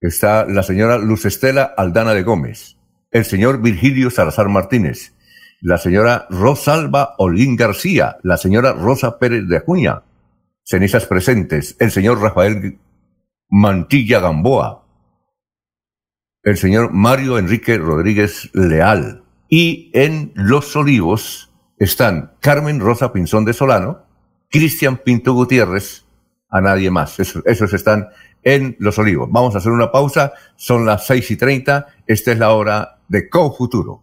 Está 0.00 0.44
la 0.44 0.62
señora 0.62 0.98
Luz 0.98 1.24
Estela 1.24 1.74
Aldana 1.76 2.12
de 2.12 2.22
Gómez, 2.22 2.76
el 3.10 3.24
señor 3.24 3.62
Virgilio 3.62 4.10
Salazar 4.10 4.48
Martínez, 4.48 5.14
la 5.62 5.78
señora 5.78 6.26
Rosalba 6.28 7.14
Olín 7.16 7.56
García, 7.56 8.18
la 8.22 8.36
señora 8.36 8.74
Rosa 8.74 9.18
Pérez 9.18 9.48
de 9.48 9.56
Acuña, 9.56 10.02
cenizas 10.64 11.06
presentes, 11.06 11.76
el 11.80 11.90
señor 11.90 12.20
Rafael 12.20 12.78
Mantilla 13.48 14.20
Gamboa, 14.20 14.84
el 16.42 16.56
señor 16.56 16.92
Mario 16.92 17.38
Enrique 17.38 17.76
Rodríguez 17.78 18.50
Leal. 18.54 19.24
Y 19.48 19.90
en 19.94 20.32
Los 20.34 20.74
Olivos 20.76 21.52
están 21.78 22.32
Carmen 22.40 22.80
Rosa 22.80 23.12
Pinzón 23.12 23.44
de 23.44 23.52
Solano, 23.52 24.04
Cristian 24.48 24.98
Pinto 24.98 25.34
Gutiérrez, 25.34 26.04
a 26.48 26.60
nadie 26.60 26.90
más. 26.90 27.18
Esos, 27.18 27.72
están 27.72 28.08
en 28.42 28.76
Los 28.78 28.98
Olivos. 28.98 29.28
Vamos 29.30 29.54
a 29.54 29.58
hacer 29.58 29.72
una 29.72 29.90
pausa, 29.90 30.32
son 30.56 30.86
las 30.86 31.06
seis 31.06 31.30
y 31.30 31.36
treinta, 31.36 31.86
esta 32.06 32.32
es 32.32 32.38
la 32.38 32.52
hora 32.52 32.98
de 33.08 33.28
Co-Futuro. 33.28 34.02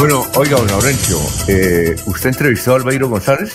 Bueno, 0.00 0.24
oiga, 0.36 0.56
don 0.56 0.66
Laurencio, 0.66 1.18
eh, 1.46 1.94
¿usted 2.06 2.30
entrevistó 2.30 2.72
a 2.72 2.76
Albeiro 2.76 3.10
González? 3.10 3.54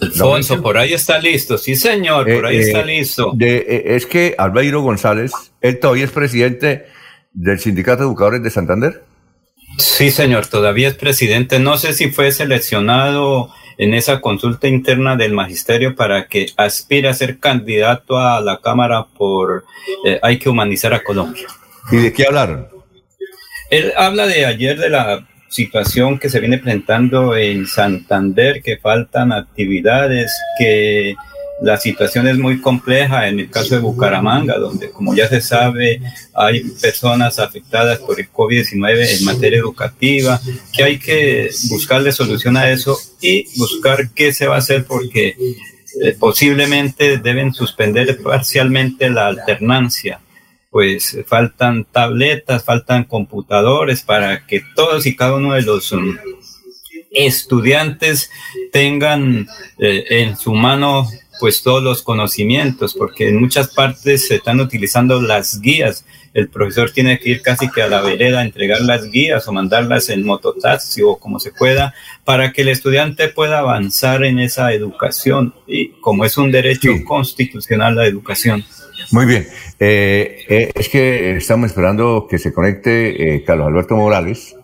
Alfonso, 0.00 0.60
por 0.60 0.76
ahí 0.76 0.92
está 0.94 1.18
listo, 1.20 1.56
sí 1.56 1.76
señor, 1.76 2.24
por 2.34 2.46
ahí 2.46 2.56
Eh, 2.56 2.60
está 2.60 2.80
eh, 2.80 2.86
listo. 2.86 3.30
de- 3.36 3.58
eh, 3.58 3.82
es 3.94 4.04
que 4.04 4.34
Albeiro 4.36 4.80
González, 4.82 5.30
él 5.60 5.78
todavía 5.78 6.06
es 6.06 6.10
presidente 6.10 6.86
del 7.34 7.60
Sindicato 7.60 7.98
de 8.02 8.08
Educadores 8.08 8.42
de 8.42 8.50
Santander. 8.50 9.04
Sí, 9.78 10.10
señor, 10.10 10.46
todavía 10.48 10.88
es 10.88 10.94
presidente. 10.94 11.60
No 11.60 11.78
sé 11.78 11.92
si 11.92 12.10
fue 12.10 12.32
seleccionado 12.32 13.50
en 13.78 13.94
esa 13.94 14.20
consulta 14.20 14.66
interna 14.66 15.14
del 15.16 15.34
magisterio 15.34 15.94
para 15.94 16.26
que 16.26 16.46
aspire 16.56 17.08
a 17.08 17.14
ser 17.14 17.38
candidato 17.38 18.18
a 18.18 18.40
la 18.40 18.60
Cámara 18.60 19.06
por 19.16 19.64
eh, 20.04 20.18
Hay 20.22 20.40
que 20.40 20.48
humanizar 20.48 20.92
a 20.94 21.04
Colombia. 21.04 21.46
¿Y 21.92 21.96
de 21.98 22.12
qué 22.12 22.26
hablaron? 22.26 22.66
Él 23.70 23.92
habla 23.96 24.26
de 24.26 24.46
ayer 24.46 24.78
de 24.78 24.90
la 24.90 25.26
situación 25.48 26.18
que 26.18 26.28
se 26.28 26.40
viene 26.40 26.58
presentando 26.58 27.36
en 27.36 27.66
Santander, 27.66 28.62
que 28.62 28.78
faltan 28.78 29.32
actividades, 29.32 30.32
que 30.58 31.14
la 31.62 31.78
situación 31.78 32.28
es 32.28 32.36
muy 32.36 32.60
compleja 32.60 33.28
en 33.28 33.40
el 33.40 33.50
caso 33.50 33.74
de 33.74 33.80
Bucaramanga, 33.80 34.58
donde 34.58 34.90
como 34.90 35.14
ya 35.14 35.28
se 35.28 35.40
sabe 35.40 36.02
hay 36.34 36.60
personas 36.82 37.38
afectadas 37.38 37.98
por 38.00 38.20
el 38.20 38.30
COVID-19 38.30 39.18
en 39.18 39.24
materia 39.24 39.58
educativa, 39.58 40.38
que 40.74 40.84
hay 40.84 40.98
que 40.98 41.50
buscarle 41.70 42.12
solución 42.12 42.56
a 42.58 42.70
eso 42.70 42.98
y 43.22 43.46
buscar 43.58 44.10
qué 44.10 44.32
se 44.32 44.46
va 44.46 44.56
a 44.56 44.58
hacer 44.58 44.84
porque 44.84 45.34
eh, 46.02 46.16
posiblemente 46.18 47.16
deben 47.18 47.54
suspender 47.54 48.18
parcialmente 48.22 49.08
la 49.08 49.28
alternancia 49.28 50.20
pues 50.76 51.16
faltan 51.26 51.86
tabletas, 51.90 52.62
faltan 52.62 53.04
computadores 53.04 54.02
para 54.02 54.46
que 54.46 54.62
todos 54.74 55.06
y 55.06 55.16
cada 55.16 55.36
uno 55.36 55.54
de 55.54 55.62
los 55.62 55.90
um, 55.92 56.14
estudiantes 57.12 58.30
tengan 58.72 59.48
eh, 59.78 60.04
en 60.10 60.36
su 60.36 60.52
mano 60.52 61.08
pues 61.40 61.62
todos 61.62 61.82
los 61.82 62.02
conocimientos, 62.02 62.92
porque 62.92 63.30
en 63.30 63.40
muchas 63.40 63.68
partes 63.68 64.28
se 64.28 64.34
están 64.34 64.60
utilizando 64.60 65.22
las 65.22 65.62
guías. 65.62 66.04
El 66.36 66.48
profesor 66.48 66.90
tiene 66.90 67.18
que 67.18 67.30
ir 67.30 67.40
casi 67.40 67.70
que 67.70 67.80
a 67.80 67.88
la 67.88 68.02
vereda 68.02 68.40
a 68.40 68.44
entregar 68.44 68.82
las 68.82 69.10
guías 69.10 69.48
o 69.48 69.52
mandarlas 69.52 70.10
en 70.10 70.22
mototaxi 70.22 71.00
o 71.02 71.16
como 71.16 71.40
se 71.40 71.50
pueda, 71.50 71.94
para 72.24 72.52
que 72.52 72.60
el 72.60 72.68
estudiante 72.68 73.28
pueda 73.28 73.60
avanzar 73.60 74.22
en 74.22 74.38
esa 74.38 74.74
educación. 74.74 75.54
Y 75.66 75.92
como 76.02 76.26
es 76.26 76.36
un 76.36 76.50
derecho 76.52 76.90
constitucional 77.06 77.94
la 77.94 78.06
educación. 78.06 78.62
Muy 79.12 79.24
bien. 79.24 79.46
Eh, 79.80 80.44
eh, 80.48 80.72
es 80.74 80.88
que 80.90 81.36
estamos 81.36 81.70
esperando 81.70 82.26
que 82.28 82.38
se 82.38 82.52
conecte 82.52 83.36
eh, 83.36 83.42
Carlos 83.42 83.68
Alberto 83.68 83.96
Morales, 83.96 84.56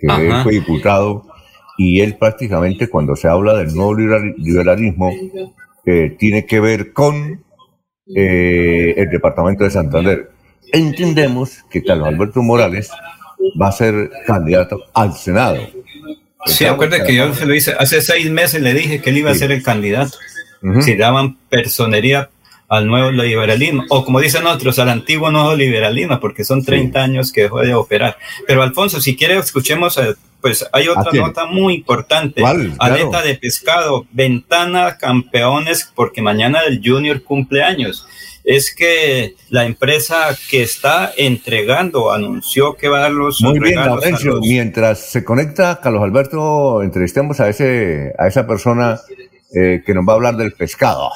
que 0.00 0.06
Ajá. 0.08 0.44
fue 0.44 0.52
diputado, 0.52 1.26
y 1.78 2.00
él 2.00 2.16
prácticamente 2.16 2.88
cuando 2.88 3.16
se 3.16 3.26
habla 3.26 3.54
del 3.54 3.74
nuevo 3.74 3.94
liberal- 3.94 4.34
liberalismo, 4.38 5.12
eh, 5.84 6.14
tiene 6.16 6.46
que 6.46 6.60
ver 6.60 6.92
con 6.92 7.44
eh, 8.14 8.94
el 8.96 9.10
departamento 9.10 9.64
de 9.64 9.70
Santander. 9.70 10.31
Entendemos 10.72 11.58
que 11.70 11.82
Carlos 11.82 12.08
Alberto 12.08 12.42
Morales 12.42 12.90
va 13.60 13.68
a 13.68 13.72
ser 13.72 14.10
candidato 14.26 14.82
al 14.94 15.14
Senado. 15.14 15.58
Sí, 16.46 16.64
acuerde 16.64 17.04
que 17.04 17.14
yo 17.14 17.32
se 17.34 17.46
lo 17.46 17.54
hice, 17.54 17.74
hace 17.78 18.00
seis 18.02 18.28
meses 18.30 18.60
le 18.62 18.74
dije 18.74 19.00
que 19.00 19.10
él 19.10 19.18
iba 19.18 19.30
a 19.30 19.34
ser 19.34 19.52
el 19.52 19.62
candidato. 19.62 20.16
Si 20.80 20.96
daban 20.96 21.36
personería 21.48 22.30
al 22.68 22.86
nuevo 22.86 23.10
liberalismo, 23.10 23.84
o 23.90 24.04
como 24.04 24.18
dicen 24.20 24.46
otros, 24.46 24.78
al 24.78 24.88
antiguo 24.88 25.30
nuevo 25.30 25.54
liberalismo, 25.54 26.18
porque 26.20 26.42
son 26.44 26.64
30 26.64 27.02
años 27.02 27.30
que 27.32 27.42
dejó 27.42 27.60
de 27.60 27.74
operar. 27.74 28.16
Pero 28.46 28.62
Alfonso, 28.62 29.00
si 29.00 29.14
quiere, 29.14 29.36
escuchemos, 29.36 29.98
eh, 29.98 30.14
pues 30.40 30.66
hay 30.72 30.88
otra 30.88 31.12
nota 31.12 31.44
muy 31.46 31.74
importante. 31.74 32.40
¿Cuál? 32.40 32.74
Aleta 32.78 33.08
Claro. 33.10 33.26
de 33.26 33.34
pescado, 33.34 34.06
ventana 34.12 34.96
campeones, 34.98 35.92
porque 35.94 36.22
mañana 36.22 36.60
el 36.66 36.80
Junior 36.82 37.22
cumple 37.22 37.62
años. 37.62 38.06
Es 38.44 38.74
que 38.74 39.34
la 39.50 39.64
empresa 39.64 40.36
que 40.50 40.62
está 40.62 41.12
entregando 41.16 42.10
anunció 42.12 42.74
que 42.74 42.88
va 42.88 42.98
a 42.98 43.02
dar 43.02 43.12
los 43.12 43.40
Muy 43.40 43.58
bien, 43.60 43.76
Laurencio. 43.76 44.32
los- 44.36 44.40
Mientras 44.40 44.98
se 45.10 45.22
conecta 45.24 45.80
Carlos 45.80 46.02
Alberto, 46.02 46.82
entrevistemos 46.82 47.38
a 47.40 47.48
ese 47.48 48.12
a 48.18 48.26
esa 48.26 48.46
persona 48.46 48.98
eh, 49.54 49.82
que 49.86 49.94
nos 49.94 50.06
va 50.08 50.14
a 50.14 50.16
hablar 50.16 50.36
del 50.36 50.52
pescado. 50.52 51.10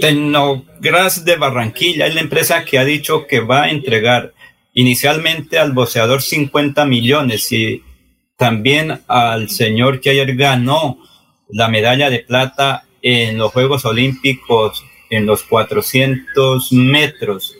Tecnogras 0.00 1.24
de 1.24 1.36
Barranquilla 1.36 2.06
es 2.06 2.14
la 2.14 2.20
empresa 2.20 2.64
que 2.64 2.78
ha 2.78 2.84
dicho 2.84 3.26
que 3.26 3.40
va 3.40 3.64
a 3.64 3.70
entregar 3.70 4.32
inicialmente 4.74 5.58
al 5.58 5.72
boxeador 5.72 6.20
50 6.22 6.84
millones 6.84 7.50
y 7.50 7.82
también 8.36 9.00
al 9.08 9.48
señor 9.48 10.00
que 10.00 10.10
ayer 10.10 10.36
ganó 10.36 10.98
la 11.48 11.68
medalla 11.68 12.10
de 12.10 12.20
plata 12.20 12.84
en 13.00 13.38
los 13.38 13.52
Juegos 13.52 13.84
Olímpicos 13.86 14.84
en 15.10 15.26
los 15.26 15.42
400 15.42 16.72
metros. 16.72 17.54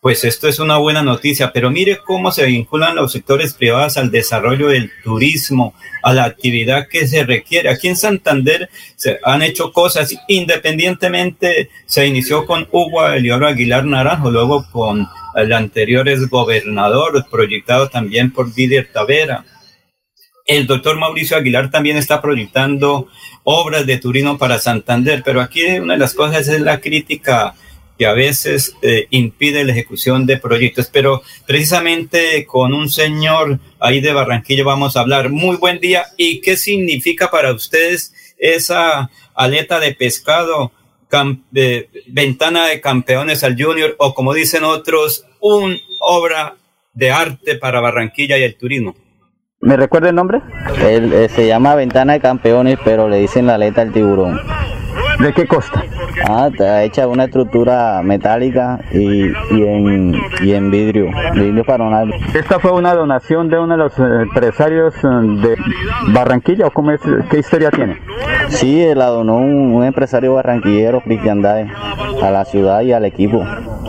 Pues 0.00 0.22
esto 0.22 0.46
es 0.46 0.60
una 0.60 0.76
buena 0.76 1.02
noticia, 1.02 1.52
pero 1.52 1.68
mire 1.68 1.98
cómo 1.98 2.30
se 2.30 2.46
vinculan 2.46 2.94
los 2.94 3.10
sectores 3.10 3.54
privados 3.54 3.96
al 3.96 4.12
desarrollo 4.12 4.68
del 4.68 4.92
turismo, 5.02 5.74
a 6.02 6.12
la 6.12 6.24
actividad 6.24 6.86
que 6.88 7.08
se 7.08 7.24
requiere. 7.24 7.70
Aquí 7.70 7.88
en 7.88 7.96
Santander 7.96 8.70
se 8.94 9.18
han 9.24 9.42
hecho 9.42 9.72
cosas 9.72 10.14
independientemente, 10.28 11.70
se 11.86 12.06
inició 12.06 12.46
con 12.46 12.68
Hugo 12.70 13.04
Elioro 13.08 13.48
Aguilar 13.48 13.84
Naranjo, 13.84 14.30
luego 14.30 14.64
con 14.70 15.08
el 15.34 15.52
anterior 15.52 16.08
gobernador, 16.28 17.26
proyectado 17.28 17.88
también 17.88 18.32
por 18.32 18.54
Didier 18.54 18.88
Tavera. 18.92 19.44
El 20.44 20.68
doctor 20.68 20.96
Mauricio 20.96 21.36
Aguilar 21.36 21.72
también 21.72 21.96
está 21.96 22.22
proyectando 22.22 23.08
obras 23.48 23.86
de 23.86 23.98
turismo 23.98 24.38
para 24.38 24.58
Santander, 24.58 25.22
pero 25.24 25.40
aquí 25.40 25.64
una 25.78 25.92
de 25.92 26.00
las 26.00 26.14
cosas 26.14 26.48
es 26.48 26.60
la 26.60 26.80
crítica 26.80 27.54
que 27.96 28.04
a 28.04 28.12
veces 28.12 28.74
eh, 28.82 29.06
impide 29.10 29.62
la 29.62 29.70
ejecución 29.70 30.26
de 30.26 30.36
proyectos, 30.36 30.90
pero 30.92 31.22
precisamente 31.46 32.44
con 32.44 32.74
un 32.74 32.90
señor 32.90 33.60
ahí 33.78 34.00
de 34.00 34.12
Barranquilla 34.12 34.64
vamos 34.64 34.96
a 34.96 35.00
hablar. 35.00 35.30
Muy 35.30 35.56
buen 35.58 35.78
día. 35.78 36.06
¿Y 36.16 36.40
qué 36.40 36.56
significa 36.56 37.30
para 37.30 37.52
ustedes 37.52 38.12
esa 38.36 39.10
aleta 39.32 39.78
de 39.78 39.94
pescado, 39.94 40.72
de 41.52 41.88
ventana 42.08 42.66
de 42.66 42.80
campeones 42.80 43.44
al 43.44 43.56
junior 43.56 43.94
o 44.00 44.12
como 44.12 44.34
dicen 44.34 44.64
otros, 44.64 45.24
un 45.40 45.80
obra 46.00 46.56
de 46.94 47.12
arte 47.12 47.54
para 47.54 47.80
Barranquilla 47.80 48.36
y 48.38 48.42
el 48.42 48.56
turismo? 48.56 48.96
¿Me 49.66 49.76
recuerda 49.76 50.10
el 50.10 50.14
nombre? 50.14 50.42
Él, 50.88 51.12
eh, 51.12 51.28
se 51.28 51.48
llama 51.48 51.74
Ventana 51.74 52.12
de 52.12 52.20
Campeones, 52.20 52.78
pero 52.84 53.08
le 53.08 53.16
dicen 53.16 53.48
la 53.48 53.56
aleta 53.56 53.82
al 53.82 53.90
tiburón. 53.90 54.38
¿De 55.20 55.32
qué 55.32 55.46
costa? 55.46 55.82
Ah, 56.28 56.48
está 56.52 56.82
hecha 56.82 57.08
una 57.08 57.24
estructura 57.24 58.00
metálica 58.02 58.80
y, 58.92 59.26
y, 59.26 59.62
en, 59.64 60.14
y 60.42 60.52
en 60.52 60.70
vidrio, 60.70 61.06
vidrio 61.34 61.64
paronal. 61.64 62.12
¿Esta 62.34 62.58
fue 62.58 62.72
una 62.72 62.94
donación 62.94 63.48
de 63.48 63.58
uno 63.58 63.76
de 63.76 63.78
los 63.78 63.98
empresarios 63.98 64.94
eh, 65.02 65.08
de 65.08 65.56
Barranquilla 66.12 66.66
o 66.66 66.70
cómo 66.70 66.90
es, 66.90 67.00
qué 67.30 67.38
historia 67.38 67.70
tiene? 67.70 67.98
Sí, 68.48 68.84
la 68.94 69.06
donó 69.06 69.36
un, 69.36 69.74
un 69.74 69.84
empresario 69.84 70.34
barranquillero, 70.34 71.00
Cristian 71.00 71.42
Dae, 71.42 71.70
a 72.22 72.30
la 72.30 72.44
ciudad 72.44 72.82
y 72.82 72.92
al 72.92 73.04
equipo. 73.04 73.44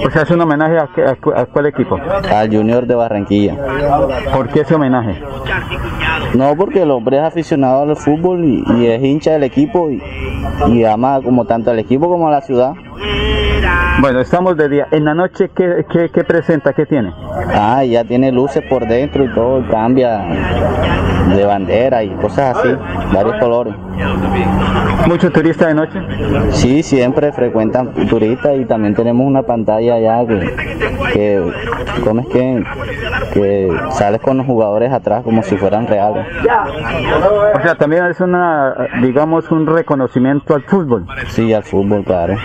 O 0.05 0.09
sea, 0.11 0.21
es 0.21 0.31
un 0.31 0.41
homenaje 0.41 0.77
a, 0.77 0.83
a 0.83 1.41
a 1.41 1.45
cuál 1.45 1.65
equipo? 1.65 1.99
Al 2.31 2.55
Junior 2.55 2.85
de 2.85 2.95
Barranquilla. 2.95 3.57
¿Por 4.33 4.47
qué 4.49 4.61
ese 4.61 4.75
homenaje? 4.75 5.19
No, 6.33 6.55
porque 6.55 6.83
el 6.83 6.91
hombre 6.91 7.17
es 7.17 7.23
aficionado 7.23 7.83
al 7.83 7.95
fútbol 7.95 8.43
y, 8.45 8.63
y 8.77 8.87
es 8.87 9.03
hincha 9.03 9.31
del 9.31 9.43
equipo 9.43 9.89
y, 9.89 10.01
y 10.67 10.83
ama 10.83 11.16
como 11.21 11.45
tanto 11.45 11.71
al 11.71 11.79
equipo 11.79 12.07
como 12.07 12.27
a 12.27 12.31
la 12.31 12.41
ciudad. 12.41 12.73
Bueno, 13.99 14.19
estamos 14.19 14.55
de 14.57 14.69
día. 14.69 14.87
En 14.91 15.05
la 15.05 15.15
noche, 15.15 15.49
¿qué, 15.55 15.85
qué, 15.91 16.09
qué 16.09 16.23
presenta? 16.23 16.73
¿Qué 16.73 16.85
tiene? 16.85 17.13
Ah, 17.53 17.83
ya 17.83 18.03
tiene 18.03 18.31
luces 18.31 18.63
por 18.69 18.87
dentro 18.87 19.23
y 19.23 19.33
todo, 19.33 19.59
y 19.59 19.63
cambia 19.63 20.23
de 21.35 21.45
bandera 21.45 22.03
y 22.03 22.09
cosas 22.15 22.57
así, 22.57 22.69
varios 23.13 23.35
colores. 23.37 23.73
¿Mucho 25.07 25.31
turista 25.31 25.67
de 25.67 25.73
noche? 25.73 25.99
Sí, 26.51 26.83
siempre 26.83 27.31
frecuentan 27.31 27.93
turistas 28.07 28.55
y 28.57 28.65
también 28.65 28.93
tenemos 28.93 29.25
una 29.25 29.43
pantalla 29.43 29.95
allá 29.95 30.27
que, 30.27 30.55
que 31.13 31.51
¿cómo 32.03 32.21
es 32.21 32.27
que, 32.27 32.63
que 33.33 33.71
sales 33.91 34.21
con 34.21 34.37
los 34.37 34.45
jugadores 34.45 34.91
atrás 34.91 35.23
como 35.23 35.43
si 35.43 35.57
fueran 35.57 35.87
reales. 35.87 36.25
O 37.55 37.61
sea, 37.61 37.75
también 37.75 38.05
es 38.05 38.19
una, 38.19 38.75
digamos, 39.01 39.49
un 39.51 39.65
reconocimiento 39.65 40.55
al 40.55 40.63
fútbol. 40.63 41.05
Sí, 41.29 41.53
al 41.53 41.63
fútbol, 41.63 42.03
claro. 42.03 42.35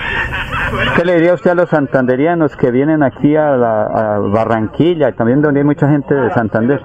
¿Qué 0.97 1.05
le 1.05 1.12
diría 1.15 1.35
usted 1.35 1.51
a 1.51 1.55
los 1.55 1.71
santanderianos 1.71 2.57
que 2.57 2.71
vienen 2.71 3.03
aquí 3.03 3.37
a, 3.37 3.57
la, 3.57 3.85
a 3.85 4.19
Barranquilla, 4.19 5.13
también 5.13 5.43
donde 5.43 5.61
hay 5.61 5.65
mucha 5.65 5.89
gente 5.89 6.15
de 6.15 6.31
Santander? 6.33 6.81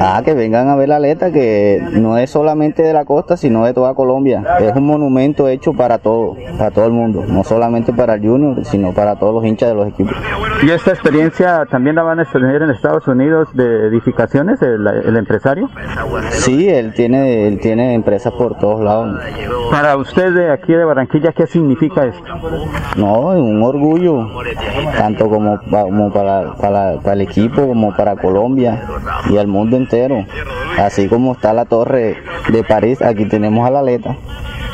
Ah, 0.00 0.22
que 0.24 0.34
vengan 0.34 0.68
a 0.68 0.76
ver 0.76 0.88
la 0.88 0.96
aleta, 0.96 1.32
que 1.32 1.82
no 1.92 2.18
es 2.18 2.30
solamente 2.30 2.82
de 2.82 2.92
la 2.92 3.04
costa, 3.04 3.36
sino 3.36 3.64
de 3.64 3.74
toda 3.74 3.94
Colombia. 3.94 4.42
Es 4.60 4.74
un 4.76 4.86
monumento 4.86 5.48
hecho 5.48 5.72
para 5.72 5.98
todo, 5.98 6.36
para 6.58 6.70
todo 6.70 6.86
el 6.86 6.92
mundo, 6.92 7.24
no 7.26 7.44
solamente 7.44 7.92
para 7.92 8.14
el 8.14 8.20
Junior, 8.20 8.64
sino 8.64 8.92
para 8.92 9.16
todos 9.16 9.34
los 9.34 9.44
hinchas 9.44 9.70
de 9.70 9.74
los 9.74 9.88
equipos. 9.88 10.14
¿Y 10.62 10.70
esta 10.70 10.90
experiencia 10.90 11.66
también 11.70 11.96
la 11.96 12.02
van 12.02 12.20
a 12.20 12.24
tener 12.24 12.62
en 12.62 12.70
Estados 12.70 13.06
Unidos 13.08 13.48
de 13.54 13.88
edificaciones, 13.88 14.60
el, 14.62 14.86
el 14.86 15.16
empresario? 15.16 15.68
Sí, 16.30 16.68
él 16.68 16.92
tiene, 16.94 17.48
él 17.48 17.58
tiene 17.60 17.94
empresas 17.94 18.32
por 18.32 18.58
todos 18.58 18.82
lados. 18.82 19.18
Para 19.70 19.96
usted 19.96 20.32
de 20.32 20.52
aquí 20.52 20.72
de 20.72 20.84
Barranquilla, 20.84 21.32
¿qué 21.32 21.46
significa 21.46 22.04
esto? 22.04 22.24
No, 22.96 23.32
es 23.32 23.40
un 23.50 23.62
orgullo, 23.62 24.30
tanto 24.96 25.28
como, 25.28 25.60
pa- 25.70 25.82
como 25.82 26.12
para, 26.12 26.54
para, 26.54 26.98
para 27.00 27.12
el 27.14 27.20
equipo, 27.22 27.66
como 27.66 27.94
para 27.96 28.16
Colombia 28.16 28.82
y 29.30 29.36
el 29.36 29.46
mundo 29.46 29.76
entero. 29.76 30.24
Así 30.78 31.08
como 31.08 31.32
está 31.32 31.52
la 31.52 31.64
torre 31.64 32.16
de 32.50 32.64
París, 32.64 33.02
aquí 33.02 33.26
tenemos 33.26 33.66
a 33.66 33.70
la 33.70 33.80
aleta. 33.80 34.16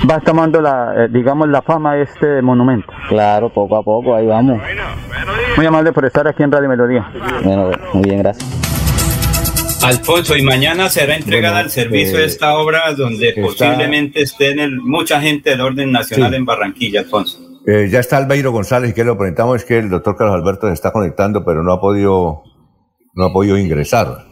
Va 0.09 0.21
tomando 0.21 0.61
la, 0.61 0.93
eh, 1.05 1.09
digamos, 1.11 1.49
la 1.49 1.63
fama 1.63 1.95
de 1.95 2.03
este 2.03 2.43
monumento. 2.43 2.93
Claro, 3.09 3.49
poco 3.49 3.77
a 3.77 3.83
poco, 3.83 4.15
ahí 4.15 4.27
vamos. 4.27 4.61
Muy 5.57 5.67
amable 5.67 5.93
por 5.93 6.05
estar 6.05 6.29
aquí 6.29 6.43
en 6.43 6.53
Radio 6.53 6.69
Melodía. 6.69 7.11
Bueno, 7.43 7.71
muy 7.95 8.03
bien, 8.05 8.19
gracias. 8.23 8.47
Alfonso, 9.85 10.37
y 10.37 10.43
mañana 10.43 10.89
será 10.89 11.17
entregada 11.17 11.55
Bueno, 11.55 11.65
al 11.67 11.71
servicio 11.71 12.19
eh, 12.19 12.25
esta 12.25 12.57
obra 12.59 12.93
donde 12.97 13.29
está- 13.29 13.41
posiblemente 13.43 14.21
estén 14.23 14.59
el- 14.59 14.81
mucha 14.81 15.21
gente 15.21 15.51
del 15.51 15.61
orden 15.61 15.93
nacional 15.93 16.31
Sí. 16.31 16.37
en 16.37 16.45
Barranquilla, 16.45 17.01
Alfonso. 17.01 17.39
Eh, 17.67 17.89
ya 17.91 17.99
está 18.01 18.17
Albeiro 18.19 18.53
González, 18.53 18.95
que 18.95 19.03
lo 19.05 19.19
presentamos, 19.19 19.57
es 19.57 19.65
que 19.65 19.79
el 19.79 19.91
doctor 19.91 20.17
Carlos 20.17 20.37
Alberto 20.37 20.69
se 20.69 20.75
está 20.75 20.93
conectando, 20.93 21.45
pero 21.45 21.63
no 21.63 21.73
ha 21.73 21.81
podido, 21.81 22.43
no 23.15 23.25
ha 23.25 23.33
podido 23.33 23.59
ingresar. 23.59 24.25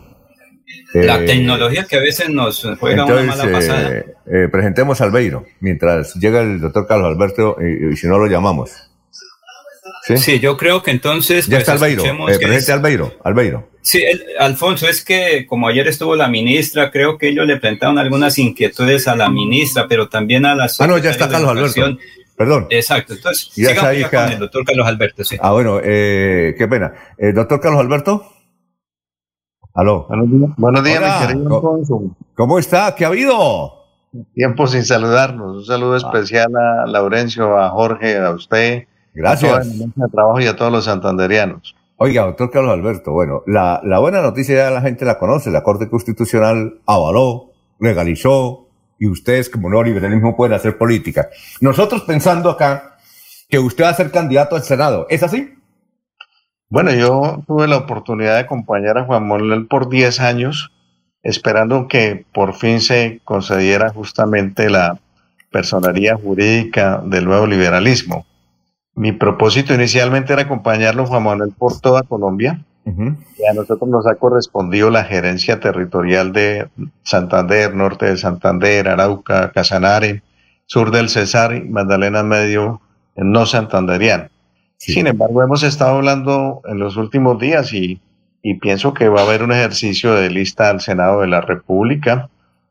La 0.94 1.18
Eh, 1.20 1.26
tecnología 1.26 1.84
que 1.88 1.96
a 1.96 2.00
veces 2.00 2.28
nos 2.30 2.62
juega 2.78 3.04
una 3.04 3.20
Entonces, 3.20 3.26
mala 3.44 3.52
pasada. 3.58 3.90
eh, 3.90 4.04
eh, 4.26 4.48
presentemos 4.50 5.00
a 5.00 5.04
Albeiro, 5.04 5.44
mientras 5.60 6.14
llega 6.14 6.40
el 6.42 6.60
doctor 6.60 6.86
Carlos 6.86 7.08
Alberto, 7.08 7.56
y, 7.60 7.92
y 7.92 7.96
si 7.96 8.06
no 8.06 8.18
lo 8.18 8.26
llamamos. 8.26 8.70
¿Sí? 10.06 10.16
Sí, 10.18 10.38
yo 10.38 10.56
creo 10.56 10.82
que 10.82 10.90
entonces. 10.92 11.46
Ya 11.46 11.56
pues, 11.56 11.60
está 11.62 11.72
Albeiro, 11.72 12.04
eh, 12.04 12.36
presente 12.36 12.56
es- 12.56 12.70
Albeiro, 12.70 13.12
Albeiro. 13.24 13.70
Sí, 13.82 14.02
el- 14.02 14.22
Alfonso, 14.38 14.86
es 14.88 15.04
que 15.04 15.46
como 15.46 15.66
ayer 15.66 15.88
estuvo 15.88 16.14
la 16.14 16.28
ministra, 16.28 16.90
creo 16.90 17.18
que 17.18 17.28
ellos 17.28 17.46
le 17.46 17.56
plantearon 17.56 17.98
algunas 17.98 18.38
inquietudes 18.38 19.08
a 19.08 19.16
la 19.16 19.28
ministra, 19.30 19.86
pero 19.88 20.08
también 20.08 20.46
a 20.46 20.54
la 20.54 20.68
Ah, 20.78 20.86
no, 20.86 20.98
ya 20.98 21.10
está 21.10 21.28
Carlos 21.28 21.50
Alberto. 21.50 21.98
Perdón. 22.36 22.66
Exacto, 22.70 23.14
entonces 23.14 23.50
Ya 23.54 23.70
sigamos 23.70 23.96
hija- 23.96 24.24
con 24.24 24.32
el 24.32 24.38
doctor 24.40 24.64
Carlos 24.64 24.86
Alberto, 24.86 25.24
sí. 25.24 25.36
Ah, 25.40 25.52
bueno, 25.52 25.78
eh, 25.82 26.54
qué 26.58 26.66
pena. 26.68 26.92
Eh, 27.16 27.32
doctor 27.32 27.60
Carlos 27.60 27.80
Alberto. 27.80 28.24
Aló. 29.74 30.06
Buenos 30.56 30.84
días, 30.84 30.98
Hola, 30.98 31.20
mi 31.20 31.26
querido 31.26 31.56
Alfonso. 31.56 32.02
¿Cómo 32.36 32.58
está? 32.58 32.94
¿Qué 32.94 33.04
ha 33.04 33.08
habido? 33.08 33.82
Tiempo 34.34 34.66
sin 34.68 34.84
saludarnos. 34.84 35.56
Un 35.56 35.62
Ah. 35.62 35.66
saludo 35.66 35.96
especial 35.96 36.54
a 36.56 36.86
Laurencio, 36.86 37.56
a 37.58 37.70
Jorge, 37.70 38.16
a 38.18 38.30
usted. 38.30 38.84
Gracias. 39.14 39.68
A 40.00 40.08
trabajo 40.08 40.40
y 40.40 40.46
a 40.46 40.56
todos 40.56 40.70
los 40.72 40.84
santanderianos. 40.84 41.74
Oiga, 41.96 42.22
doctor 42.22 42.50
Carlos 42.50 42.72
Alberto, 42.72 43.12
bueno, 43.12 43.42
la, 43.46 43.80
la 43.84 43.98
buena 44.00 44.20
noticia 44.20 44.56
ya 44.56 44.70
la 44.70 44.80
gente 44.80 45.04
la 45.04 45.18
conoce. 45.18 45.50
La 45.50 45.62
Corte 45.62 45.88
Constitucional 45.88 46.80
avaló, 46.86 47.52
legalizó, 47.78 48.63
y 48.98 49.06
ustedes 49.06 49.50
como 49.50 49.68
neoliberalismo 49.68 50.36
pueden 50.36 50.54
hacer 50.54 50.78
política. 50.78 51.28
Nosotros 51.60 52.02
pensando 52.02 52.50
acá 52.50 52.96
que 53.48 53.58
usted 53.58 53.84
va 53.84 53.90
a 53.90 53.94
ser 53.94 54.10
candidato 54.10 54.56
al 54.56 54.62
Senado, 54.62 55.06
¿es 55.10 55.22
así? 55.22 55.54
Bueno, 56.68 56.92
yo 56.92 57.42
tuve 57.46 57.68
la 57.68 57.76
oportunidad 57.76 58.34
de 58.34 58.40
acompañar 58.40 58.98
a 58.98 59.04
Juan 59.04 59.28
Manuel 59.28 59.66
por 59.66 59.88
10 59.88 60.20
años, 60.20 60.72
esperando 61.22 61.86
que 61.88 62.24
por 62.32 62.54
fin 62.54 62.80
se 62.80 63.20
concediera 63.24 63.90
justamente 63.90 64.68
la 64.70 64.98
personería 65.50 66.16
jurídica 66.16 67.00
del 67.04 67.26
nuevo 67.26 67.46
liberalismo. 67.46 68.26
Mi 68.94 69.12
propósito 69.12 69.74
inicialmente 69.74 70.32
era 70.32 70.42
acompañarlo, 70.42 71.06
Juan 71.06 71.22
Manuel, 71.22 71.52
por 71.56 71.80
toda 71.80 72.02
Colombia. 72.02 72.64
Y 72.86 73.46
a 73.46 73.54
nosotros 73.54 73.88
nos 73.88 74.06
ha 74.06 74.16
correspondido 74.16 74.90
la 74.90 75.04
gerencia 75.04 75.58
territorial 75.58 76.32
de 76.32 76.68
Santander, 77.02 77.74
norte 77.74 78.06
de 78.06 78.16
Santander, 78.16 78.88
Arauca, 78.88 79.52
Casanare, 79.52 80.22
sur 80.66 80.90
del 80.90 81.08
Cesar 81.08 81.54
y 81.54 81.62
Magdalena 81.62 82.22
Medio, 82.22 82.80
no 83.16 83.46
santanderiano. 83.46 84.28
Sin 84.76 85.06
embargo, 85.06 85.42
hemos 85.42 85.62
estado 85.62 85.96
hablando 85.96 86.60
en 86.66 86.78
los 86.78 86.96
últimos 86.96 87.38
días 87.38 87.72
y, 87.72 88.00
y 88.42 88.58
pienso 88.58 88.92
que 88.92 89.08
va 89.08 89.20
a 89.20 89.24
haber 89.24 89.42
un 89.42 89.52
ejercicio 89.52 90.14
de 90.14 90.28
lista 90.28 90.68
al 90.68 90.80
Senado 90.80 91.22
de 91.22 91.28
la 91.28 91.40
República 91.40 92.28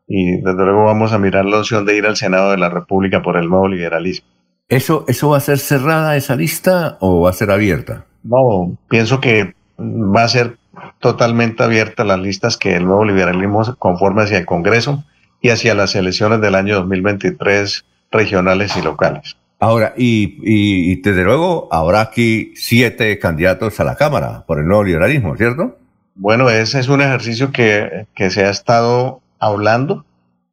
y 0.08 0.38
desde 0.42 0.64
luego 0.64 0.86
vamos 0.86 1.14
a 1.14 1.18
mirar 1.18 1.46
la 1.46 1.60
opción 1.60 1.86
de 1.86 1.98
ir 1.98 2.06
al 2.06 2.18
Senado 2.18 2.52
de 2.52 2.58
la 2.58 2.70
República 2.70 3.22
por 3.22 3.38
el 3.38 3.50
nuevo 3.50 3.68
liberalismo. 3.68 4.28
¿Eso, 4.70 5.06
¿Eso 5.08 5.30
va 5.30 5.38
a 5.38 5.42
ser 5.42 5.58
cerrada 5.58 6.16
esa 6.16 6.36
lista 6.36 6.98
o 7.00 7.22
va 7.22 7.30
a 7.30 7.34
ser 7.34 7.52
abierta? 7.52 8.06
No, 8.24 8.78
pienso 8.90 9.20
que 9.20 9.54
va 9.78 10.24
a 10.24 10.28
ser 10.28 10.58
totalmente 11.00 11.64
abierta 11.64 12.04
las 12.04 12.20
listas 12.20 12.58
que 12.58 12.76
el 12.76 12.86
nuevo 12.86 13.06
liberalismo 13.06 13.76
conforme 13.78 14.24
hacia 14.24 14.38
el 14.38 14.46
Congreso 14.46 15.04
y 15.42 15.50
hacia 15.50 15.76
las 15.76 15.96
elecciones 15.96 16.42
del 16.42 16.56
año 16.56 16.76
2023 16.76 17.86
regionales 18.12 18.76
y 18.78 18.82
locales. 18.82 19.38
Ahora, 19.60 19.94
y, 19.98 20.40
y, 20.44 20.92
y 20.92 20.96
desde 21.02 21.24
luego 21.24 21.70
habrá 21.72 22.02
aquí 22.02 22.52
siete 22.56 23.18
candidatos 23.20 23.80
a 23.80 23.84
la 23.84 23.96
Cámara 23.96 24.44
por 24.46 24.60
el 24.60 24.68
nuevo 24.68 24.84
liberalismo, 24.84 25.38
¿cierto? 25.38 25.78
Bueno, 26.16 26.50
ese 26.50 26.80
es 26.80 26.90
un 26.90 27.02
ejercicio 27.02 27.52
que, 27.52 28.08
que 28.14 28.30
se 28.30 28.46
ha 28.46 28.50
estado 28.50 29.22
hablando 29.40 30.06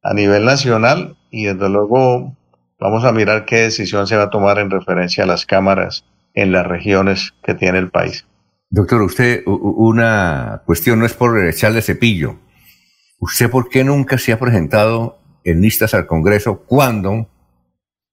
a 0.02 0.14
nivel 0.14 0.44
nacional 0.44 1.16
y 1.30 1.44
desde 1.44 1.68
luego 1.68 2.34
vamos 2.78 3.04
a 3.04 3.12
mirar 3.12 3.44
qué 3.44 3.56
decisión 3.56 4.06
se 4.06 4.16
va 4.16 4.24
a 4.24 4.30
tomar 4.30 4.58
en 4.58 4.70
referencia 4.70 5.24
a 5.24 5.26
las 5.26 5.44
cámaras 5.44 6.04
en 6.34 6.52
las 6.52 6.66
regiones 6.66 7.34
que 7.42 7.54
tiene 7.54 7.78
el 7.78 7.90
país. 7.90 8.26
Doctor, 8.70 9.02
usted, 9.02 9.42
una 9.46 10.62
cuestión 10.64 11.00
no 11.00 11.06
es 11.06 11.14
por 11.14 11.42
echarle 11.44 11.82
cepillo. 11.82 12.36
¿Usted 13.18 13.50
por 13.50 13.68
qué 13.68 13.82
nunca 13.84 14.16
se 14.16 14.32
ha 14.32 14.38
presentado 14.38 15.18
en 15.44 15.60
listas 15.60 15.92
al 15.94 16.06
Congreso 16.06 16.60
cuando 16.66 17.28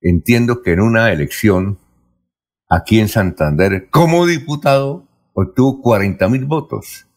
entiendo 0.01 0.61
que 0.63 0.73
en 0.73 0.81
una 0.81 1.11
elección 1.11 1.77
aquí 2.69 2.99
en 2.99 3.07
Santander, 3.07 3.87
como 3.91 4.25
diputado, 4.25 5.07
obtuvo 5.33 5.81
40 5.81 6.27
mil 6.29 6.45
votos? 6.45 7.07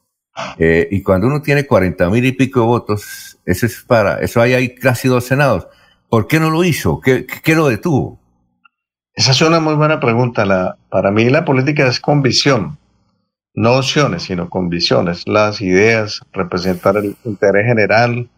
Eh, 0.58 0.88
y 0.90 1.02
cuando 1.02 1.26
uno 1.26 1.40
tiene 1.42 1.66
40 1.66 2.08
mil 2.10 2.24
y 2.24 2.32
pico 2.32 2.60
de 2.60 2.66
votos, 2.66 3.38
eso 3.46 3.66
es 3.66 3.82
para, 3.82 4.20
eso 4.20 4.40
hay 4.40 4.52
ahí 4.52 4.74
casi 4.74 5.08
dos 5.08 5.24
senados. 5.24 5.66
¿Por 6.08 6.26
qué 6.26 6.38
no 6.38 6.50
lo 6.50 6.62
hizo? 6.62 7.00
¿Qué, 7.00 7.24
qué- 7.26 7.40
qué 7.42 7.54
lo 7.54 7.68
detuvo? 7.68 8.20
Esa 9.14 9.32
es 9.32 9.40
una 9.42 9.60
muy 9.60 9.74
buena 9.74 9.98
pregunta. 9.98 10.44
La, 10.44 10.76
para 10.90 11.10
mí 11.10 11.28
la 11.30 11.44
política 11.44 11.86
es 11.88 12.00
convicción, 12.00 12.78
no 13.54 13.72
opciones, 13.78 14.22
sino 14.24 14.48
convicciones. 14.48 15.26
Las 15.26 15.60
ideas, 15.60 16.22
representar 16.32 16.96
el 16.96 17.16
interés 17.24 17.66
general, 17.66 18.28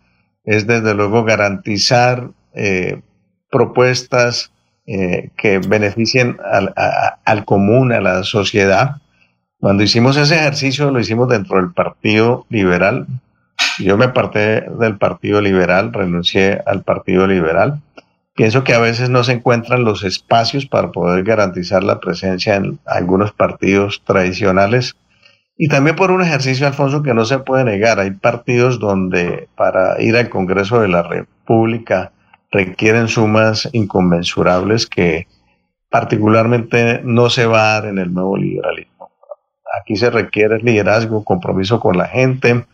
es 0.44 0.66
desde 0.66 0.94
luego 0.94 1.24
garantizar 1.24 2.30
eh, 2.54 3.00
propuestas 3.50 4.50
eh, 4.86 5.30
que 5.36 5.58
beneficien 5.58 6.38
al, 6.50 6.72
a- 6.76 7.18
al 7.24 7.44
común, 7.44 7.92
a 7.92 8.00
la 8.00 8.22
sociedad. 8.24 8.96
Cuando 9.60 9.82
hicimos 9.84 10.16
ese 10.16 10.34
ejercicio 10.34 10.90
lo 10.90 10.98
hicimos 10.98 11.28
dentro 11.28 11.58
del 11.58 11.72
Partido 11.72 12.46
Liberal. 12.48 13.06
Yo 13.78 13.96
me 13.96 14.06
aparté 14.06 14.62
del 14.78 14.96
Partido 14.98 15.40
Liberal, 15.40 15.92
renuncié 15.92 16.60
al 16.66 16.82
Partido 16.82 17.26
Liberal. 17.28 17.80
Pienso 18.34 18.64
que 18.64 18.74
a 18.74 18.80
veces 18.80 19.08
no 19.10 19.22
se 19.24 19.32
encuentran 19.32 19.84
los 19.84 20.02
espacios 20.04 20.66
para 20.66 20.90
poder 20.90 21.22
garantizar 21.22 21.84
la 21.84 22.00
presencia 22.00 22.56
en 22.56 22.78
algunos 22.86 23.30
partidos 23.32 24.02
tradicionales. 24.04 24.96
Y 25.56 25.68
también 25.68 25.96
por 25.96 26.10
un 26.10 26.22
ejercicio, 26.22 26.66
Alfonso, 26.66 27.02
que 27.02 27.14
no 27.14 27.24
se 27.24 27.38
puede 27.38 27.64
negar. 27.64 28.00
Hay 28.00 28.12
partidos 28.12 28.78
donde 28.78 29.48
para 29.56 30.00
ir 30.00 30.16
al 30.16 30.30
Congreso 30.30 30.80
de 30.80 30.88
la 30.88 31.02
República 31.02 32.12
requieren 32.50 33.08
sumas 33.08 33.68
inconmensurables 33.72 34.86
que 34.86 35.26
particularmente 35.90 37.00
no 37.04 37.30
se 37.30 37.46
va 37.46 37.60
a 37.60 37.80
dar 37.80 37.90
en 37.90 37.98
el 37.98 38.12
nuevo 38.12 38.36
liberalismo. 38.36 39.10
Aquí 39.80 39.96
se 39.96 40.10
requiere 40.10 40.58
liderazgo, 40.58 41.24
compromiso 41.24 41.80
con 41.80 41.96
la 41.96 42.06
gente 42.06 42.64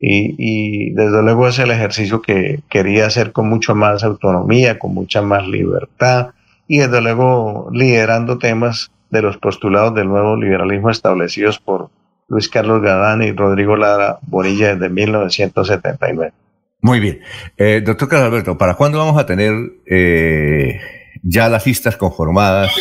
y, 0.00 0.34
y 0.38 0.90
desde 0.92 1.22
luego 1.22 1.48
es 1.48 1.58
el 1.58 1.70
ejercicio 1.70 2.20
que 2.20 2.60
quería 2.68 3.06
hacer 3.06 3.32
con 3.32 3.48
mucho 3.48 3.74
más 3.74 4.04
autonomía, 4.04 4.78
con 4.78 4.94
mucha 4.94 5.22
más 5.22 5.46
libertad 5.46 6.30
y 6.66 6.78
desde 6.78 7.00
luego 7.00 7.68
liderando 7.72 8.38
temas 8.38 8.90
de 9.10 9.22
los 9.22 9.36
postulados 9.36 9.94
del 9.94 10.08
nuevo 10.08 10.36
liberalismo 10.36 10.90
establecidos 10.90 11.58
por 11.58 11.90
Luis 12.28 12.48
Carlos 12.48 12.82
Gadán 12.82 13.22
y 13.22 13.32
Rodrigo 13.32 13.76
Lara 13.76 14.18
Bonilla 14.22 14.74
desde 14.74 14.88
1979. 14.88 16.32
Muy 16.80 17.00
bien. 17.00 17.20
Eh, 17.56 17.82
doctor 17.84 18.08
Carlos 18.08 18.28
Alberto, 18.28 18.58
¿para 18.58 18.74
cuándo 18.74 18.98
vamos 18.98 19.18
a 19.18 19.26
tener 19.26 19.54
eh, 19.86 20.80
ya 21.22 21.48
las 21.48 21.66
listas 21.66 21.96
conformadas 21.96 22.72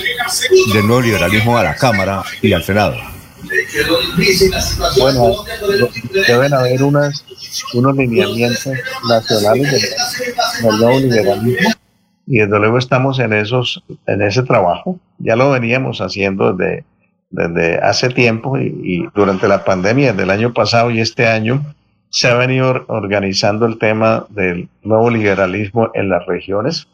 del 0.74 0.88
nuevo 0.88 1.02
liberalismo 1.02 1.58
a 1.58 1.64
la 1.64 1.76
Cámara 1.76 2.24
y 2.42 2.54
al 2.54 2.64
Senado? 2.64 2.96
Bueno, 5.00 5.34
deben 6.28 6.54
haber 6.54 6.84
unas, 6.84 7.26
unos 7.74 7.96
lineamientos 7.96 8.70
nacionales 9.10 9.72
del, 9.72 10.70
del 10.70 10.80
nuevo 10.80 11.00
liberalismo 11.00 11.70
y 12.26 12.40
desde 12.40 12.60
luego 12.60 12.78
estamos 12.78 13.20
en 13.20 13.34
esos 13.34 13.84
en 14.08 14.22
ese 14.22 14.44
trabajo 14.44 14.98
ya 15.18 15.36
lo 15.36 15.52
veníamos 15.52 16.00
haciendo 16.00 16.54
desde, 16.54 16.86
desde 17.34 17.80
hace 17.80 18.10
tiempo 18.10 18.58
y, 18.60 19.10
durante 19.16 19.48
la 19.48 19.66
pandemia 19.66 20.14
del 20.14 20.30
año 20.30 20.54
pasado 20.54 20.92
y 20.92 21.00
este 21.00 21.28
año 21.28 21.66
se 22.10 22.28
ha 22.28 22.36
venido 22.36 22.86
organizando 22.88 23.66
el 23.66 23.80
tema 23.80 24.28
del 24.30 24.70
nuevo 24.84 25.10
liberalismo 25.10 25.90
en 25.96 26.10
las 26.10 26.26
regiones 26.28 26.88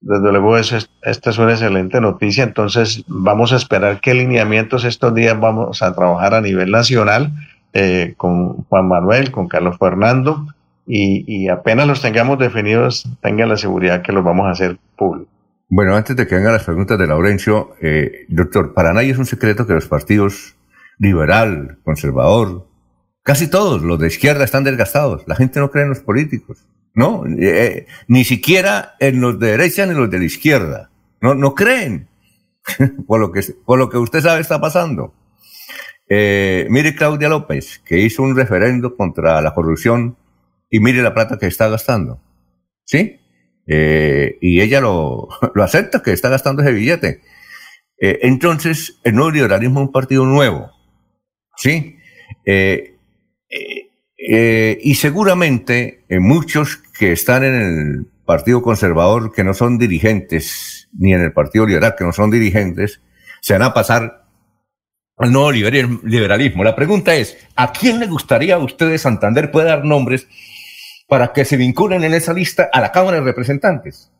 desde 0.00 0.30
luego 0.30 0.56
es, 0.56 0.88
esta 1.02 1.30
es 1.30 1.38
una 1.38 1.50
excelente 1.50 2.00
noticia 2.00 2.44
entonces 2.44 3.02
vamos 3.08 3.52
a 3.52 3.56
esperar 3.56 4.00
qué 4.00 4.14
lineamientos 4.14 4.84
estos 4.84 5.14
días 5.14 5.38
vamos 5.38 5.82
a 5.82 5.92
trabajar 5.94 6.34
a 6.34 6.40
nivel 6.40 6.70
nacional 6.70 7.32
eh, 7.72 8.14
con 8.16 8.62
Juan 8.64 8.86
Manuel 8.86 9.32
con 9.32 9.48
Carlos 9.48 9.76
Fernando 9.78 10.46
y, 10.86 11.24
y, 11.26 11.48
apenas 11.48 11.86
los 11.86 12.02
tengamos 12.02 12.40
definidos, 12.40 13.08
tengan 13.20 13.48
la 13.48 13.56
seguridad 13.56 14.02
que 14.02 14.10
los 14.10 14.24
vamos 14.24 14.46
a 14.46 14.50
hacer 14.50 14.78
públicos. 14.96 15.31
Bueno, 15.74 15.96
antes 15.96 16.14
de 16.14 16.26
que 16.26 16.34
vengan 16.34 16.52
las 16.52 16.64
preguntas 16.64 16.98
de 16.98 17.06
Laurencio, 17.06 17.74
eh, 17.80 18.26
doctor, 18.28 18.74
para 18.74 18.92
nadie 18.92 19.12
es 19.12 19.16
un 19.16 19.24
secreto 19.24 19.66
que 19.66 19.72
los 19.72 19.88
partidos 19.88 20.54
liberal, 20.98 21.78
conservador, 21.82 22.68
casi 23.22 23.48
todos 23.48 23.80
los 23.80 23.98
de 23.98 24.08
izquierda 24.08 24.44
están 24.44 24.64
desgastados. 24.64 25.22
La 25.26 25.34
gente 25.34 25.60
no 25.60 25.70
cree 25.70 25.84
en 25.84 25.88
los 25.88 26.00
políticos, 26.00 26.68
¿no? 26.92 27.24
Eh, 27.26 27.86
ni 28.06 28.22
siquiera 28.24 28.96
en 29.00 29.22
los 29.22 29.38
de 29.40 29.52
derecha 29.52 29.86
ni 29.86 29.94
los 29.94 30.10
de 30.10 30.18
la 30.18 30.24
izquierda. 30.24 30.90
No, 31.22 31.34
no 31.34 31.54
creen. 31.54 32.06
por, 33.06 33.18
lo 33.18 33.32
que, 33.32 33.40
por 33.64 33.78
lo 33.78 33.88
que 33.88 33.96
usted 33.96 34.20
sabe 34.20 34.42
está 34.42 34.60
pasando. 34.60 35.14
Eh, 36.06 36.66
mire 36.68 36.94
Claudia 36.94 37.30
López, 37.30 37.80
que 37.82 37.98
hizo 37.98 38.22
un 38.22 38.36
referendo 38.36 38.94
contra 38.94 39.40
la 39.40 39.54
corrupción 39.54 40.18
y 40.68 40.80
mire 40.80 41.00
la 41.00 41.14
plata 41.14 41.38
que 41.38 41.46
está 41.46 41.70
gastando. 41.70 42.20
¿Sí? 42.84 43.21
Eh, 43.74 44.36
y 44.42 44.60
ella 44.60 44.80
lo, 44.82 45.28
acepta, 45.62 46.02
que 46.02 46.12
está 46.12 46.28
gastando 46.28 46.62
ese 46.62 46.72
billete. 46.72 47.22
Eh, 47.98 48.18
entonces, 48.22 49.00
el 49.02 49.14
nuevo 49.14 49.30
liberalismo 49.30 49.80
es 49.80 49.86
un 49.86 49.92
partido 49.92 50.26
nuevo. 50.26 50.70
¿Sí? 51.56 51.96
Eh, 52.44 52.98
y 54.80 54.94
seguramente 54.94 56.04
muchos 56.10 56.76
que 56.76 57.12
están 57.12 57.44
en 57.44 57.54
el 57.54 58.06
Partido 58.24 58.62
Conservador, 58.62 59.32
que 59.32 59.44
no 59.44 59.52
son 59.52 59.78
dirigentes, 59.78 60.88
ni 60.92 61.12
en 61.12 61.22
el 61.22 61.32
Partido 61.32 61.66
Liberal, 61.66 61.94
que 61.96 62.04
no 62.04 62.12
son 62.12 62.30
dirigentes, 62.30 63.00
se 63.40 63.54
van 63.54 63.62
a 63.62 63.74
pasar 63.74 64.24
al 65.18 65.32
nuevo 65.32 65.50
liberalismo. 65.50 66.64
La 66.64 66.76
pregunta 66.76 67.14
es, 67.14 67.36
¿a 67.56 67.72
quién 67.72 67.98
le 67.98 68.06
gustaría 68.06 68.54
a 68.56 68.58
ustedes, 68.58 69.02
Santander, 69.02 69.50
puede 69.50 69.68
dar 69.68 69.84
nombres 69.84 70.28
para 71.12 71.30
que 71.30 71.44
se 71.44 71.58
vinculen 71.58 72.02
en 72.04 72.14
esa 72.14 72.32
lista 72.32 72.70
a 72.72 72.80
la 72.80 72.90
Cámara 72.90 73.18
de 73.18 73.24
Representantes? 73.24 74.10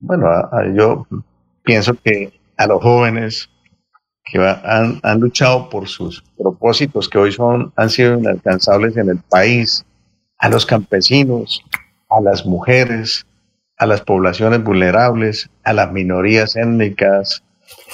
Bueno, 0.00 0.26
yo 0.74 1.06
pienso 1.62 1.92
que 2.02 2.32
a 2.56 2.66
los 2.66 2.80
jóvenes 2.80 3.50
que 4.24 4.38
han, 4.38 4.98
han, 5.02 5.20
luchado 5.20 5.68
por 5.68 5.88
sus 5.88 6.24
propósitos 6.38 7.10
que 7.10 7.18
hoy 7.18 7.32
son, 7.32 7.70
han 7.76 7.90
sido 7.90 8.14
inalcanzables 8.14 8.96
en 8.96 9.10
el 9.10 9.18
país, 9.18 9.84
a 10.38 10.48
los 10.48 10.64
campesinos, 10.64 11.62
a 12.08 12.22
las 12.22 12.46
mujeres, 12.46 13.26
a 13.76 13.84
las 13.84 14.00
poblaciones 14.00 14.64
vulnerables, 14.64 15.50
a 15.64 15.74
las 15.74 15.92
minorías 15.92 16.56
étnicas, 16.56 17.44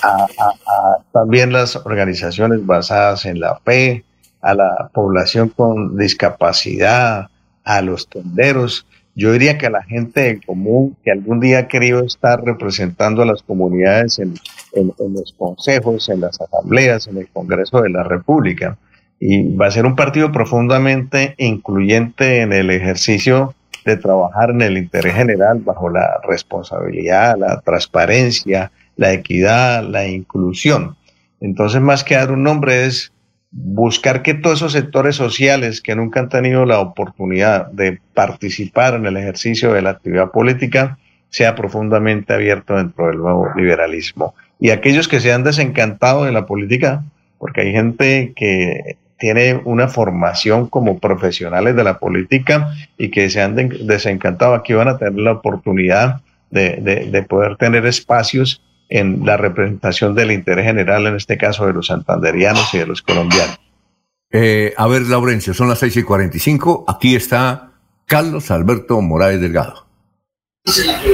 a, 0.05 0.15
a, 0.15 0.49
a 0.49 0.99
también 1.13 1.53
las 1.53 1.75
organizaciones 1.75 2.65
basadas 2.65 3.27
en 3.27 3.41
la 3.41 3.59
fe, 3.65 4.05
a 4.43 4.55
la 4.55 4.91
población 4.95 5.49
con 5.49 5.97
discapacidad, 5.97 7.31
a 7.69 7.83
los 7.83 8.09
tenderos, 8.09 8.87
yo 9.15 9.31
diría 9.33 9.59
que 9.59 9.67
a 9.67 9.71
la 9.71 9.83
gente 9.83 10.31
en 10.31 10.41
común 10.41 10.97
que 11.05 11.11
algún 11.11 11.39
día 11.39 11.59
ha 11.59 11.97
estar 12.03 12.43
representando 12.43 13.21
a 13.21 13.27
las 13.27 13.43
comunidades 13.43 14.19
en, 14.19 14.35
en, 14.73 14.95
los 15.13 15.35
consejos, 15.37 16.09
en 16.09 16.23
las 16.23 16.41
asambleas, 16.41 17.09
en 17.09 17.19
el 17.19 17.29
Congreso 17.29 17.83
de 17.83 17.91
la 17.91 18.05
República. 18.05 18.79
Y 19.21 19.55
va 19.55 19.67
a 19.67 19.71
ser 19.71 19.85
un 19.85 19.97
partido 19.97 20.33
profundamente 20.33 21.35
incluyente 21.37 22.41
en 22.41 22.55
el 22.55 22.71
ejercicio 22.71 23.55
de 23.85 23.99
trabajar 23.99 24.49
en 24.51 24.63
el 24.63 24.79
interés 24.79 25.15
general 25.15 25.59
bajo 25.59 25.91
la 25.91 26.21
responsabilidad, 26.27 27.37
la 27.37 27.61
transparencia, 27.61 28.73
la 28.97 29.13
equidad, 29.13 29.83
la 29.83 30.07
inclusión. 30.07 30.97
Entonces, 31.43 31.83
más 31.83 32.03
que 32.03 32.15
dar 32.15 32.33
un 32.33 32.45
nombre 32.45 32.87
es 32.87 33.13
buscar 33.51 34.23
que 34.23 34.35
todos 34.35 34.59
esos 34.59 34.73
sectores 34.73 35.17
sociales 35.17 35.81
que 35.81 35.97
nunca 35.97 36.21
han 36.21 36.29
tenido 36.29 36.65
la 36.67 36.81
oportunidad 36.81 37.67
de 37.69 38.01
participar 38.15 38.95
en 38.95 39.07
el 39.07 39.17
ejercicio 39.17 39.73
de 39.73 39.83
la 39.83 39.91
actividad 39.91 40.31
política 40.31 40.99
sea 41.31 41.55
profundamente 41.55 42.33
abierto 42.33 42.77
dentro 42.77 43.07
del 43.07 43.19
nuevo 43.19 43.49
liberalismo. 43.57 44.35
Y 44.61 44.71
aquellos 44.71 45.09
que 45.09 45.21
se 45.21 45.33
han 45.33 45.45
desencantado 45.45 46.25
de 46.25 46.33
la 46.33 46.47
política, 46.47 47.05
porque 47.39 47.63
hay 47.63 47.73
gente 47.73 48.33
que 48.35 48.97
tiene 49.19 49.61
una 49.65 49.89
formación 49.89 50.69
como 50.69 50.99
profesionales 50.99 51.75
de 51.75 51.85
la 51.85 51.99
política 51.99 52.73
y 52.97 53.11
que 53.11 53.31
se 53.31 53.43
han 53.43 53.57
desencantado, 53.57 54.55
aquí 54.55 54.73
van 54.75 54.89
a 54.89 54.99
tener 54.99 55.19
la 55.19 55.33
oportunidad 55.33 56.21
de, 56.51 56.77
de, 56.77 57.11
de 57.11 57.23
poder 57.23 57.57
tener 57.57 57.85
espacios 57.85 58.63
en 58.89 59.25
la 59.25 59.37
representación 59.37 60.15
del 60.15 60.33
interés 60.33 60.65
general, 60.65 61.07
en 61.07 61.17
este 61.17 61.37
caso 61.37 61.67
de 61.67 61.73
los 61.73 61.87
santanderianos 61.87 62.73
y 62.75 62.79
de 62.79 62.87
los 62.87 63.03
colombianos. 63.03 63.59
Eh, 64.31 64.75
a 64.77 64.87
ver, 64.87 65.03
Laurencio, 65.03 65.55
son 65.55 65.69
las 65.69 65.79
6 65.79 65.99
y 65.99 66.03
45. 66.03 66.85
Aquí 66.89 67.15
está 67.15 67.73
Carlos 68.07 68.51
Alberto 68.51 69.01
Morales 69.01 69.41
Delgado. 69.41 69.89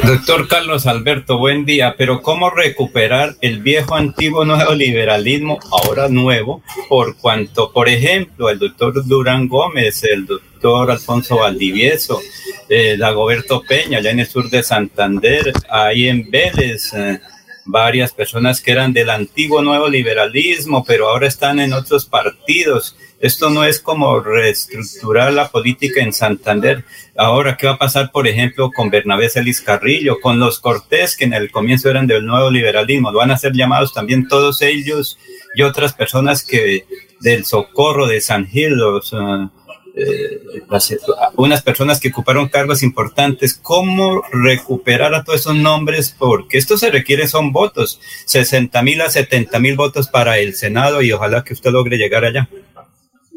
Doctor 0.04 0.48
Carlos 0.48 0.86
Alberto, 0.86 1.38
buen 1.38 1.64
día. 1.64 1.94
Pero 1.96 2.22
¿cómo 2.22 2.50
recuperar 2.50 3.36
el 3.40 3.60
viejo 3.60 3.94
antiguo 3.94 4.44
neoliberalismo, 4.44 5.58
ahora 5.70 6.08
nuevo, 6.08 6.62
por 6.88 7.16
cuanto, 7.16 7.72
por 7.72 7.88
ejemplo, 7.88 8.50
el 8.50 8.58
doctor 8.58 9.06
Durán 9.06 9.46
Gómez, 9.46 10.02
el 10.04 10.26
doctor 10.26 10.90
Alfonso 10.90 11.38
Valdivieso, 11.38 12.20
eh, 12.68 12.96
Dagoberto 12.98 13.62
Peña, 13.62 13.98
allá 13.98 14.10
en 14.10 14.20
el 14.20 14.26
sur 14.26 14.50
de 14.50 14.62
Santander, 14.62 15.52
ahí 15.70 16.08
en 16.08 16.28
Vélez, 16.30 16.92
eh, 16.94 17.20
varias 17.66 18.12
personas 18.12 18.60
que 18.60 18.72
eran 18.72 18.92
del 18.92 19.10
antiguo 19.10 19.62
nuevo 19.62 19.88
liberalismo, 19.88 20.84
pero 20.84 21.08
ahora 21.08 21.26
están 21.26 21.60
en 21.60 21.72
otros 21.72 22.06
partidos. 22.06 22.96
Esto 23.20 23.48
no 23.48 23.64
es 23.64 23.80
como 23.80 24.20
reestructurar 24.20 25.32
la 25.32 25.48
política 25.48 26.02
en 26.02 26.12
Santander. 26.12 26.84
Ahora, 27.16 27.56
¿qué 27.56 27.66
va 27.66 27.74
a 27.74 27.78
pasar, 27.78 28.10
por 28.12 28.28
ejemplo, 28.28 28.70
con 28.70 28.90
Bernabé 28.90 29.30
Celis 29.30 29.62
Carrillo, 29.62 30.20
con 30.20 30.38
los 30.38 30.60
Cortés, 30.60 31.16
que 31.16 31.24
en 31.24 31.32
el 31.32 31.50
comienzo 31.50 31.88
eran 31.88 32.06
del 32.06 32.26
nuevo 32.26 32.50
liberalismo? 32.50 33.12
Van 33.12 33.30
a 33.30 33.38
ser 33.38 33.52
llamados 33.52 33.94
también 33.94 34.28
todos 34.28 34.60
ellos 34.60 35.18
y 35.54 35.62
otras 35.62 35.94
personas 35.94 36.44
que 36.44 36.86
del 37.20 37.46
Socorro, 37.46 38.06
de 38.06 38.20
San 38.20 38.46
Gil, 38.46 38.74
los, 38.74 39.12
uh, 39.14 39.48
eh, 39.96 40.40
las, 40.68 40.94
unas 41.36 41.62
personas 41.62 42.00
que 42.00 42.08
ocuparon 42.08 42.48
cargos 42.48 42.82
importantes, 42.82 43.54
cómo 43.54 44.22
recuperar 44.32 45.14
a 45.14 45.22
todos 45.22 45.40
esos 45.40 45.56
nombres, 45.56 46.14
porque 46.18 46.58
esto 46.58 46.76
se 46.76 46.90
requiere 46.90 47.28
son 47.28 47.52
votos, 47.52 48.00
60 48.26 48.82
mil 48.82 49.00
a 49.02 49.10
70 49.10 49.58
mil 49.60 49.76
votos 49.76 50.08
para 50.08 50.38
el 50.38 50.54
Senado 50.54 51.00
y 51.02 51.12
ojalá 51.12 51.44
que 51.44 51.52
usted 51.52 51.70
logre 51.70 51.96
llegar 51.96 52.24
allá. 52.24 52.48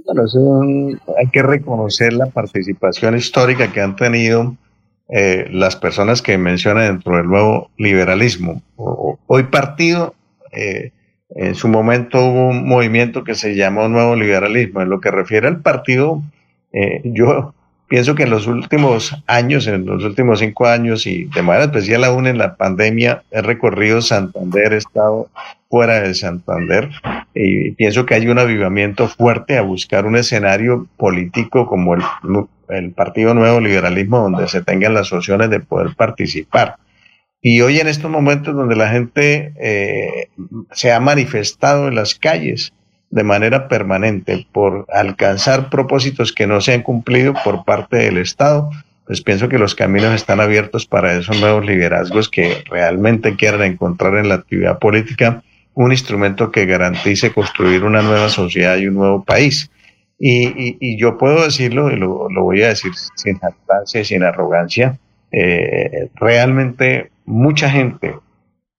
Bueno, 0.05 0.23
un, 0.35 0.99
hay 1.17 1.27
que 1.27 1.43
reconocer 1.43 2.13
la 2.13 2.27
participación 2.27 3.15
histórica 3.15 3.71
que 3.71 3.81
han 3.81 3.95
tenido 3.95 4.55
eh, 5.09 5.47
las 5.51 5.75
personas 5.75 6.21
que 6.21 6.37
mencionan 6.37 6.87
dentro 6.87 7.17
del 7.17 7.27
nuevo 7.27 7.69
liberalismo. 7.77 8.61
Hoy 8.75 9.43
partido, 9.43 10.15
eh, 10.51 10.91
en 11.29 11.55
su 11.55 11.67
momento 11.67 12.23
hubo 12.23 12.49
un 12.49 12.67
movimiento 12.67 13.23
que 13.23 13.35
se 13.35 13.55
llamó 13.55 13.89
Nuevo 13.89 14.15
Liberalismo. 14.15 14.81
En 14.81 14.89
lo 14.89 15.01
que 15.01 15.11
refiere 15.11 15.47
al 15.47 15.61
partido, 15.61 16.23
eh, 16.79 17.01
yo 17.03 17.53
pienso 17.87 18.15
que 18.15 18.23
en 18.23 18.29
los 18.29 18.47
últimos 18.47 19.15
años, 19.27 19.67
en 19.67 19.85
los 19.85 20.03
últimos 20.03 20.39
cinco 20.39 20.67
años 20.67 21.07
y 21.07 21.25
de 21.25 21.41
manera 21.41 21.65
especial 21.65 22.03
aún 22.03 22.27
en 22.27 22.37
la 22.37 22.55
pandemia, 22.55 23.23
he 23.31 23.41
recorrido 23.41 24.01
Santander, 24.01 24.73
he 24.73 24.77
estado 24.77 25.29
fuera 25.69 26.01
de 26.01 26.13
Santander 26.13 26.89
y 27.33 27.71
pienso 27.71 28.05
que 28.05 28.15
hay 28.15 28.27
un 28.27 28.39
avivamiento 28.39 29.07
fuerte 29.07 29.57
a 29.57 29.61
buscar 29.61 30.05
un 30.05 30.15
escenario 30.15 30.87
político 30.97 31.67
como 31.67 31.95
el, 31.95 32.91
Partido 32.95 33.33
Nuevo 33.33 33.61
Liberalismo 33.61 34.19
donde 34.19 34.47
se 34.49 34.61
tengan 34.61 34.93
las 34.93 35.13
opciones 35.13 35.49
de 35.49 35.61
poder 35.61 35.95
participar. 35.95 36.75
Y 37.41 37.61
hoy 37.61 37.79
en 37.79 37.87
estos 37.87 38.11
momentos 38.11 38.53
donde 38.53 38.75
la 38.75 38.89
gente 38.89 39.53
eh, 39.59 40.27
se 40.73 40.91
ha 40.91 40.99
manifestado 40.99 41.87
en 41.87 41.95
las 41.95 42.15
calles, 42.15 42.73
de 43.09 43.23
manera 43.23 43.67
permanente 43.67 44.47
por 44.51 44.85
alcanzar 44.91 45.69
propósitos 45.69 46.33
que 46.33 46.47
no 46.47 46.61
se 46.61 46.73
han 46.73 46.81
cumplido 46.81 47.33
por 47.43 47.63
parte 47.63 47.97
del 47.97 48.17
Estado, 48.17 48.69
pues 49.05 49.21
pienso 49.21 49.47
que 49.47 49.57
los 49.57 49.73
caminos 49.73 50.13
están 50.13 50.41
abiertos 50.41 50.85
para 50.85 51.13
esos 51.17 51.39
nuevos 51.39 51.65
liderazgos 51.65 52.29
que 52.29 52.63
realmente 52.69 53.35
quieran 53.35 53.63
encontrar 53.63 54.17
en 54.17 54.27
la 54.27 54.35
actividad 54.35 54.79
política 54.79 55.43
un 55.73 55.91
instrumento 55.91 56.51
que 56.51 56.65
garantice 56.65 57.31
construir 57.31 57.83
una 57.83 58.01
nueva 58.01 58.29
sociedad 58.29 58.77
y 58.77 58.87
un 58.87 58.95
nuevo 58.95 59.23
país. 59.23 59.71
Y, 60.19 60.97
yo 60.97 61.17
puedo 61.17 61.43
decirlo, 61.43 61.91
y 61.91 61.95
lo, 61.95 62.27
voy 62.29 62.63
a 62.63 62.69
decir 62.69 62.91
sin 63.15 63.37
jactancia 63.37 64.01
y 64.01 64.05
sin 64.05 64.23
arrogancia, 64.23 64.97
eh, 65.31 66.09
realmente 66.15 67.11
mucha 67.25 67.69
gente, 67.69 68.15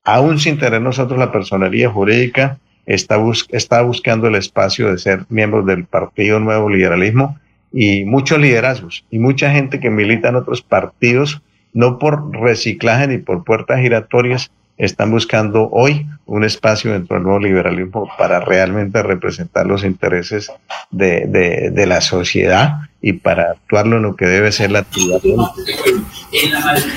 aún 0.03 0.41
sin 0.41 0.59
tener 0.59 0.83
nosotros 0.83 1.19
la 1.19 1.31
personería 1.31 1.89
jurídica, 1.89 2.59
está, 2.89 3.23
está 3.51 3.83
buscando 3.83 4.27
el 4.27 4.35
espacio 4.35 4.91
de 4.91 4.99
ser 4.99 5.27
miembros 5.29 5.67
del 5.67 5.85
Partido 5.85 6.41
Nuevo 6.41 6.71
Liberalismo 6.71 7.39
y 7.73 8.05
muchos 8.05 8.41
liderazgos 8.41 9.05
y 9.11 9.19
mucha 9.19 9.51
gente 9.53 9.79
que 9.79 9.91
milita 9.91 10.31
en 10.31 10.37
otros 10.37 10.63
partidos, 10.63 11.43
no 11.75 11.99
por 11.99 12.35
reciclaje 12.35 13.07
ni 13.07 13.19
por 13.19 13.45
puertas 13.45 13.81
giratorias, 13.81 14.51
están 14.79 15.11
buscando 15.11 15.69
hoy 15.71 16.07
un 16.25 16.45
espacio 16.45 16.93
dentro 16.93 17.17
del 17.17 17.25
nuevo 17.25 17.41
liberalismo 17.41 18.09
para 18.17 18.41
realmente 18.41 19.03
representar 19.03 19.67
los 19.67 19.83
intereses 19.85 20.51
de, 20.91 21.27
de, 21.73 21.87
la 21.87 22.01
sociedad 22.01 22.75
y 23.03 23.15
para 23.15 23.51
actuarlo 23.51 23.97
en 23.97 24.05
lo 24.05 24.15
que 24.15 24.27
debe 24.27 24.53
ser 24.53 24.71
la 24.71 24.81
actividad. 24.81 25.21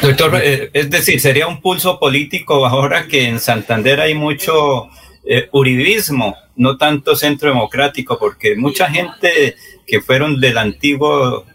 Doctor, 0.03 0.39
eh, 0.43 0.69
es 0.73 0.91
decir, 0.91 1.19
sería 1.19 1.47
un 1.47 1.59
pulso 1.59 1.99
político 1.99 2.67
ahora 2.67 3.07
que 3.07 3.27
en 3.27 3.39
Santander 3.39 3.99
hay 3.99 4.13
mucho 4.13 4.89
eh, 5.23 5.47
uribismo, 5.51 6.35
no 6.55 6.77
tanto 6.77 7.15
centro 7.15 7.49
democrático, 7.49 8.17
porque 8.17 8.55
mucha 8.55 8.89
gente 8.89 9.55
que 9.85 10.01
fueron 10.01 10.39
del 10.39 10.57
antiguo 10.57 11.45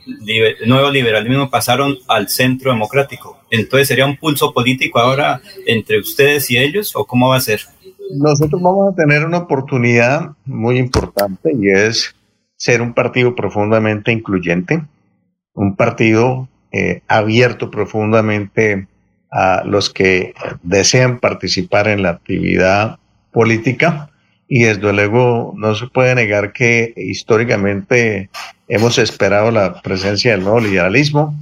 nuevo 0.67 0.91
liberalismo 0.91 1.49
pasaron 1.51 1.97
al 2.09 2.29
centro 2.29 2.71
democrático. 2.71 3.41
Entonces, 3.51 3.89
¿sería 3.89 4.07
un 4.07 4.17
pulso 4.17 4.53
político 4.53 4.99
ahora 4.99 5.41
entre 5.67 5.99
ustedes 5.99 6.51
y 6.51 6.59
ellos 6.59 6.93
o 6.95 7.05
cómo 7.05 7.29
va 7.29 7.37
a 7.37 7.41
ser? 7.41 7.61
Nosotros 8.15 8.61
vamos 8.61 8.93
a 8.93 8.97
tener 8.97 9.25
una 9.25 9.39
oportunidad 9.39 10.33
muy 10.45 10.79
importante 10.79 11.53
y 11.59 11.71
es 11.71 12.15
ser 12.57 12.83
un 12.83 12.95
partido 12.95 13.35
profundamente 13.35 14.13
incluyente, 14.13 14.83
un 15.55 15.75
partido 15.77 16.49
eh, 16.73 17.03
abierto 17.09 17.71
profundamente 17.71 18.87
a 19.31 19.63
los 19.65 19.91
que 19.91 20.35
desean 20.63 21.19
participar 21.19 21.89
en 21.89 22.03
la 22.03 22.11
actividad 22.11 22.99
política 23.37 24.09
y 24.49 24.63
desde 24.63 24.95
luego 24.95 25.53
no 25.59 25.75
se 25.75 25.89
puede 25.89 26.15
negar 26.15 26.55
que 26.55 26.95
históricamente 26.97 28.31
hemos 28.67 28.97
esperado 28.97 29.51
la 29.51 29.83
presencia 29.83 30.31
del 30.31 30.43
nuevo 30.43 30.59
liberalismo 30.59 31.35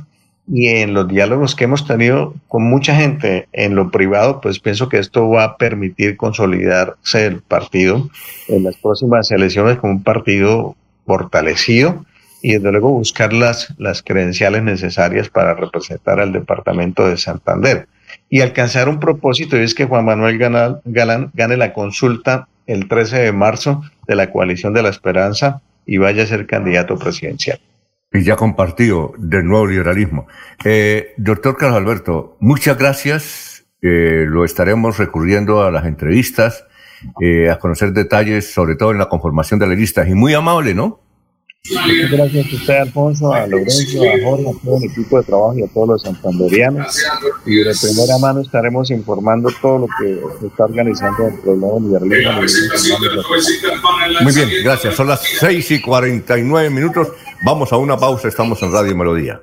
y 0.49 0.71
en 0.71 0.93
los 0.93 1.07
diálogos 1.07 1.55
que 1.55 1.65
hemos 1.65 1.87
tenido 1.87 2.35
con 2.49 2.65
mucha 2.65 2.97
gente 2.97 3.47
en 3.53 3.77
lo 3.77 3.93
privado, 3.93 4.41
pues 4.41 4.59
pienso 4.59 4.89
que 4.89 4.99
esto 4.99 5.29
va 5.29 5.45
a 5.45 5.57
permitir 5.57 6.17
consolidarse 6.17 7.27
el 7.27 7.43
partido 7.43 8.11
en 8.49 8.65
las 8.65 8.77
próximas 8.77 9.31
elecciones 9.31 9.79
como 9.79 9.93
un 9.93 10.03
partido 10.03 10.75
fortalecido 11.07 12.05
y 12.43 12.55
desde 12.55 12.73
luego 12.73 12.91
buscar 12.91 13.33
las, 13.33 13.73
las 13.79 14.03
credenciales 14.03 14.65
necesarias 14.65 15.29
para 15.29 15.55
representar 15.55 16.19
al 16.19 16.33
departamento 16.33 17.09
de 17.09 17.19
Santander 17.19 17.87
y 18.29 18.41
alcanzar 18.41 18.89
un 18.89 19.01
propósito, 19.01 19.57
y 19.57 19.63
es 19.63 19.75
que 19.75 19.85
Juan 19.85 20.05
Manuel 20.05 20.39
Galán, 20.39 21.31
gane 21.35 21.57
la 21.57 21.73
consulta 21.73 22.49
el 22.67 22.89
13 22.89 23.19
de 23.19 23.33
marzo 23.33 23.83
de 24.07 24.17
la 24.17 24.31
coalición 24.31 24.73
de 24.73 24.83
la 24.83 24.89
esperanza 24.89 25.61
y 25.87 25.99
vaya 25.99 26.23
a 26.23 26.27
ser 26.27 26.47
candidato 26.47 26.97
presidencial. 26.97 27.61
Y 28.13 28.23
ya 28.23 28.37
compartido 28.37 29.13
del 29.19 29.45
nuevo 29.45 29.67
liberalismo. 29.67 30.27
Eh, 30.65 31.13
doctor 31.17 31.57
Carlos 31.57 31.79
Alberto, 31.79 32.37
muchas 32.41 32.79
gracias. 32.79 33.67
Eh, 33.83 34.25
lo 34.27 34.45
estaremos 34.45 34.97
recurriendo 34.99 35.63
a 35.63 35.71
las 35.71 35.85
entrevistas, 35.85 36.65
eh, 37.21 37.51
a 37.51 37.59
conocer 37.59 37.93
detalles, 37.93 38.53
sobre 38.53 38.77
todo 38.77 38.93
en 38.93 38.99
la 38.99 39.09
conformación 39.09 39.61
de 39.61 39.67
la 39.67 39.75
lista. 39.75 40.09
Y 40.09 40.15
muy 40.15 40.33
amable, 40.33 40.75
¿no? 40.75 41.04
Muchas 41.71 42.11
gracias 42.11 42.47
a 42.53 42.57
usted, 42.57 42.75
Alfonso, 42.75 43.33
a 43.33 43.47
Lorenzo, 43.47 44.03
a 44.03 44.23
Jorge, 44.23 44.51
a 44.51 44.63
todo 44.63 44.77
el 44.77 44.85
equipo 44.85 45.19
de 45.19 45.25
trabajo 45.25 45.59
y 45.59 45.63
a 45.63 45.69
todos 45.69 45.89
los 45.89 46.03
santanderianos. 46.03 47.03
Y 47.47 47.55
de 47.57 47.73
primera 47.81 48.19
mano 48.19 48.43
estaremos 48.43 48.91
informando 48.91 49.49
todo 49.63 49.79
lo 49.79 49.87
que 49.87 50.21
se 50.41 50.47
está 50.49 50.65
organizando 50.65 51.27
el 51.27 51.41
programa 51.41 51.81
Liberalismo. 51.81 52.35
Muy 54.21 54.35
bien, 54.35 54.51
gracias. 54.63 54.95
Son 54.95 55.09
las 55.09 55.23
6 55.23 55.71
y 55.71 55.81
49 55.81 56.69
minutos. 56.69 57.09
Vamos 57.47 57.73
a 57.73 57.79
una 57.79 57.97
pausa. 57.97 58.29
Estamos 58.29 58.63
en 58.63 58.71
Radio 58.71 58.95
Melodía. 58.95 59.41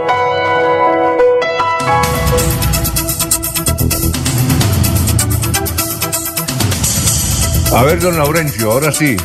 A 7.73 7.83
ver, 7.83 8.01
don 8.01 8.17
Laurencio, 8.17 8.69
ahora 8.69 8.91
sí, 8.91 9.15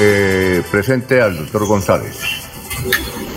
eh, 0.00 0.62
presente 0.68 1.20
al 1.20 1.36
doctor 1.36 1.64
González. 1.64 2.16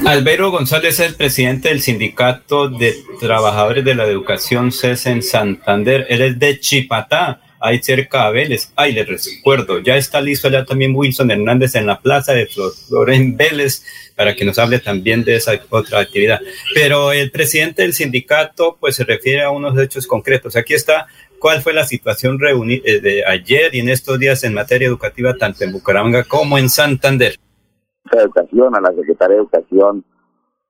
Albero 0.03 0.49
González 0.49 0.99
es 0.99 1.07
el 1.07 1.15
presidente 1.15 1.69
del 1.69 1.79
Sindicato 1.79 2.67
de 2.67 2.95
Trabajadores 3.19 3.85
de 3.85 3.93
la 3.93 4.05
Educación 4.05 4.71
CES 4.71 5.05
en 5.05 5.21
Santander. 5.21 6.07
Él 6.09 6.21
es 6.21 6.39
de 6.39 6.59
Chipatá, 6.59 7.39
ahí 7.59 7.83
cerca 7.83 8.25
de 8.25 8.33
Vélez. 8.33 8.71
Ay, 8.75 8.93
le 8.93 9.05
recuerdo, 9.05 9.77
ya 9.77 9.95
está 9.95 10.19
listo 10.19 10.47
allá 10.47 10.65
también 10.65 10.95
Wilson 10.95 11.29
Hernández 11.29 11.75
en 11.75 11.85
la 11.85 12.01
plaza 12.01 12.33
de 12.33 12.47
Flor 12.47 13.13
en 13.13 13.37
Vélez 13.37 13.83
para 14.15 14.35
que 14.35 14.43
nos 14.43 14.57
hable 14.57 14.79
también 14.79 15.23
de 15.23 15.35
esa 15.35 15.53
otra 15.69 15.99
actividad. 15.99 16.39
Pero 16.73 17.11
el 17.11 17.29
presidente 17.31 17.83
del 17.83 17.93
sindicato 17.93 18.77
pues 18.79 18.95
se 18.95 19.03
refiere 19.03 19.43
a 19.43 19.51
unos 19.51 19.77
hechos 19.79 20.07
concretos. 20.07 20.55
Aquí 20.55 20.73
está 20.73 21.07
cuál 21.41 21.61
fue 21.61 21.73
la 21.73 21.85
situación 21.85 22.37
de 22.37 23.23
ayer 23.27 23.73
y 23.73 23.79
en 23.79 23.89
estos 23.89 24.19
días 24.19 24.43
en 24.43 24.53
materia 24.53 24.87
educativa, 24.87 25.33
tanto 25.33 25.63
en 25.63 25.73
Bucaramanga 25.73 26.23
como 26.23 26.57
en 26.59 26.69
Santander. 26.69 27.33
La 28.11 28.21
educación, 28.21 28.75
a 28.75 28.79
la 28.79 28.93
secretaria 28.93 29.35
de 29.35 29.41
Educación 29.41 30.05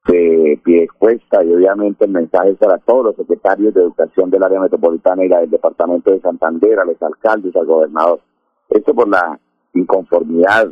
de 0.07 0.59
Piedecuesta 0.63 1.43
y 1.43 1.53
obviamente 1.53 2.05
el 2.05 2.11
mensaje 2.11 2.51
es 2.51 2.57
para 2.57 2.77
todos 2.79 3.05
los 3.05 3.15
secretarios 3.17 3.73
de 3.73 3.81
Educación 3.81 4.31
del 4.31 4.43
área 4.43 4.61
metropolitana 4.61 5.25
y 5.25 5.27
la 5.27 5.41
del 5.41 5.49
departamento 5.49 6.09
de 6.09 6.21
Santander, 6.21 6.79
a 6.79 6.85
los 6.85 7.01
alcaldes, 7.01 7.55
al 7.55 7.65
gobernador. 7.65 8.21
Esto 8.69 8.95
por 8.95 9.09
la 9.09 9.39
inconformidad 9.73 10.69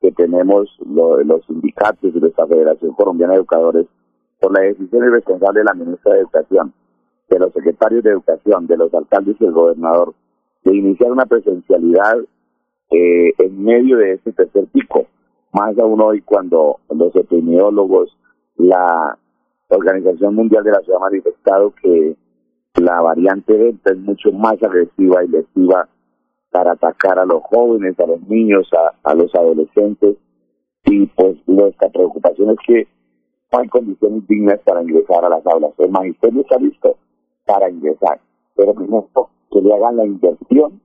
que 0.00 0.12
tenemos 0.12 0.68
los 0.86 1.44
sindicatos 1.46 2.14
y 2.14 2.18
nuestra 2.20 2.46
Federación 2.46 2.92
Colombiana 2.92 3.32
de 3.32 3.38
Educadores 3.40 3.86
por 4.40 4.52
la 4.52 4.60
decisión 4.60 5.04
irresponsable 5.04 5.60
de 5.60 5.64
la 5.64 5.74
ministra 5.74 6.14
de 6.14 6.20
Educación 6.20 6.72
de 7.32 7.38
los 7.38 7.52
secretarios 7.52 8.04
de 8.04 8.10
educación, 8.10 8.66
de 8.66 8.76
los 8.76 8.92
alcaldes 8.92 9.36
y 9.40 9.44
el 9.44 9.52
gobernador, 9.52 10.14
de 10.64 10.76
iniciar 10.76 11.10
una 11.10 11.26
presencialidad 11.26 12.18
eh, 12.90 13.32
en 13.38 13.64
medio 13.64 13.96
de 13.96 14.12
este 14.12 14.32
tercer 14.32 14.66
pico, 14.66 15.06
más 15.52 15.78
aún 15.78 16.00
hoy 16.00 16.20
cuando 16.20 16.80
los 16.90 17.14
epidemiólogos, 17.16 18.16
la 18.56 19.18
Organización 19.68 20.34
Mundial 20.34 20.64
de 20.64 20.72
la 20.72 20.80
Ciudad 20.80 20.98
ha 20.98 21.10
manifestado 21.10 21.72
que 21.82 22.16
la 22.74 23.00
variante 23.00 23.56
Delta 23.56 23.92
es 23.92 23.98
mucho 23.98 24.30
más 24.32 24.62
agresiva 24.62 25.24
y 25.24 25.28
lesiva 25.28 25.88
para 26.50 26.72
atacar 26.72 27.18
a 27.18 27.24
los 27.24 27.42
jóvenes, 27.44 27.98
a 27.98 28.06
los 28.06 28.20
niños, 28.28 28.68
a, 28.74 29.10
a 29.10 29.14
los 29.14 29.34
adolescentes, 29.34 30.16
y 30.84 31.06
pues 31.06 31.36
nuestra 31.46 31.88
preocupación 31.88 32.50
es 32.50 32.58
que 32.66 32.88
no 33.50 33.60
hay 33.60 33.68
condiciones 33.68 34.26
dignas 34.28 34.60
para 34.60 34.82
ingresar 34.82 35.24
a 35.24 35.30
las 35.30 35.46
aulas. 35.46 35.72
El 35.78 35.90
magisterio 35.90 36.42
está 36.42 36.58
listo, 36.58 36.96
para 37.44 37.70
ingresar. 37.70 38.20
Pero 38.54 38.74
primero 38.74 39.08
que 39.50 39.60
le 39.60 39.74
hagan 39.74 39.96
la 39.96 40.06
inversión 40.06 40.80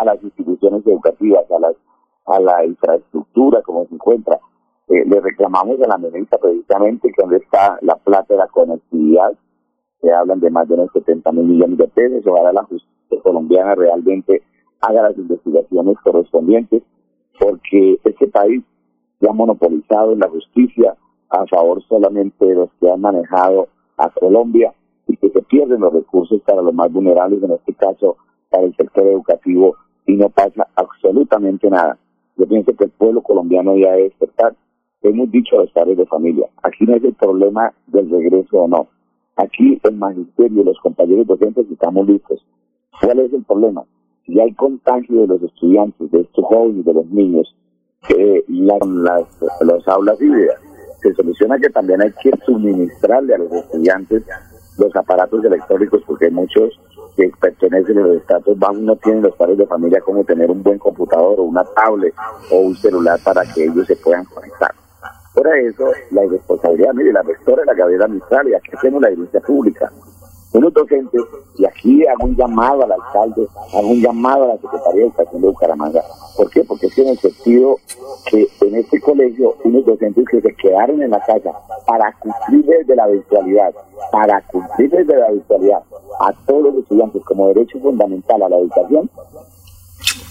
a 0.00 0.04
las 0.04 0.22
instituciones 0.22 0.86
educativas, 0.86 1.50
a 1.50 1.58
las 1.58 1.76
a 2.28 2.40
la 2.40 2.64
infraestructura 2.64 3.62
como 3.62 3.86
se 3.86 3.94
encuentra. 3.94 4.38
Eh, 4.88 5.04
le 5.06 5.20
reclamamos 5.20 5.80
a 5.82 5.88
la 5.88 5.98
ministra 5.98 6.38
precisamente 6.38 7.08
que 7.08 7.22
donde 7.22 7.38
está 7.38 7.78
la 7.82 7.96
plata 7.96 8.34
de 8.34 8.38
la 8.38 8.48
conectividad, 8.48 9.32
se 10.00 10.12
hablan 10.12 10.40
de 10.40 10.50
más 10.50 10.68
de 10.68 10.74
unos 10.74 10.92
70 10.92 11.32
mil 11.32 11.44
millones 11.44 11.78
de 11.78 11.88
pesos, 11.88 12.26
ojalá 12.26 12.52
la 12.52 12.64
justicia 12.64 13.22
colombiana 13.22 13.74
realmente 13.74 14.42
haga 14.80 15.02
las 15.02 15.18
investigaciones 15.18 15.96
correspondientes, 16.04 16.82
porque 17.38 17.98
este 18.04 18.28
país 18.28 18.62
ya 19.20 19.30
ha 19.30 19.34
monopolizado 19.34 20.12
en 20.12 20.20
la 20.20 20.28
justicia 20.28 20.96
a 21.30 21.46
favor 21.46 21.82
solamente 21.88 22.44
de 22.44 22.54
los 22.54 22.70
que 22.80 22.90
han 22.90 23.00
manejado 23.00 23.68
a 23.96 24.08
Colombia 24.10 24.72
y 25.08 25.16
que 25.16 25.30
se 25.30 25.42
pierden 25.42 25.80
los 25.80 25.92
recursos 25.92 26.40
para 26.42 26.62
los 26.62 26.74
más 26.74 26.92
vulnerables, 26.92 27.42
en 27.42 27.52
este 27.52 27.74
caso 27.74 28.16
para 28.50 28.64
el 28.64 28.76
sector 28.76 29.06
educativo, 29.06 29.76
y 30.06 30.16
no 30.16 30.28
pasa 30.28 30.66
absolutamente 30.76 31.68
nada. 31.68 31.98
Yo 32.36 32.46
pienso 32.46 32.72
que 32.74 32.84
el 32.84 32.90
pueblo 32.90 33.22
colombiano 33.22 33.76
ya 33.76 33.92
debe 33.92 34.04
despertar. 34.04 34.54
Hemos 35.02 35.30
dicho 35.30 35.56
a 35.56 35.62
los 35.62 35.72
padres 35.72 35.96
de 35.96 36.06
familia, 36.06 36.46
aquí 36.62 36.84
no 36.84 36.94
es 36.94 37.04
el 37.04 37.14
problema 37.14 37.72
del 37.86 38.10
regreso 38.10 38.58
o 38.58 38.68
no. 38.68 38.88
Aquí 39.36 39.80
el 39.82 39.96
magisterio, 39.96 40.64
los 40.64 40.78
compañeros 40.80 41.26
docentes 41.26 41.70
estamos 41.70 42.06
listos. 42.06 42.44
¿Cuál 43.00 43.20
es 43.20 43.32
el 43.32 43.44
problema? 43.44 43.84
Si 44.26 44.38
hay 44.40 44.52
contagio 44.54 45.20
de 45.20 45.26
los 45.28 45.42
estudiantes, 45.42 46.10
de 46.10 46.20
estos 46.20 46.44
jóvenes, 46.44 46.84
de 46.84 46.92
los 46.94 47.06
niños, 47.06 47.54
que 48.06 48.44
las, 48.48 48.80
las 49.60 49.88
aulas 49.88 50.20
híbridas, 50.20 50.60
se 51.00 51.14
soluciona 51.14 51.58
que 51.58 51.70
también 51.70 52.02
hay 52.02 52.12
que 52.22 52.32
suministrarle 52.44 53.34
a 53.34 53.38
los 53.38 53.52
estudiantes 53.52 54.24
los 54.78 54.94
aparatos 54.96 55.44
electrónicos 55.44 56.02
porque 56.06 56.30
muchos 56.30 56.80
que 57.16 57.30
pertenecen 57.40 57.98
a 57.98 58.02
los 58.02 58.16
estatus 58.16 58.58
bajos 58.58 58.78
no 58.78 58.96
tienen 58.96 59.22
los 59.22 59.34
padres 59.34 59.58
de 59.58 59.66
familia 59.66 60.00
como 60.00 60.24
tener 60.24 60.50
un 60.50 60.62
buen 60.62 60.78
computador 60.78 61.40
o 61.40 61.42
una 61.42 61.64
tablet 61.64 62.14
o 62.50 62.58
un 62.60 62.76
celular 62.76 63.18
para 63.24 63.42
que 63.42 63.64
ellos 63.64 63.86
se 63.86 63.96
puedan 63.96 64.24
conectar. 64.26 64.72
Por 65.34 65.46
eso, 65.56 65.90
la 66.10 66.24
irresponsabilidad, 66.24 66.94
mire, 66.94 67.12
la 67.12 67.22
rectora 67.22 67.62
de 67.62 67.66
la 67.66 67.74
Gabriela 67.74 68.08
Mistral 68.08 68.48
y 68.48 68.54
aquí 68.54 68.70
hacemos 68.76 69.02
la 69.02 69.10
iglesia 69.10 69.40
pública. 69.40 69.90
Unos 70.50 70.72
docentes, 70.72 71.22
y 71.58 71.66
aquí 71.66 72.06
hago 72.06 72.24
un 72.24 72.34
llamado 72.34 72.82
al 72.82 72.92
alcalde, 72.92 73.46
hago 73.74 73.88
un 73.88 74.00
llamado 74.00 74.44
a 74.44 74.48
la 74.48 74.58
Secretaría 74.58 75.02
de 75.02 75.06
Educación 75.08 75.42
de 75.42 75.48
Bucaramanga. 75.48 76.02
¿Por 76.36 76.50
qué? 76.50 76.64
Porque 76.64 76.86
es 76.86 76.98
en 76.98 77.08
el 77.08 77.18
sentido 77.18 77.76
que 78.30 78.48
en 78.62 78.74
este 78.76 78.98
colegio, 79.00 79.56
unos 79.64 79.84
docentes 79.84 80.24
que 80.30 80.40
se 80.40 80.54
quedaron 80.54 81.02
en 81.02 81.10
la 81.10 81.20
casa 81.20 81.52
para 81.86 82.14
cumplir 82.18 82.64
desde 82.64 82.96
la 82.96 83.06
virtualidad, 83.08 83.74
para 84.10 84.40
cumplir 84.46 84.90
desde 84.90 85.16
la 85.16 85.30
virtualidad 85.30 85.82
a 86.20 86.32
todos 86.46 86.62
los 86.62 86.76
estudiantes 86.76 87.22
como 87.24 87.48
derecho 87.48 87.78
fundamental 87.80 88.42
a 88.42 88.48
la 88.48 88.56
educación, 88.56 89.10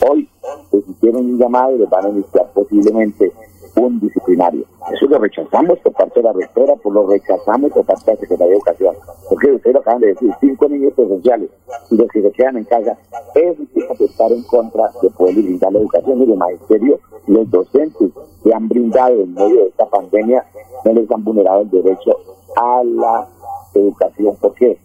hoy 0.10 0.30
les 0.72 0.88
hicieron 0.88 1.26
un 1.26 1.38
llamado 1.38 1.76
y 1.76 1.80
les 1.80 1.90
van 1.90 2.06
a 2.06 2.10
iniciar 2.10 2.52
posiblemente 2.54 3.32
un 3.78 4.00
disciplinario. 4.00 4.66
Eso 4.92 5.06
lo 5.08 5.20
rechazamos 5.20 5.80
por 5.80 5.94
parte 5.94 6.20
de 6.20 6.24
la 6.24 6.34
rectora, 6.34 6.76
por 6.76 6.94
lo 6.94 7.08
rechazamos 7.08 7.72
por 7.72 7.86
parte 7.86 8.06
de 8.06 8.14
la 8.14 8.20
Secretaría 8.20 8.48
de 8.48 8.56
Educación. 8.56 8.96
Porque 9.30 9.52
ustedes 9.52 9.74
lo 9.74 9.80
acaban 9.82 10.02
de 10.02 10.08
decir, 10.08 10.32
cinco 10.40 10.68
niños 10.68 10.94
presenciales 10.94 11.50
y 11.92 11.98
los 11.98 12.08
que 12.10 12.22
se 12.22 12.32
quedan 12.32 12.58
en 12.58 12.64
casa, 12.66 12.98
es 13.36 13.58
que 13.74 14.06
estar 14.06 14.32
en 14.32 14.44
contra 14.44 14.92
de 15.02 15.10
poder 15.12 15.36
brindar 15.36 15.74
la 15.74 15.80
educación. 15.80 16.20
Y 16.22 16.32
el 16.32 16.38
magisterio, 16.38 17.00
los 17.28 17.50
docentes 17.50 18.12
que 18.44 18.54
han 18.54 18.68
brindado 18.68 19.22
en 19.22 19.34
medio 19.34 19.64
de 19.64 19.68
esta 19.68 19.86
pandemia, 19.86 20.46
no 20.84 20.94
les 20.94 21.12
han 21.12 21.24
vulnerado 21.24 21.62
el 21.62 21.70
derecho 21.70 22.18
a 22.56 22.84
la 22.84 23.28
educación. 23.74 24.36
¿Por 24.38 24.54
qué? 24.56 24.78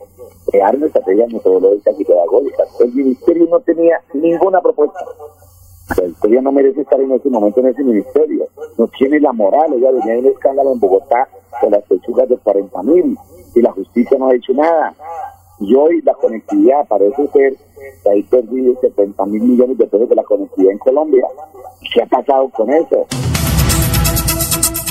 Crearon 0.51 0.83
estrategias 0.85 1.33
metodológicas 1.33 1.99
y 1.99 2.05
pedagógicas. 2.05 2.81
El 2.81 2.93
ministerio 2.93 3.47
no 3.49 3.61
tenía 3.61 4.01
ninguna 4.13 4.61
propuesta 4.61 5.01
ella 5.99 6.41
no 6.41 6.53
merece 6.53 6.83
estar 6.83 7.01
en 7.01 7.13
ese 7.13 7.29
momento 7.29 7.61
en 7.61 7.69
ese 7.69 7.83
ministerio. 7.83 8.47
No 8.79 8.89
tiene 8.89 9.21
la 9.21 9.33
moral. 9.33 9.73
Ella 9.75 9.91
venía 9.91 10.15
de 10.15 10.19
un 10.21 10.27
escándalo 10.27 10.73
en 10.73 10.81
Bogotá 10.81 11.29
con 11.61 11.71
las 11.71 11.83
pechugas 11.85 12.29
de 12.29 12.37
40 12.37 12.83
mil 12.83 13.17
y 13.55 13.61
la 13.61 13.73
justicia 13.73 14.17
no 14.19 14.29
ha 14.29 14.35
hecho 14.35 14.53
nada. 14.53 14.95
Y 15.61 15.75
hoy 15.75 16.03
la 16.03 16.15
conectividad 16.15 16.87
parece 16.89 17.27
ser 17.29 17.55
que 18.03 18.11
hay 18.11 18.23
perdido 18.25 18.75
70 18.81 19.27
mil 19.27 19.43
millones 19.43 19.79
de 19.79 19.87
pesos 19.87 20.09
de 20.09 20.15
la 20.15 20.25
conectividad 20.25 20.73
en 20.73 20.79
Colombia. 20.79 21.25
¿Qué 21.95 22.03
ha 22.03 22.07
pasado 22.07 22.49
con 22.51 22.71
eso? 22.71 23.07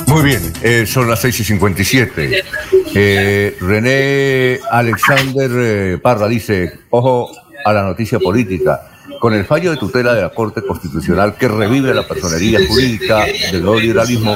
Muy 0.07 0.23
bien, 0.23 0.41
eh, 0.61 0.86
son 0.86 1.10
las 1.10 1.22
6 1.22 1.40
y 1.40 1.44
57. 1.45 2.44
Eh, 2.94 3.56
René 3.61 4.60
Alexander 4.69 5.49
eh, 5.53 5.98
Parra 6.02 6.28
dice, 6.28 6.69
ojo 6.90 7.30
a 7.64 7.73
la 7.73 7.84
noticia 7.84 8.19
política. 8.19 8.90
Con 9.22 9.35
el 9.35 9.45
fallo 9.45 9.69
de 9.69 9.77
tutela 9.77 10.15
de 10.15 10.22
la 10.23 10.30
Corte 10.30 10.64
Constitucional 10.64 11.35
que 11.35 11.48
revive 11.48 11.93
la 11.93 12.07
personería 12.07 12.57
jurídica 12.68 13.23
del 13.52 13.61
nuevo 13.61 13.80
liberalismo, 13.80 14.35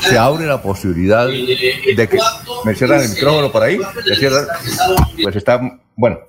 se 0.00 0.16
abre 0.16 0.46
la 0.46 0.62
posibilidad 0.62 1.26
de 1.26 2.08
que... 2.08 2.18
¿Me 2.64 2.74
cierran 2.74 3.02
el 3.02 3.10
micrófono 3.10 3.52
por 3.52 3.62
ahí? 3.62 3.78
¿Se 4.06 4.16
cierran? 4.16 4.46
Pues 5.22 5.36
está... 5.36 5.60
Bueno, 5.94 6.20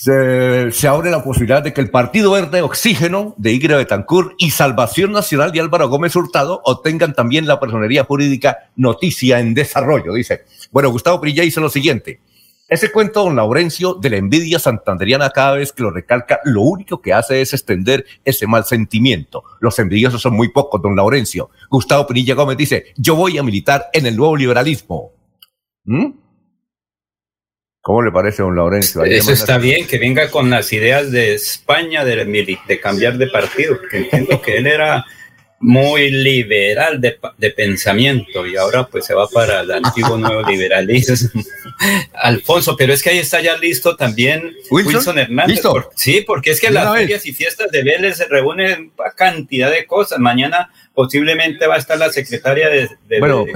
se, 0.00 0.70
se, 0.70 0.86
abre 0.86 1.10
la 1.10 1.24
posibilidad 1.24 1.62
de 1.62 1.72
que 1.72 1.80
el 1.80 1.88
Partido 1.88 2.32
Verde 2.32 2.60
Oxígeno 2.60 3.34
de 3.38 3.52
Igre 3.52 3.76
Betancourt 3.76 4.34
y 4.36 4.50
Salvación 4.50 5.12
Nacional 5.12 5.50
de 5.50 5.60
Álvaro 5.60 5.88
Gómez 5.88 6.14
Hurtado 6.14 6.60
obtengan 6.62 7.14
también 7.14 7.46
la 7.46 7.58
personería 7.58 8.04
jurídica 8.04 8.68
Noticia 8.76 9.40
en 9.40 9.54
Desarrollo. 9.54 10.12
Dice, 10.12 10.44
bueno, 10.70 10.90
Gustavo 10.90 11.22
Prilla 11.22 11.42
hizo 11.42 11.62
lo 11.62 11.70
siguiente. 11.70 12.20
Ese 12.74 12.90
cuento, 12.90 13.22
don 13.22 13.36
Laurencio, 13.36 13.94
de 13.94 14.10
la 14.10 14.16
envidia 14.16 14.58
santanderiana 14.58 15.30
cada 15.30 15.54
vez 15.54 15.72
que 15.72 15.84
lo 15.84 15.92
recalca, 15.92 16.40
lo 16.42 16.62
único 16.62 17.00
que 17.00 17.12
hace 17.12 17.40
es 17.40 17.52
extender 17.52 18.04
ese 18.24 18.48
mal 18.48 18.64
sentimiento. 18.64 19.44
Los 19.60 19.78
envidiosos 19.78 20.20
son 20.20 20.34
muy 20.34 20.48
pocos, 20.48 20.82
don 20.82 20.96
Laurencio. 20.96 21.50
Gustavo 21.70 22.04
Pinilla 22.08 22.34
Gómez 22.34 22.56
dice, 22.56 22.86
yo 22.96 23.14
voy 23.14 23.38
a 23.38 23.44
militar 23.44 23.86
en 23.92 24.06
el 24.06 24.16
nuevo 24.16 24.36
liberalismo. 24.36 25.12
¿Mm? 25.84 26.14
¿Cómo 27.80 28.02
le 28.02 28.10
parece, 28.10 28.42
don 28.42 28.56
Laurencio? 28.56 29.04
Eso 29.04 29.30
está 29.30 29.56
bien, 29.58 29.86
que 29.86 30.00
venga 30.00 30.28
con 30.32 30.50
las 30.50 30.72
ideas 30.72 31.12
de 31.12 31.32
España 31.32 32.04
de, 32.04 32.16
de 32.66 32.80
cambiar 32.80 33.18
de 33.18 33.28
partido, 33.28 33.76
porque 33.78 33.98
entiendo 33.98 34.42
que 34.42 34.56
él 34.56 34.66
era 34.66 35.04
muy 35.60 36.10
liberal 36.10 37.00
de, 37.00 37.20
de, 37.38 37.50
pensamiento 37.52 38.44
y 38.44 38.56
ahora 38.56 38.86
pues 38.88 39.06
se 39.06 39.14
va 39.14 39.28
para 39.28 39.60
el 39.60 39.70
antiguo 39.70 40.18
nuevo 40.18 40.42
liberalismo. 40.42 41.14
Alfonso, 42.14 42.76
pero 42.76 42.92
es 42.92 43.02
que 43.02 43.10
ahí 43.10 43.18
está 43.18 43.40
ya 43.40 43.56
listo 43.56 43.96
también 43.96 44.54
Wilson, 44.70 45.18
Hernández. 45.18 45.60
sí, 45.96 46.22
porque 46.26 46.50
es 46.50 46.60
que 46.60 46.70
las 46.70 46.92
ferias 46.94 47.26
y 47.26 47.32
fiestas 47.32 47.70
de 47.70 47.82
Vélez 47.82 48.16
se 48.16 48.26
reúnen 48.26 48.92
una 48.96 49.10
cantidad 49.12 49.70
de 49.70 49.86
cosas. 49.86 50.18
Mañana 50.18 50.70
posiblemente 50.94 51.66
va 51.66 51.74
a 51.74 51.78
estar 51.78 51.98
la 51.98 52.10
secretaria 52.12 52.68
de, 52.68 52.88
de 53.08 53.18
bueno, 53.18 53.46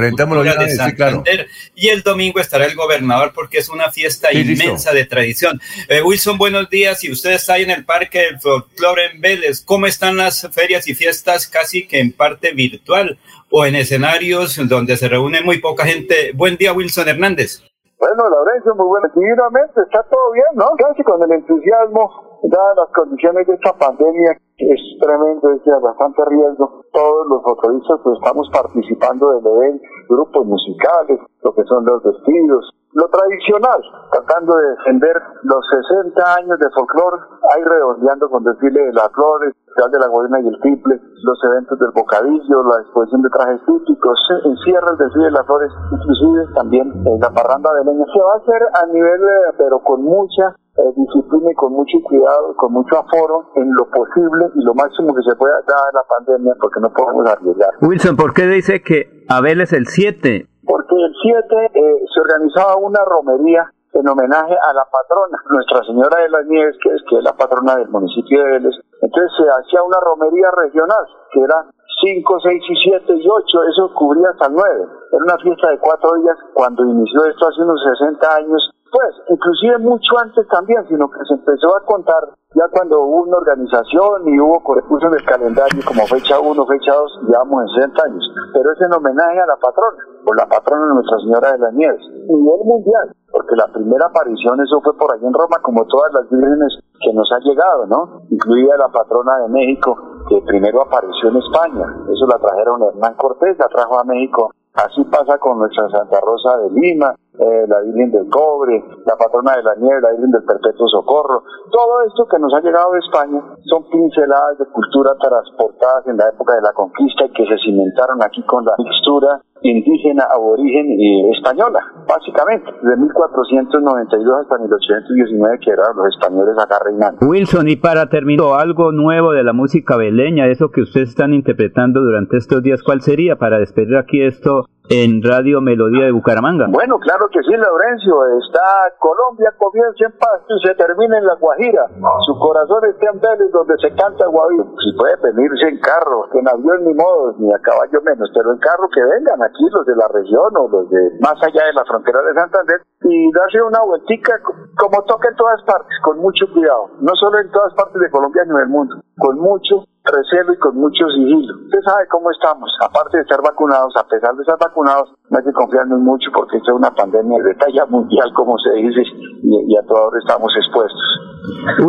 ya, 0.44 0.56
de 0.56 0.74
Santander 0.74 1.48
y 1.74 1.88
el 1.88 2.02
domingo 2.02 2.40
estará 2.40 2.66
el 2.66 2.74
gobernador 2.74 3.32
porque 3.32 3.58
es 3.58 3.68
una 3.68 3.90
fiesta 3.92 4.32
inmensa 4.32 4.92
de 4.92 5.04
tradición. 5.04 5.60
Eh, 5.88 6.02
Wilson, 6.02 6.36
buenos 6.38 6.68
días. 6.68 7.02
Y 7.04 7.12
usted 7.12 7.32
está 7.32 7.54
ahí 7.54 7.62
en 7.62 7.70
el 7.70 7.84
Parque 7.84 8.20
del 8.20 8.40
Folklore 8.40 9.12
en 9.12 9.20
Vélez. 9.20 9.62
¿Cómo 9.64 9.86
están 9.86 10.16
las 10.16 10.48
ferias 10.52 10.88
y 10.88 10.94
fiestas 10.94 11.46
casi 11.46 11.86
que 11.86 12.00
en 12.00 12.12
parte 12.12 12.52
virtual 12.52 13.18
o 13.50 13.64
en 13.64 13.76
escenarios 13.76 14.56
donde 14.68 14.96
se 14.96 15.08
reúne 15.08 15.40
muy 15.40 15.58
poca 15.58 15.86
gente? 15.86 16.32
Buen 16.34 16.56
día, 16.56 16.72
Wilson 16.72 17.08
Hernández. 17.08 17.62
Bueno, 17.98 18.30
Laurencio, 18.30 18.74
muy 18.76 18.86
bueno. 18.86 19.08
Divinamente, 19.12 19.82
está 19.82 20.02
todo 20.04 20.30
bien, 20.30 20.46
¿no? 20.54 20.70
Casi 20.78 21.02
con 21.02 21.20
el 21.20 21.32
entusiasmo, 21.32 22.38
dadas 22.44 22.76
las 22.76 22.90
condiciones 22.94 23.44
de 23.44 23.54
esta 23.54 23.72
pandemia, 23.74 24.38
es 24.56 24.80
tremendo, 25.00 25.50
es 25.50 25.64
de 25.64 25.78
bastante 25.80 26.22
riesgo. 26.26 26.84
Todos 26.92 27.26
los 27.26 27.42
motoristas 27.42 27.98
pues, 28.04 28.18
estamos 28.22 28.48
participando 28.54 29.34
del 29.34 29.46
evento, 29.52 29.82
grupos 30.08 30.46
musicales, 30.46 31.18
lo 31.42 31.52
que 31.52 31.64
son 31.64 31.84
los 31.84 32.02
vestidos, 32.04 32.70
lo 32.92 33.08
tradicional, 33.08 33.80
tratando 34.10 34.56
de 34.56 34.70
defender 34.70 35.16
los 35.42 35.64
60 35.68 36.34
años 36.34 36.58
de 36.58 36.70
folclore, 36.70 37.22
ahí 37.54 37.62
redondeando 37.64 38.30
con 38.30 38.44
desfile 38.44 38.86
de 38.86 38.92
las 38.92 39.08
flores, 39.12 39.54
de 39.86 39.98
la 39.98 40.08
Guayana 40.08 40.40
y 40.40 40.48
el 40.48 40.58
Triple, 40.58 41.00
los 41.22 41.38
eventos 41.44 41.78
del 41.78 41.92
Bocadillo, 41.94 42.62
la 42.66 42.82
exposición 42.82 43.22
de 43.22 43.30
trajes 43.30 43.60
típicos, 43.64 44.18
encierra 44.44 44.90
el 44.90 44.98
desfile 44.98 45.26
de 45.26 45.30
las 45.30 45.46
flores, 45.46 45.70
inclusive 45.92 46.52
también 46.54 47.04
la 47.20 47.30
parranda 47.30 47.72
de 47.74 47.84
leña. 47.84 48.04
Se 48.12 48.18
va 48.18 48.34
a 48.34 48.42
hacer 48.42 48.62
a 48.74 48.86
nivel, 48.86 49.22
eh, 49.22 49.54
pero 49.56 49.78
con 49.78 50.02
mucha 50.02 50.56
eh, 50.78 50.82
disciplina 50.96 51.52
y 51.52 51.54
con 51.54 51.72
mucho 51.72 51.98
cuidado, 52.02 52.56
con 52.56 52.72
mucho 52.72 52.98
aforo 52.98 53.50
en 53.54 53.70
lo 53.72 53.86
posible 53.86 54.50
y 54.54 54.64
lo 54.64 54.74
máximo 54.74 55.14
que 55.14 55.22
se 55.22 55.36
pueda 55.36 55.54
dar 55.66 55.94
la 55.94 56.02
pandemia 56.08 56.54
porque 56.60 56.80
no 56.80 56.90
podemos 56.90 57.30
arriesgar. 57.30 57.70
Wilson, 57.80 58.16
¿por 58.16 58.34
qué 58.34 58.46
dice 58.46 58.82
que 58.82 59.24
Abel 59.28 59.60
es 59.60 59.72
el 59.72 59.86
7? 59.86 60.48
Porque 60.68 60.94
el 61.00 61.14
7 61.16 61.70
eh, 61.72 62.04
se 62.12 62.20
organizaba 62.20 62.76
una 62.76 63.00
romería 63.04 63.72
en 63.94 64.06
homenaje 64.06 64.52
a 64.52 64.72
la 64.74 64.84
patrona, 64.84 65.40
Nuestra 65.48 65.80
Señora 65.84 66.20
de 66.20 66.28
las 66.28 66.44
Nieves, 66.44 66.76
que 66.82 66.92
es, 66.92 67.02
que 67.08 67.16
es 67.16 67.24
la 67.24 67.32
patrona 67.32 67.76
del 67.76 67.88
municipio 67.88 68.44
de 68.44 68.52
Vélez. 68.52 68.74
Entonces 69.00 69.32
se 69.32 69.48
hacía 69.48 69.82
una 69.82 69.96
romería 70.04 70.50
regional, 70.52 71.08
que 71.32 71.40
era 71.40 71.64
5, 72.04 72.40
6 72.44 72.62
y 72.68 72.76
7 72.84 73.14
y 73.16 73.26
8, 73.26 73.64
eso 73.72 73.94
cubría 73.94 74.28
hasta 74.28 74.48
9. 74.48 74.62
Era 75.10 75.24
una 75.24 75.38
fiesta 75.38 75.70
de 75.70 75.78
cuatro 75.78 76.14
días 76.20 76.36
cuando 76.52 76.84
inició 76.84 77.24
esto 77.24 77.48
hace 77.48 77.62
unos 77.62 77.80
60 77.98 78.36
años 78.36 78.70
pues, 78.90 79.12
inclusive 79.28 79.78
mucho 79.78 80.18
antes 80.22 80.46
también, 80.48 80.86
sino 80.88 81.08
que 81.10 81.20
se 81.28 81.34
empezó 81.34 81.76
a 81.76 81.84
contar 81.84 82.32
ya 82.54 82.64
cuando 82.72 83.04
hubo 83.04 83.28
una 83.28 83.36
organización 83.36 84.24
y 84.26 84.40
hubo 84.40 84.64
corrección 84.64 85.12
del 85.12 85.24
calendario 85.24 85.84
como 85.84 86.06
fecha 86.06 86.40
1, 86.40 86.66
fecha 86.66 86.92
2, 86.96 87.28
llevamos 87.28 87.62
en 87.62 87.92
60 87.92 88.02
años. 88.08 88.24
Pero 88.54 88.72
es 88.72 88.80
en 88.80 88.94
homenaje 88.94 89.40
a 89.40 89.46
la 89.46 89.56
patrona, 89.60 90.00
por 90.24 90.36
la 90.36 90.46
patrona 90.48 90.88
de 90.88 90.94
Nuestra 90.94 91.18
Señora 91.20 91.52
de 91.52 91.58
las 91.58 91.74
Nieves, 91.74 92.00
nivel 92.24 92.64
mundial, 92.64 93.12
porque 93.30 93.56
la 93.56 93.68
primera 93.68 94.06
aparición, 94.06 94.60
eso 94.64 94.80
fue 94.80 94.96
por 94.96 95.12
allá 95.12 95.28
en 95.28 95.34
Roma, 95.34 95.60
como 95.60 95.84
todas 95.84 96.12
las 96.14 96.30
vírgenes 96.30 96.72
que 97.04 97.12
nos 97.12 97.28
ha 97.32 97.38
llegado, 97.44 97.86
¿no? 97.86 98.22
Incluida 98.30 98.76
la 98.78 98.88
patrona 98.88 99.44
de 99.44 99.48
México, 99.48 99.92
que 100.28 100.40
primero 100.48 100.80
apareció 100.80 101.28
en 101.28 101.36
España. 101.36 101.84
Eso 102.08 102.24
la 102.26 102.40
trajeron 102.40 102.82
Hernán 102.82 103.14
Cortés, 103.16 103.58
la 103.58 103.68
trajo 103.68 104.00
a 104.00 104.04
México 104.04 104.50
Así 104.78 105.02
pasa 105.10 105.36
con 105.38 105.58
nuestra 105.58 105.88
Santa 105.90 106.20
Rosa 106.20 106.56
de 106.58 106.70
Lima, 106.70 107.12
eh, 107.38 107.66
la 107.68 107.80
Virgen 107.80 108.10
del 108.10 108.28
Cobre, 108.28 108.82
la 109.06 109.16
patrona 109.16 109.56
de 109.56 109.62
la 109.62 109.74
nieve, 109.76 110.00
la 110.00 110.10
Virgen 110.10 110.30
del 110.30 110.44
Perpetuo 110.44 110.88
Socorro. 110.88 111.42
Todo 111.70 112.02
esto 112.06 112.26
que 112.26 112.38
nos 112.38 112.52
ha 112.54 112.60
llegado 112.60 112.92
de 112.92 112.98
España 112.98 113.40
son 113.66 113.88
pinceladas 113.90 114.58
de 114.58 114.66
cultura 114.66 115.12
transportadas 115.20 116.06
en 116.06 116.16
la 116.16 116.28
época 116.28 116.54
de 116.54 116.62
la 116.62 116.72
conquista 116.72 117.26
y 117.26 117.32
que 117.32 117.46
se 117.46 117.58
cimentaron 117.64 118.22
aquí 118.22 118.42
con 118.42 118.64
la 118.64 118.74
mixtura 118.78 119.40
indígena, 119.62 120.24
aborigen 120.30 120.86
y 120.98 121.30
española, 121.32 121.80
básicamente, 122.06 122.70
de 122.82 122.96
1492 122.96 124.40
hasta 124.42 124.58
1819 124.58 125.58
que 125.58 125.70
eran 125.72 125.96
los 125.96 126.06
españoles 126.14 126.54
acá 126.62 126.78
reinando. 126.84 127.18
Wilson, 127.26 127.68
y 127.68 127.76
para 127.76 128.06
terminar, 128.08 128.28
algo 128.60 128.92
nuevo 128.92 129.32
de 129.32 129.42
la 129.42 129.52
música 129.52 129.96
beleña, 129.96 130.46
eso 130.46 130.70
que 130.70 130.82
ustedes 130.82 131.08
están 131.08 131.34
interpretando 131.34 132.00
durante 132.00 132.36
estos 132.36 132.62
días, 132.62 132.82
¿cuál 132.84 133.00
sería 133.00 133.36
para 133.36 133.58
despedir 133.58 133.96
aquí 133.96 134.22
esto 134.22 134.66
en 134.88 135.22
Radio 135.22 135.60
Melodía 135.60 136.06
de 136.06 136.12
Bucaramanga. 136.12 136.66
Bueno, 136.70 136.98
claro 136.98 137.28
que 137.28 137.42
sí, 137.42 137.52
Laurencio. 137.52 138.14
Está 138.40 138.96
Colombia 138.98 139.52
comienza 139.58 140.08
en 140.08 140.12
paz 140.16 140.40
y 140.48 140.66
se 140.66 140.74
termina 140.74 141.18
en 141.18 141.26
La 141.26 141.34
Guajira. 141.36 141.84
Su 142.24 142.38
corazón 142.38 142.80
está 142.88 143.12
en 143.12 143.20
Vélez, 143.20 143.52
donde 143.52 143.76
se 143.80 143.92
canta 143.94 144.26
Guajira. 144.26 144.64
Si 144.80 144.92
puede 144.96 145.16
venirse 145.20 145.68
en 145.68 145.78
carro, 145.80 146.24
en 146.32 146.48
avión 146.48 146.84
ni 146.84 146.94
modo, 146.94 147.36
ni 147.38 147.52
a 147.52 147.58
caballo 147.60 148.00
menos, 148.02 148.30
pero 148.32 148.52
en 148.52 148.58
carro 148.58 148.88
que 148.88 149.04
vengan 149.04 149.42
aquí 149.44 149.64
los 149.70 149.84
de 149.84 149.96
la 149.96 150.08
región 150.08 150.50
o 150.56 150.68
los 150.68 150.88
de 150.88 151.20
más 151.20 151.36
allá 151.44 151.68
de 151.68 151.74
la 151.76 151.84
frontera 151.84 152.22
de 152.22 152.34
Santander 152.34 152.80
y 153.04 153.32
darse 153.32 153.60
una 153.62 153.80
vueltica 153.84 154.40
como 154.76 155.02
toca 155.04 155.28
en 155.28 155.36
todas 155.36 155.62
partes, 155.64 155.92
con 156.02 156.18
mucho 156.18 156.46
cuidado. 156.52 156.96
No 157.00 157.12
solo 157.14 157.38
en 157.40 157.50
todas 157.50 157.74
partes 157.74 158.00
de 158.00 158.10
Colombia, 158.10 158.42
sino 158.44 158.56
del 158.56 158.68
mundo. 158.68 158.96
Con 159.18 159.38
mucho 159.38 159.84
recelo 160.12 160.52
y 160.52 160.58
con 160.58 160.76
mucho 160.76 161.04
sigilo. 161.14 161.54
Usted 161.64 161.80
sabe 161.84 162.06
cómo 162.10 162.30
estamos. 162.30 162.70
Aparte 162.80 163.18
de 163.18 163.22
estar 163.22 163.40
vacunados, 163.42 163.94
a 163.96 164.06
pesar 164.08 164.34
de 164.34 164.42
estar 164.42 164.58
vacunados, 164.58 165.12
no 165.30 165.38
hay 165.38 165.44
que 165.44 165.52
confiarnos 165.52 166.00
mucho 166.00 166.30
porque 166.34 166.56
esta 166.56 166.72
es 166.72 166.76
una 166.76 166.90
pandemia 166.90 167.38
de 167.42 167.54
talla 167.54 167.86
mundial, 167.86 168.32
como 168.34 168.56
se 168.58 168.72
dice, 168.80 169.02
y, 169.42 169.76
a 169.76 169.82
todos 169.86 170.14
estamos 170.16 170.50
expuestos. 170.56 171.84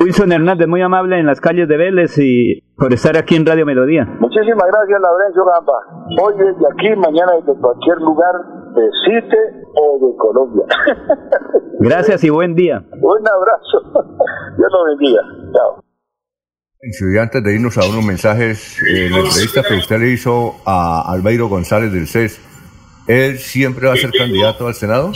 Wilson 0.00 0.32
Hernández, 0.32 0.66
muy 0.66 0.82
amable 0.82 1.18
en 1.18 1.26
las 1.26 1.40
calles 1.40 1.68
de 1.68 1.76
Vélez 1.76 2.18
y 2.18 2.62
por 2.76 2.92
estar 2.92 3.16
aquí 3.16 3.36
en 3.36 3.46
Radio 3.46 3.66
Melodía. 3.66 4.04
Muchísimas 4.20 4.66
gracias, 4.66 5.00
Laurencio 5.00 5.44
Gamba. 5.44 5.78
Hoy 6.22 6.34
desde 6.38 6.66
aquí, 6.72 6.96
mañana 6.96 7.32
desde 7.40 7.60
cualquier 7.60 7.98
lugar 7.98 8.34
de 8.74 8.90
CITE 9.04 9.38
o 9.76 10.06
de 10.06 10.16
Colombia. 10.16 10.64
Gracias 11.80 12.24
y 12.24 12.30
buen 12.30 12.54
día. 12.54 12.82
Un 13.00 13.28
abrazo. 13.28 14.08
Dios 14.56 14.72
lo 14.72 14.84
bendiga. 14.84 15.22
Chao. 15.52 15.87
Y 16.80 17.18
antes 17.18 17.42
de 17.42 17.54
irnos 17.54 17.76
a 17.76 17.86
unos 17.86 18.04
mensajes, 18.04 18.76
eh, 18.82 19.08
la 19.10 19.18
entrevista 19.18 19.62
que 19.62 19.74
usted 19.74 19.98
le 19.98 20.10
hizo 20.10 20.60
a 20.64 21.12
Albeiro 21.12 21.48
González 21.48 21.92
del 21.92 22.06
CES, 22.06 22.38
¿Él 23.08 23.38
siempre 23.38 23.88
va 23.88 23.94
a 23.94 23.96
ser 23.96 24.10
candidato 24.10 24.66
al 24.66 24.74
Senado? 24.74 25.12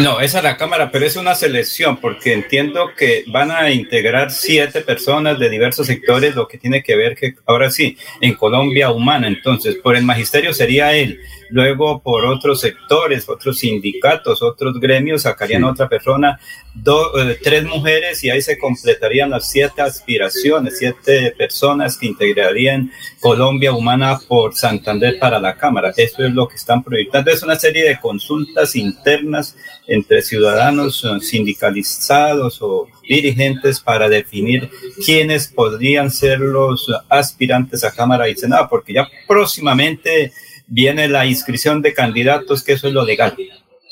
No, 0.00 0.20
es 0.20 0.34
la 0.34 0.58
Cámara, 0.58 0.90
pero 0.92 1.06
es 1.06 1.16
una 1.16 1.34
selección, 1.34 1.96
porque 1.96 2.34
entiendo 2.34 2.90
que 2.94 3.24
van 3.28 3.50
a 3.50 3.70
integrar 3.70 4.30
siete 4.30 4.82
personas 4.82 5.38
de 5.38 5.48
diversos 5.48 5.86
sectores, 5.86 6.34
lo 6.34 6.46
que 6.46 6.58
tiene 6.58 6.82
que 6.82 6.94
ver 6.94 7.16
que 7.16 7.34
ahora 7.46 7.70
sí, 7.70 7.96
en 8.20 8.34
Colombia 8.34 8.90
humana, 8.90 9.26
entonces, 9.26 9.76
por 9.76 9.96
el 9.96 10.04
magisterio 10.04 10.52
sería 10.52 10.92
él, 10.92 11.18
luego 11.52 12.00
por 12.02 12.24
otros 12.24 12.60
sectores, 12.60 13.28
otros 13.28 13.58
sindicatos, 13.58 14.42
otros 14.42 14.80
gremios, 14.80 15.22
sacarían 15.22 15.64
otra 15.64 15.88
persona, 15.88 16.40
eh, 16.74 17.38
tres 17.42 17.64
mujeres 17.64 18.24
y 18.24 18.30
ahí 18.30 18.40
se 18.40 18.58
completarían 18.58 19.30
las 19.30 19.50
siete 19.50 19.82
aspiraciones, 19.82 20.78
siete 20.78 21.34
personas 21.36 21.98
que 21.98 22.06
integrarían 22.06 22.90
Colombia 23.20 23.72
Humana 23.74 24.18
por 24.26 24.54
Santander 24.54 25.18
para 25.18 25.38
la 25.38 25.56
Cámara. 25.56 25.92
Eso 25.94 26.24
es 26.24 26.32
lo 26.32 26.48
que 26.48 26.56
están 26.56 26.82
proyectando. 26.82 27.30
Es 27.30 27.42
una 27.42 27.56
serie 27.56 27.84
de 27.84 28.00
consultas 28.00 28.74
internas 28.74 29.54
entre 29.86 30.22
ciudadanos 30.22 31.04
eh, 31.04 31.20
sindicalizados 31.20 32.62
o 32.62 32.88
dirigentes 33.06 33.78
para 33.78 34.08
definir 34.08 34.70
quiénes 35.04 35.48
podrían 35.48 36.10
ser 36.10 36.40
los 36.40 36.86
aspirantes 37.10 37.84
a 37.84 37.92
Cámara 37.92 38.28
y 38.30 38.36
Senado, 38.36 38.68
porque 38.70 38.94
ya 38.94 39.06
próximamente 39.28 40.32
viene 40.72 41.06
la 41.06 41.26
inscripción 41.26 41.82
de 41.82 41.92
candidatos, 41.92 42.64
que 42.64 42.72
eso 42.72 42.88
es 42.88 42.94
lo 42.94 43.04
legal. 43.04 43.36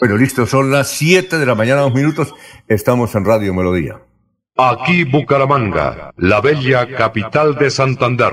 Bueno, 0.00 0.16
listo, 0.16 0.46
son 0.46 0.70
las 0.70 0.88
7 0.88 1.38
de 1.38 1.44
la 1.44 1.54
mañana, 1.54 1.82
dos 1.82 1.94
minutos. 1.94 2.32
Estamos 2.68 3.14
en 3.14 3.26
Radio 3.26 3.52
Melodía. 3.52 4.00
Aquí 4.56 5.04
Bucaramanga, 5.04 6.10
la 6.16 6.40
bella 6.40 6.88
capital 6.96 7.56
de 7.56 7.70
Santander. 7.70 8.32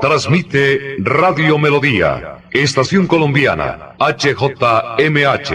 Transmite 0.00 0.96
Radio 0.98 1.58
Melodía, 1.58 2.38
Estación 2.50 3.06
Colombiana, 3.06 3.94
HJMH, 4.00 5.50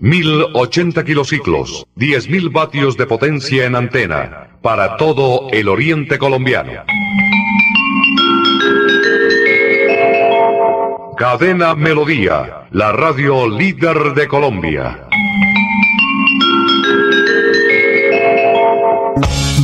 1080 0.00 1.04
kilociclos, 1.04 1.86
10.000 1.96 2.52
vatios 2.52 2.96
de 2.96 3.06
potencia 3.06 3.66
en 3.66 3.76
antena, 3.76 4.58
para 4.62 4.96
todo 4.96 5.48
el 5.52 5.68
oriente 5.68 6.18
colombiano. 6.18 6.84
Cadena 11.20 11.74
Melodía, 11.74 12.62
la 12.70 12.92
radio 12.92 13.46
líder 13.46 14.14
de 14.14 14.26
Colombia. 14.26 15.06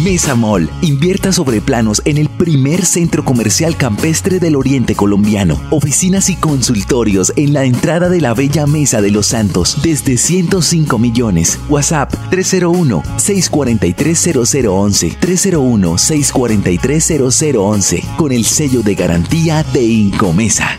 Mesa 0.04 0.34
Mall 0.34 0.68
invierta 0.82 1.32
sobre 1.32 1.62
planos 1.62 2.02
en 2.04 2.18
el 2.18 2.28
primer 2.28 2.84
centro 2.84 3.24
comercial 3.24 3.74
campestre 3.74 4.38
del 4.38 4.54
oriente 4.54 4.94
colombiano. 4.94 5.58
Oficinas 5.70 6.28
y 6.28 6.36
consultorios 6.36 7.32
en 7.36 7.54
la 7.54 7.64
entrada 7.64 8.10
de 8.10 8.20
la 8.20 8.34
Bella 8.34 8.66
Mesa 8.66 9.00
de 9.00 9.10
los 9.10 9.28
Santos 9.28 9.78
desde 9.82 10.18
105 10.18 10.98
millones. 10.98 11.58
WhatsApp 11.70 12.12
301-643-0011. 12.32 15.18
301-643-0011. 15.20 18.16
Con 18.16 18.32
el 18.32 18.44
sello 18.44 18.82
de 18.82 18.94
garantía 18.94 19.64
de 19.72 19.84
Incomesa. 19.84 20.78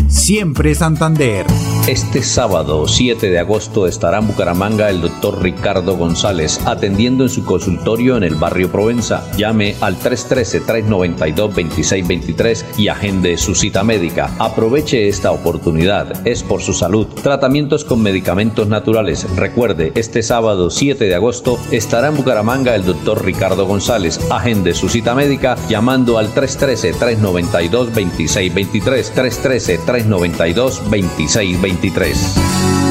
siempre 0.11 0.75
Santander. 0.75 1.47
Este 1.87 2.21
sábado 2.21 2.87
7 2.87 3.31
de 3.31 3.39
agosto 3.39 3.87
estará 3.87 4.19
en 4.19 4.27
Bucaramanga 4.27 4.87
el 4.89 5.01
doctor 5.01 5.41
Ricardo 5.41 5.97
González 5.97 6.59
atendiendo 6.65 7.23
en 7.23 7.29
su 7.29 7.43
consultorio 7.43 8.17
en 8.17 8.23
el 8.23 8.35
barrio 8.35 8.71
Provenza. 8.71 9.23
Llame 9.35 9.75
al 9.81 9.97
313-392-2623 9.97 12.77
y 12.77 12.89
agende 12.89 13.35
su 13.37 13.55
cita 13.55 13.83
médica. 13.83 14.29
Aproveche 14.37 15.07
esta 15.07 15.31
oportunidad, 15.31 16.27
es 16.27 16.43
por 16.43 16.61
su 16.61 16.73
salud. 16.73 17.07
Tratamientos 17.07 17.83
con 17.83 18.03
medicamentos 18.03 18.67
naturales. 18.67 19.25
Recuerde, 19.35 19.91
este 19.95 20.21
sábado 20.21 20.69
7 20.69 21.05
de 21.05 21.15
agosto 21.15 21.57
estará 21.71 22.09
en 22.09 22.17
Bucaramanga 22.17 22.75
el 22.75 22.85
doctor 22.85 23.25
Ricardo 23.25 23.65
González. 23.65 24.19
Agende 24.29 24.75
su 24.75 24.87
cita 24.87 25.15
médica 25.15 25.57
llamando 25.67 26.19
al 26.19 26.31
313-392-2623. 26.35 28.51
23 28.53 29.11
313 29.11 29.79
392 29.79 30.00
2623. 30.00 30.00
92 30.05 30.79
26 30.89 31.57
23. 31.57 32.90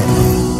sempre. 0.00 0.59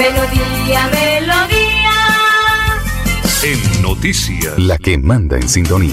Melodía, 0.00 0.88
melodía. 0.88 1.92
En 3.44 3.82
Noticias. 3.82 4.58
La 4.58 4.78
que 4.78 4.96
manda 4.96 5.36
en 5.36 5.46
sintonía. 5.46 5.92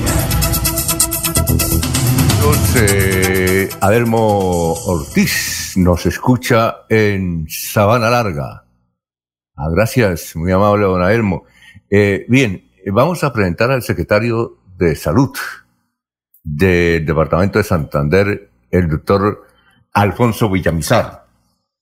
Entonces, 2.37 3.77
Adelmo 3.81 4.75
Ortiz 4.85 5.73
nos 5.75 6.05
escucha 6.05 6.85
en 6.87 7.47
Sabana 7.49 8.09
Larga. 8.09 8.63
Ah, 9.57 9.67
gracias, 9.75 10.37
muy 10.37 10.53
amable 10.53 10.85
don 10.85 11.01
Adelmo. 11.01 11.43
Eh, 11.89 12.25
bien, 12.29 12.71
eh, 12.77 12.91
vamos 12.91 13.25
a 13.25 13.33
presentar 13.33 13.71
al 13.71 13.83
secretario 13.83 14.59
de 14.77 14.95
Salud 14.95 15.35
del 16.41 17.05
Departamento 17.05 17.59
de 17.59 17.65
Santander, 17.65 18.51
el 18.71 18.87
doctor 18.87 19.45
Alfonso 19.91 20.49
Villamizar. 20.49 21.26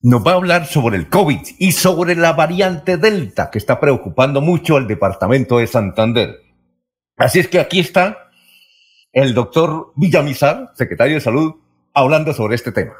Nos 0.08 0.24
va 0.24 0.34
a 0.34 0.36
hablar 0.36 0.68
sobre 0.68 0.98
el 0.98 1.10
COVID 1.10 1.40
y 1.58 1.72
sobre 1.72 2.16
la 2.16 2.34
variante 2.34 2.98
Delta 2.98 3.50
que 3.50 3.58
está 3.58 3.80
preocupando 3.80 4.40
mucho 4.40 4.78
al 4.78 4.86
Departamento 4.86 5.58
de 5.58 5.66
Santander. 5.66 6.44
Así 7.18 7.40
es 7.40 7.48
que 7.48 7.60
aquí 7.60 7.80
está 7.80 8.30
el 9.14 9.34
doctor 9.34 9.94
Villamizar, 9.96 10.70
secretario 10.76 11.16
de 11.16 11.22
Salud, 11.22 11.56
hablando 11.92 12.36
sobre 12.36 12.54
este 12.54 12.72
tema. 12.72 12.94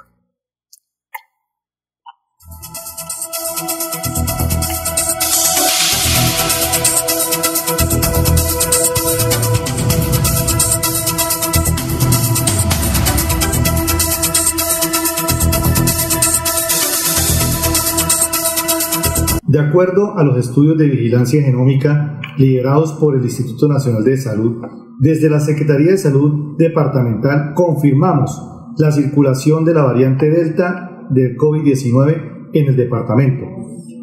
De 19.56 19.62
acuerdo 19.62 20.18
a 20.18 20.24
los 20.26 20.38
estudios 20.38 20.78
de 20.78 20.90
vigilancia 20.90 21.42
genómica 21.42 22.20
liderados 22.38 22.92
por 23.00 23.16
el 23.16 23.24
Instituto 23.24 23.70
Nacional 23.70 24.04
de 24.04 24.18
Salud, 24.18 24.58
desde 25.00 25.30
la 25.30 25.40
Secretaría 25.40 25.92
de 25.92 25.98
Salud 25.98 26.58
Departamental 26.58 27.54
confirmamos 27.56 28.38
la 28.78 28.92
circulación 28.92 29.64
de 29.64 29.74
la 29.74 29.84
variante 29.84 30.30
Delta 30.30 31.08
del 31.10 31.38
COVID-19 31.38 32.50
en 32.52 32.68
el 32.68 32.76
departamento. 32.76 33.46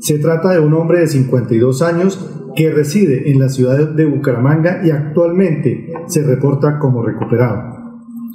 Se 0.01 0.19
trata 0.19 0.53
de 0.53 0.61
un 0.61 0.73
hombre 0.73 1.01
de 1.01 1.07
52 1.09 1.83
años 1.83 2.31
que 2.57 2.71
reside 2.71 3.31
en 3.31 3.39
la 3.39 3.51
ciudad 3.51 3.91
de 3.91 4.07
Bucaramanga 4.07 4.81
y 4.83 4.91
actualmente 4.91 5.93
se 6.07 6.23
reporta 6.23 6.79
como 6.79 7.03
recuperado. 7.03 7.61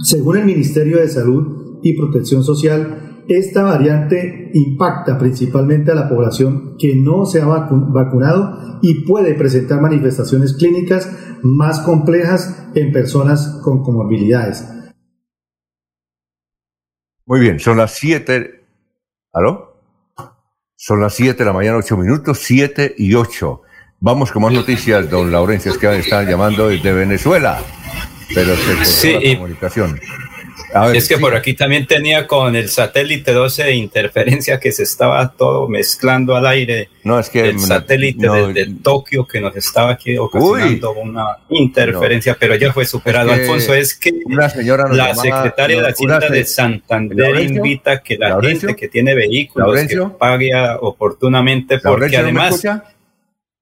Según 0.03 0.37
el 0.37 0.45
Ministerio 0.45 0.97
de 0.99 1.07
Salud 1.07 1.79
y 1.81 1.97
Protección 1.97 2.43
Social, 2.43 3.06
esta 3.29 3.63
variante 3.63 4.51
impacta 4.53 5.17
principalmente 5.17 5.91
a 5.91 5.95
la 5.95 6.07
población 6.09 6.75
que 6.77 6.95
no 6.95 7.25
se 7.25 7.41
ha 7.41 7.45
vacunado 7.45 8.79
y 8.81 9.05
puede 9.05 9.33
presentar 9.33 9.81
manifestaciones 9.81 10.55
clínicas 10.57 11.09
más 11.43 11.79
complejas 11.81 12.67
en 12.75 12.91
personas 12.91 13.59
con 13.63 13.83
comorbilidades. 13.83 14.65
Muy 17.25 17.39
bien, 17.41 17.59
son 17.59 17.77
las 17.77 17.93
7. 17.95 18.65
¿Aló? 19.33 19.75
Son 20.75 21.01
las 21.01 21.13
7 21.15 21.39
de 21.39 21.45
la 21.45 21.53
mañana, 21.53 21.77
8 21.77 21.97
minutos, 21.97 22.39
7 22.41 22.95
y 22.97 23.13
8. 23.15 23.61
Vamos 23.99 24.31
con 24.31 24.43
más 24.43 24.53
noticias, 24.53 25.09
don 25.09 25.31
Laurencio, 25.31 25.71
es 25.71 25.77
que 25.77 25.97
están 25.97 26.27
llamando 26.27 26.67
desde 26.69 26.93
Venezuela, 26.93 27.59
pero 28.33 28.55
se 28.55 28.75
cortó 28.75 28.85
Sí, 28.85 29.11
la 29.13 29.23
y- 29.23 29.35
es 30.93 31.07
que 31.07 31.17
por 31.17 31.35
aquí 31.35 31.53
también 31.53 31.87
tenía 31.87 32.27
con 32.27 32.55
el 32.55 32.69
satélite 32.69 33.31
12 33.31 33.63
de 33.63 33.75
interferencia 33.75 34.59
que 34.59 34.71
se 34.71 34.83
estaba 34.83 35.29
todo 35.31 35.67
mezclando 35.69 36.35
al 36.35 36.45
aire. 36.45 36.89
No, 37.03 37.17
es 37.19 37.29
que 37.29 37.47
el 37.49 37.59
satélite 37.59 38.25
no, 38.27 38.47
desde 38.47 38.73
Tokio 38.83 39.25
que 39.25 39.39
nos 39.39 39.55
estaba 39.55 39.91
aquí 39.91 40.17
ocasionando 40.17 40.91
una 40.93 41.25
interferencia, 41.49 42.35
pero 42.39 42.55
ya 42.55 42.73
fue 42.73 42.85
superado. 42.85 43.31
Es 43.31 43.35
que 43.37 43.41
Alfonso, 43.43 43.73
es 43.73 43.95
que 43.95 44.11
una 44.25 44.49
señora 44.49 44.87
la 44.89 45.09
llamaba- 45.13 45.21
secretaria 45.43 45.81
de 45.83 45.93
una 45.99 46.21
se- 46.21 46.29
de 46.33 46.45
Santander 46.45 47.17
¿Laurencio? 47.17 47.55
invita 47.57 47.91
a 47.93 48.03
que 48.03 48.17
la 48.17 48.29
¿Laurencio? 48.29 48.67
gente 48.69 48.79
que 48.81 48.87
tiene 48.89 49.15
vehículos 49.15 49.67
¿Laurencio? 49.67 50.11
que 50.11 50.17
pague 50.17 50.51
oportunamente, 50.81 51.75
porque 51.79 51.89
¿Laurencio 51.89 52.19
no 52.23 52.31
me 52.33 52.41
además... 52.41 52.81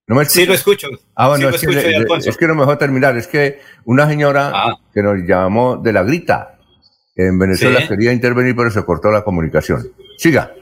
¿No 0.07 0.15
me? 0.18 0.26
Sí, 0.26 0.45
lo 0.45 0.53
escucho. 0.53 0.88
Ah, 1.15 1.30
bueno, 1.30 1.38
Sí, 1.38 1.44
lo 1.44 1.49
es, 1.49 1.61
que, 1.61 1.90
escucho, 1.90 2.14
le- 2.23 2.30
es 2.30 2.38
que 2.38 2.48
no 2.48 2.53
me 2.53 2.61
dejó 2.61 2.77
terminar. 2.77 3.18
Es 3.18 3.26
que 3.27 3.60
una 3.86 4.07
señora 4.07 4.76
que 4.94 5.02
nos 5.02 5.18
llamó 5.27 5.77
de 5.77 5.94
la 5.94 6.03
grita 6.03 6.55
en 7.16 7.40
Venezuela 7.40 7.82
Sí. 7.82 7.88
quería 7.88 8.12
intervenir, 8.12 8.56
pero 8.56 8.70
se 8.72 8.84
cortó 8.84 9.12
la 9.12 9.24
comunicación. 9.24 9.92
Siga. 10.18 10.54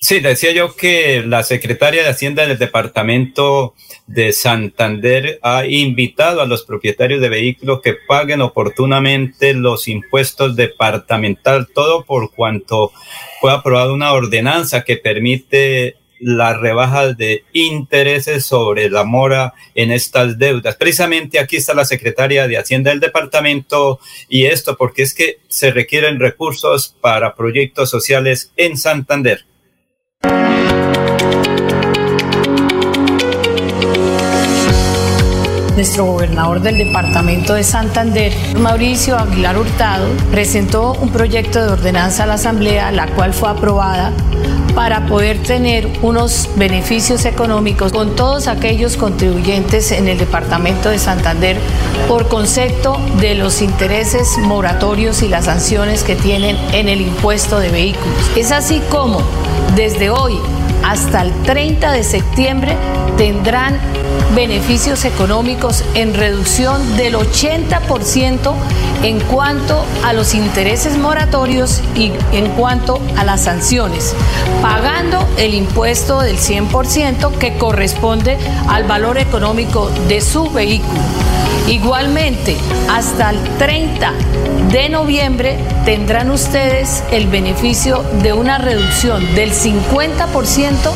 Sí, 0.00 0.20
decía 0.20 0.52
yo 0.52 0.76
que 0.76 1.24
la 1.26 1.42
secretaria 1.42 2.04
de 2.04 2.10
Hacienda 2.10 2.46
del 2.46 2.56
departamento 2.56 3.74
de 4.06 4.32
Santander 4.32 5.40
ha 5.42 5.66
invitado 5.66 6.40
a 6.40 6.46
los 6.46 6.64
propietarios 6.64 7.20
de 7.20 7.28
vehículos 7.28 7.80
que 7.82 7.96
paguen 8.06 8.40
oportunamente 8.40 9.54
los 9.54 9.88
impuestos 9.88 10.54
departamental, 10.54 11.66
todo 11.74 12.04
por 12.04 12.30
cuanto 12.32 12.92
fue 13.40 13.52
aprobada 13.52 13.92
una 13.92 14.12
ordenanza 14.12 14.84
que 14.84 14.98
permite 14.98 15.96
las 16.20 16.58
rebajas 16.58 17.16
de 17.16 17.44
intereses 17.52 18.44
sobre 18.44 18.90
la 18.90 19.04
mora 19.04 19.54
en 19.74 19.90
estas 19.90 20.38
deudas. 20.38 20.76
Precisamente 20.76 21.38
aquí 21.38 21.56
está 21.56 21.74
la 21.74 21.84
secretaria 21.84 22.46
de 22.46 22.58
Hacienda 22.58 22.90
del 22.90 23.00
departamento 23.00 24.00
y 24.28 24.46
esto 24.46 24.76
porque 24.76 25.02
es 25.02 25.14
que 25.14 25.40
se 25.48 25.70
requieren 25.70 26.20
recursos 26.20 26.94
para 27.00 27.34
proyectos 27.34 27.90
sociales 27.90 28.52
en 28.56 28.76
Santander. 28.76 29.47
Nuestro 35.78 36.06
gobernador 36.06 36.60
del 36.60 36.76
departamento 36.76 37.54
de 37.54 37.62
Santander, 37.62 38.32
Mauricio 38.58 39.16
Aguilar 39.16 39.56
Hurtado, 39.56 40.08
presentó 40.32 40.94
un 40.94 41.10
proyecto 41.10 41.64
de 41.64 41.70
ordenanza 41.70 42.24
a 42.24 42.26
la 42.26 42.34
Asamblea, 42.34 42.90
la 42.90 43.06
cual 43.06 43.32
fue 43.32 43.48
aprobada 43.48 44.12
para 44.74 45.06
poder 45.06 45.40
tener 45.40 45.88
unos 46.02 46.50
beneficios 46.56 47.24
económicos 47.26 47.92
con 47.92 48.16
todos 48.16 48.48
aquellos 48.48 48.96
contribuyentes 48.96 49.92
en 49.92 50.08
el 50.08 50.18
departamento 50.18 50.90
de 50.90 50.98
Santander 50.98 51.56
por 52.08 52.26
concepto 52.26 53.00
de 53.20 53.36
los 53.36 53.62
intereses 53.62 54.36
moratorios 54.36 55.22
y 55.22 55.28
las 55.28 55.44
sanciones 55.44 56.02
que 56.02 56.16
tienen 56.16 56.56
en 56.72 56.88
el 56.88 57.02
impuesto 57.02 57.60
de 57.60 57.68
vehículos. 57.68 58.18
Es 58.36 58.50
así 58.50 58.82
como 58.90 59.22
desde 59.76 60.10
hoy 60.10 60.40
hasta 60.84 61.22
el 61.22 61.32
30 61.42 61.92
de 61.92 62.04
septiembre 62.04 62.76
tendrán 63.16 63.78
beneficios 64.34 65.04
económicos 65.04 65.84
en 65.94 66.14
reducción 66.14 66.96
del 66.96 67.14
80% 67.14 68.54
en 69.02 69.20
cuanto 69.20 69.84
a 70.04 70.12
los 70.12 70.34
intereses 70.34 70.96
moratorios 70.96 71.82
y 71.94 72.12
en 72.32 72.48
cuanto 72.50 73.00
a 73.16 73.24
las 73.24 73.44
sanciones, 73.44 74.14
pagando 74.62 75.26
el 75.38 75.54
impuesto 75.54 76.20
del 76.20 76.36
100% 76.36 77.38
que 77.38 77.56
corresponde 77.56 78.36
al 78.68 78.84
valor 78.84 79.18
económico 79.18 79.90
de 80.08 80.20
su 80.20 80.50
vehículo. 80.50 81.00
Igualmente, 81.66 82.56
hasta 82.90 83.30
el 83.30 83.42
30 83.58 84.12
de 84.70 84.88
noviembre 84.88 85.58
tendrán 85.84 86.30
ustedes 86.30 87.02
el 87.10 87.26
beneficio 87.26 88.04
de 88.22 88.32
una 88.32 88.58
reducción 88.58 89.34
del 89.34 89.52
50% 89.52 90.92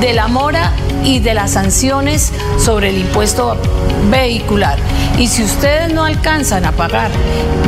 de 0.00 0.12
la 0.14 0.28
mora 0.28 0.72
y 1.04 1.18
de 1.18 1.34
las 1.34 1.52
sanciones 1.52 2.32
sobre 2.58 2.90
el 2.90 2.98
impuesto 2.98 3.56
vehicular. 4.10 4.78
Y 5.18 5.26
si 5.26 5.42
ustedes 5.42 5.92
no 5.92 6.04
alcanzan 6.04 6.64
a 6.64 6.72
pagar 6.72 7.10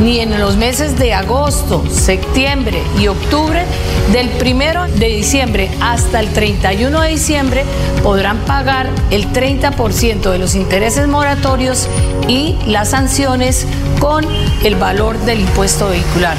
ni 0.01 0.19
en 0.19 0.39
los 0.39 0.57
meses 0.57 0.97
de 0.97 1.13
agosto, 1.13 1.83
septiembre 1.89 2.81
y 2.99 3.07
octubre, 3.07 3.63
del 4.11 4.29
primero 4.29 4.85
de 4.87 5.07
diciembre 5.07 5.69
hasta 5.81 6.19
el 6.19 6.29
31 6.29 7.01
de 7.01 7.09
diciembre 7.09 7.65
podrán 8.03 8.37
pagar 8.45 8.89
el 9.09 9.31
30% 9.31 10.31
de 10.31 10.37
los 10.37 10.55
intereses 10.55 11.07
moratorios 11.07 11.87
y 12.27 12.34
las 12.67 12.89
sanciones 12.91 13.65
con 13.99 14.25
el 14.63 14.75
valor 14.75 15.17
del 15.19 15.39
impuesto 15.41 15.87
vehicular. 15.89 16.37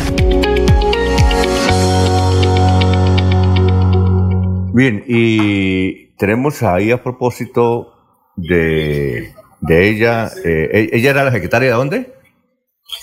Bien, 4.74 5.04
y 5.08 6.08
tenemos 6.16 6.62
ahí 6.62 6.90
a 6.90 7.02
propósito 7.02 7.94
de, 8.36 9.32
de 9.60 9.88
ella, 9.88 10.30
eh, 10.44 10.90
¿ella 10.92 11.10
era 11.10 11.24
la 11.24 11.32
secretaria 11.32 11.70
de 11.70 11.74
dónde? 11.74 12.12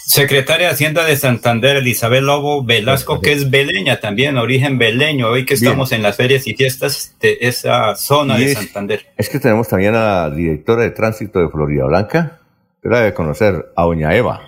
Secretaria 0.05 0.67
de 0.67 0.73
Hacienda 0.73 1.03
de 1.03 1.17
Santander, 1.17 1.77
Elizabeth 1.77 2.21
Lobo 2.21 2.63
Velasco, 2.63 3.19
que 3.21 3.31
es 3.33 3.49
beleña 3.49 3.99
también, 3.99 4.37
origen 4.37 4.77
beleño, 4.77 5.27
hoy 5.29 5.45
que 5.45 5.55
Bien. 5.55 5.65
estamos 5.65 5.91
en 5.91 6.03
las 6.03 6.15
ferias 6.15 6.45
y 6.47 6.53
fiestas 6.53 7.15
de 7.19 7.37
esa 7.41 7.95
zona 7.95 8.37
Y 8.39 8.45
de 8.45 8.51
es- 8.51 8.57
Santander. 8.57 9.07
Es 9.17 9.29
que 9.29 9.39
tenemos 9.39 9.67
también 9.67 9.95
a 9.95 10.03
la 10.27 10.29
directora 10.29 10.83
de 10.83 10.91
tránsito 10.91 11.39
de 11.39 11.49
Florida 11.49 11.85
Blanca, 11.85 12.39
que 12.83 12.89
la 12.89 12.99
debe 12.99 13.13
conocer, 13.13 13.71
a 13.75 13.83
doña 13.83 14.13
Eva. 14.13 14.41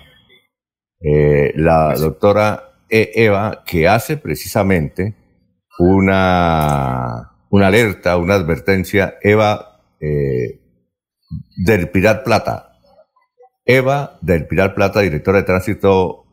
Eh, 1.00 1.52
la 1.56 1.94
doctora 1.94 2.82
E- 2.90 3.10
Eva, 3.14 3.64
que 3.66 3.88
hace 3.88 4.18
precisamente 4.18 5.14
una, 5.78 7.32
una 7.50 7.66
alerta, 7.66 8.18
una 8.18 8.34
advertencia. 8.34 9.16
Eva, 9.22 9.80
eh, 10.00 10.60
del 11.64 11.88
Pilar 11.88 12.22
Plata. 12.22 12.72
Eva 13.64 14.18
del 14.20 14.46
Pilar 14.46 14.74
Plata, 14.74 15.00
directora 15.00 15.38
de 15.38 15.44
tránsito 15.44 16.24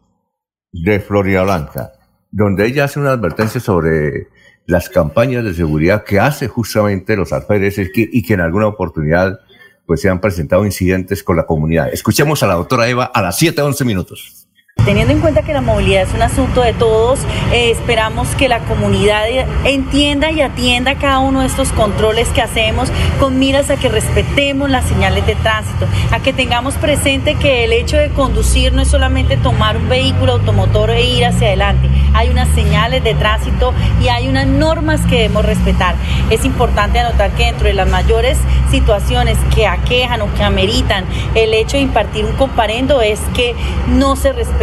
de 0.71 0.99
Florida 0.99 1.43
Blanca, 1.43 1.93
donde 2.31 2.65
ella 2.65 2.83
hace 2.83 2.99
una 2.99 3.11
advertencia 3.11 3.61
sobre 3.61 4.27
las 4.65 4.89
campañas 4.89 5.43
de 5.43 5.53
seguridad 5.53 6.03
que 6.03 6.19
hace 6.19 6.47
justamente 6.47 7.15
los 7.15 7.33
alférezes 7.33 7.91
y 7.95 8.23
que 8.23 8.33
en 8.33 8.41
alguna 8.41 8.67
oportunidad 8.67 9.39
pues 9.85 10.01
se 10.01 10.09
han 10.09 10.21
presentado 10.21 10.65
incidentes 10.65 11.23
con 11.23 11.37
la 11.37 11.45
comunidad. 11.45 11.93
Escuchemos 11.93 12.43
a 12.43 12.47
la 12.47 12.55
doctora 12.55 12.87
Eva 12.87 13.05
a 13.05 13.21
las 13.21 13.41
7.11 13.41 13.85
minutos. 13.85 14.42
Teniendo 14.85 15.13
en 15.13 15.21
cuenta 15.21 15.43
que 15.43 15.53
la 15.53 15.61
movilidad 15.61 16.01
es 16.01 16.13
un 16.13 16.21
asunto 16.21 16.61
de 16.61 16.73
todos, 16.73 17.19
eh, 17.53 17.71
esperamos 17.71 18.27
que 18.35 18.49
la 18.49 18.59
comunidad 18.59 19.23
entienda 19.63 20.29
y 20.29 20.41
atienda 20.41 20.95
cada 20.95 21.19
uno 21.19 21.39
de 21.39 21.45
estos 21.45 21.71
controles 21.71 22.27
que 22.29 22.41
hacemos 22.41 22.91
con 23.17 23.39
miras 23.39 23.69
a 23.69 23.77
que 23.77 23.87
respetemos 23.87 24.69
las 24.69 24.83
señales 24.83 25.25
de 25.25 25.35
tránsito, 25.35 25.87
a 26.11 26.19
que 26.19 26.33
tengamos 26.33 26.73
presente 26.73 27.35
que 27.35 27.63
el 27.63 27.71
hecho 27.71 27.95
de 27.95 28.09
conducir 28.09 28.73
no 28.73 28.81
es 28.81 28.89
solamente 28.89 29.37
tomar 29.37 29.77
un 29.77 29.87
vehículo 29.87 30.33
automotor 30.33 30.89
e 30.89 31.05
ir 31.05 31.23
hacia 31.23 31.47
adelante, 31.47 31.87
hay 32.13 32.27
unas 32.27 32.49
señales 32.49 33.05
de 33.05 33.13
tránsito 33.13 33.73
y 34.03 34.09
hay 34.09 34.27
unas 34.27 34.47
normas 34.47 34.99
que 35.05 35.15
debemos 35.15 35.45
respetar. 35.45 35.95
Es 36.29 36.43
importante 36.43 36.99
anotar 36.99 37.31
que 37.31 37.45
dentro 37.45 37.67
de 37.67 37.73
las 37.73 37.89
mayores 37.89 38.37
situaciones 38.69 39.37
que 39.55 39.65
aquejan 39.65 40.21
o 40.21 40.33
que 40.33 40.43
ameritan 40.43 41.05
el 41.35 41.53
hecho 41.53 41.77
de 41.77 41.83
impartir 41.83 42.25
un 42.25 42.33
comparendo 42.33 43.01
es 43.01 43.19
que 43.33 43.55
no 43.87 44.15
se 44.17 44.33
respeta 44.33 44.62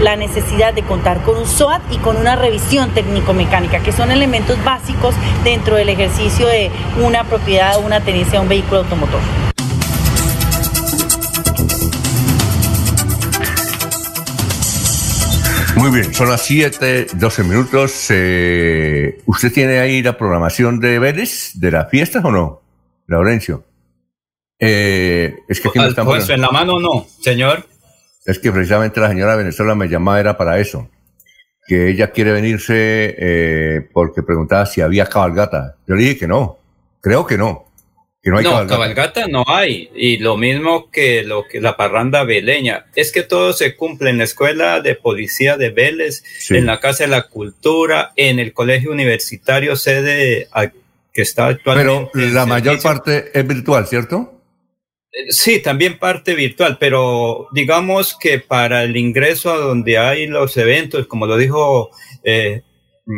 la 0.00 0.16
necesidad 0.16 0.72
de 0.72 0.82
contar 0.82 1.22
con 1.22 1.36
un 1.36 1.46
SOAT 1.46 1.82
y 1.90 1.98
con 1.98 2.16
una 2.16 2.36
revisión 2.36 2.90
técnico-mecánica, 2.94 3.80
que 3.80 3.92
son 3.92 4.10
elementos 4.10 4.62
básicos 4.64 5.14
dentro 5.44 5.76
del 5.76 5.90
ejercicio 5.90 6.46
de 6.46 6.70
una 7.04 7.24
propiedad 7.24 7.76
o 7.76 7.80
una 7.80 8.00
tenencia 8.00 8.38
de 8.38 8.40
un 8.40 8.48
vehículo 8.48 8.78
automotor. 8.78 9.20
Muy 15.76 15.90
bien, 15.90 16.14
son 16.14 16.30
las 16.30 16.42
7, 16.42 17.08
12 17.12 17.44
minutos. 17.44 18.06
Eh, 18.08 19.20
¿Usted 19.26 19.52
tiene 19.52 19.80
ahí 19.80 20.02
la 20.02 20.16
programación 20.16 20.80
de 20.80 20.98
Vélez, 20.98 21.52
de 21.54 21.70
las 21.70 21.90
fiestas 21.90 22.24
o 22.24 22.32
no, 22.32 22.62
Laurencio? 23.06 23.64
Eh, 24.58 25.36
es 25.46 25.60
que 25.60 25.68
aquí 25.68 25.78
no 25.78 26.16
en 26.16 26.40
la 26.40 26.50
mano 26.50 26.80
no, 26.80 27.06
señor 27.20 27.64
es 28.28 28.38
que 28.38 28.52
precisamente 28.52 29.00
la 29.00 29.08
señora 29.08 29.36
Venezuela 29.36 29.74
me 29.74 29.88
llamaba 29.88 30.20
era 30.20 30.36
para 30.36 30.58
eso, 30.60 30.90
que 31.66 31.88
ella 31.88 32.10
quiere 32.10 32.32
venirse 32.32 33.16
eh, 33.18 33.88
porque 33.90 34.22
preguntaba 34.22 34.66
si 34.66 34.82
había 34.82 35.06
cabalgata. 35.06 35.76
Yo 35.86 35.94
le 35.94 36.02
dije 36.02 36.18
que 36.18 36.26
no, 36.28 36.58
creo 37.00 37.26
que 37.26 37.38
no. 37.38 37.72
Que 38.22 38.28
no, 38.28 38.36
hay 38.36 38.44
cabalgata. 38.44 38.74
cabalgata 38.74 39.28
no 39.28 39.44
hay. 39.46 39.88
Y 39.94 40.18
lo 40.18 40.36
mismo 40.36 40.90
que 40.90 41.22
lo 41.22 41.46
que 41.48 41.62
la 41.62 41.78
parranda 41.78 42.24
veleña. 42.24 42.84
Es 42.94 43.12
que 43.12 43.22
todo 43.22 43.54
se 43.54 43.76
cumple 43.76 44.10
en 44.10 44.18
la 44.18 44.24
escuela 44.24 44.82
de 44.82 44.94
policía 44.94 45.56
de 45.56 45.70
Vélez, 45.70 46.22
en 46.50 46.66
la 46.66 46.80
Casa 46.80 47.04
de 47.04 47.10
la 47.10 47.28
Cultura, 47.28 48.12
en 48.14 48.38
el 48.38 48.52
colegio 48.52 48.90
universitario 48.92 49.74
sede 49.76 50.48
que 51.14 51.22
está 51.22 51.46
actualmente. 51.46 52.10
Pero 52.12 52.26
la 52.34 52.44
mayor 52.44 52.82
parte 52.82 53.30
es 53.32 53.46
virtual, 53.48 53.86
¿cierto? 53.86 54.37
Sí, 55.30 55.60
también 55.60 55.98
parte 55.98 56.34
virtual, 56.34 56.76
pero 56.78 57.48
digamos 57.52 58.16
que 58.18 58.38
para 58.38 58.84
el 58.84 58.96
ingreso 58.96 59.52
a 59.52 59.56
donde 59.56 59.98
hay 59.98 60.26
los 60.26 60.56
eventos, 60.56 61.06
como 61.06 61.26
lo 61.26 61.36
dijo 61.36 61.90
eh, 62.22 62.62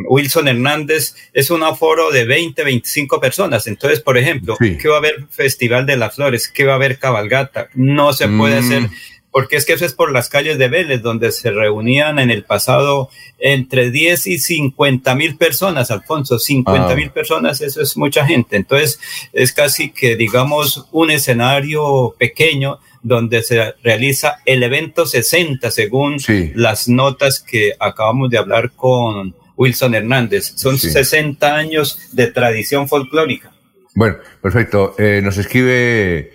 Wilson 0.08 0.48
Hernández, 0.48 1.14
es 1.32 1.50
un 1.50 1.62
aforo 1.64 2.10
de 2.10 2.24
20, 2.24 2.62
25 2.62 3.20
personas. 3.20 3.66
Entonces, 3.66 4.00
por 4.00 4.16
ejemplo, 4.16 4.56
¿qué 4.58 4.88
va 4.88 4.96
a 4.96 4.98
haber 4.98 5.26
Festival 5.30 5.84
de 5.84 5.96
las 5.96 6.14
Flores? 6.14 6.48
¿Qué 6.48 6.64
va 6.64 6.72
a 6.72 6.76
haber 6.76 6.98
cabalgata? 6.98 7.68
No 7.74 8.12
se 8.12 8.28
puede 8.28 8.60
mm. 8.60 8.64
hacer 8.64 8.90
porque 9.31 9.57
es 9.57 9.65
que 9.65 9.74
eso 9.74 9.85
es 9.85 9.93
por 9.93 10.12
las 10.12 10.28
calles 10.28 10.59
de 10.59 10.69
Vélez, 10.69 11.02
donde 11.02 11.31
se 11.32 11.51
reunían 11.51 12.19
en 12.19 12.31
el 12.31 12.44
pasado 12.44 13.11
entre 13.39 13.90
10 13.90 14.27
y 14.27 14.39
50 14.39 15.15
mil 15.15 15.36
personas, 15.36 15.90
Alfonso, 15.90 16.39
50 16.39 16.94
mil 16.97 17.09
ah. 17.09 17.15
personas, 17.15 17.61
eso 17.61 17.81
es 17.81 17.97
mucha 17.97 18.27
gente. 18.27 18.57
Entonces, 18.57 18.98
es 19.32 19.52
casi 19.52 19.90
que, 19.90 20.16
digamos, 20.16 20.86
un 20.93 21.11
escenario 21.11 22.15
pequeño 22.19 22.78
donde 23.02 23.43
se 23.43 23.74
realiza 23.82 24.39
el 24.44 24.62
evento 24.62 25.07
60, 25.07 25.70
según 25.70 26.16
las 26.55 26.89
notas 26.89 27.40
que 27.40 27.73
acabamos 27.78 28.31
de 28.31 28.39
hablar 28.39 28.73
con 28.73 29.35
Wilson 29.57 29.94
Hernández. 29.94 30.52
Son 30.57 30.78
60 30.78 31.55
años 31.55 32.11
de 32.12 32.27
tradición 32.27 32.89
folclórica. 32.89 33.52
Bueno, 33.94 34.16
perfecto. 34.43 34.94
Eh, 34.98 35.20
nos 35.23 35.39
escribe 35.39 36.32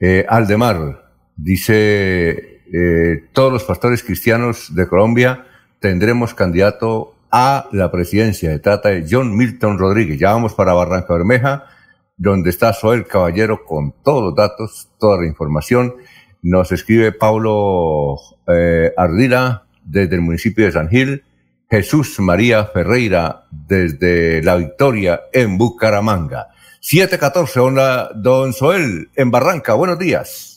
eh, 0.00 0.26
Aldemar. 0.28 1.05
Dice, 1.36 2.62
eh, 2.72 3.24
todos 3.32 3.52
los 3.52 3.64
pastores 3.64 4.02
cristianos 4.02 4.74
de 4.74 4.88
Colombia 4.88 5.46
tendremos 5.80 6.34
candidato 6.34 7.14
a 7.30 7.68
la 7.72 7.90
presidencia. 7.90 8.50
Se 8.50 8.58
trata 8.58 8.88
de 8.88 9.06
John 9.08 9.36
Milton 9.36 9.78
Rodríguez. 9.78 10.18
Ya 10.18 10.32
vamos 10.32 10.54
para 10.54 10.72
Barranca 10.72 11.12
Bermeja, 11.12 11.66
donde 12.16 12.50
está 12.50 12.72
Soel 12.72 13.06
Caballero 13.06 13.64
con 13.64 13.92
todos 14.02 14.22
los 14.22 14.34
datos, 14.34 14.88
toda 14.98 15.20
la 15.20 15.26
información. 15.26 15.94
Nos 16.42 16.72
escribe 16.72 17.12
Pablo 17.12 18.16
eh, 18.48 18.92
Ardila 18.96 19.64
desde 19.84 20.14
el 20.16 20.22
municipio 20.22 20.64
de 20.64 20.72
San 20.72 20.88
Gil. 20.88 21.24
Jesús 21.68 22.18
María 22.20 22.64
Ferreira 22.66 23.46
desde 23.50 24.42
La 24.42 24.56
Victoria 24.56 25.22
en 25.32 25.58
Bucaramanga. 25.58 26.48
714, 26.80 27.58
hola, 27.58 28.10
don 28.14 28.52
Soel, 28.52 29.10
en 29.16 29.32
Barranca, 29.32 29.74
buenos 29.74 29.98
días. 29.98 30.56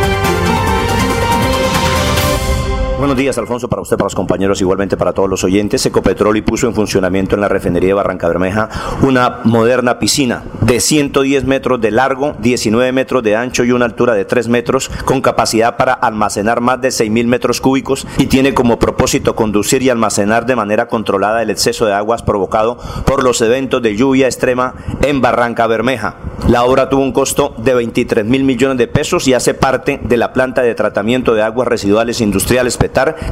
Buenos 3.01 3.17
días, 3.17 3.35
Alfonso, 3.39 3.67
para 3.67 3.81
usted, 3.81 3.97
para 3.97 4.05
los 4.05 4.13
compañeros, 4.13 4.61
igualmente 4.61 4.95
para 4.95 5.11
todos 5.11 5.27
los 5.27 5.43
oyentes. 5.43 5.83
Ecopetrol 5.87 6.43
puso 6.43 6.67
en 6.67 6.75
funcionamiento 6.75 7.33
en 7.33 7.41
la 7.41 7.47
refinería 7.47 7.87
de 7.87 7.93
Barranca 7.95 8.27
Bermeja 8.27 8.69
una 9.01 9.39
moderna 9.43 9.97
piscina 9.97 10.43
de 10.61 10.79
110 10.79 11.45
metros 11.45 11.81
de 11.81 11.89
largo, 11.89 12.35
19 12.37 12.91
metros 12.91 13.23
de 13.23 13.35
ancho 13.35 13.63
y 13.63 13.71
una 13.71 13.85
altura 13.85 14.13
de 14.13 14.25
3 14.25 14.49
metros, 14.49 14.91
con 15.03 15.19
capacidad 15.21 15.77
para 15.77 15.93
almacenar 15.93 16.61
más 16.61 16.79
de 16.79 16.91
6 16.91 17.09
mil 17.09 17.25
metros 17.25 17.59
cúbicos 17.59 18.05
y 18.19 18.27
tiene 18.27 18.53
como 18.53 18.77
propósito 18.77 19.35
conducir 19.35 19.81
y 19.81 19.89
almacenar 19.89 20.45
de 20.45 20.55
manera 20.55 20.87
controlada 20.87 21.41
el 21.41 21.49
exceso 21.49 21.87
de 21.87 21.93
aguas 21.93 22.21
provocado 22.21 22.77
por 23.07 23.23
los 23.23 23.41
eventos 23.41 23.81
de 23.81 23.95
lluvia 23.95 24.27
extrema 24.27 24.75
en 25.01 25.21
Barranca 25.21 25.65
Bermeja. 25.65 26.17
La 26.47 26.65
obra 26.65 26.89
tuvo 26.89 27.01
un 27.01 27.13
costo 27.13 27.55
de 27.57 27.73
23 27.73 28.25
mil 28.25 28.43
millones 28.43 28.77
de 28.77 28.87
pesos 28.87 29.27
y 29.27 29.33
hace 29.33 29.53
parte 29.53 29.99
de 30.03 30.17
la 30.17 30.33
planta 30.33 30.61
de 30.61 30.75
tratamiento 30.75 31.33
de 31.33 31.41
aguas 31.41 31.67
residuales 31.67 32.21
industriales 32.21 32.77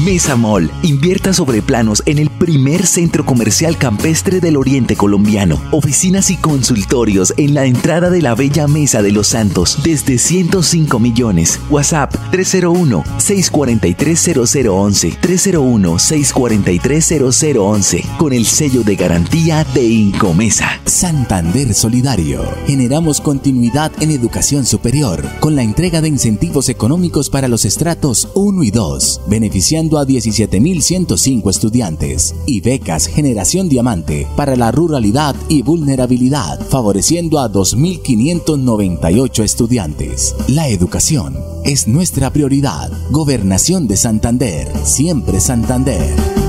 Mesa 0.04 0.36
Mall 0.36 0.70
invierta 0.84 1.32
sobre 1.34 1.62
planos 1.62 2.04
en 2.06 2.18
el 2.20 2.30
primer 2.30 2.86
centro 2.86 3.26
comercial 3.26 3.78
campestre 3.78 4.40
del 4.40 4.56
oriente 4.58 4.96
colombiano. 4.96 5.62
Oficinas 5.72 6.30
y 6.32 6.38
consultorios 6.38 7.34
en 7.38 7.54
la 7.54 7.66
entrada 7.66 8.10
de 8.10 8.22
la 8.22 8.36
Bella 8.36 8.68
Mesa 8.68 9.02
de 9.02 9.12
los 9.12 9.28
Santos 9.28 9.80
desde 9.84 10.18
105 10.18 11.00
millones. 11.00 11.60
WhatsApp 11.70 12.14
301-643-0011. 12.32 15.20
301-643-0011. 15.20 18.18
Con 18.18 18.34
el 18.34 18.46
sello 18.46 18.84
de 18.84 18.96
garantía 18.96 19.66
de 19.74 19.86
Incomesa. 19.86 20.80
Santander 20.86 21.74
Solidario. 21.74 22.44
Generamos 22.66 23.22
continuidad 23.22 23.92
en 24.00 24.12
educación 24.12 24.66
superior 24.66 25.24
con 25.40 25.56
la 25.56 25.64
entrega 25.64 26.02
de 26.02 26.08
incentivos 26.08 26.70
económicos 26.70 27.30
para 27.30 27.48
los 27.48 27.66
estratos 27.66 28.30
1 28.36 28.64
y 28.64 28.72
2, 28.72 29.22
beneficiando 29.40 29.98
a 30.00 30.06
17.105 30.06 31.50
estudiantes 31.50 32.36
y 32.46 32.60
becas 32.60 33.08
Generación 33.08 33.70
Diamante 33.70 34.28
para 34.36 34.58
la 34.58 34.70
ruralidad 34.70 35.34
y 35.48 35.62
vulnerabilidad, 35.62 36.60
favoreciendo 36.68 37.40
a 37.40 37.50
2.598 37.50 39.44
estudiantes. 39.44 40.36
La 40.50 40.68
educación 40.68 41.38
es 41.64 41.88
nuestra 41.88 42.34
prioridad. 42.34 42.92
Gobernación 43.12 43.88
de 43.88 43.96
Santander, 43.96 44.68
siempre 44.84 45.40
Santander. 45.40 46.49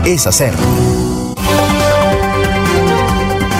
es 0.05 0.25
hacer. 0.27 0.53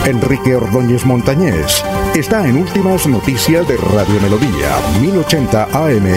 Enrique 0.06 0.56
Ordóñez 0.56 1.06
Montañés 1.06 1.84
está 2.16 2.48
en 2.48 2.58
Últimas 2.58 3.06
Noticias 3.08 3.68
de 3.68 3.78
Radio 3.78 4.20
Melodía, 4.22 4.76
1080 5.02 5.64
AM. 5.72 6.08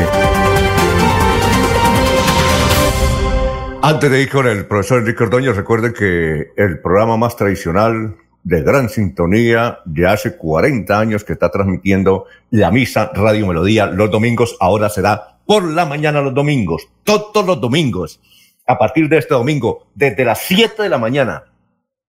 Antes 3.83 4.11
de 4.11 4.23
ir 4.23 4.31
con 4.31 4.47
el 4.47 4.67
profesor 4.67 5.01
Enrique 5.01 5.25
Ordóñez, 5.25 5.57
recuerden 5.57 5.93
que 5.93 6.53
el 6.57 6.81
programa 6.81 7.19
más 7.19 7.37
tradicional 7.37 8.17
de 8.43 8.63
gran 8.63 8.89
sintonía 8.89 9.81
de 9.85 10.07
hace 10.07 10.37
40 10.37 10.99
años 10.99 11.25
que 11.25 11.35
está 11.35 11.51
transmitiendo 11.51 12.25
la 12.51 12.71
misa 12.71 13.11
Radio 13.15 13.47
Melodía 13.47 13.87
los 13.87 14.11
domingos, 14.11 14.57
ahora 14.61 14.89
será 14.89 15.39
por 15.47 15.65
la 15.65 15.85
mañana 15.85 16.23
los 16.23 16.35
domingos, 16.35 16.89
todos 17.05 17.45
los 17.47 17.61
domingos. 17.61 18.21
A 18.67 18.79
partir 18.79 19.09
de 19.09 19.19
este 19.19 19.35
domingo, 19.35 19.87
desde 19.95 20.25
las 20.25 20.41
7 20.41 20.83
de 20.83 20.89
la 20.89 20.99
mañana, 20.99 21.45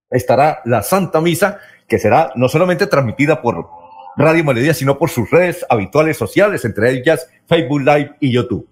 estará 0.10 0.62
la 0.66 0.82
Santa 0.84 1.20
Misa, 1.20 1.60
que 1.88 2.00
será 2.00 2.32
no 2.36 2.48
solamente 2.48 2.88
transmitida 2.88 3.42
por 3.42 3.68
Radio 4.16 4.44
Melodía, 4.44 4.74
sino 4.74 4.98
por 4.98 5.10
sus 5.10 5.30
redes 5.30 5.66
habituales 5.70 6.18
sociales, 6.18 6.64
entre 6.64 6.92
ellas 6.92 7.28
Facebook 7.48 7.82
Live 7.82 8.16
y 8.22 8.32
YouTube. 8.32 8.68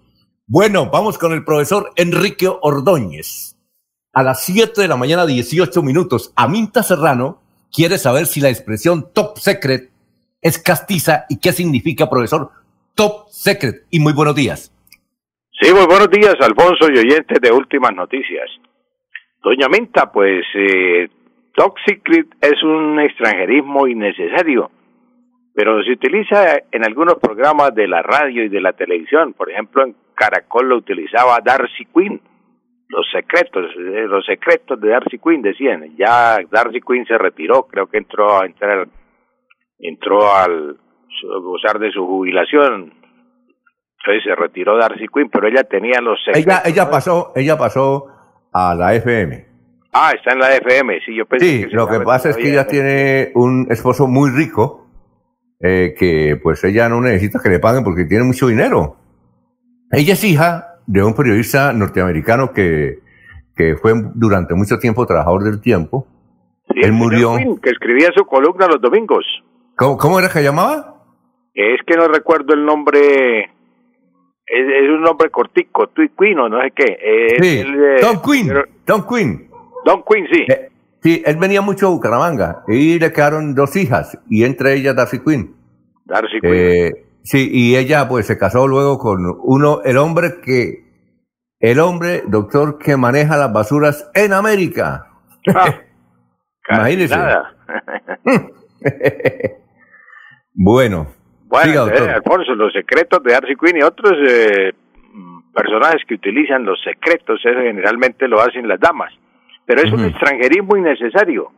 Bueno, 0.46 0.90
vamos 0.90 1.18
con 1.18 1.32
el 1.32 1.44
profesor 1.44 1.92
Enrique 1.96 2.48
Ordóñez. 2.48 3.56
A 4.12 4.22
las 4.22 4.42
7 4.44 4.80
de 4.80 4.88
la 4.88 4.96
mañana, 4.96 5.26
18 5.26 5.82
minutos, 5.82 6.32
Aminta 6.36 6.82
Serrano 6.82 7.40
quiere 7.72 7.98
saber 7.98 8.26
si 8.26 8.40
la 8.40 8.48
expresión 8.48 9.10
top 9.12 9.38
secret 9.38 9.90
es 10.40 10.58
castiza 10.58 11.26
y 11.28 11.38
qué 11.38 11.52
significa, 11.52 12.08
profesor, 12.08 12.50
top 12.94 13.28
secret. 13.30 13.84
Y 13.90 14.00
muy 14.00 14.12
buenos 14.12 14.34
días. 14.34 14.70
Sí, 15.64 15.72
muy 15.72 15.86
buenos 15.86 16.10
días, 16.10 16.36
Alfonso 16.42 16.92
y 16.92 16.98
oyentes 16.98 17.40
de 17.40 17.50
Últimas 17.50 17.94
Noticias. 17.94 18.50
Doña 19.42 19.66
Minta, 19.70 20.12
pues 20.12 20.44
eh, 20.54 21.08
es 22.42 22.62
un 22.62 23.00
extranjerismo 23.00 23.86
innecesario, 23.86 24.70
pero 25.54 25.82
se 25.82 25.92
utiliza 25.92 26.58
en 26.70 26.84
algunos 26.84 27.14
programas 27.14 27.74
de 27.74 27.88
la 27.88 28.02
radio 28.02 28.44
y 28.44 28.50
de 28.50 28.60
la 28.60 28.74
televisión. 28.74 29.32
Por 29.32 29.50
ejemplo, 29.50 29.84
en 29.84 29.96
Caracol 30.14 30.68
lo 30.68 30.76
utilizaba 30.76 31.40
Darcy 31.42 31.86
Quinn. 31.86 32.20
Los 32.88 33.06
secretos, 33.10 33.64
eh, 33.74 34.04
los 34.06 34.26
secretos 34.26 34.78
de 34.78 34.90
Darcy 34.90 35.18
Quinn 35.18 35.40
decían. 35.40 35.96
Ya 35.96 36.40
Darcy 36.50 36.82
Quinn 36.82 37.06
se 37.06 37.16
retiró, 37.16 37.62
creo 37.68 37.86
que 37.86 37.96
entró 37.96 38.38
a 38.38 38.44
entrar, 38.44 38.86
entró 39.78 40.30
al 40.30 40.76
gozar 41.22 41.78
de 41.78 41.90
su 41.90 42.04
jubilación. 42.06 43.03
Entonces 44.04 44.24
se 44.24 44.34
retiró 44.34 44.76
Darcy 44.76 45.06
Quinn, 45.08 45.30
pero 45.30 45.48
ella 45.48 45.64
tenía 45.64 46.00
los. 46.02 46.18
Ella, 46.34 46.62
ella 46.66 46.90
pasó, 46.90 47.32
ella 47.34 47.56
pasó 47.56 48.06
a 48.52 48.74
la 48.74 48.94
FM. 48.94 49.46
Ah, 49.92 50.12
está 50.14 50.32
en 50.32 50.40
la 50.40 50.54
FM, 50.56 51.00
sí, 51.06 51.16
yo 51.16 51.24
pensé 51.24 51.46
Sí, 51.46 51.66
que 51.68 51.76
lo 51.76 51.88
que 51.88 52.00
pasa 52.00 52.30
es 52.30 52.36
que 52.36 52.50
ella 52.50 52.66
tiene 52.66 53.30
un 53.34 53.68
esposo 53.70 54.06
muy 54.06 54.30
rico, 54.30 54.88
eh, 55.60 55.94
que 55.96 56.38
pues 56.42 56.62
ella 56.64 56.88
no 56.88 57.00
necesita 57.00 57.38
que 57.42 57.48
le 57.48 57.60
paguen 57.60 57.84
porque 57.84 58.04
tiene 58.04 58.24
mucho 58.24 58.48
dinero. 58.48 58.96
Ella 59.90 60.14
es 60.14 60.24
hija 60.24 60.80
de 60.86 61.02
un 61.02 61.14
periodista 61.14 61.72
norteamericano 61.72 62.52
que, 62.52 62.98
que 63.56 63.76
fue 63.76 63.92
durante 64.14 64.54
mucho 64.54 64.78
tiempo 64.78 65.06
trabajador 65.06 65.44
del 65.44 65.60
tiempo. 65.60 66.08
Sí, 66.68 66.80
Él 66.82 66.92
murió. 66.92 67.36
Quinn, 67.36 67.58
que 67.60 67.70
escribía 67.70 68.10
su 68.14 68.26
columna 68.26 68.66
los 68.66 68.80
domingos. 68.82 69.24
¿Cómo, 69.76 69.96
cómo 69.96 70.18
era 70.18 70.28
que 70.28 70.42
llamaba? 70.42 71.02
Es 71.54 71.80
que 71.86 71.96
no 71.96 72.08
recuerdo 72.08 72.52
el 72.52 72.64
nombre. 72.64 73.53
Es, 74.46 74.66
es 74.68 74.90
un 74.90 75.02
nombre 75.02 75.30
cortico, 75.30 75.88
Quinn 75.94 76.38
o 76.38 76.48
no 76.48 76.60
sé 76.62 76.72
qué. 76.74 76.98
Es 77.00 77.46
Sí, 77.46 77.60
eh, 77.60 77.96
Tom 78.00 78.20
Quinn. 78.22 78.52
Tom 78.84 79.06
Quinn. 79.08 79.48
Don 79.84 80.02
Quinn, 80.02 80.26
sí. 80.32 80.44
Eh, 80.48 80.70
sí, 81.02 81.22
él 81.24 81.36
venía 81.36 81.60
mucho 81.60 81.86
a 81.86 81.90
Bucaramanga 81.90 82.64
y 82.68 82.98
le 82.98 83.12
quedaron 83.12 83.54
dos 83.54 83.76
hijas 83.76 84.18
y 84.28 84.44
entre 84.44 84.74
ellas 84.74 84.96
Darcy 84.96 85.20
Quinn. 85.20 85.54
Darcy 86.04 86.40
Quinn. 86.40 86.54
Eh, 86.54 86.92
sí, 87.22 87.50
y 87.52 87.76
ella 87.76 88.08
pues 88.08 88.26
se 88.26 88.38
casó 88.38 88.66
luego 88.66 88.98
con 88.98 89.18
uno, 89.42 89.82
el 89.84 89.98
hombre 89.98 90.40
que, 90.42 90.84
el 91.60 91.80
hombre, 91.80 92.22
doctor, 92.26 92.78
que 92.78 92.96
maneja 92.96 93.36
las 93.36 93.52
basuras 93.52 94.10
en 94.14 94.32
América. 94.32 95.10
Ah, 95.54 95.80
Imagínese. 96.70 97.14
Bueno, 100.56 101.08
Bueno, 101.46 101.86
siga, 101.86 102.06
eh, 102.06 102.14
Alfonso, 102.14 102.54
los 102.54 102.72
secretos 102.72 103.22
de 103.22 103.32
Darcy 103.32 103.54
Quinn 103.56 103.76
y 103.78 103.82
otros 103.82 104.12
eh, 104.28 104.72
personajes 105.54 106.02
que 106.06 106.14
utilizan 106.14 106.64
los 106.64 106.80
secretos, 106.82 107.40
eso 107.44 107.60
generalmente 107.60 108.26
lo 108.28 108.40
hacen 108.40 108.66
las 108.66 108.80
damas. 108.80 109.12
Pero 109.66 109.82
es 109.82 109.92
un 109.92 110.00
Ujú. 110.00 110.08
extranjerismo 110.08 110.76
innecesario. 110.76 111.50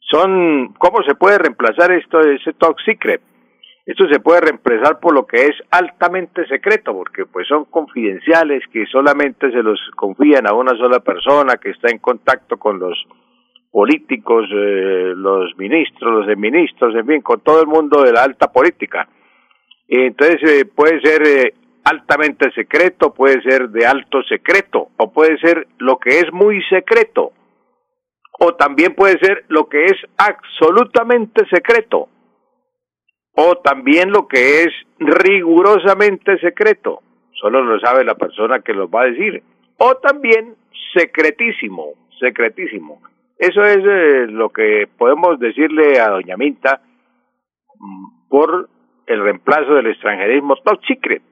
Son, 0.00 0.72
¿cómo 0.78 1.02
se 1.06 1.14
puede 1.14 1.38
reemplazar 1.38 1.92
esto, 1.92 2.20
ese 2.20 2.52
top 2.54 2.76
secret? 2.84 3.20
Esto 3.84 4.06
se 4.10 4.20
puede 4.20 4.42
reemplazar 4.42 5.00
por 5.00 5.14
lo 5.14 5.26
que 5.26 5.46
es 5.46 5.54
altamente 5.70 6.46
secreto, 6.46 6.92
porque 6.92 7.24
pues 7.26 7.48
son 7.48 7.64
confidenciales 7.64 8.62
que 8.70 8.84
solamente 8.86 9.50
se 9.50 9.62
los 9.62 9.80
confían 9.96 10.46
a 10.46 10.52
una 10.52 10.76
sola 10.76 11.00
persona 11.00 11.56
que 11.56 11.70
está 11.70 11.90
en 11.90 11.98
contacto 11.98 12.58
con 12.58 12.78
los 12.78 13.02
políticos, 13.70 14.46
eh, 14.50 15.12
los 15.14 15.56
ministros, 15.56 16.12
los 16.12 16.26
de 16.26 16.36
ministros, 16.36 16.94
en 16.94 17.06
fin, 17.06 17.20
con 17.20 17.40
todo 17.40 17.60
el 17.60 17.66
mundo 17.66 18.02
de 18.02 18.12
la 18.12 18.22
alta 18.22 18.50
política. 18.50 19.08
Entonces 19.86 20.42
eh, 20.42 20.64
puede 20.64 21.00
ser 21.00 21.26
eh, 21.26 21.54
altamente 21.84 22.50
secreto, 22.52 23.14
puede 23.14 23.40
ser 23.42 23.70
de 23.70 23.86
alto 23.86 24.22
secreto, 24.22 24.88
o 24.96 25.12
puede 25.12 25.38
ser 25.38 25.66
lo 25.78 25.98
que 25.98 26.18
es 26.20 26.32
muy 26.32 26.62
secreto, 26.64 27.32
o 28.38 28.54
también 28.54 28.94
puede 28.94 29.18
ser 29.18 29.44
lo 29.48 29.68
que 29.68 29.84
es 29.86 29.96
absolutamente 30.16 31.46
secreto, 31.50 32.08
o 33.32 33.56
también 33.58 34.10
lo 34.10 34.28
que 34.28 34.64
es 34.64 34.68
rigurosamente 34.98 36.38
secreto, 36.38 37.02
solo 37.32 37.62
lo 37.62 37.80
sabe 37.80 38.04
la 38.04 38.16
persona 38.16 38.60
que 38.60 38.74
lo 38.74 38.88
va 38.90 39.02
a 39.02 39.06
decir, 39.06 39.42
o 39.78 39.94
también 39.96 40.56
secretísimo, 40.92 41.94
secretísimo. 42.18 43.00
Eso 43.38 43.62
es 43.62 43.78
eh, 43.78 44.26
lo 44.28 44.50
que 44.50 44.88
podemos 44.98 45.38
decirle 45.38 46.00
a 46.00 46.10
doña 46.10 46.36
Minta 46.36 46.80
mm, 47.78 48.28
por 48.28 48.68
el 49.06 49.22
reemplazo 49.22 49.74
del 49.74 49.86
extranjerismo 49.86 50.54
top 50.64 50.80
secret. 50.86 51.22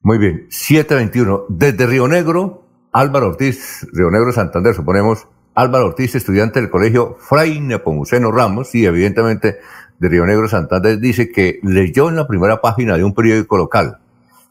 Muy 0.00 0.18
bien, 0.18 0.46
721. 0.48 1.46
Desde 1.48 1.86
Río 1.86 2.06
Negro, 2.06 2.62
Álvaro 2.92 3.28
Ortiz, 3.28 3.86
Río 3.92 4.10
Negro 4.10 4.32
Santander, 4.32 4.74
suponemos, 4.74 5.26
Álvaro 5.54 5.86
Ortiz, 5.86 6.14
estudiante 6.14 6.60
del 6.60 6.70
colegio 6.70 7.16
Fray 7.18 7.60
Nepomuceno 7.60 8.30
Ramos, 8.30 8.74
y 8.74 8.86
evidentemente 8.86 9.56
de 9.98 10.08
Río 10.08 10.24
Negro 10.24 10.46
Santander, 10.46 10.98
dice 10.98 11.32
que 11.32 11.58
leyó 11.62 12.08
en 12.08 12.16
la 12.16 12.28
primera 12.28 12.60
página 12.60 12.96
de 12.96 13.02
un 13.02 13.14
periódico 13.14 13.56
local, 13.56 13.98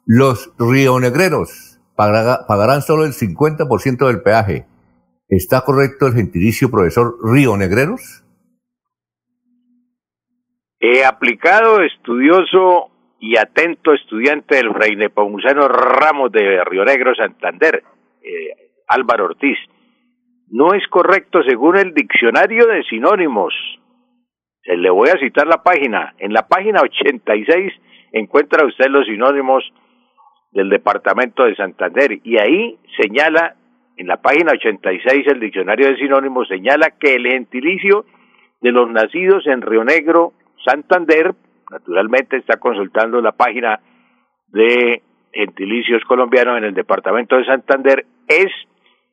los 0.05 0.51
rionegreros 0.57 1.79
pagarán 1.95 2.81
solo 2.81 3.05
el 3.05 3.13
50% 3.13 4.07
del 4.07 4.21
peaje. 4.21 4.65
¿Está 5.29 5.61
correcto 5.65 6.07
el 6.07 6.13
gentilicio 6.13 6.71
profesor 6.71 7.15
rionegreros? 7.21 8.23
He 10.79 11.03
aplicado, 11.03 11.81
estudioso 11.81 12.91
y 13.19 13.35
atento 13.37 13.93
estudiante 13.93 14.55
del 14.55 14.71
Fray 14.73 14.95
Nepomuceno 14.95 15.67
Ramos 15.67 16.31
de 16.31 16.63
Río 16.63 16.85
Negro, 16.85 17.13
Santander, 17.15 17.83
eh, 18.21 18.71
Álvaro 18.87 19.25
Ortiz. 19.25 19.57
No 20.49 20.73
es 20.73 20.87
correcto 20.87 21.41
según 21.43 21.77
el 21.77 21.93
diccionario 21.93 22.67
de 22.67 22.83
sinónimos. 22.83 23.53
Se 24.63 24.77
le 24.77 24.89
voy 24.89 25.09
a 25.09 25.19
citar 25.19 25.47
la 25.47 25.61
página. 25.63 26.13
En 26.19 26.31
la 26.31 26.47
página 26.47 26.81
86 26.81 27.73
encuentra 28.13 28.65
usted 28.65 28.85
los 28.87 29.05
sinónimos 29.07 29.63
del 30.51 30.69
departamento 30.69 31.43
de 31.43 31.55
Santander 31.55 32.19
y 32.23 32.37
ahí 32.39 32.77
señala, 33.01 33.55
en 33.97 34.07
la 34.07 34.17
página 34.17 34.53
86 34.53 35.27
el 35.27 35.39
diccionario 35.39 35.87
de 35.87 35.97
sinónimos 35.97 36.47
señala 36.47 36.91
que 36.99 37.15
el 37.15 37.27
gentilicio 37.27 38.05
de 38.61 38.71
los 38.71 38.89
nacidos 38.89 39.45
en 39.47 39.61
Río 39.61 39.83
Negro, 39.83 40.33
Santander, 40.65 41.33
naturalmente 41.71 42.37
está 42.37 42.57
consultando 42.57 43.21
la 43.21 43.31
página 43.31 43.79
de 44.47 45.01
gentilicios 45.33 46.03
colombianos 46.05 46.57
en 46.57 46.63
el 46.65 46.73
departamento 46.73 47.37
de 47.37 47.45
Santander, 47.45 48.05
es 48.27 48.47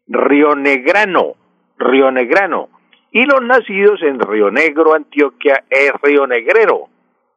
rionegrano, 0.06 1.34
rionegrano. 1.78 2.68
Y 3.10 3.24
los 3.24 3.42
nacidos 3.42 4.02
en 4.02 4.18
Río 4.20 4.50
Negro, 4.50 4.94
Antioquia, 4.94 5.64
es 5.70 5.92
rionegrero, 6.02 6.88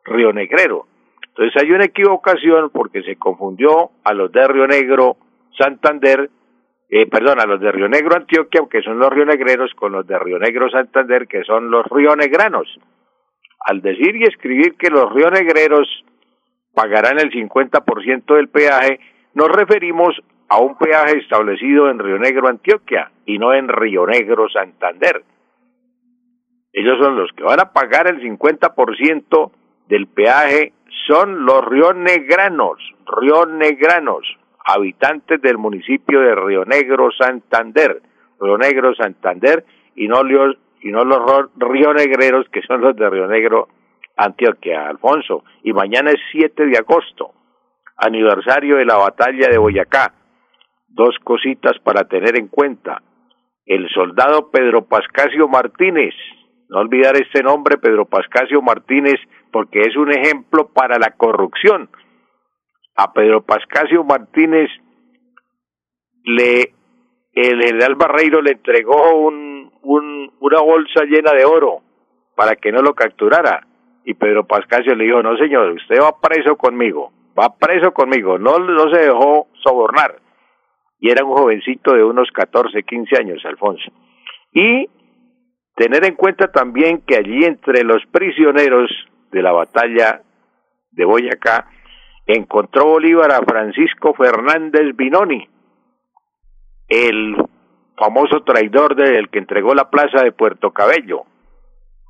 rionegrero. 0.06 0.88
Entonces 1.28 1.62
hay 1.62 1.72
una 1.72 1.86
equivocación 1.86 2.72
porque 2.72 3.04
se 3.04 3.16
confundió 3.16 3.92
a 4.04 4.14
los 4.14 4.32
de 4.32 4.48
Río 4.48 4.68
Negro, 4.68 5.18
Santander, 5.58 6.30
eh, 6.90 7.08
perdón, 7.08 7.40
a 7.40 7.46
los 7.46 7.60
de 7.60 7.72
Río 7.72 7.90
Negro, 7.90 8.16
Antioquia, 8.16 8.62
que 8.70 8.82
son 8.82 9.00
los 9.00 9.10
rionegreros, 9.10 9.74
con 9.76 9.92
los 9.92 10.08
de 10.08 10.18
Río 10.18 10.40
Negro, 10.40 10.70
Santander, 10.70 11.28
que 11.28 11.44
son 11.44 11.70
los 11.70 11.86
rionegranos 11.86 12.68
al 13.68 13.82
decir 13.82 14.16
y 14.16 14.24
escribir 14.24 14.76
que 14.76 14.90
los 14.90 15.12
rionegreros 15.14 15.88
pagarán 16.74 17.20
el 17.20 17.32
50% 17.32 18.36
del 18.36 18.48
peaje, 18.48 19.00
nos 19.34 19.50
referimos 19.50 20.16
a 20.48 20.60
un 20.60 20.78
peaje 20.78 21.18
establecido 21.18 21.90
en 21.90 22.00
Río 22.00 22.18
Negro, 22.18 22.48
Antioquia, 22.48 23.12
y 23.26 23.38
no 23.38 23.54
en 23.54 23.68
Río 23.68 24.06
Negro, 24.06 24.48
Santander. 24.48 25.22
Ellos 26.72 26.98
son 27.02 27.18
los 27.18 27.30
que 27.34 27.44
van 27.44 27.60
a 27.60 27.74
pagar 27.74 28.08
el 28.08 28.22
50% 28.22 29.52
del 29.90 30.08
peaje, 30.08 30.72
son 31.08 31.46
los 31.46 31.66
rionegranos, 31.66 32.78
rionegranos, 33.06 34.38
habitantes 34.68 35.42
del 35.42 35.58
municipio 35.58 36.20
de 36.20 36.36
Río 36.36 36.66
Negro, 36.66 37.10
Santander, 37.18 38.02
Río 38.40 38.58
Negro, 38.58 38.94
Santander, 38.96 39.64
y 39.96 40.08
no 40.08 40.24
los 40.24 40.58
y 40.82 40.92
no 40.92 41.04
los 41.04 41.20
rionegreros 41.56 42.48
que 42.50 42.62
son 42.62 42.82
los 42.82 42.96
de 42.96 43.10
Río 43.10 43.28
Negro, 43.28 43.68
Antioquia, 44.16 44.88
Alfonso. 44.88 45.44
Y 45.64 45.74
mañana 45.74 46.12
es 46.12 46.20
7 46.32 46.66
de 46.66 46.78
agosto, 46.78 47.32
aniversario 47.96 48.76
de 48.76 48.86
la 48.86 48.98
batalla 48.98 49.48
de 49.50 49.58
Boyacá. 49.58 50.14
Dos 50.88 51.16
cositas 51.24 51.80
para 51.80 52.08
tener 52.08 52.38
en 52.38 52.48
cuenta. 52.48 53.02
El 53.66 53.90
soldado 53.90 54.52
Pedro 54.52 54.86
Pascasio 54.86 55.48
Martínez, 55.48 56.14
no 56.70 56.80
olvidar 56.80 57.16
este 57.16 57.42
nombre, 57.42 57.78
Pedro 57.78 58.06
Pascasio 58.06 58.62
Martínez, 58.62 59.20
porque 59.52 59.82
es 59.82 59.96
un 59.96 60.12
ejemplo 60.12 60.68
para 60.74 61.00
la 61.00 61.12
corrupción. 61.18 61.90
A 62.98 63.14
Pedro 63.14 63.42
Pascasio 63.42 64.04
Martínez 64.04 64.70
le 66.24 66.74
el 67.34 67.62
general 67.62 67.94
Barreiro 67.96 68.42
le 68.42 68.54
entregó 68.54 69.16
un, 69.20 69.72
un, 69.84 70.34
una 70.40 70.60
bolsa 70.62 71.04
llena 71.04 71.34
de 71.34 71.46
oro 71.46 71.82
para 72.36 72.56
que 72.56 72.72
no 72.72 72.82
lo 72.82 72.96
capturara. 72.96 73.68
Y 74.06 74.16
Pedro 74.16 74.48
Pascasio 74.48 74.96
le 74.96 75.04
dijo, 75.04 75.22
no 75.22 75.38
señor, 75.38 75.72
usted 75.74 76.00
va 76.02 76.20
preso 76.20 76.56
conmigo, 76.56 77.12
va 77.38 77.56
preso 77.58 77.92
conmigo, 77.94 78.40
no, 78.40 78.58
no 78.58 78.90
se 78.90 79.02
dejó 79.02 79.48
sobornar. 79.62 80.16
Y 81.00 81.12
era 81.12 81.24
un 81.24 81.36
jovencito 81.36 81.94
de 81.94 82.04
unos 82.04 82.32
14, 82.32 82.82
15 82.82 83.18
años, 83.18 83.46
Alfonso. 83.46 83.92
Y 84.52 84.90
tener 85.76 86.06
en 86.06 86.16
cuenta 86.16 86.52
también 86.52 87.02
que 87.06 87.18
allí 87.18 87.46
entre 87.46 87.84
los 87.84 88.04
prisioneros 88.08 88.90
de 89.32 89.44
la 89.44 89.52
batalla 89.52 90.22
de 90.90 91.06
Boyacá, 91.06 91.70
encontró 92.28 92.86
Bolívar 92.86 93.32
a 93.32 93.42
Francisco 93.42 94.14
Fernández 94.14 94.96
Binoni, 94.96 95.48
el 96.90 97.36
famoso 97.98 98.44
traidor 98.44 98.96
del 98.96 99.30
que 99.30 99.40
entregó 99.40 99.74
la 99.74 99.90
plaza 99.90 100.24
de 100.24 100.34
Puerto 100.34 100.72
Cabello, 100.72 101.24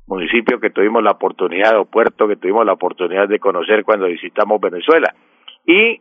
municipio 0.06 0.58
que 0.58 0.70
tuvimos 0.70 1.02
la 1.02 1.12
oportunidad, 1.12 1.78
o 1.78 1.84
puerto 1.84 2.26
que 2.26 2.36
tuvimos 2.36 2.66
la 2.66 2.72
oportunidad 2.72 3.28
de 3.28 3.38
conocer 3.38 3.84
cuando 3.84 4.06
visitamos 4.06 4.60
Venezuela. 4.60 5.14
Y 5.64 6.00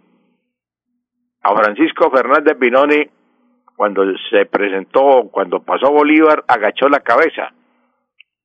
a 1.43 1.55
Francisco 1.55 2.09
Fernández 2.09 2.57
Binoni, 2.57 3.07
cuando 3.75 4.03
se 4.31 4.45
presentó, 4.47 5.29
cuando 5.31 5.61
pasó 5.61 5.91
Bolívar, 5.91 6.43
agachó 6.47 6.89
la 6.89 7.01
cabeza. 7.01 7.53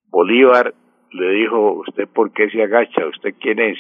Bolívar 0.09 0.75
le 1.13 1.31
dijo, 1.31 1.73
¿usted 1.73 2.07
por 2.09 2.33
qué 2.33 2.51
se 2.51 2.63
agacha? 2.63 3.07
¿Usted 3.07 3.35
quién 3.41 3.59
es? 3.61 3.79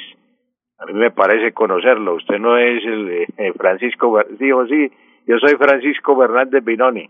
A 0.82 0.86
mí 0.86 0.94
me 0.94 1.12
parece 1.12 1.52
conocerlo, 1.52 2.16
usted 2.16 2.38
no 2.38 2.58
es 2.58 2.84
el 2.84 3.08
eh, 3.10 3.52
Francisco, 3.56 4.18
dijo, 4.30 4.66
sí, 4.66 4.90
yo 5.28 5.38
soy 5.38 5.54
Francisco 5.54 6.18
Fernández 6.18 6.64
Binoni 6.64 7.08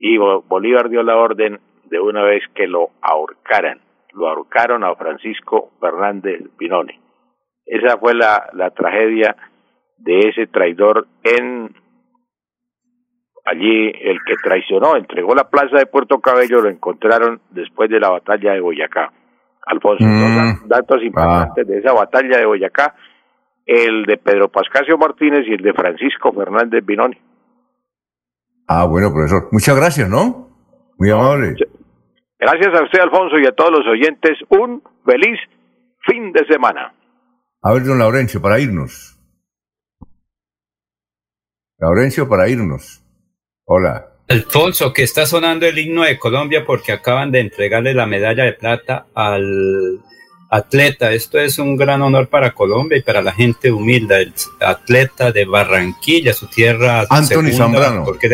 y 0.00 0.18
Bolívar 0.18 0.88
dio 0.88 1.04
la 1.04 1.16
orden 1.16 1.60
de 1.84 2.00
una 2.00 2.24
vez 2.24 2.42
que 2.52 2.66
lo 2.66 2.90
ahorcaran. 3.00 3.80
Lo 4.12 4.28
ahorcaron 4.28 4.82
a 4.82 4.94
Francisco 4.96 5.70
Fernández 5.80 6.42
Binoni. 6.58 6.98
Esa 7.64 7.96
fue 7.98 8.14
la, 8.14 8.50
la 8.54 8.70
tragedia 8.70 9.36
de 9.98 10.18
ese 10.20 10.48
traidor 10.48 11.06
en 11.22 11.74
allí 13.44 13.92
el 14.00 14.18
que 14.26 14.34
traicionó, 14.42 14.96
entregó 14.96 15.32
la 15.34 15.48
plaza 15.48 15.78
de 15.78 15.86
Puerto 15.86 16.18
Cabello, 16.18 16.60
lo 16.60 16.70
encontraron 16.70 17.40
después 17.50 17.88
de 17.88 18.00
la 18.00 18.10
batalla 18.10 18.54
de 18.54 18.60
Boyacá. 18.60 19.12
Alfonso, 19.66 20.04
mm. 20.04 20.68
datos 20.68 21.02
importantes 21.02 21.66
de 21.66 21.78
esa 21.78 21.92
batalla 21.92 22.38
de 22.38 22.46
Boyacá, 22.46 22.94
el 23.66 24.04
de 24.04 24.16
Pedro 24.16 24.48
Pascasio 24.48 24.96
Martínez 24.96 25.44
y 25.46 25.54
el 25.54 25.62
de 25.62 25.74
Francisco 25.74 26.32
Fernández 26.32 26.84
Binoni. 26.84 27.18
Ah, 28.68 28.86
bueno, 28.86 29.12
profesor. 29.12 29.48
Muchas 29.50 29.76
gracias, 29.76 30.08
¿no? 30.08 30.48
Muy 30.98 31.10
amable. 31.10 31.54
Gracias 32.38 32.80
a 32.80 32.84
usted, 32.84 33.00
Alfonso, 33.00 33.38
y 33.38 33.46
a 33.46 33.52
todos 33.52 33.72
los 33.72 33.86
oyentes. 33.86 34.38
Un 34.48 34.82
feliz 35.04 35.38
fin 36.06 36.32
de 36.32 36.44
semana. 36.46 36.94
A 37.62 37.72
ver, 37.72 37.84
don 37.84 37.98
Laurencio, 37.98 38.40
para 38.40 38.60
irnos. 38.60 39.18
Laurencio, 41.78 42.28
para 42.28 42.48
irnos. 42.48 43.02
Hola. 43.64 44.15
Alfonso, 44.28 44.92
que 44.92 45.02
está 45.02 45.24
sonando 45.26 45.66
el 45.66 45.78
himno 45.78 46.02
de 46.02 46.18
Colombia 46.18 46.64
porque 46.66 46.92
acaban 46.92 47.30
de 47.30 47.40
entregarle 47.40 47.94
la 47.94 48.06
medalla 48.06 48.44
de 48.44 48.52
plata 48.52 49.06
al 49.14 50.00
atleta. 50.50 51.12
Esto 51.12 51.38
es 51.38 51.58
un 51.58 51.76
gran 51.76 52.02
honor 52.02 52.28
para 52.28 52.52
Colombia 52.52 52.98
y 52.98 53.02
para 53.02 53.22
la 53.22 53.32
gente 53.32 53.70
humilde, 53.70 54.22
el 54.22 54.32
atleta 54.60 55.30
de 55.30 55.44
Barranquilla, 55.44 56.32
su 56.32 56.48
tierra. 56.48 57.06
Anthony 57.08 57.52
Zambrano. 57.52 58.04
Porque 58.04 58.28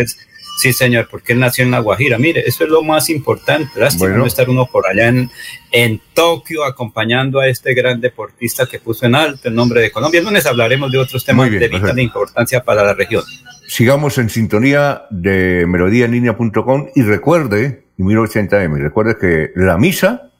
sí, 0.58 0.72
señor, 0.72 1.08
porque 1.10 1.32
él 1.32 1.40
nació 1.40 1.64
en 1.64 1.70
La 1.70 1.80
Guajira. 1.80 2.18
Mire, 2.18 2.42
eso 2.46 2.64
es 2.64 2.70
lo 2.70 2.82
más 2.82 3.10
importante. 3.10 3.78
Lástima 3.78 4.10
no 4.10 4.26
estar 4.26 4.48
uno 4.48 4.66
por 4.66 4.86
allá 4.86 5.08
en, 5.08 5.30
en 5.70 6.00
Tokio 6.14 6.64
acompañando 6.64 7.40
a 7.40 7.48
este 7.48 7.74
gran 7.74 8.00
deportista 8.00 8.66
que 8.66 8.78
puso 8.78 9.06
en 9.06 9.14
alto 9.14 9.48
el 9.48 9.54
nombre 9.54 9.80
de 9.80 9.90
Colombia. 9.90 10.18
El 10.18 10.26
lunes 10.26 10.46
hablaremos 10.46 10.90
de 10.92 10.98
otros 10.98 11.24
temas 11.24 11.50
de 11.50 11.68
vital 11.68 11.98
importancia 11.98 12.62
para 12.62 12.84
la 12.84 12.94
región. 12.94 13.24
Sigamos 13.66 14.18
en 14.18 14.28
sintonía 14.28 15.02
de 15.10 15.64
melodíaenlínea.com 15.66 16.88
y 16.94 17.02
recuerde, 17.02 17.86
1080M, 17.98 18.78
recuerde 18.78 19.16
que 19.18 19.50
la 19.54 19.78
misa 19.78 20.30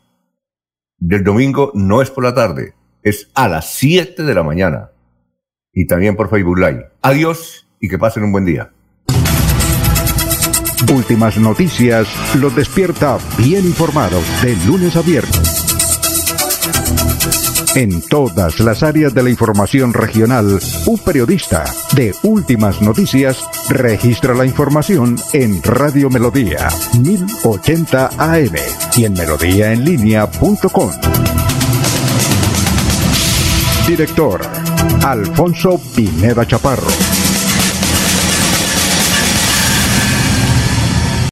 del 0.98 1.24
domingo 1.24 1.72
no 1.74 2.02
es 2.02 2.10
por 2.10 2.24
la 2.24 2.34
tarde, 2.34 2.74
es 3.02 3.30
a 3.34 3.48
las 3.48 3.74
7 3.74 4.22
de 4.22 4.34
la 4.34 4.42
mañana. 4.42 4.90
Y 5.72 5.86
también 5.86 6.14
por 6.16 6.28
Facebook 6.28 6.58
Live. 6.58 6.90
Adiós 7.00 7.66
y 7.80 7.88
que 7.88 7.98
pasen 7.98 8.24
un 8.24 8.32
buen 8.32 8.44
día. 8.44 8.70
Últimas 10.90 11.36
noticias 11.38 12.08
los 12.34 12.54
despierta 12.54 13.18
bien 13.38 13.64
informados 13.64 14.24
de 14.42 14.56
lunes 14.66 14.96
a 14.96 15.02
viernes. 15.02 15.62
En 17.74 18.02
todas 18.02 18.60
las 18.60 18.82
áreas 18.82 19.14
de 19.14 19.22
la 19.22 19.30
información 19.30 19.94
regional, 19.94 20.60
un 20.86 20.98
periodista 20.98 21.64
de 21.94 22.14
Últimas 22.22 22.82
Noticias 22.82 23.42
registra 23.70 24.34
la 24.34 24.44
información 24.44 25.16
en 25.32 25.62
Radio 25.62 26.10
Melodía 26.10 26.68
1080 27.00 28.10
AM 28.18 28.54
y 28.96 29.04
en 29.06 29.14
melodíaenlínea.com. 29.14 30.90
Director 33.86 34.40
Alfonso 35.02 35.80
Pineda 35.94 36.46
Chaparro. 36.46 37.41